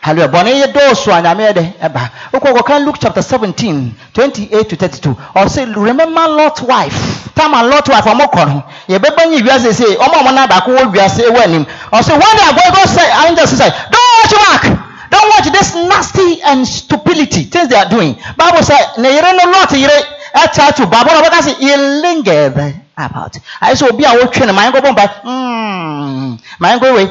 Hallelujah. 0.00 0.28
But 0.28 0.46
ye 0.46 0.66
do 0.72 0.94
so 0.94 1.12
and 1.12 1.26
I 1.26 1.34
eba. 1.34 2.10
Okay, 2.34 2.52
can 2.66 2.84
Luke 2.84 2.96
chapter 3.00 3.22
17, 3.22 3.94
28 4.12 4.68
to 4.68 4.76
32. 4.76 5.16
Or 5.34 5.48
say, 5.48 5.64
remember 5.64 6.04
Lot's 6.28 6.60
wife. 6.62 7.32
Time 7.34 7.54
and 7.54 7.68
Lot's 7.70 7.88
wife, 7.88 8.06
I'm 8.06 8.18
going 8.18 8.62
Ye 8.88 8.98
beba 8.98 9.24
ni 9.30 9.40
wiase 9.40 9.72
say, 9.72 9.96
Omo 9.96 10.24
mo 10.24 10.30
na 10.32 10.46
ba 10.46 10.60
ko 10.60 10.76
wiase 10.92 11.24
wenim. 11.30 11.64
Or 11.92 12.02
say, 12.02 12.12
one 12.12 12.36
day 12.36 12.44
I 12.44 12.52
go 12.52 12.64
go 12.74 12.84
say, 12.84 13.06
angels 13.28 13.56
say, 13.56 13.70
don't 13.88 14.10
watch 14.20 14.32
your 14.32 14.42
mark. 14.44 14.64
Don't 15.10 15.28
watch 15.30 15.48
this 15.52 15.74
nasty 15.74 16.42
and 16.42 16.66
stupidity 16.66 17.44
things 17.44 17.68
they 17.68 17.76
are 17.76 17.88
doing. 17.88 18.16
Bible 18.36 18.62
said, 18.62 18.98
ne 18.98 19.08
yere 19.14 19.32
no 19.32 19.50
lot 19.50 19.70
yere 19.72 20.04
ɛta 20.34 20.74
to 20.76 20.86
baabo 20.86 21.10
na 21.12 21.22
ɔbɛka 21.22 21.40
sɛ 21.42 21.54
he 21.58 21.76
lingered 22.02 22.83
about. 22.96 23.36
Ayɛ 23.60 23.74
sɛ 23.74 23.90
obi 23.90 24.04
a 24.04 24.10
wotwe 24.16 24.46
ne 24.46 24.52
ma 24.52 24.62
yɛnkɔ 24.66 24.80
bɔ 24.80 24.90
mpa 24.92 25.04
ma 26.58 26.68
yɛnkɔ 26.72 26.94
wei 26.94 27.06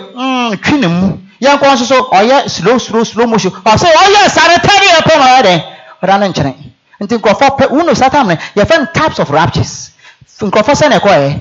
twi 0.58 0.78
ne 0.80 0.88
mu 0.88 1.18
yɛnkɔ 1.42 1.74
nso 1.74 1.86
so 1.86 2.10
ɔyɛ 2.12 2.50
slow 2.50 2.78
slow 2.78 3.04
slow 3.04 3.28
motion. 3.28 3.52
Ɔsɛ 3.52 3.88
ɔyɛ 3.92 4.30
sare 4.30 4.58
tɛri 4.60 4.88
yɛ 4.96 5.02
pɛ 5.04 5.18
ma 5.20 5.26
ɔyɛ 5.26 5.44
dɛ 5.44 5.64
ɔda 6.04 6.20
no 6.20 6.28
nkyɛn 6.32 6.56
nti 7.02 7.16
nkurɔfoɔ 7.18 7.58
pɛ 7.58 7.70
wunu 7.72 7.96
saa 7.96 8.10
tam 8.10 8.28
no 8.28 8.36
yɛfɛ 8.56 8.80
no 8.80 8.86
types 8.94 9.20
of 9.20 9.30
raptures. 9.30 9.92
Nkurɔfoɔ 10.40 10.76
sɛ 10.76 10.90
na 10.90 11.00
ɛkɔ 11.00 11.12
yɛ 11.12 11.40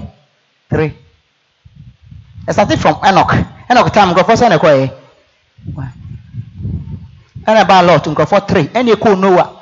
three. 0.70 0.96
Ɛsate 2.48 2.78
from 2.78 2.96
Enoch. 3.04 3.34
Enoch 3.70 3.92
time 3.92 4.14
nkurɔfoɔ 4.14 4.36
sɛ 4.36 4.48
na 4.48 4.58
ɛkɔ 4.58 4.68
yɛ 4.78 4.90
one. 5.74 5.92
Ɛna 7.46 7.64
ɛbaa 7.64 7.86
lot 7.86 8.04
nkurɔfoɔ 8.04 8.48
three. 8.48 8.66
Ɛna 8.68 8.94
ɛkɔ 8.94 9.18
Noah 9.18 9.61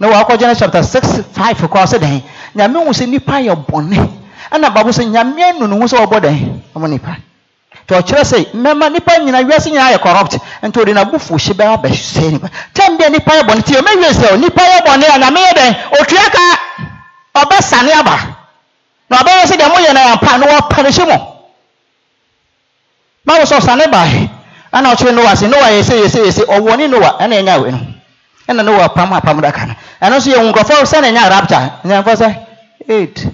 na 0.00 0.08
wakɔ 0.08 0.38
Genesis 0.38 0.58
chapter 0.60 0.82
six 0.82 1.04
five 1.36 1.56
kɔ 1.60 1.78
ɔsɛ 1.84 1.98
dɛn 1.98 2.22
nyame 2.56 2.84
hu 2.84 2.90
sɛ 2.92 3.06
nipa 3.06 3.32
yɛ 3.40 3.54
bɔne. 3.68 4.08
Ɛna 4.50 4.72
baabo 4.74 4.90
sɛ 4.90 5.04
nyame 5.04 5.42
anu 5.44 5.66
ne 5.68 5.76
ho 5.78 5.84
sɛ 5.86 5.98
ɔbɔ 6.06 6.20
dɛn? 6.20 6.60
Ɔmo 6.74 6.88
nipa 6.88 7.16
nti 7.84 7.94
ɔkyerɛ 7.94 8.24
sɛ 8.24 8.46
mmɛma 8.54 8.92
nipa 8.92 9.18
nyina 9.20 9.42
wiase 9.44 9.70
nyinaa 9.70 9.92
yɛ 9.92 10.00
corrupt. 10.00 10.38
Nti 10.62 10.76
ɔde 10.80 10.92
n'abufu 10.94 11.36
hye 11.36 11.52
bɛyɛ 11.52 11.72
abɛsɛ 11.76 12.32
nipa 12.32 12.48
tɛm 12.74 12.96
deɛ 12.96 13.10
nipa 13.12 13.32
yɛ 13.36 13.42
bɔne? 13.44 13.62
Ti 13.62 13.74
ɔmɛ 13.74 13.96
wie 13.98 14.12
sɛ 14.12 14.40
nipa 14.40 14.62
yɛ 14.62 14.78
bɔne 14.86 15.04
a 15.04 15.18
nyame 15.18 15.40
yɛ 15.46 15.52
dɛn? 15.52 15.76
Otua 16.00 16.30
ka 16.32 17.44
ɔbɛsane 17.44 17.92
aba. 18.00 18.16
Na 19.10 19.16
ɔbɛyɛ 19.18 19.44
sɛ 19.46 19.56
deɛ 19.58 19.68
moyɛ 19.68 19.92
no 19.92 20.00
yɛmpa 20.00 20.38
na 20.40 20.46
wɔpanihyɛ 20.46 21.06
mo. 21.06 21.36
Báwo 23.26 23.44
sọ 23.44 23.60
sani 23.60 23.84
báyìí 23.84 24.28
ɛna 24.72 24.94
ɔkyerɛ 24.94 25.12
noa 25.14 25.34
sɛ 25.36 25.48
noa 25.50 25.68
yɛ 25.76 25.82
sɛ 25.82 25.94
yɛ 26.00 26.08
sɛ 26.08 26.18
yɛ 26.24 26.30
sɛ 26.32 26.42
ɔwɔ 26.56 26.76
ne 26.78 26.86
noa 26.88 27.18
ɛna 27.20 27.36
ɛnya 27.36 27.99
ɛna 28.50 28.62
noa 28.64 28.88
pam 28.88 29.12
apam 29.12 29.40
daka 29.40 29.66
no 29.66 29.74
ɛno 30.02 30.16
nso 30.18 30.30
yɛ 30.30 30.42
nkurɔfoɔ 30.52 30.84
sɛ 30.84 31.00
na 31.00 31.08
ɛnya 31.08 31.30
rapture 31.30 31.72
nyɛnfɔ 31.84 32.16
sɛ 32.16 32.36
eight. 32.88 33.26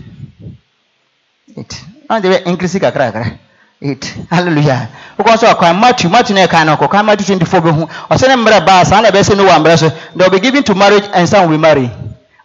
Eight. 1.56 1.84
Ɔn 2.10 2.20
de 2.22 2.28
bɛ 2.28 2.44
nkirisi 2.44 2.80
kakra 2.80 3.10
kakra 3.12 3.38
eight. 3.82 4.04
Hallelujah. 4.30 4.88
Wokɔ 5.18 5.36
sɛ 5.36 5.54
ɔkwan 5.54 5.80
matthew 5.80 6.10
matthew 6.10 6.34
na 6.34 6.46
ɛkan 6.46 6.66
no 6.66 6.76
ɔkɔkan 6.76 7.04
matthew 7.04 7.24
twenty 7.26 7.44
four 7.46 7.60
bɛ 7.60 7.72
hu. 7.74 7.86
Ɔsɛ 8.10 8.28
ne 8.28 8.34
mmerɛ 8.36 8.66
baa 8.66 8.82
saa 8.84 9.00
na 9.00 9.08
ɛbɛ 9.10 9.22
sɛ 9.22 9.36
noa 9.36 9.58
mmerɛ 9.58 9.78
so. 9.78 9.88
They 10.14 10.24
will 10.24 10.30
be 10.30 10.40
given 10.40 10.62
to 10.64 10.74
marriage 10.74 11.04
and 11.14 11.28
some 11.28 11.48
will 11.48 11.58
marry. 11.58 11.90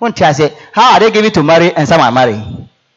Wɔn 0.02 0.16
ti 0.16 0.24
ase 0.24 0.52
how 0.72 0.94
are 0.94 1.00
they 1.02 1.12
given 1.12 1.32
to 1.32 1.44
marry 1.44 1.74
and 1.76 1.88
some 1.88 2.00
are 2.00 2.12
marry? 2.12 2.42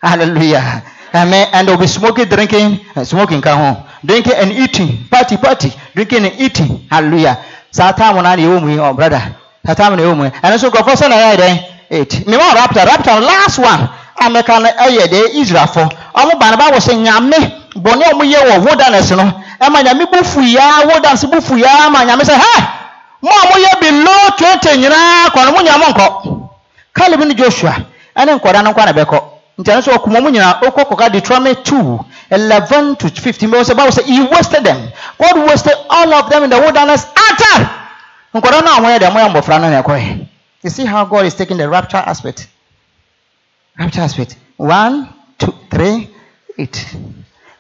Hallelujah. 0.01 0.83
Amen. 1.15 1.49
And 1.53 1.67
they 1.69 1.73
will 1.73 1.81
be 1.81 1.87
smoking 1.87 2.27
drinking 2.27 2.81
and 2.95 3.07
smoking 3.07 3.41
ka 3.41 3.57
ho. 3.57 3.87
Drinking 4.05 4.35
and 4.35 4.53
eating. 4.53 5.07
Party 5.11 5.37
party. 5.37 5.73
Drinking 5.95 6.25
and 6.27 6.41
eating. 6.41 6.87
Hallelujah. 6.91 7.39
Saa 7.71 7.93
time 7.93 8.17
na 8.23 8.37
yɛ 8.37 8.47
wɔ 8.47 8.61
mu 8.63 8.69
yi 8.71 8.77
ɔ 8.79 8.95
brother 8.95 9.35
time 9.73 9.97
na 9.97 10.03
wɔ 10.03 10.25
yi 10.25 10.31
ɛno 10.43 10.55
nso 10.55 10.69
nkurɔfoɔ 10.69 10.97
sɛ 10.97 11.09
na 11.09 11.17
yɛ 11.17 11.37
dɛn 11.37 11.59
eight 11.91 12.27
mema 12.27 12.55
rapture 12.55 12.85
rapture 12.85 13.21
last 13.21 13.59
one. 13.59 13.89
A 14.21 14.29
mɛka 14.29 14.61
no 14.63 14.69
ɛyɛ 14.69 15.09
de 15.09 15.41
israelfoɔ 15.41 15.89
ɔmo 16.15 16.39
ba 16.39 16.51
no 16.51 16.57
ba 16.57 16.71
wɔ 16.71 16.79
sɛ 16.81 16.95
nyame 16.97 17.39
bɔne 17.77 18.03
a 18.05 18.25
yɛ 18.25 18.41
wɔ 18.51 18.65
wilderness 18.65 19.11
no 19.11 19.25
ɛma 19.61 19.83
nyame 19.83 20.07
bu 20.11 20.23
fu 20.25 20.41
yaa 20.41 20.85
wilderness 20.87 21.25
bu 21.25 21.41
fu 21.41 21.55
yaa 21.57 21.91
ma 21.91 22.05
nyame 22.05 22.23
sɛ 22.23 22.35
hɛ 22.35 22.69
mo 23.23 23.31
a 23.31 23.47
mo 23.49 23.57
yɛ 23.65 23.81
below 23.81 24.31
twenty 24.39 24.79
nyinaa 24.79 25.29
kɔ 25.33 25.53
mo 25.53 25.61
nyina 25.63 25.79
mo 25.79 25.87
nkɔ 25.93 26.49
caleb 26.95 27.21
ne 27.25 27.35
joshua 27.35 27.75
ɛne 28.17 28.39
nkɔda 28.39 28.63
no 28.63 28.71
nkɔ 28.73 28.85
na 28.87 28.93
bɛkɔ 28.93 29.21
nti 29.59 29.71
ɛno 29.71 29.79
nso 29.79 29.93
ɔkuma 29.93 30.21
nyinaa 30.31 30.61
ɔkɔ 30.63 30.85
kɔka 30.89 31.11
deuteronomy 31.13 31.55
two 31.65 32.05
eleven 32.31 32.97
to 32.97 33.09
fifteen. 33.11 33.51
Bɛwɔ 33.51 33.65
sɛ 33.65 33.77
bible 33.77 33.93
sɛ 33.93 34.03
he 34.05 34.21
wasted 34.23 34.65
them. 34.65 34.91
God 35.21 35.37
wasted 35.49 35.75
all 35.91 36.13
of 36.15 36.31
them 36.31 36.45
in 36.45 36.51
the 36.51 36.59
wilderness. 36.59 37.07
Utter 37.17 37.71
nkɔda 38.35 38.61
no 38.65 38.71
a 38.73 38.81
wɔyɛ 38.83 38.99
deɛ 38.99 39.11
wɔyɛ 39.11 39.61
no 39.61 39.71
na 39.71 40.27
you 40.65 40.71
see 40.71 40.85
how 40.87 41.05
god 41.05 41.27
is 41.27 41.35
taking 41.35 41.59
the 41.59 41.69
rapture 41.69 41.99
aspect? 41.99 42.49
Rapture 43.79 44.01
aspect. 44.01 44.37
One 44.57 45.09
two 45.39 45.53
three 45.71 46.09
eight. 46.57 46.97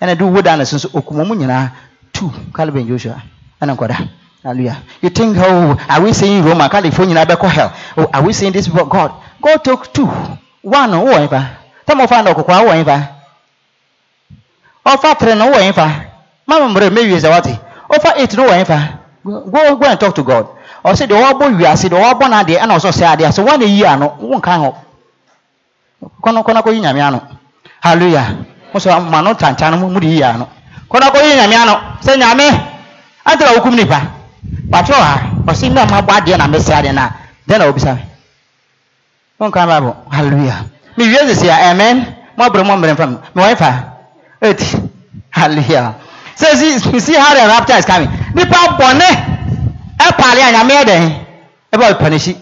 Ɛna 0.00 0.16
de 0.18 0.24
wo 0.26 0.40
da 0.40 0.56
ne 0.56 0.64
so 0.64 0.76
nso 0.76 0.88
okumo 0.90 1.26
mu 1.26 1.34
nyinaa 1.34 1.70
two 2.12 2.30
caleb 2.54 2.76
and 2.76 2.88
joshua 2.88 3.22
ɛna 3.60 3.76
nkɔda 3.76 4.08
hallelujah. 4.42 4.82
You 5.02 5.10
think 5.10 5.36
oh 5.38 5.76
are 5.88 6.00
we 6.02 6.12
saying 6.14 6.42
roma 6.42 6.68
califo 6.70 7.04
nyinaa 7.04 7.26
bɛkɔ 7.26 7.50
hell? 7.50 7.72
Oh 7.98 8.08
are 8.12 8.22
we 8.22 8.32
saying 8.32 8.52
this 8.52 8.68
before 8.68 8.86
god? 8.88 9.12
God 9.42 9.62
took 9.62 9.92
two. 9.92 10.06
One 10.62 10.90
no 10.90 11.04
wowɔ 11.04 11.28
nfa 11.28 11.46
tɛmɛ 11.86 12.06
ɔfa 12.06 12.24
na 12.24 12.32
ɔkɔkɔ 12.32 12.64
wowɔ 12.64 12.84
nfa 12.84 13.08
ɔfa 14.86 15.18
three 15.18 15.34
no 15.34 15.52
wowɔ 15.52 15.70
nfa 15.72 16.04
mama 16.46 16.66
mmerɛ 16.74 16.90
mewie 16.90 17.20
sɛ 17.20 17.30
wate 17.30 17.60
ɔfa 17.90 18.16
eight 18.16 18.34
no 18.36 18.46
nfa 18.48 18.98
go 19.24 19.76
go 19.76 19.86
and 19.86 20.00
talk 20.00 20.14
to 20.14 20.22
god 20.22 20.48
ɔsɛ 20.84 21.06
deɛ 21.06 21.16
ɔwabɔ 21.20 21.44
wiase 21.58 21.88
deɛ 21.88 21.98
ɔwabɔ 22.00 22.24
n'adeɛ 22.28 22.58
ɛna 22.62 22.74
ɔsɛ 22.76 22.88
ɔsɛ 22.92 23.04
adeɛ 23.12 23.30
sɛ 23.32 23.42
wɔn 23.44 23.58
na 23.60 23.66
yi 23.66 23.84
ano 23.84 24.06
wɔn 24.20 24.38
nka 24.38 24.52
ho 24.58 24.74
kɔnɔ 26.22 26.40
kɔnɔ 26.46 26.60
kɔ 26.64 26.70
yi 26.74 26.80
nyame 26.80 27.00
ano. 27.00 27.20
Hallelujah. 27.80 28.26
Sɔ 28.74 29.00
ma 29.10 29.20
no 29.22 29.34
tantan 29.34 29.70
no 29.80 29.88
mo 29.88 30.00
de 30.00 30.06
yi 30.08 30.22
ano. 30.22 30.48
Kɔnɔ 30.90 31.06
kɔ 31.12 31.18
yi 31.24 31.36
nyame 31.36 31.54
ano. 31.62 31.74
Sɛ 32.02 32.16
nyame 32.18 32.46
antara 33.24 33.56
okum 33.56 33.74
nipa. 33.76 34.00
Patro 34.70 34.94
ha 34.96 35.20
ɔsɛ 35.46 35.70
ndé 35.70 35.80
ɔmo 35.84 35.94
abɔ 36.00 36.12
adeɛ 36.18 36.36
na 36.38 36.46
mɛsɛ 36.48 36.72
adeɛ 36.80 36.92
na. 36.94 37.10
Den 37.46 37.58
na 37.58 37.66
obisa 37.68 37.98
wɔn 39.40 39.48
nka 39.50 39.66
baabo 39.66 39.94
hallelujah. 40.10 40.64
Mi 40.96 41.04
wie 41.08 41.18
sisi 41.34 41.48
a 41.48 41.70
amen. 41.70 42.06
Mo 42.36 42.44
aburo 42.44 42.64
mo 42.64 42.76
mbere 42.76 42.96
fam 42.96 43.18
mi 43.34 43.42
wɔn 43.42 43.56
fa 43.56 43.72
eight. 44.42 44.60
Hallelujah. 45.30 45.94
Sɛ 46.36 46.56
si 46.56 47.00
see 47.00 47.14
how 47.14 47.34
the 47.34 47.46
rapture 47.48 47.76
is 47.78 47.84
coming. 47.84 48.08
Nipa 48.34 48.76
bɔnɛ 48.78 49.08
ɛpaale 50.08 50.40
a 50.42 50.52
nyame 50.52 50.72
yɛ 50.74 50.84
dɛn 50.84 51.04
ɛbɛ 51.72 51.84
ɔbɛ 51.90 51.98
panisi 51.98 52.36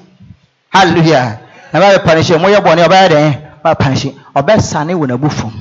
hallelujah. 0.73 1.39
Ɛbɛ 1.75 1.85
ɔbɛ 1.89 1.99
panisi 2.05 2.33
ɔmo 2.35 2.49
yɛ 2.49 2.61
bɔnɛ 2.61 2.83
ɔbɛ 2.87 2.97
yɛ 3.03 3.09
dɛn 3.09 3.33
ɔbɛ 3.65 3.75
panisi 3.79 4.09
ɔbɛ 4.37 4.61
sani 4.61 4.95
wɔ 4.95 5.07
n'abu 5.09 5.29
fam 5.31 5.53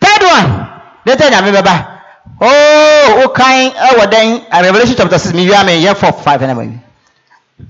third 0.00 0.22
one. 0.22 0.68
Ne 1.06 1.12
tɛ 1.14 1.30
nyame 1.30 1.50
bɛba 1.52 1.74
ooo 2.40 3.24
o 3.24 3.28
kan 3.28 3.70
ɛwɔ 3.70 4.04
dɛn 4.12 4.62
revolution 4.62 4.96
chapter 4.96 5.18
six 5.18 5.32
mi 5.34 5.48
wi 5.48 5.54
ame 5.56 5.80
yɛ 5.82 5.94
four 5.96 6.12
five 6.12 6.40
ɛna 6.40 6.54
ma 6.54 6.62
wi 6.62 6.78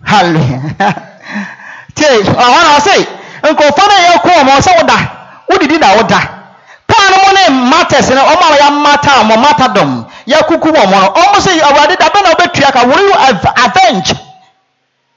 hallelujah. 0.05 0.61
Tie 1.95 2.23
ɔhɔn 2.23 2.63
na 2.65 2.77
ɔsɛ 2.79 2.95
nkɔfɔ 3.43 3.83
no 3.89 3.97
yɛ 4.07 4.23
kó 4.23 4.31
ɔmɔ 4.41 4.53
ɔsɛ 4.59 4.71
ɔda 4.81 4.99
ɔdidi 5.53 5.79
na 5.81 5.87
ɔda 5.97 6.36
no 6.89 7.17
mo 7.25 7.31
ne 7.33 7.71
matters 7.71 8.11
no 8.11 8.23
ɔmo 8.23 8.45
a 8.53 8.57
yɛ 8.57 8.67
ɔmo 9.21 9.37
mata 9.41 9.69
dɔm 9.69 10.07
yɛ 10.27 10.47
kuku 10.47 10.69
wɔn 10.73 10.91
no 10.91 10.97
ɔmo 11.15 11.39
sɛ 11.41 11.61
ɔwɔde 11.61 11.97
dabe 11.99 12.23
na 12.23 12.31
ɔbɛtua 12.35 12.73
ka? 12.73 12.83
You 12.87 13.13
avenge? 13.65 14.15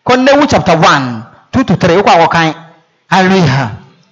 Kɔnnewu 0.05 0.49
chapter 0.49 0.77
one 0.77 1.25
two 1.51 1.63
to 1.63 1.75
three 1.75 1.95
okɔ 1.95 2.09
awɔkan 2.27 2.55
hallelujah. 3.09 3.71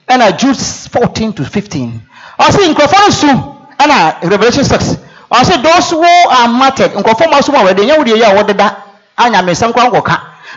Ɛna 0.10 0.38
jude 0.38 0.58
fourteen 0.92 1.34
to 1.34 1.44
fifteen. 1.46 2.02
Ɔsɛ 2.40 2.74
nkurɔfoɔ 2.74 3.00
no 3.06 3.10
su 3.10 3.28
ɛna 3.80 4.22
revolution 4.30 4.64
six. 4.64 4.98
Ɔsɛ 5.32 5.62
those 5.64 5.90
who 5.92 6.04
are 6.04 6.48
martyred 6.48 6.94
nkurɔfoɔ 6.94 7.30
mo 7.32 7.38
asom 7.38 7.56
a 7.56 7.64
wɔde 7.74 7.86
nyɛ 7.86 7.98
wɔde 7.98 8.14
yɛ 8.16 8.26
a 8.32 8.44
wɔdeda 8.44 8.76
anyamesɛm 9.18 9.74
kora 9.74 9.90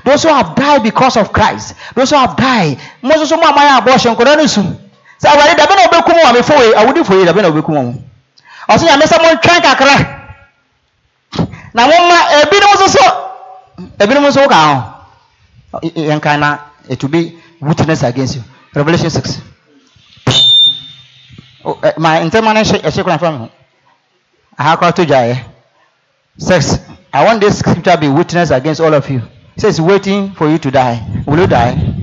those 0.05 0.23
who 0.23 0.29
have 0.29 0.55
died 0.55 0.83
because 0.83 1.17
of 1.17 1.33
christ 1.33 1.75
those 1.95 2.11
who 2.11 2.17
have 2.17 2.37
died 2.37 2.79
mo 3.03 3.15
nso 3.15 3.27
so 3.27 3.37
mo 3.37 3.43
a 3.49 3.53
ayɛ 3.53 3.79
abortion 3.79 4.15
nkɔda 4.15 4.37
no 4.37 4.47
su 4.47 4.63
sɛ 5.23 5.29
awurade 5.29 5.57
dabe 5.57 5.75
na 5.75 5.87
ɔbɛkum 5.87 6.15
wɔn 6.17 6.31
amefo 6.31 6.55
yi 6.63 6.75
awudifo 6.75 7.15
yi 7.19 7.25
dabe 7.27 7.43
na 7.43 7.49
ɔbɛkum 7.51 7.75
wɔn 7.77 7.95
ɔsɛ 8.69 8.85
nyame 8.87 9.07
sɛ 9.07 9.17
mo 9.23 9.29
ntwɛn 9.35 9.61
kakra 9.63 10.21
na 11.75 11.87
mo 11.87 11.93
ma 12.09 12.19
ebinom 12.43 12.75
nso 12.75 12.89
so. 12.89 13.07
Ebinom 13.99 14.25
nso 14.27 14.49
ka 14.49 14.59
ho. 15.73 15.81
Yɛn 15.95 16.21
kan 16.21 16.41
na 16.41 16.59
it 16.89 17.03
will 17.03 17.11
be 17.11 17.39
witness 17.61 18.03
against 18.03 18.37
you. 18.37 18.43
Revolution 18.75 19.11
six. 19.11 19.41
Ma 21.99 22.21
ntɛma 22.21 22.55
no 22.55 22.61
hyɛ 22.63 22.81
ɛhyɛ 22.83 23.03
kora 23.05 23.19
fa 23.19 23.31
mi 23.31 23.39
ho 23.39 23.51
aha 24.59 24.77
kora 24.77 24.93
to 24.93 25.05
gya 25.07 25.21
yɛ 25.35 25.39
six. 26.39 26.79
I 27.13 27.25
want 27.25 27.41
this 27.41 27.59
scripture 27.59 27.97
be 27.97 28.09
witness 28.09 28.51
against 28.51 28.81
all 28.81 28.95
of 28.95 29.09
you. 29.11 29.23
It 29.57 29.61
says 29.61 29.81
waiting 29.81 30.33
for 30.33 30.49
you 30.49 30.59
to 30.59 30.71
die. 30.71 31.03
Will 31.27 31.41
you 31.41 31.47
die 31.47 32.01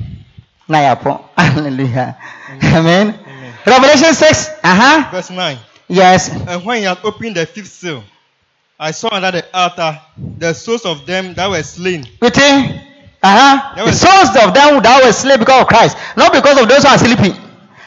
na 0.68 0.78
yà 0.82 0.94
pọ 0.94 1.20
hallelujah. 1.36 2.14
Amen. 2.62 3.14
Amen. 3.26 3.52
revelation 3.66 4.14
six. 4.14 4.48
Uh-huh. 4.62 5.08
Verse 5.10 5.30
9. 5.30 5.58
yes. 5.88 6.28
And 6.30 6.64
when 6.64 6.78
he 6.78 6.84
had 6.84 6.98
opened 7.04 7.36
the 7.36 7.46
fifth 7.46 7.68
seal, 7.72 8.02
I 8.78 8.90
saw 8.92 9.08
under 9.12 9.30
the 9.32 9.44
altar 9.52 9.98
the 10.38 10.52
souls 10.54 10.84
of 10.84 11.06
them 11.06 11.34
that 11.34 11.48
were 11.50 11.62
slain. 11.62 12.06
Within 12.20 12.80
uh-huh. 13.22 13.84
The 13.84 13.92
souls 13.92 14.30
of 14.36 14.54
them 14.54 14.82
that 14.82 15.02
were 15.04 15.12
slain 15.12 15.38
because 15.38 15.62
of 15.62 15.66
christ. 15.68 15.96
Not 16.16 16.32
because 16.32 16.60
of 16.60 16.68
those 16.68 16.82
who 16.84 16.88
are 16.88 16.98
sleeping. 16.98 17.34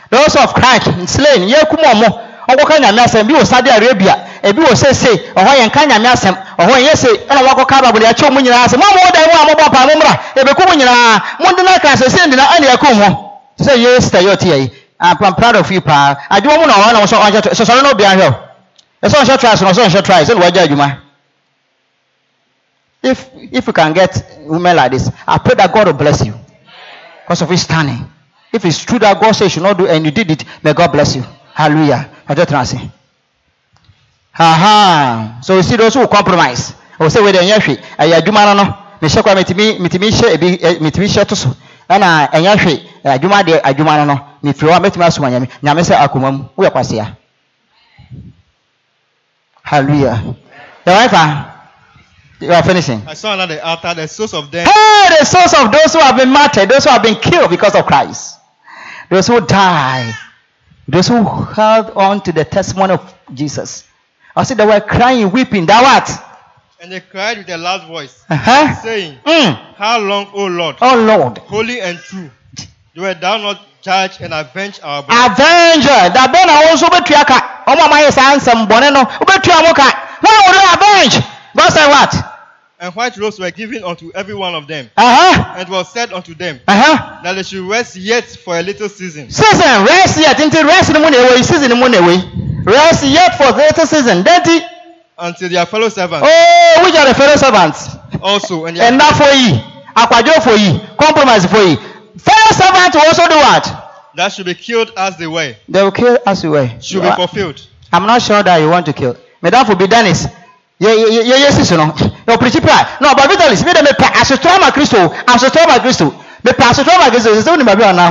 Those 0.10 0.36
of 0.36 0.53
christ 0.53 0.86
slain. 1.08 1.48
Yẹ 1.48 1.66
kum 1.70 1.80
ọmọ 1.80 2.31
ọkọkọ 2.47 2.77
nyame 2.80 3.01
asẹm 3.01 3.27
bi 3.27 3.34
wọ 3.34 3.43
saudi 3.45 3.69
arabia 3.69 4.15
ebi 4.43 4.61
wọ 4.61 4.76
sese 4.76 5.09
ọhọ 5.35 5.51
yẹn 5.59 5.68
nka 5.68 5.85
nyame 5.85 6.09
asẹm 6.09 6.35
ọhọ 6.57 6.76
yẹn 6.85 6.95
se 6.95 7.09
ẹna 7.30 7.41
wọn 7.41 7.49
akọkọ 7.51 7.76
ababolo 7.76 8.05
yẹ 8.07 8.13
kyẹ 8.13 8.27
ọmọ 8.30 8.39
nyinaa 8.41 8.63
asẹm 8.65 8.80
wọn 8.81 8.93
mọ 8.95 9.11
dan 9.13 9.23
mu 9.30 9.35
a 9.41 9.45
mo 9.45 9.53
bọ 9.59 9.69
paa 9.73 9.85
mo 9.85 9.93
mra 9.99 10.13
ebeku 10.35 10.61
mu 10.68 10.73
nyinaa 10.76 11.19
mo 11.39 11.51
ndi 11.51 11.61
na 11.63 11.77
kan 11.80 11.97
sese 11.97 12.27
ndi 12.27 12.35
na 12.35 12.43
ẹna 12.55 12.68
yẹ 12.72 12.77
kum 12.77 12.99
wọn 13.01 13.13
sẹ 13.65 13.73
yẹ 13.84 13.99
sita 14.01 14.19
yẹ 14.19 14.31
ọti 14.35 14.47
yẹ 14.51 14.57
yi 14.57 14.68
i'm 15.01 15.34
proud 15.35 15.55
of 15.55 15.72
you 15.72 15.81
paa 15.81 16.15
adwuma 16.30 16.57
mu 16.59 16.65
na 16.68 16.73
ọhọ 16.73 16.93
na 16.93 16.99
wọn 16.99 17.07
sọ 17.07 17.18
ọhọ 17.18 17.53
sọsọrọ 17.57 17.81
náà 17.81 17.91
obi 17.91 18.03
ahwẹ 18.03 18.27
o 18.30 18.34
ẹsẹ 19.05 19.18
ọhọ 19.22 19.38
trials 19.38 19.61
na 19.61 19.69
ọsọ 19.72 19.81
ọhọ 19.88 20.01
trials 20.01 20.30
ẹna 20.30 20.41
wọ́n 20.41 20.51
jẹ 20.55 20.61
adwuma. 20.65 20.89
If 23.03 23.30
if 23.51 23.65
you 23.68 23.73
can 23.73 23.93
get 23.93 24.13
women 24.45 24.76
like 24.76 24.91
this, 24.91 25.09
I 25.27 25.38
pray 25.39 25.55
that 25.55 25.73
God 25.73 25.88
will 25.88 25.93
bless 25.93 26.23
you 26.23 26.34
because 27.23 27.41
of 27.41 27.49
his 27.49 27.61
standing. 27.63 28.05
If 28.53 28.63
it's 28.65 28.84
true 28.85 28.99
that 28.99 29.19
God 29.19 29.31
says 29.31 29.45
you 29.45 29.49
should 29.49 29.63
not 29.63 29.77
do 29.77 29.88
and 29.88 30.05
you 30.05 30.11
did 30.11 30.30
it, 30.30 30.43
may 30.63 30.73
God 30.73 30.91
bless 30.91 31.15
you. 31.15 31.23
Hallelujah. 31.53 32.09
Trying 32.36 32.48
to 32.48 32.66
say. 32.66 32.91
Aha. 34.40 35.40
So 35.44 35.56
you 35.58 35.64
see 35.64 35.76
those 35.76 35.94
who 35.94 36.08
compromise. 36.08 36.74
I 36.99 37.03
will 37.03 37.10
say 37.10 37.22
whether 37.22 37.40
ɛnyɛ 37.40 37.60
hwee 37.60 37.78
ɛyɛ 37.98 38.22
adwuma 38.22 38.45
no 38.45 38.53
no 38.64 38.78
mehyɛ 39.02 39.24
kora 39.24 39.36
metumi 39.36 39.78
metumi 39.80 40.10
hyɛ 40.12 40.34
ebi 40.36 40.58
metumi 40.80 41.08
hyɛ 41.08 41.28
to 41.28 41.36
so 41.36 41.56
ɛna 41.90 42.30
ɛnyɛ 42.32 42.58
hwee 42.60 42.80
ɛ, 43.03 43.18
adwuma 43.18 43.44
deɛ 43.44 43.62
adwuma 43.64 43.98
no 43.98 44.06
no 44.14 44.26
mefiri 44.44 44.70
hɔ 44.70 44.78
a 44.78 44.80
mɛtumi 44.80 45.06
asoma 45.08 45.30
nyame 45.32 45.49
nyame 45.64 45.82
sɛ 45.82 45.98
akoma 45.98 46.32
mu 46.32 46.44
woyɛ 46.58 46.72
kwasea 46.72 47.16
hallelujah. 49.64 50.36
The 50.86 50.91
wife 50.91 51.12
ah 51.14 51.52
you 52.40 52.52
are 52.52 52.64
finishing. 52.64 53.02
I 53.08 53.14
saw 53.14 53.36
the 53.45 53.64
altar 53.66 53.94
the 53.94 54.08
souls 54.08 54.34
of 54.34 54.52
them. 54.52 54.66
Hey, 54.68 55.08
the 55.20 55.26
souls 55.26 55.53
of 55.53 55.72
those 55.72 55.94
who 55.94 55.99
have 55.99 56.18
been 56.18 56.30
martyred, 56.30 56.70
those 56.70 56.84
who 56.86 56.90
have 56.90 57.03
been 57.03 57.16
killed 57.16 57.49
because 57.52 57.76
of 57.76 57.86
Christ, 57.86 58.38
those 59.10 59.28
who 59.28 59.40
died, 59.41 60.14
those 60.88 61.08
who 61.08 61.24
held 61.24 61.91
on 61.91 62.22
to 62.22 62.32
the 62.32 62.44
testimony 62.45 62.94
of 62.94 63.14
Jesus. 63.34 63.88
I 64.36 64.44
said 64.44 64.58
they 64.58 64.66
were 64.66 64.80
crying, 64.82 65.32
weeping. 65.32 65.66
That 65.66 65.82
what? 65.84 66.28
and 66.82 66.91
they 66.91 66.99
cried 66.99 67.38
with 67.38 67.49
a 67.49 67.58
loud 67.58 67.86
voice, 67.88 68.24
Uh-huh. 68.30 68.74
saying, 68.82 69.20
Mm. 69.24 69.76
How 69.76 69.99
long, 69.99 70.28
O 70.34 70.45
Lord, 70.48 70.78
O 70.82 70.95
Lord. 70.98 71.38
holy 71.40 71.80
and 71.80 71.99
true, 71.99 72.32
do 72.95 73.14
thou 73.14 73.38
not 73.38 73.62
judge 73.84 74.20
and 74.20 74.34
avenge 74.34 74.80
our 74.82 75.03
blood? 75.03 75.32
Avenger. 75.32 76.10
That 76.10 76.30
ben 76.34 76.49
also 76.49 76.88
betua 76.88 77.26
ka. 77.26 77.64
Omo 77.68 77.88
ma 77.90 77.98
yes 77.99 78.18
ansem 78.18 78.68
bone 78.68 78.90
no. 78.94 79.06
Obetua 79.06 79.62
mo 79.62 79.74
ka. 79.74 79.90
Now 80.24 80.74
avenge. 80.74 81.22
God 81.56 81.70
said 81.70 81.88
what? 81.88 82.31
And 82.82 82.91
white 82.95 83.16
robes 83.18 83.38
were 83.40 83.52
given 83.52 83.84
unto 83.84 84.12
every 84.16 84.34
one 84.34 84.56
of 84.56 84.66
them. 84.68 84.90
Uh-huh. 84.98 85.53
And 85.56 85.70
was 85.70 85.91
said 85.94 86.12
unto 86.12 86.34
them 86.34 86.60
Uh-huh. 86.68 87.20
that 87.24 87.34
they 87.34 87.44
should 87.44 87.62
rest 87.70 87.95
yet 87.95 88.26
for 88.26 88.58
a 88.58 88.62
little 88.64 88.90
season. 88.90 89.30
Season, 89.30 89.86
rest 89.86 90.20
yet. 90.20 90.40
Until 90.40 90.66
rest 90.66 90.90
in 90.90 90.94
the 90.95 90.99
morning 90.99 91.20
away. 91.20 91.44
Season 91.44 91.66
in 91.66 91.70
the 91.70 91.76
morning 91.76 92.02
away. 92.03 92.18
Rest 92.66 93.03
yet 93.06 93.38
for 93.38 93.52
the 93.52 93.58
little 93.70 93.86
season. 93.86 94.24
Dirty. 94.24 94.66
until 95.20 95.49
their 95.49 95.66
fellow 95.68 95.90
servants 95.90 96.28
Oh, 96.28 96.82
which 96.84 96.95
are 96.95 97.06
the 97.08 97.14
fellow 97.14 97.36
servants? 97.36 97.90
also 98.24 98.66
and 98.66 98.76
their 98.78 98.91
ẹ̀nà 98.91 99.06
fòyì 99.14 99.62
àpàjọ 99.95 100.34
fòyì 100.41 100.80
compromise 100.98 101.45
fòyì 101.48 101.78
fellow 102.18 102.52
servant 102.58 102.95
will 102.95 103.06
also 103.06 103.28
do 103.28 103.36
what. 103.38 103.70
that 104.16 104.32
should 104.34 104.48
be 104.48 104.56
killed 104.56 104.91
as 104.98 105.18
they 105.18 105.28
were 105.28 105.53
they 105.70 105.84
will 105.84 105.91
kill 105.91 106.18
as 106.26 106.44
you 106.44 106.49
were. 106.52 106.68
should 106.82 107.03
be 107.03 107.12
fulfilled. 107.12 107.62
i'm 107.94 108.08
not 108.08 108.20
sure 108.22 108.41
that 108.41 108.58
you 108.58 108.68
want 108.70 108.86
to 108.88 108.94
kill 108.94 109.16
madam 109.44 109.64
for 109.66 109.76
be 109.76 109.86
dennis 109.86 110.26
yẹ 110.80 110.90
yẹ 110.90 111.22
yẹ 111.24 111.38
yẹ 111.45 111.52
sisi 111.52 111.78
no 111.78 111.94
yẹ 112.32 112.36
opirikyi 112.36 112.62
pra 112.62 112.78
no 113.02 113.14
but 113.16 113.28
vitalis 113.30 113.64
mi 113.66 113.74
de 113.74 113.82
mi 113.82 113.91
pẹ 113.99 114.08
asotọ 114.22 114.60
ma 114.62 114.72
kristo 114.72 114.98
asotọ 115.28 115.68
ma 115.68 115.80
kristo 115.80 116.06
mi 116.44 116.52
pẹ 116.53 116.64
asotọ 116.72 116.91
ma 116.99 117.10
kristo 117.10 117.36
sisi 117.36 117.58
ni 117.58 117.64
baabi 117.64 117.84
ọ̀nà 117.84 118.06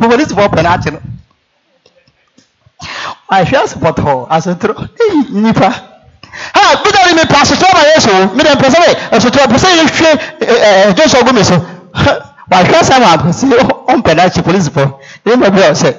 polisi 0.00 0.34
fọ 0.34 0.48
pẹ 0.54 0.62
n'akyi 0.62 0.90
no 0.92 0.98
ahwẹ 3.28 3.56
asopọtọ 3.64 4.26
asotọ 4.36 4.68
eyi 5.02 5.18
nipa 5.42 5.68
ha 6.56 6.62
vitalis 6.84 7.14
mi 7.14 7.24
pẹ 7.32 7.36
asotọ 7.42 7.66
ma 7.76 7.82
yesu 7.94 8.10
mi 8.36 8.42
de 8.44 8.50
mpẹsẹ 8.54 8.78
mi 8.84 9.16
asotọ 9.16 9.40
pẹsẹ 9.52 9.68
yẹ 9.78 9.84
hwẹ 9.96 10.10
ẹ 10.40 10.70
ẹ 10.88 10.92
jọsọ 10.96 11.18
ogun 11.20 11.34
mi 11.34 11.44
so. 11.44 11.56
Wahwẹ 12.50 12.82
sam 12.84 13.02
apẹsẹ 13.02 13.46
ọmpẹ 13.92 14.12
n'akyi 14.14 14.42
polisi 14.42 14.70
fọ 14.76 14.84
yẹ 15.26 15.36
baabi 15.36 15.60
ọsẹ 15.72 15.90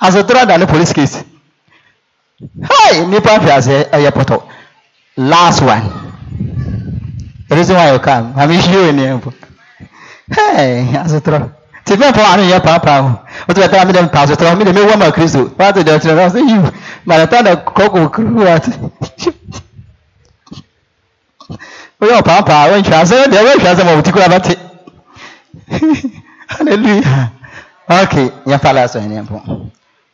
asotọ 0.00 0.44
da 0.48 0.56
ne 0.58 0.66
police 0.66 0.92
case. 0.92 1.24
Hi, 2.70 3.06
nipa 3.06 3.38
fi 3.40 3.50
ase 3.50 3.86
ɛyɛ 3.92 4.10
pɔtɔ. 4.10 4.36
Last 5.16 5.60
one. 5.62 5.82
The 7.48 7.56
reason 7.56 7.76
why 7.76 7.92
you 7.92 7.98
come, 7.98 8.32
I'm 8.36 8.50
you 8.72 8.92
know. 8.92 9.32
Hey, 10.30 10.86
asotro. 10.96 11.52
ti 11.84 11.94
bẹ́ẹ̀ 12.00 12.12
fọ́ 12.16 12.24
àánú 12.30 12.42
yẹn 12.50 12.60
pàápàá 12.66 12.98
o 13.06 13.10
o 13.48 13.50
ti 13.54 13.60
bẹ̀ 13.60 13.68
tẹ́lá 13.70 13.84
mi 13.86 13.92
dẹ̀ 13.96 14.06
pàṣẹ 14.14 14.34
tẹ́lá 14.40 14.52
mi 14.58 14.64
dẹ̀ 14.66 14.74
mi 14.76 14.82
wọ́n 14.88 14.98
mọ̀ 15.02 15.10
kristo 15.16 15.40
wọ́n 15.58 15.66
á 15.68 15.72
ti 15.76 15.80
dẹ̀ 15.88 15.98
tẹ́lá 16.02 16.24
sí 16.34 16.40
yìí 16.48 16.58
màdà 17.08 17.24
tá 17.32 17.38
dẹ̀ 17.46 17.56
kọ́kọ́ 17.76 18.02
kúrú 18.14 18.40
wa 18.48 18.56
ti. 18.64 18.70
o 22.00 22.04
yẹ 22.10 22.18
pàápàá 22.28 22.62
o 22.70 22.74
ìṣẹ́ 22.82 22.98
àṣẹ 23.02 23.16
ẹ̀ 23.38 23.42
wọ́n 23.46 23.56
ìṣẹ́ 23.58 23.70
àṣẹ 23.72 23.82
mọ̀ 23.88 23.94
òtí 23.98 24.10
kúrò 24.14 24.24
abá 24.28 24.38
ti. 24.46 24.54
hallelujah 26.54 27.30
okay 28.00 28.26
yẹn 28.50 28.60
fa 28.62 28.70
last 28.76 28.94
one 28.96 29.70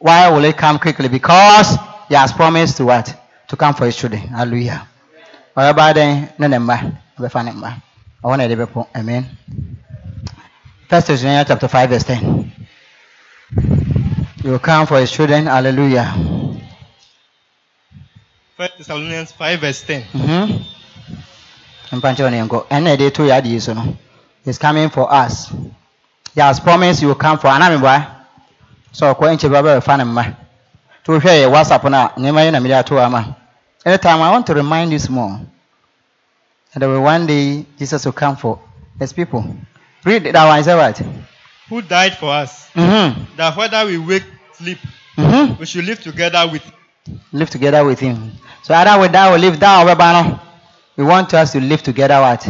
why 0.06 0.28
will 0.32 0.44
it 0.50 0.56
come 0.56 0.78
quickly 0.78 1.08
because 1.08 1.76
he 2.08 2.14
has 2.14 2.32
promised 2.32 2.76
to 2.78 2.84
what 2.86 3.06
to 3.48 3.56
come 3.56 3.74
for 3.74 3.86
his 3.86 3.96
children 3.96 4.22
hallelujah 4.38 4.80
bá 5.56 5.92
dẹ́n 5.96 6.12
ní 6.38 6.46
ne 6.48 6.58
mma 6.58 6.76
ọbẹ̀ 7.18 7.30
fa 7.34 7.40
ne 7.42 7.52
mma 7.52 7.70
ọwọ́ 8.24 8.36
na 8.38 8.44
bẹ̀ 8.60 8.66
pọ̀ 8.74 8.84
amen. 8.98 9.24
First 10.88 11.06
Thessalonians 11.08 11.48
chapter 11.48 11.68
5 11.68 11.90
verse 11.90 12.04
10. 12.04 12.50
You 14.42 14.52
will 14.52 14.58
come 14.58 14.86
for 14.86 14.98
his 14.98 15.10
children. 15.12 15.44
Hallelujah. 15.46 16.08
First 18.56 18.78
Thessalonians 18.78 19.32
5 19.32 19.60
verse 19.60 19.82
10. 19.82 20.02
Mm-hmm. 20.14 21.96
Mpancho 21.98 22.30
ni 22.30 22.42
ngo. 22.42 22.66
Ene 22.70 22.96
de 22.96 23.10
to 23.10 23.26
ya 23.26 23.40
so 23.60 23.74
no. 23.74 23.96
He's 24.44 24.56
coming 24.58 24.88
for 24.88 25.12
us. 25.12 25.52
He 26.34 26.40
has 26.40 26.58
promised 26.60 27.00
he 27.00 27.06
will 27.06 27.14
come 27.14 27.38
for 27.38 27.48
anami 27.48 27.78
boy. 27.80 28.06
So 28.92 29.14
ko 29.14 29.26
enche 29.26 29.50
baba 29.50 29.74
be 29.74 29.80
fan 29.84 30.00
mma. 30.00 30.34
To 31.08 31.14
ye 31.14 31.46
WhatsApp 31.46 31.90
na 31.90 32.10
nyema 32.18 32.42
ye 32.42 32.50
na 32.50 32.60
mi 32.60 32.70
ato 32.70 32.98
ama. 33.00 33.34
Anytime 33.82 34.20
I 34.20 34.30
want 34.30 34.46
to 34.46 34.52
remind 34.54 34.92
you 34.92 34.98
more. 35.08 35.40
that 36.74 36.80
there 36.80 36.88
will 36.90 37.00
one 37.02 37.26
day 37.26 37.64
Jesus 37.78 38.04
will 38.04 38.12
come 38.12 38.36
for 38.36 38.60
his 38.98 39.14
people. 39.14 39.42
Read 40.04 40.24
that 40.24 40.46
one, 40.46 40.58
is 40.58 40.66
that 40.66 40.74
right? 40.74 40.98
Who 41.70 41.80
died 41.80 42.18
for 42.18 42.30
us, 42.30 42.68
Mm-hmm. 42.74 43.36
that 43.38 43.56
whether 43.56 43.86
we 43.86 43.96
wake, 43.96 44.24
sleep, 44.52 44.76
Mm-hmm. 45.16 45.58
we 45.58 45.64
should 45.64 45.86
live 45.86 46.02
together 46.02 46.46
with 46.52 46.62
live 47.32 47.48
together 47.48 47.82
with 47.86 48.00
him. 48.00 48.32
So 48.62 48.74
either 48.74 49.00
we 49.00 49.08
die 49.08 49.34
or 49.34 49.38
live 49.38 49.58
down 49.58 49.88
or 49.88 50.40
we 50.94 51.04
want 51.04 51.32
us 51.32 51.52
to 51.52 51.60
live 51.60 51.82
together 51.82 52.20
what? 52.20 52.46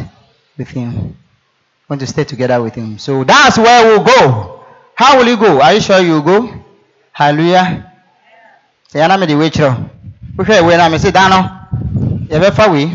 With 0.56 0.68
him. 0.70 0.94
We 0.94 1.14
want 1.88 2.00
to 2.00 2.08
stay 2.08 2.24
together 2.24 2.60
with 2.60 2.74
him. 2.74 2.98
So 2.98 3.22
that's 3.22 3.56
where 3.56 3.84
we'll 3.86 4.04
go. 4.04 4.64
How 4.96 5.16
will 5.16 5.28
you 5.28 5.36
go? 5.36 5.62
Are 5.62 5.74
you 5.74 5.80
sure 5.80 6.00
you 6.00 6.14
will 6.14 6.22
go? 6.22 6.64
Hallelujah. 7.12 7.87
Say 8.88 9.02
I'm 9.02 9.20
the 9.20 9.34
way 9.34 9.50
through. 9.50 9.76
Okay, 10.40 10.62
when 10.62 10.80
I'm 10.80 10.96
say 10.98 11.10
down. 11.10 12.26
You 12.30 12.36
ever 12.36 12.50
far 12.50 12.70
we? 12.72 12.90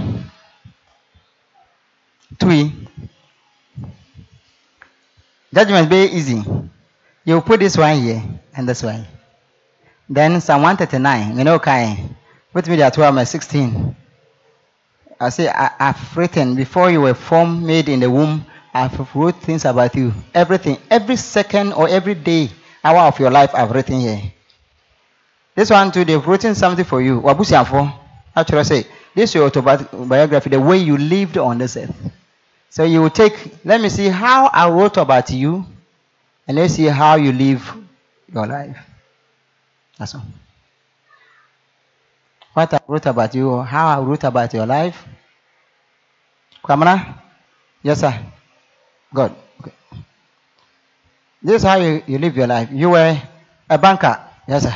Three. 2.40 2.74
Judgment 5.53 5.90
be 5.91 5.98
easy. 6.06 6.44
You 7.26 7.41
put 7.41 7.60
this 7.60 7.78
one 7.78 8.02
here 8.02 8.24
and 8.57 8.68
this 8.68 8.82
one. 8.82 9.06
Then 10.10 10.41
Psalm 10.41 10.64
139, 10.64 11.38
you 11.38 11.44
know, 11.44 11.60
Kai, 11.60 12.03
with 12.53 12.68
me 12.68 12.82
at 12.82 12.95
12, 12.95 13.28
16. 13.28 13.95
I 15.20 15.30
say, 15.30 15.48
I, 15.48 15.72
I've 15.80 16.18
written 16.18 16.56
before 16.56 16.90
you 16.90 17.02
were 17.02 17.14
formed, 17.14 17.64
made 17.64 17.88
in 17.88 17.99
the 17.99 18.10
womb, 18.10 18.45
I've 18.74 19.15
wrote 19.15 19.36
things 19.44 19.64
about 19.65 19.95
you. 19.95 20.11
Everything, 20.34 20.80
every 20.90 21.18
second 21.18 21.74
or 21.74 21.88
every 21.88 22.15
day, 22.15 22.49
hour 22.84 23.02
of 23.02 23.20
your 23.20 23.30
life, 23.30 23.52
I've 23.53 23.72
written 23.72 23.99
here. 23.99 24.33
This 25.56 25.70
one 25.70 25.92
too, 25.92 26.04
they've 26.04 26.26
written 26.26 26.56
something 26.56 26.86
for 26.86 27.02
you. 27.02 27.22
Wabusiafo, 27.22 27.94
actually, 28.36 28.64
say, 28.64 28.88
this 29.16 29.30
is 29.30 29.36
your 29.36 29.46
autobiography, 29.46 30.50
the 30.50 30.60
way 30.60 30.78
you 30.78 30.98
lived 30.98 31.38
on 31.38 31.60
this 31.60 31.78
earth. 31.78 31.94
So 32.70 32.84
you 32.84 33.02
will 33.02 33.12
take, 33.12 33.64
let 33.64 33.80
me 33.80 33.90
see 33.90 34.08
how 34.10 34.48
I 34.48 34.68
wrote 34.70 34.98
about 34.98 35.30
you, 35.30 35.66
and 36.48 36.58
let's 36.58 36.74
see 36.74 36.86
how 36.86 37.16
you 37.16 37.32
live 37.32 37.72
your 38.34 38.48
life. 38.48 38.78
That's 39.98 40.16
all. 40.16 40.24
What 42.54 42.74
I 42.74 42.80
wrote 42.88 43.06
about 43.06 43.34
you, 43.36 43.62
how 43.62 44.00
I 44.00 44.04
wrote 44.04 44.24
about 44.24 44.54
your 44.54 44.66
life. 44.66 45.06
Kwamana? 46.64 47.22
Yes, 47.84 48.00
sir. 48.02 48.14
Good. 49.14 49.32
Okay. 49.62 49.74
This 51.42 51.58
is 51.58 51.64
how 51.64 51.76
you, 51.78 52.02
you 52.08 52.18
live 52.18 52.36
your 52.38 52.48
life. 52.48 52.70
You 52.72 52.90
were 52.92 53.22
a 53.70 53.78
banker. 53.78 54.20
Yes, 54.48 54.64
sir. 54.64 54.76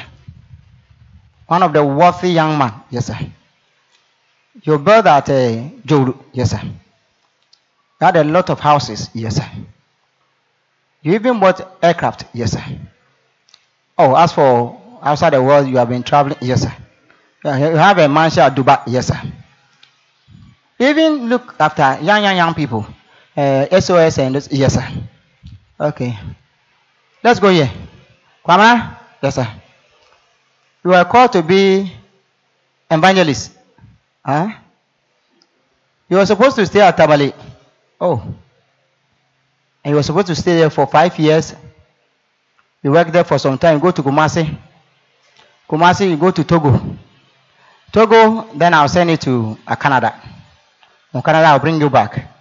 One 1.48 1.64
of 1.64 1.74
the 1.74 1.84
wealthy 1.84 2.30
young 2.30 2.58
man. 2.58 2.74
Yes, 2.90 3.08
sir. 3.08 3.18
You 4.64 4.78
built 4.80 5.06
at 5.06 5.30
uh, 5.30 5.34
Joru. 5.86 6.18
Yes, 6.34 6.52
sir. 6.52 6.62
You 6.64 8.06
had 8.06 8.18
a 8.18 8.24
lot 8.24 8.50
of 8.50 8.60
houses. 8.60 9.10
Yes, 9.14 9.38
sir. 9.38 9.50
You 11.02 11.14
even 11.14 11.40
bought 11.40 11.78
aircraft. 11.82 12.26
Yes, 12.34 12.52
sir. 12.52 12.64
Oh, 13.98 14.16
as 14.16 14.34
for 14.34 14.80
outside 15.02 15.32
the 15.34 15.42
world, 15.42 15.68
you 15.68 15.78
have 15.78 15.90
been 15.90 16.04
traveling. 16.04 16.38
Yes, 16.42 16.64
sir. 16.64 16.74
You 17.46 17.78
have 17.78 17.98
a 17.98 18.10
mansion 18.10 18.44
at 18.44 18.54
Dubai. 18.56 18.84
Yes, 18.88 19.08
sir. 19.08 19.20
Even 20.80 21.30
look 21.30 21.56
after 21.60 21.98
young, 22.04 22.24
young, 22.24 22.36
young 22.36 22.54
people. 22.54 22.86
Uh, 23.36 23.80
SOS 23.80 24.18
and 24.20 24.36
this. 24.36 24.50
Yes, 24.52 24.74
sir. 24.74 24.88
Okay. 25.80 26.18
Let's 27.24 27.40
go 27.40 27.50
here. 27.50 27.72
Kwama? 28.46 28.98
Yes, 29.22 29.36
sir. 29.36 29.48
You 30.88 30.94
are 30.94 31.04
called 31.04 31.34
to 31.34 31.44
be 31.44 31.92
evangelist. 32.90 33.52
Huh? 34.24 34.48
You 36.08 36.16
were 36.16 36.26
supposed 36.26 36.56
to 36.56 36.66
stay 36.66 36.80
at 36.80 36.96
Tabali. 36.96 37.34
Oh. 38.00 38.24
And 39.84 39.92
you 39.92 39.96
were 39.96 40.04
supposed 40.04 40.28
to 40.28 40.36
stay 40.36 40.56
there 40.56 40.70
for 40.70 40.88
five 40.88 41.20
years. 41.20 41.54
You 42.82 42.92
work 42.92 43.12
there 43.12 43.26
for 43.26 43.38
some 43.38 43.58
time. 43.58 43.80
Go 43.80 43.92
to 43.92 44.02
Kumasi. 44.02 44.58
Kumasi, 45.70 46.12
you 46.12 46.16
go 46.16 46.32
to 46.32 46.46
Togo. 46.46 46.80
Togo, 47.92 48.48
then 48.56 48.74
I'll 48.74 48.88
send 48.88 49.10
you 49.10 49.18
to 49.18 49.58
uh, 49.68 49.76
Canada. 49.76 50.16
From 51.12 51.22
Canada, 51.22 51.48
I'll 51.48 51.60
bring 51.60 51.82
you 51.82 51.90
back. 51.90 52.32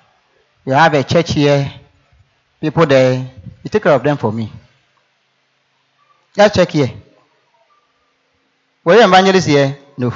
You 0.65 0.73
have 0.73 0.95
a 0.95 1.03
church 1.03 1.33
here. 1.33 1.69
People 2.61 2.87
there. 2.87 3.29
You 3.65 3.71
take 3.71 3.83
care 3.83 3.93
of 3.93 4.05
them 4.05 4.17
for 4.17 4.31
me. 4.31 4.53
Let's 6.37 6.55
check 6.55 6.71
here. 6.71 6.93
Were 8.87 8.95
you 8.95 9.05
evangelist 9.05 9.49
here? 9.49 9.77
No. 9.99 10.15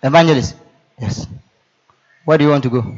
Evangelist? 0.00 0.54
Yes. 0.96 1.26
Where 2.24 2.38
do 2.38 2.44
you 2.44 2.50
want 2.50 2.62
to 2.62 2.70
go? 2.70 2.96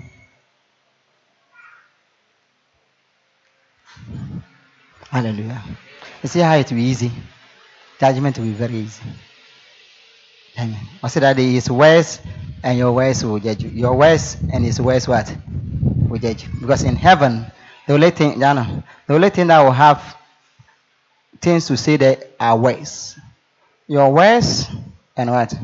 Hallelujah. 5.09 5.63
You 6.23 6.29
see 6.29 6.41
how 6.41 6.57
it 6.57 6.69
will 6.69 6.77
be 6.77 6.83
easy? 6.83 7.11
Judgment 7.99 8.37
will 8.37 8.45
be 8.45 8.53
very 8.53 8.75
easy. 8.75 9.03
Amen. 10.59 10.79
I 11.03 11.09
said 11.09 11.23
that 11.23 11.39
his 11.39 11.71
words 11.71 12.21
and 12.63 12.77
your 12.77 12.93
words 12.93 13.25
will 13.25 13.39
judge 13.39 13.63
you. 13.63 13.71
Your 13.71 13.97
words 13.97 14.37
and 14.53 14.63
his 14.63 14.79
words 14.79 15.09
what? 15.09 15.35
Will 16.07 16.19
judge 16.19 16.43
you. 16.45 16.51
Because 16.61 16.85
in 16.85 16.97
heaven, 16.97 17.47
the 17.87 17.95
only 17.95 18.11
thing, 18.11 18.33
you 18.33 18.41
know, 18.41 18.83
the 19.07 19.15
only 19.15 19.31
thing 19.31 19.47
that 19.47 19.63
will 19.63 19.73
have 19.73 20.19
things 21.41 21.67
to 21.69 21.79
say 21.79 21.97
there 21.97 22.19
are 22.39 22.59
words. 22.59 23.19
Your 23.87 24.13
words 24.13 24.67
and 25.17 25.31
what? 25.31 25.55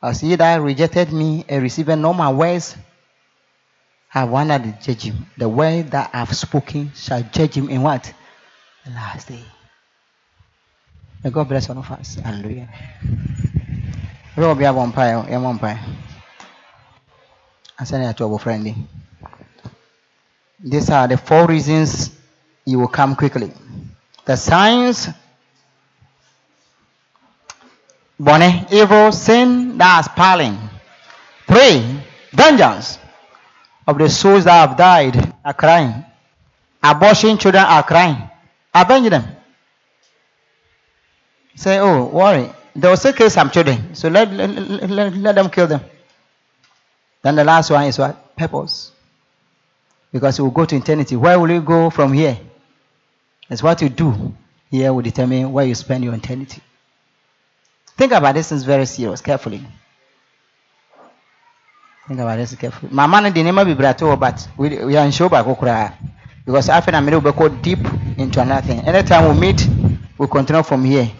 As 0.00 0.20
he 0.20 0.36
that 0.36 0.60
rejected 0.60 1.12
me 1.12 1.44
and 1.48 1.62
received 1.62 1.88
no 1.88 2.14
my 2.14 2.32
words, 2.32 2.76
I 4.14 4.24
one 4.24 4.48
to 4.48 4.58
judge 4.80 5.02
him. 5.02 5.26
The 5.36 5.48
word 5.48 5.90
that 5.90 6.10
I 6.12 6.18
have 6.20 6.34
spoken 6.36 6.92
shall 6.94 7.22
judge 7.22 7.54
him 7.54 7.68
in 7.68 7.82
what? 7.82 8.12
The 8.84 8.90
last 8.92 9.28
day. 9.28 9.44
May 11.22 11.30
God 11.30 11.48
bless 11.48 11.68
all 11.68 11.78
of 11.78 11.90
us. 11.90 12.14
Hallelujah. 12.14 12.68
I 17.78 17.84
send 17.84 18.16
to 18.16 18.24
our 18.24 18.38
friendly. 18.38 18.76
These 20.60 20.90
are 20.90 21.08
the 21.08 21.16
four 21.16 21.46
reasons 21.46 22.16
you 22.64 22.78
will 22.78 22.88
come 22.88 23.16
quickly. 23.16 23.52
The 24.24 24.36
signs, 24.36 25.08
bonne, 28.18 28.66
evil, 28.70 29.12
sin, 29.12 29.78
that's 29.78 30.08
piling. 30.08 30.58
Three, 31.46 32.00
vengeance 32.32 32.98
of 33.86 33.98
the 33.98 34.08
souls 34.08 34.44
that 34.44 34.68
have 34.68 34.76
died 34.76 35.34
are 35.44 35.54
crying. 35.54 36.04
Abortion 36.82 37.38
children 37.38 37.64
are 37.64 37.82
crying. 37.82 38.28
Avenge 38.74 39.10
them. 39.10 39.24
Say, 41.54 41.78
oh, 41.78 42.04
worry. 42.04 42.50
They 42.76 42.88
will 42.88 42.96
still 42.96 43.12
kill 43.12 43.30
some 43.30 43.50
children. 43.50 43.94
So 43.94 44.08
let, 44.08 44.30
let, 44.30 44.50
let, 44.88 45.12
let 45.14 45.34
them 45.34 45.50
kill 45.50 45.66
them. 45.66 45.80
Then 47.22 47.34
the 47.34 47.44
last 47.44 47.70
one 47.70 47.84
is 47.84 47.98
what? 47.98 48.36
Purpose. 48.36 48.92
Because 50.12 50.38
you 50.38 50.44
will 50.44 50.52
go 50.52 50.64
to 50.64 50.76
eternity. 50.76 51.16
Where 51.16 51.38
will 51.40 51.50
you 51.50 51.60
go 51.60 51.90
from 51.90 52.12
here? 52.12 52.38
It's 53.50 53.62
what 53.62 53.82
you 53.82 53.88
do 53.88 54.34
here 54.70 54.92
will 54.92 55.02
determine 55.02 55.50
where 55.52 55.64
you 55.64 55.74
spend 55.74 56.04
your 56.04 56.14
eternity. 56.14 56.62
Think 57.98 58.12
about 58.12 58.36
this 58.36 58.52
is 58.52 58.62
very 58.62 58.86
serious, 58.86 59.20
carefully. 59.20 59.60
Think 62.06 62.20
about 62.20 62.36
this 62.36 62.54
carefully. 62.54 62.92
Mama 62.92 63.20
no 63.20 63.30
de 63.30 63.42
nneɛma 63.42 63.64
bebree 63.66 63.88
ato 63.90 64.06
hɔ 64.06 64.20
but 64.20 64.48
we 64.56 64.68
we 64.84 64.96
are 64.96 65.04
nhyɛ 65.04 65.28
baako 65.28 65.58
koraa. 65.58 65.92
because 66.46 66.68
after 66.68 66.92
that, 66.92 67.02
we 67.02 67.32
go 67.32 67.48
deep 67.48 67.80
into 68.16 68.40
another 68.40 68.64
thing. 68.64 68.80
Anytime 68.86 69.34
we 69.34 69.40
meet, 69.40 69.68
we 70.16 70.28
continue 70.28 70.62
from 70.62 70.84
here. 70.84 71.10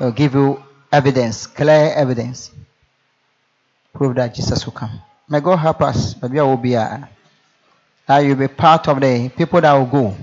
We'll 0.00 0.12
give 0.12 0.32
you 0.32 0.64
evidence, 0.90 1.46
clear 1.46 1.92
evidence. 1.94 2.50
Prove 3.92 4.14
that 4.14 4.34
Jesus 4.34 4.64
will 4.64 4.72
come. 4.72 4.98
May 5.28 5.40
God 5.40 5.56
help 5.58 5.82
us. 5.82 6.20
Maybe 6.22 6.40
I 6.40 6.42
will 6.42 6.56
be 6.56 6.72
a, 6.72 7.06
that 8.06 8.20
you'll 8.20 8.36
be 8.36 8.48
part 8.48 8.88
of 8.88 8.98
the 8.98 9.28
people 9.36 9.60
that 9.60 9.74
will 9.74 9.86
go. 9.86 10.16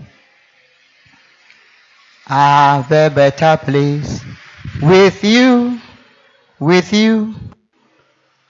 Have 2.25 2.91
a 2.91 3.09
better 3.09 3.55
place 3.63 4.21
with 4.81 5.23
you, 5.23 5.79
with 6.59 6.93
you. 6.93 7.35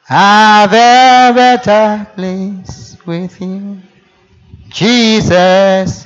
I 0.09 0.67
have 0.69 0.73
a 0.73 1.35
better 1.35 2.11
place 2.15 2.97
with 3.05 3.39
you. 3.41 3.79
Jesus, 4.69 6.05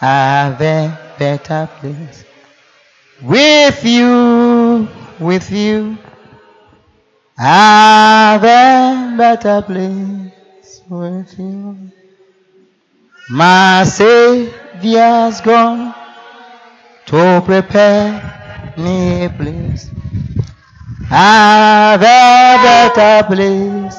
I 0.00 0.06
have 0.06 0.60
a 0.60 1.14
better 1.18 1.68
place 1.80 2.24
with 3.22 3.84
you, 3.84 4.88
with 5.18 5.50
you. 5.50 5.98
I 7.38 8.38
have 8.40 8.44
a 8.44 9.16
better 9.16 9.62
place 9.62 10.82
with 10.88 11.38
you. 11.38 11.92
My 13.28 13.84
Savior's 13.84 15.40
gone 15.40 15.94
to 17.06 17.42
prepare 17.44 18.45
me 18.78 19.24
a 19.24 19.30
place. 19.30 19.90
I 21.10 21.96
have 21.98 22.02
a 22.02 22.58
better 22.62 23.26
place 23.26 23.96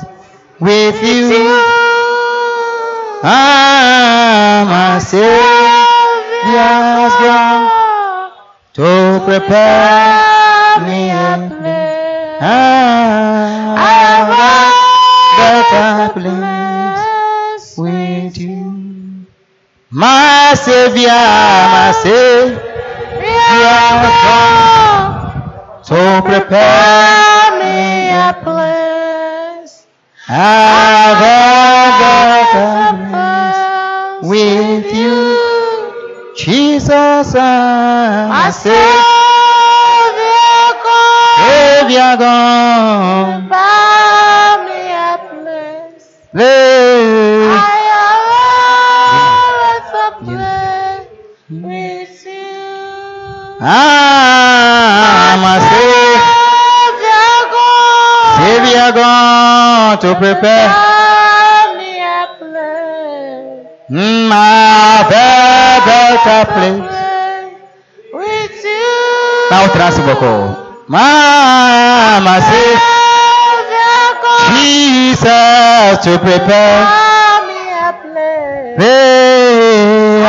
with 0.60 1.02
you. 1.04 1.48
Ah, 3.24 4.66
my 4.70 5.00
Savior's 5.00 5.26
gone 7.24 7.68
to 8.74 9.20
prepare 9.26 10.80
me 10.86 11.10
a 11.10 11.50
place. 11.50 12.42
I 12.42 13.74
have 13.82 14.30
a 14.30 14.70
better 15.38 16.14
place 16.20 17.78
with 17.78 18.38
you. 18.38 19.26
My 19.90 20.54
Savior, 20.56 21.10
my 21.10 21.92
Savior, 22.04 22.67
to 25.84 26.22
prepare 26.26 27.52
me 27.60 28.10
a 28.10 28.34
place. 28.44 29.88
I 30.28 30.32
have 31.24 32.02
a 32.56 32.98
place 33.10 34.30
with 34.30 34.86
you. 34.94 35.18
Jesus, 36.36 37.34
ah, 37.36 38.28
my 38.30 38.52
Savior, 38.52 38.78
Savior 41.38 42.18
gone. 42.18 43.48
Place. 46.34 47.87
Ah, 53.60 55.34
my 55.42 55.58
Savior, 55.66 56.22
Savior 58.38 58.92
gone 58.94 59.98
to 59.98 60.14
prepare. 60.14 60.70
Mm, 63.90 64.30
I 64.32 64.36
have 65.02 65.10
a 65.10 65.82
better 65.88 66.46
place. 66.54 66.86
Now 69.50 69.66
transiboko. 69.74 70.34
My, 70.88 72.20
my 72.22 72.40
Savior, 72.46 72.78
Jesus 74.54 75.98
to 76.06 76.20
prepare. 76.20 76.86
Mm, 78.78 80.22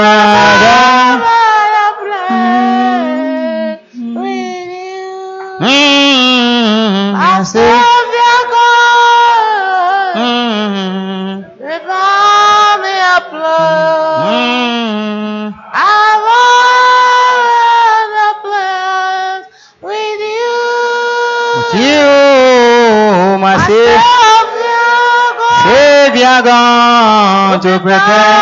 Savior 26.38 26.52
gone 26.52 27.60
to 27.60 27.78
prepare. 27.82 28.38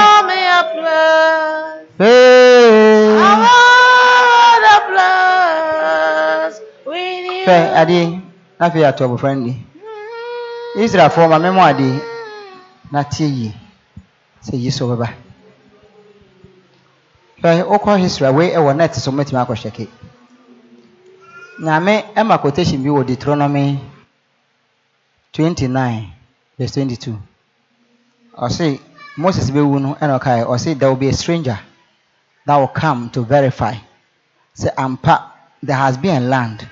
Hey. 1.98 3.16
Fɛ 7.46 7.56
adeɛ 7.80 8.20
afei 8.58 8.84
ato 8.84 9.04
abɔfra 9.04 9.34
no 9.36 9.44
di. 9.44 9.54
Israelfoɔ 10.84 11.28
ma 11.30 11.38
mɛmɔ 11.38 11.62
adeɛ 11.70 12.02
na 12.90 13.02
tie 13.04 13.26
yie 13.28 13.54
sɛ 14.44 14.56
yi 14.58 14.70
so 14.70 14.88
bɛba. 14.88 15.08
Fɛ 17.40 17.62
wokɔ 17.70 17.98
history 18.00 18.26
a 18.26 18.32
wei 18.32 18.50
ɛwɔ 18.50 18.76
net 18.76 18.94
so 18.96 19.10
mɛtumi 19.12 19.40
akɔhwɛ 19.46 19.70
ke. 19.72 19.88
Nyame 21.62 22.04
ɛma 22.16 22.40
quotation 22.40 22.82
bi 22.82 22.88
wɔ 22.90 23.06
Deuteronomy 23.06 23.78
twenty 25.32 25.68
nine 25.68 26.12
verse 26.58 26.72
twenty 26.72 26.96
two. 26.96 27.16
Ɔse 28.36 28.80
Moses 29.16 29.50
bɛwu 29.50 29.80
no 29.80 29.94
ɛna 29.94 30.18
ɔkae 30.18 30.44
ɔse 30.46 30.78
there 30.78 30.88
will 30.90 30.96
be 30.96 31.08
a 31.08 31.12
stranger 31.12 31.58
that 32.44 32.56
will 32.56 32.68
come 32.68 33.08
to 33.10 33.22
verify. 33.22 33.74
Sɛ 34.54 34.74
ampa 34.76 35.32
there 35.62 35.76
has 35.76 35.96
been 35.96 36.22
a 36.22 36.26
land. 36.26 36.68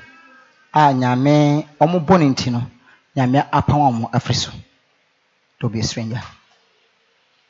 A 0.75 0.93
nyame 0.93 1.67
ɔmo 1.81 2.05
bɔ 2.05 2.19
ne 2.21 2.27
nti 2.35 2.51
no 2.53 2.63
nyame 3.17 3.49
apam 3.51 3.81
ɔmo 3.91 4.11
afiri 4.11 4.35
so 4.35 4.51
there 4.51 4.61
will 5.63 5.71
be 5.71 5.81
a 5.81 5.85
stranger. 5.85 6.23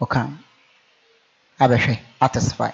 Ɔka 0.01 0.31
abɛhwɛ 1.61 1.99
atestify 2.21 2.73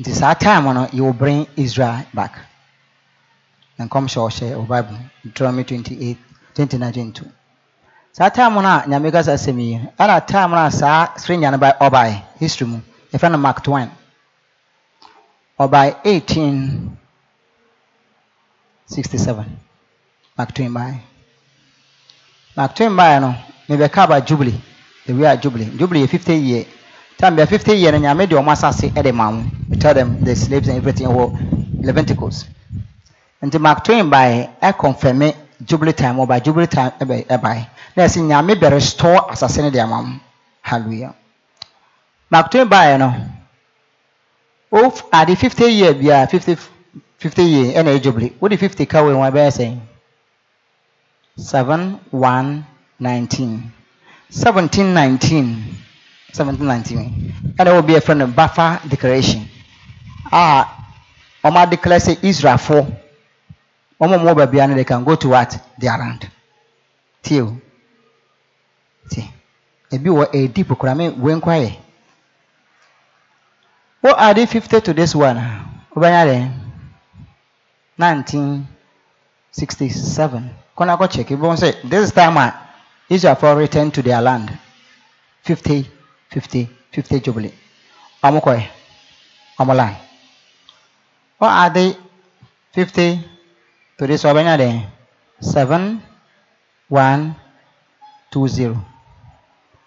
nti 0.00 0.12
saa 0.14 0.34
time 0.34 0.64
no 0.64 0.88
you 0.92 1.04
will 1.04 1.12
bring 1.12 1.46
Israel 1.56 2.04
back. 2.14 2.38
Nkɔmhyɛ 3.78 4.16
ɔhyɛ 4.28 4.54
wɔ 4.56 4.66
Bible 4.66 4.98
Deuteronomy 5.22 5.64
twenty 5.64 6.08
eight 6.10 6.18
twenty 6.54 6.78
nine 6.78 6.92
twenty 6.92 7.12
two 7.20 7.30
saa 8.18 8.30
time 8.30 8.54
no 8.62 8.68
a 8.68 8.82
nyame 8.88 9.12
kasa 9.12 9.32
asɛm 9.34 9.58
yi 9.60 9.78
ɛna 9.96 10.26
time 10.26 10.50
no 10.50 10.56
a 10.66 10.70
saa 10.72 11.14
stranger 11.16 11.50
no 11.52 11.58
ba 11.58 11.76
ɔbaeɛ 11.80 12.14
history 12.40 12.66
mu. 12.66 12.80
Yɛfrɛ 13.12 13.30
no 13.30 13.38
Mark 13.38 13.62
Twain. 13.62 13.90
Sixty 18.86 19.18
seven 19.18 19.46
Mark 20.36 20.52
Twain 20.52 20.72
baeɛ 20.74 20.98
Mark 22.56 22.74
Twain 22.74 22.90
baeɛ 22.90 23.20
no 23.20 23.34
mebɛka 23.68 23.98
aba 24.02 24.20
Jubilee 24.20 24.60
ewi 25.06 25.24
a 25.24 25.36
Jubilee. 25.36 25.70
Jubilee 25.78 26.02
yɛ 26.04 26.08
fifty 26.08 26.34
year. 26.34 26.64
Time 27.18 27.36
bɛ 27.36 27.46
fifty 27.46 27.74
year 27.74 27.92
no 27.92 27.98
nyame 28.00 28.28
de 28.28 28.34
ɔmo 28.34 28.50
asase 28.50 28.90
ɛde 28.94 29.14
ma 29.14 29.30
mo. 29.30 29.44
We 29.70 29.76
tell 29.76 29.94
them 29.94 30.24
the 30.24 30.34
slaves 30.34 30.66
and 30.66 30.78
everything 30.78 31.06
wɔ 31.06 31.84
Leviticus 31.84 32.46
nti 33.44 33.60
Mark 33.60 33.84
Twain 33.84 34.10
baeɛ 34.10 34.48
ɛkɔnfɛme 34.60 35.34
Jubilee 35.64 35.92
time 35.92 36.16
ɔba 36.16 36.42
Jubilee 36.42 36.66
time 36.66 36.90
ɛbɛ 36.98 37.26
ɛbaeɛ 37.28 37.66
na 37.98 38.04
yɛsɛ 38.06 38.20
nyame 38.22 38.54
bɛ 38.54 38.68
restore 38.70 39.26
asase 39.32 39.58
no 39.62 39.70
de 39.70 39.80
ama 39.80 40.02
mo. 40.02 40.20
Hallelujah. 40.62 41.14
Twain 42.50 42.68
baeɛ 42.68 42.96
no 42.98 43.08
o 44.70 44.92
ade 45.12 45.34
fifty 45.36 45.64
year 45.66 45.94
bia 45.94 46.26
fifty 46.28 46.56
fifty 47.18 47.42
year 47.42 47.74
ɛna 47.82 47.90
ɛyɛ 47.90 48.02
Jubilee 48.02 48.32
wode 48.40 48.56
fifty 48.58 48.86
ka 48.86 48.98
wɔ 49.02 49.14
wɔn 49.18 49.30
ɛbɛyɛ 49.32 49.50
sɛn? 49.50 49.80
Seven 51.36 51.98
one 52.12 52.64
nineteen. 53.00 53.72
Seventeen 54.30 54.94
nineteen. 54.94 55.46
Seventeen 56.32 56.66
nineteen. 56.66 57.34
Ɛna 57.58 57.70
ɛwɔ 57.72 57.86
bi 57.86 57.92
yɛfrɛ 57.94 58.16
no 58.16 58.26
Balfour 58.28 58.78
Declaration. 58.88 59.42
A 60.30 60.66
wɔn 61.42 61.56
adeclare 61.66 61.98
sɛ 61.98 62.14
Israelfoɔ 62.22 62.86
wɔn 64.00 64.14
a 64.14 64.18
wɔwɔ 64.18 64.34
baabi 64.36 64.60
ano 64.62 64.74
they 64.76 64.84
can 64.84 65.02
go 65.02 65.16
to 65.16 65.30
what? 65.30 65.58
Their 65.78 65.98
land. 65.98 66.30
Tie 67.24 67.40
o 67.40 67.60
tie 69.08 69.26
ebi 69.90 70.10
wɔ 70.10 70.24
wo 74.02 74.14
ade 74.16 74.46
fifty 74.46 74.80
to 74.80 74.92
this 74.94 75.14
one 75.14 75.40
wobɛnya 75.94 76.22
dɛ 76.26 76.50
nineteen 77.98 78.66
sixty 79.50 79.88
seven 79.88 80.50
kɔnɔ 80.76 80.92
akɔ 80.96 81.10
check 81.10 81.30
ebi 81.30 81.42
wɔn 81.42 81.56
sɛ 81.56 81.88
this 81.90 82.04
is 82.08 82.12
time 82.12 82.36
a 82.36 82.54
Israelfoɔ 83.10 83.56
return 83.56 83.90
to 83.90 84.02
their 84.02 84.20
land. 84.20 84.50
Fifty 85.42 85.88
fifty 86.28 86.68
fifty 86.92 87.20
jubilee. 87.20 87.54
Ọmụ 88.22 88.40
kọị 88.44 88.62
ọmụ 89.60 89.72
line 89.80 89.96
ọ 91.40 91.46
adị 91.64 91.84
50 92.74 93.18
to 93.96 94.02
this 94.06 94.24
ọbịanya 94.24 94.54
dị 94.62 94.70
7 95.40 95.98
1 96.90 97.32
2 98.30 98.48
0 98.48 98.76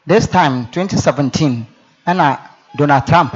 this 0.06 0.28
time 0.28 0.68
2017 0.72 1.66
ɛna 2.08 2.40
donald 2.76 3.06
trump 3.06 3.34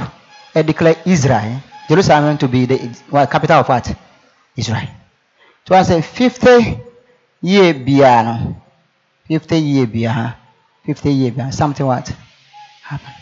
ɛ 0.54 0.66
declare 0.66 0.96
israel 1.04 1.60
jerusalem 1.88 2.36
to 2.38 2.48
be 2.48 2.66
the 2.66 2.90
well, 3.10 3.26
capital 3.26 3.60
of 3.60 3.68
what? 3.68 3.94
Israel. 4.56 4.88
So 5.68 5.74
i 5.74 5.82
say 5.82 6.00
50 6.02 6.78
year 7.42 7.74
no 7.74 8.56
50 9.28 9.56
year 9.58 9.86
biara 9.86 10.34
50 10.84 11.10
year 11.12 11.30
biara 11.32 11.52
something 11.52 11.86
what 11.86 12.08
happen 12.82 13.12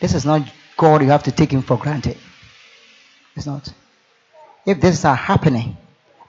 this 0.00 0.14
is 0.14 0.24
not 0.24 0.42
god 0.76 1.02
you 1.02 1.08
have 1.10 1.22
to 1.22 1.32
take 1.32 1.50
him 1.52 1.62
for 1.62 1.76
granted. 1.76 2.16
It's 3.36 3.46
not. 3.46 3.72
If 4.66 4.80
this 4.80 4.96
is 4.98 5.02
happening 5.02 5.76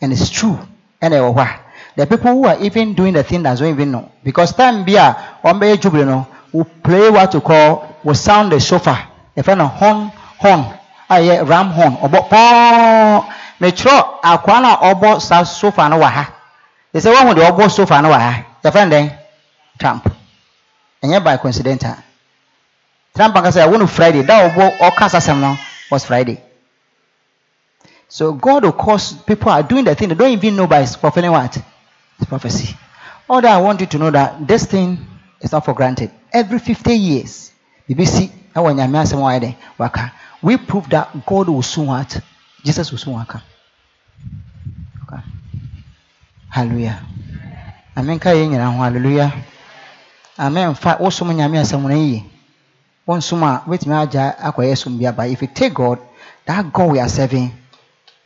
and 0.02 0.12
it's 0.12 0.30
true 0.30 0.58
and 1.02 1.14
ɛwɔ 1.14 1.34
hɔ 1.36 1.42
a 1.42 1.61
the 1.96 2.06
people 2.08 2.32
who 2.32 2.46
are 2.46 2.60
even 2.62 2.94
doing 2.94 3.14
the 3.14 3.24
thing 3.24 3.44
that 3.44 3.58
don't 3.60 3.70
even 3.70 3.92
know. 3.92 4.12
Because 4.24 4.54
time 4.54 4.82
a 4.82 5.16
wɔn 5.44 5.60
bɛyɛ 5.60 5.82
jubilee 5.82 6.06
no 6.06 6.28
will 6.54 6.66
play 6.84 7.10
what 7.10 7.34
we 7.34 7.40
call 7.42 7.98
will 8.04 8.16
sound 8.16 8.52
the 8.52 8.60
shofar. 8.60 9.08
Yɛfrɛ 9.38 9.58
no 9.58 9.68
horn 9.68 10.12
horn. 10.40 10.66
A 11.10 11.16
yɛ 11.16 11.48
ram 11.48 11.70
horn. 11.72 11.98
Ɔbɔ 11.98 12.30
pɔɔn 12.30 13.26
mekyerɛ 13.62 14.06
akwa 14.24 14.62
no 14.62 14.70
a 14.70 14.94
ɔbɔ 14.96 15.22
saa 15.22 15.44
sofa 15.44 15.90
no 15.90 15.98
wɔ 16.00 16.10
ha 16.10 16.34
sɛ 16.94 17.14
wɔn 17.14 17.36
deɛ 17.36 17.52
ɔbɔ 17.52 17.70
sofa 17.72 18.02
no 18.02 18.10
wɔ 18.10 18.20
ha 18.20 18.44
no 18.64 18.72
dɛn 18.72 19.12
trump 19.80 20.10
ɛnyɛ 21.04 21.24
by 21.24 21.38
coincidental 21.38 21.92
ah. 21.92 22.04
trump 23.16 23.36
ankasa 23.36 23.66
yɛ 23.66 23.70
wɔn 23.72 23.80
no 23.80 23.88
friday. 23.88 24.24
Da 24.24 24.50
ɔbɔ 24.50 24.78
ɔkasa 24.80 25.20
sɛm 25.20 25.40
no 25.40 25.58
was 25.92 26.06
friday. 26.06 26.40
So 28.08 28.34
God 28.34 28.64
will 28.66 28.74
cause 28.74 29.14
people 29.14 29.52
are 29.52 29.64
doing 29.64 29.86
the 29.86 29.96
thing 29.96 30.10
they 30.10 30.16
don't 30.16 30.32
even 30.32 30.56
know 30.56 30.68
by 30.68 30.86
fulfilling 30.86 31.32
what? 31.32 31.58
Prophecy. 32.26 32.76
All 33.30 33.42
that 33.42 33.52
I 33.52 33.62
want 33.62 33.82
you 33.82 33.88
to 33.88 33.98
know 33.98 34.12
that 34.12 34.48
this 34.48 34.66
thing 34.66 34.98
is 35.40 35.52
not 35.52 35.66
for 35.66 35.74
granted. 35.74 36.12
Every 36.34 36.60
50 36.60 36.94
years, 36.94 37.52
BBC, 37.90 38.32
we 40.42 40.58
prove 40.58 40.90
that 40.90 41.26
God 41.26 41.50
will 41.50 41.62
soon 41.62 41.88
what? 41.88 42.20
Jesus 42.64 42.92
will 42.92 42.98
soon. 42.98 43.20
Okay. 43.22 43.40
Hallelujah. 46.50 47.02
Amen 47.96 48.20
hallelujah. 48.20 49.34
Amen 50.38 50.76
fa 50.76 50.98
wosom 51.00 51.32
nyame 51.34 51.60
asɛm 51.60 51.82
no 51.88 51.96
yie. 51.96 52.24
Wonsom 53.08 53.44
a 53.44 53.64
wobɛtumi 53.68 53.96
agya 53.96 54.36
akɔyɛ 54.38 54.78
som 54.78 54.98
bi 54.98 55.06
aba. 55.06 55.28
If 55.28 55.42
you 55.42 55.48
take 55.48 55.74
God, 55.74 56.00
that 56.46 56.72
God 56.72 56.92
we 56.92 57.00
are 57.00 57.10
serving 57.10 57.52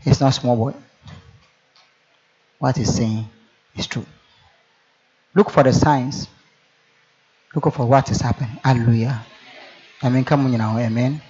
is 0.05 0.19
not 0.21 0.33
small 0.33 0.55
boy. 0.55 0.73
What 2.59 2.77
he's 2.77 2.93
saying 2.93 3.27
is 3.75 3.87
true. 3.87 4.05
Look 5.35 5.49
for 5.49 5.63
the 5.63 5.73
signs. 5.73 6.27
Look 7.55 7.71
for 7.73 7.85
what 7.85 8.09
is 8.11 8.21
happening. 8.21 8.57
Hallelujah. 8.63 9.25
Amen. 10.03 10.25
Come 10.25 10.45
on, 10.45 10.51
know, 10.57 10.77
amen. 10.77 11.21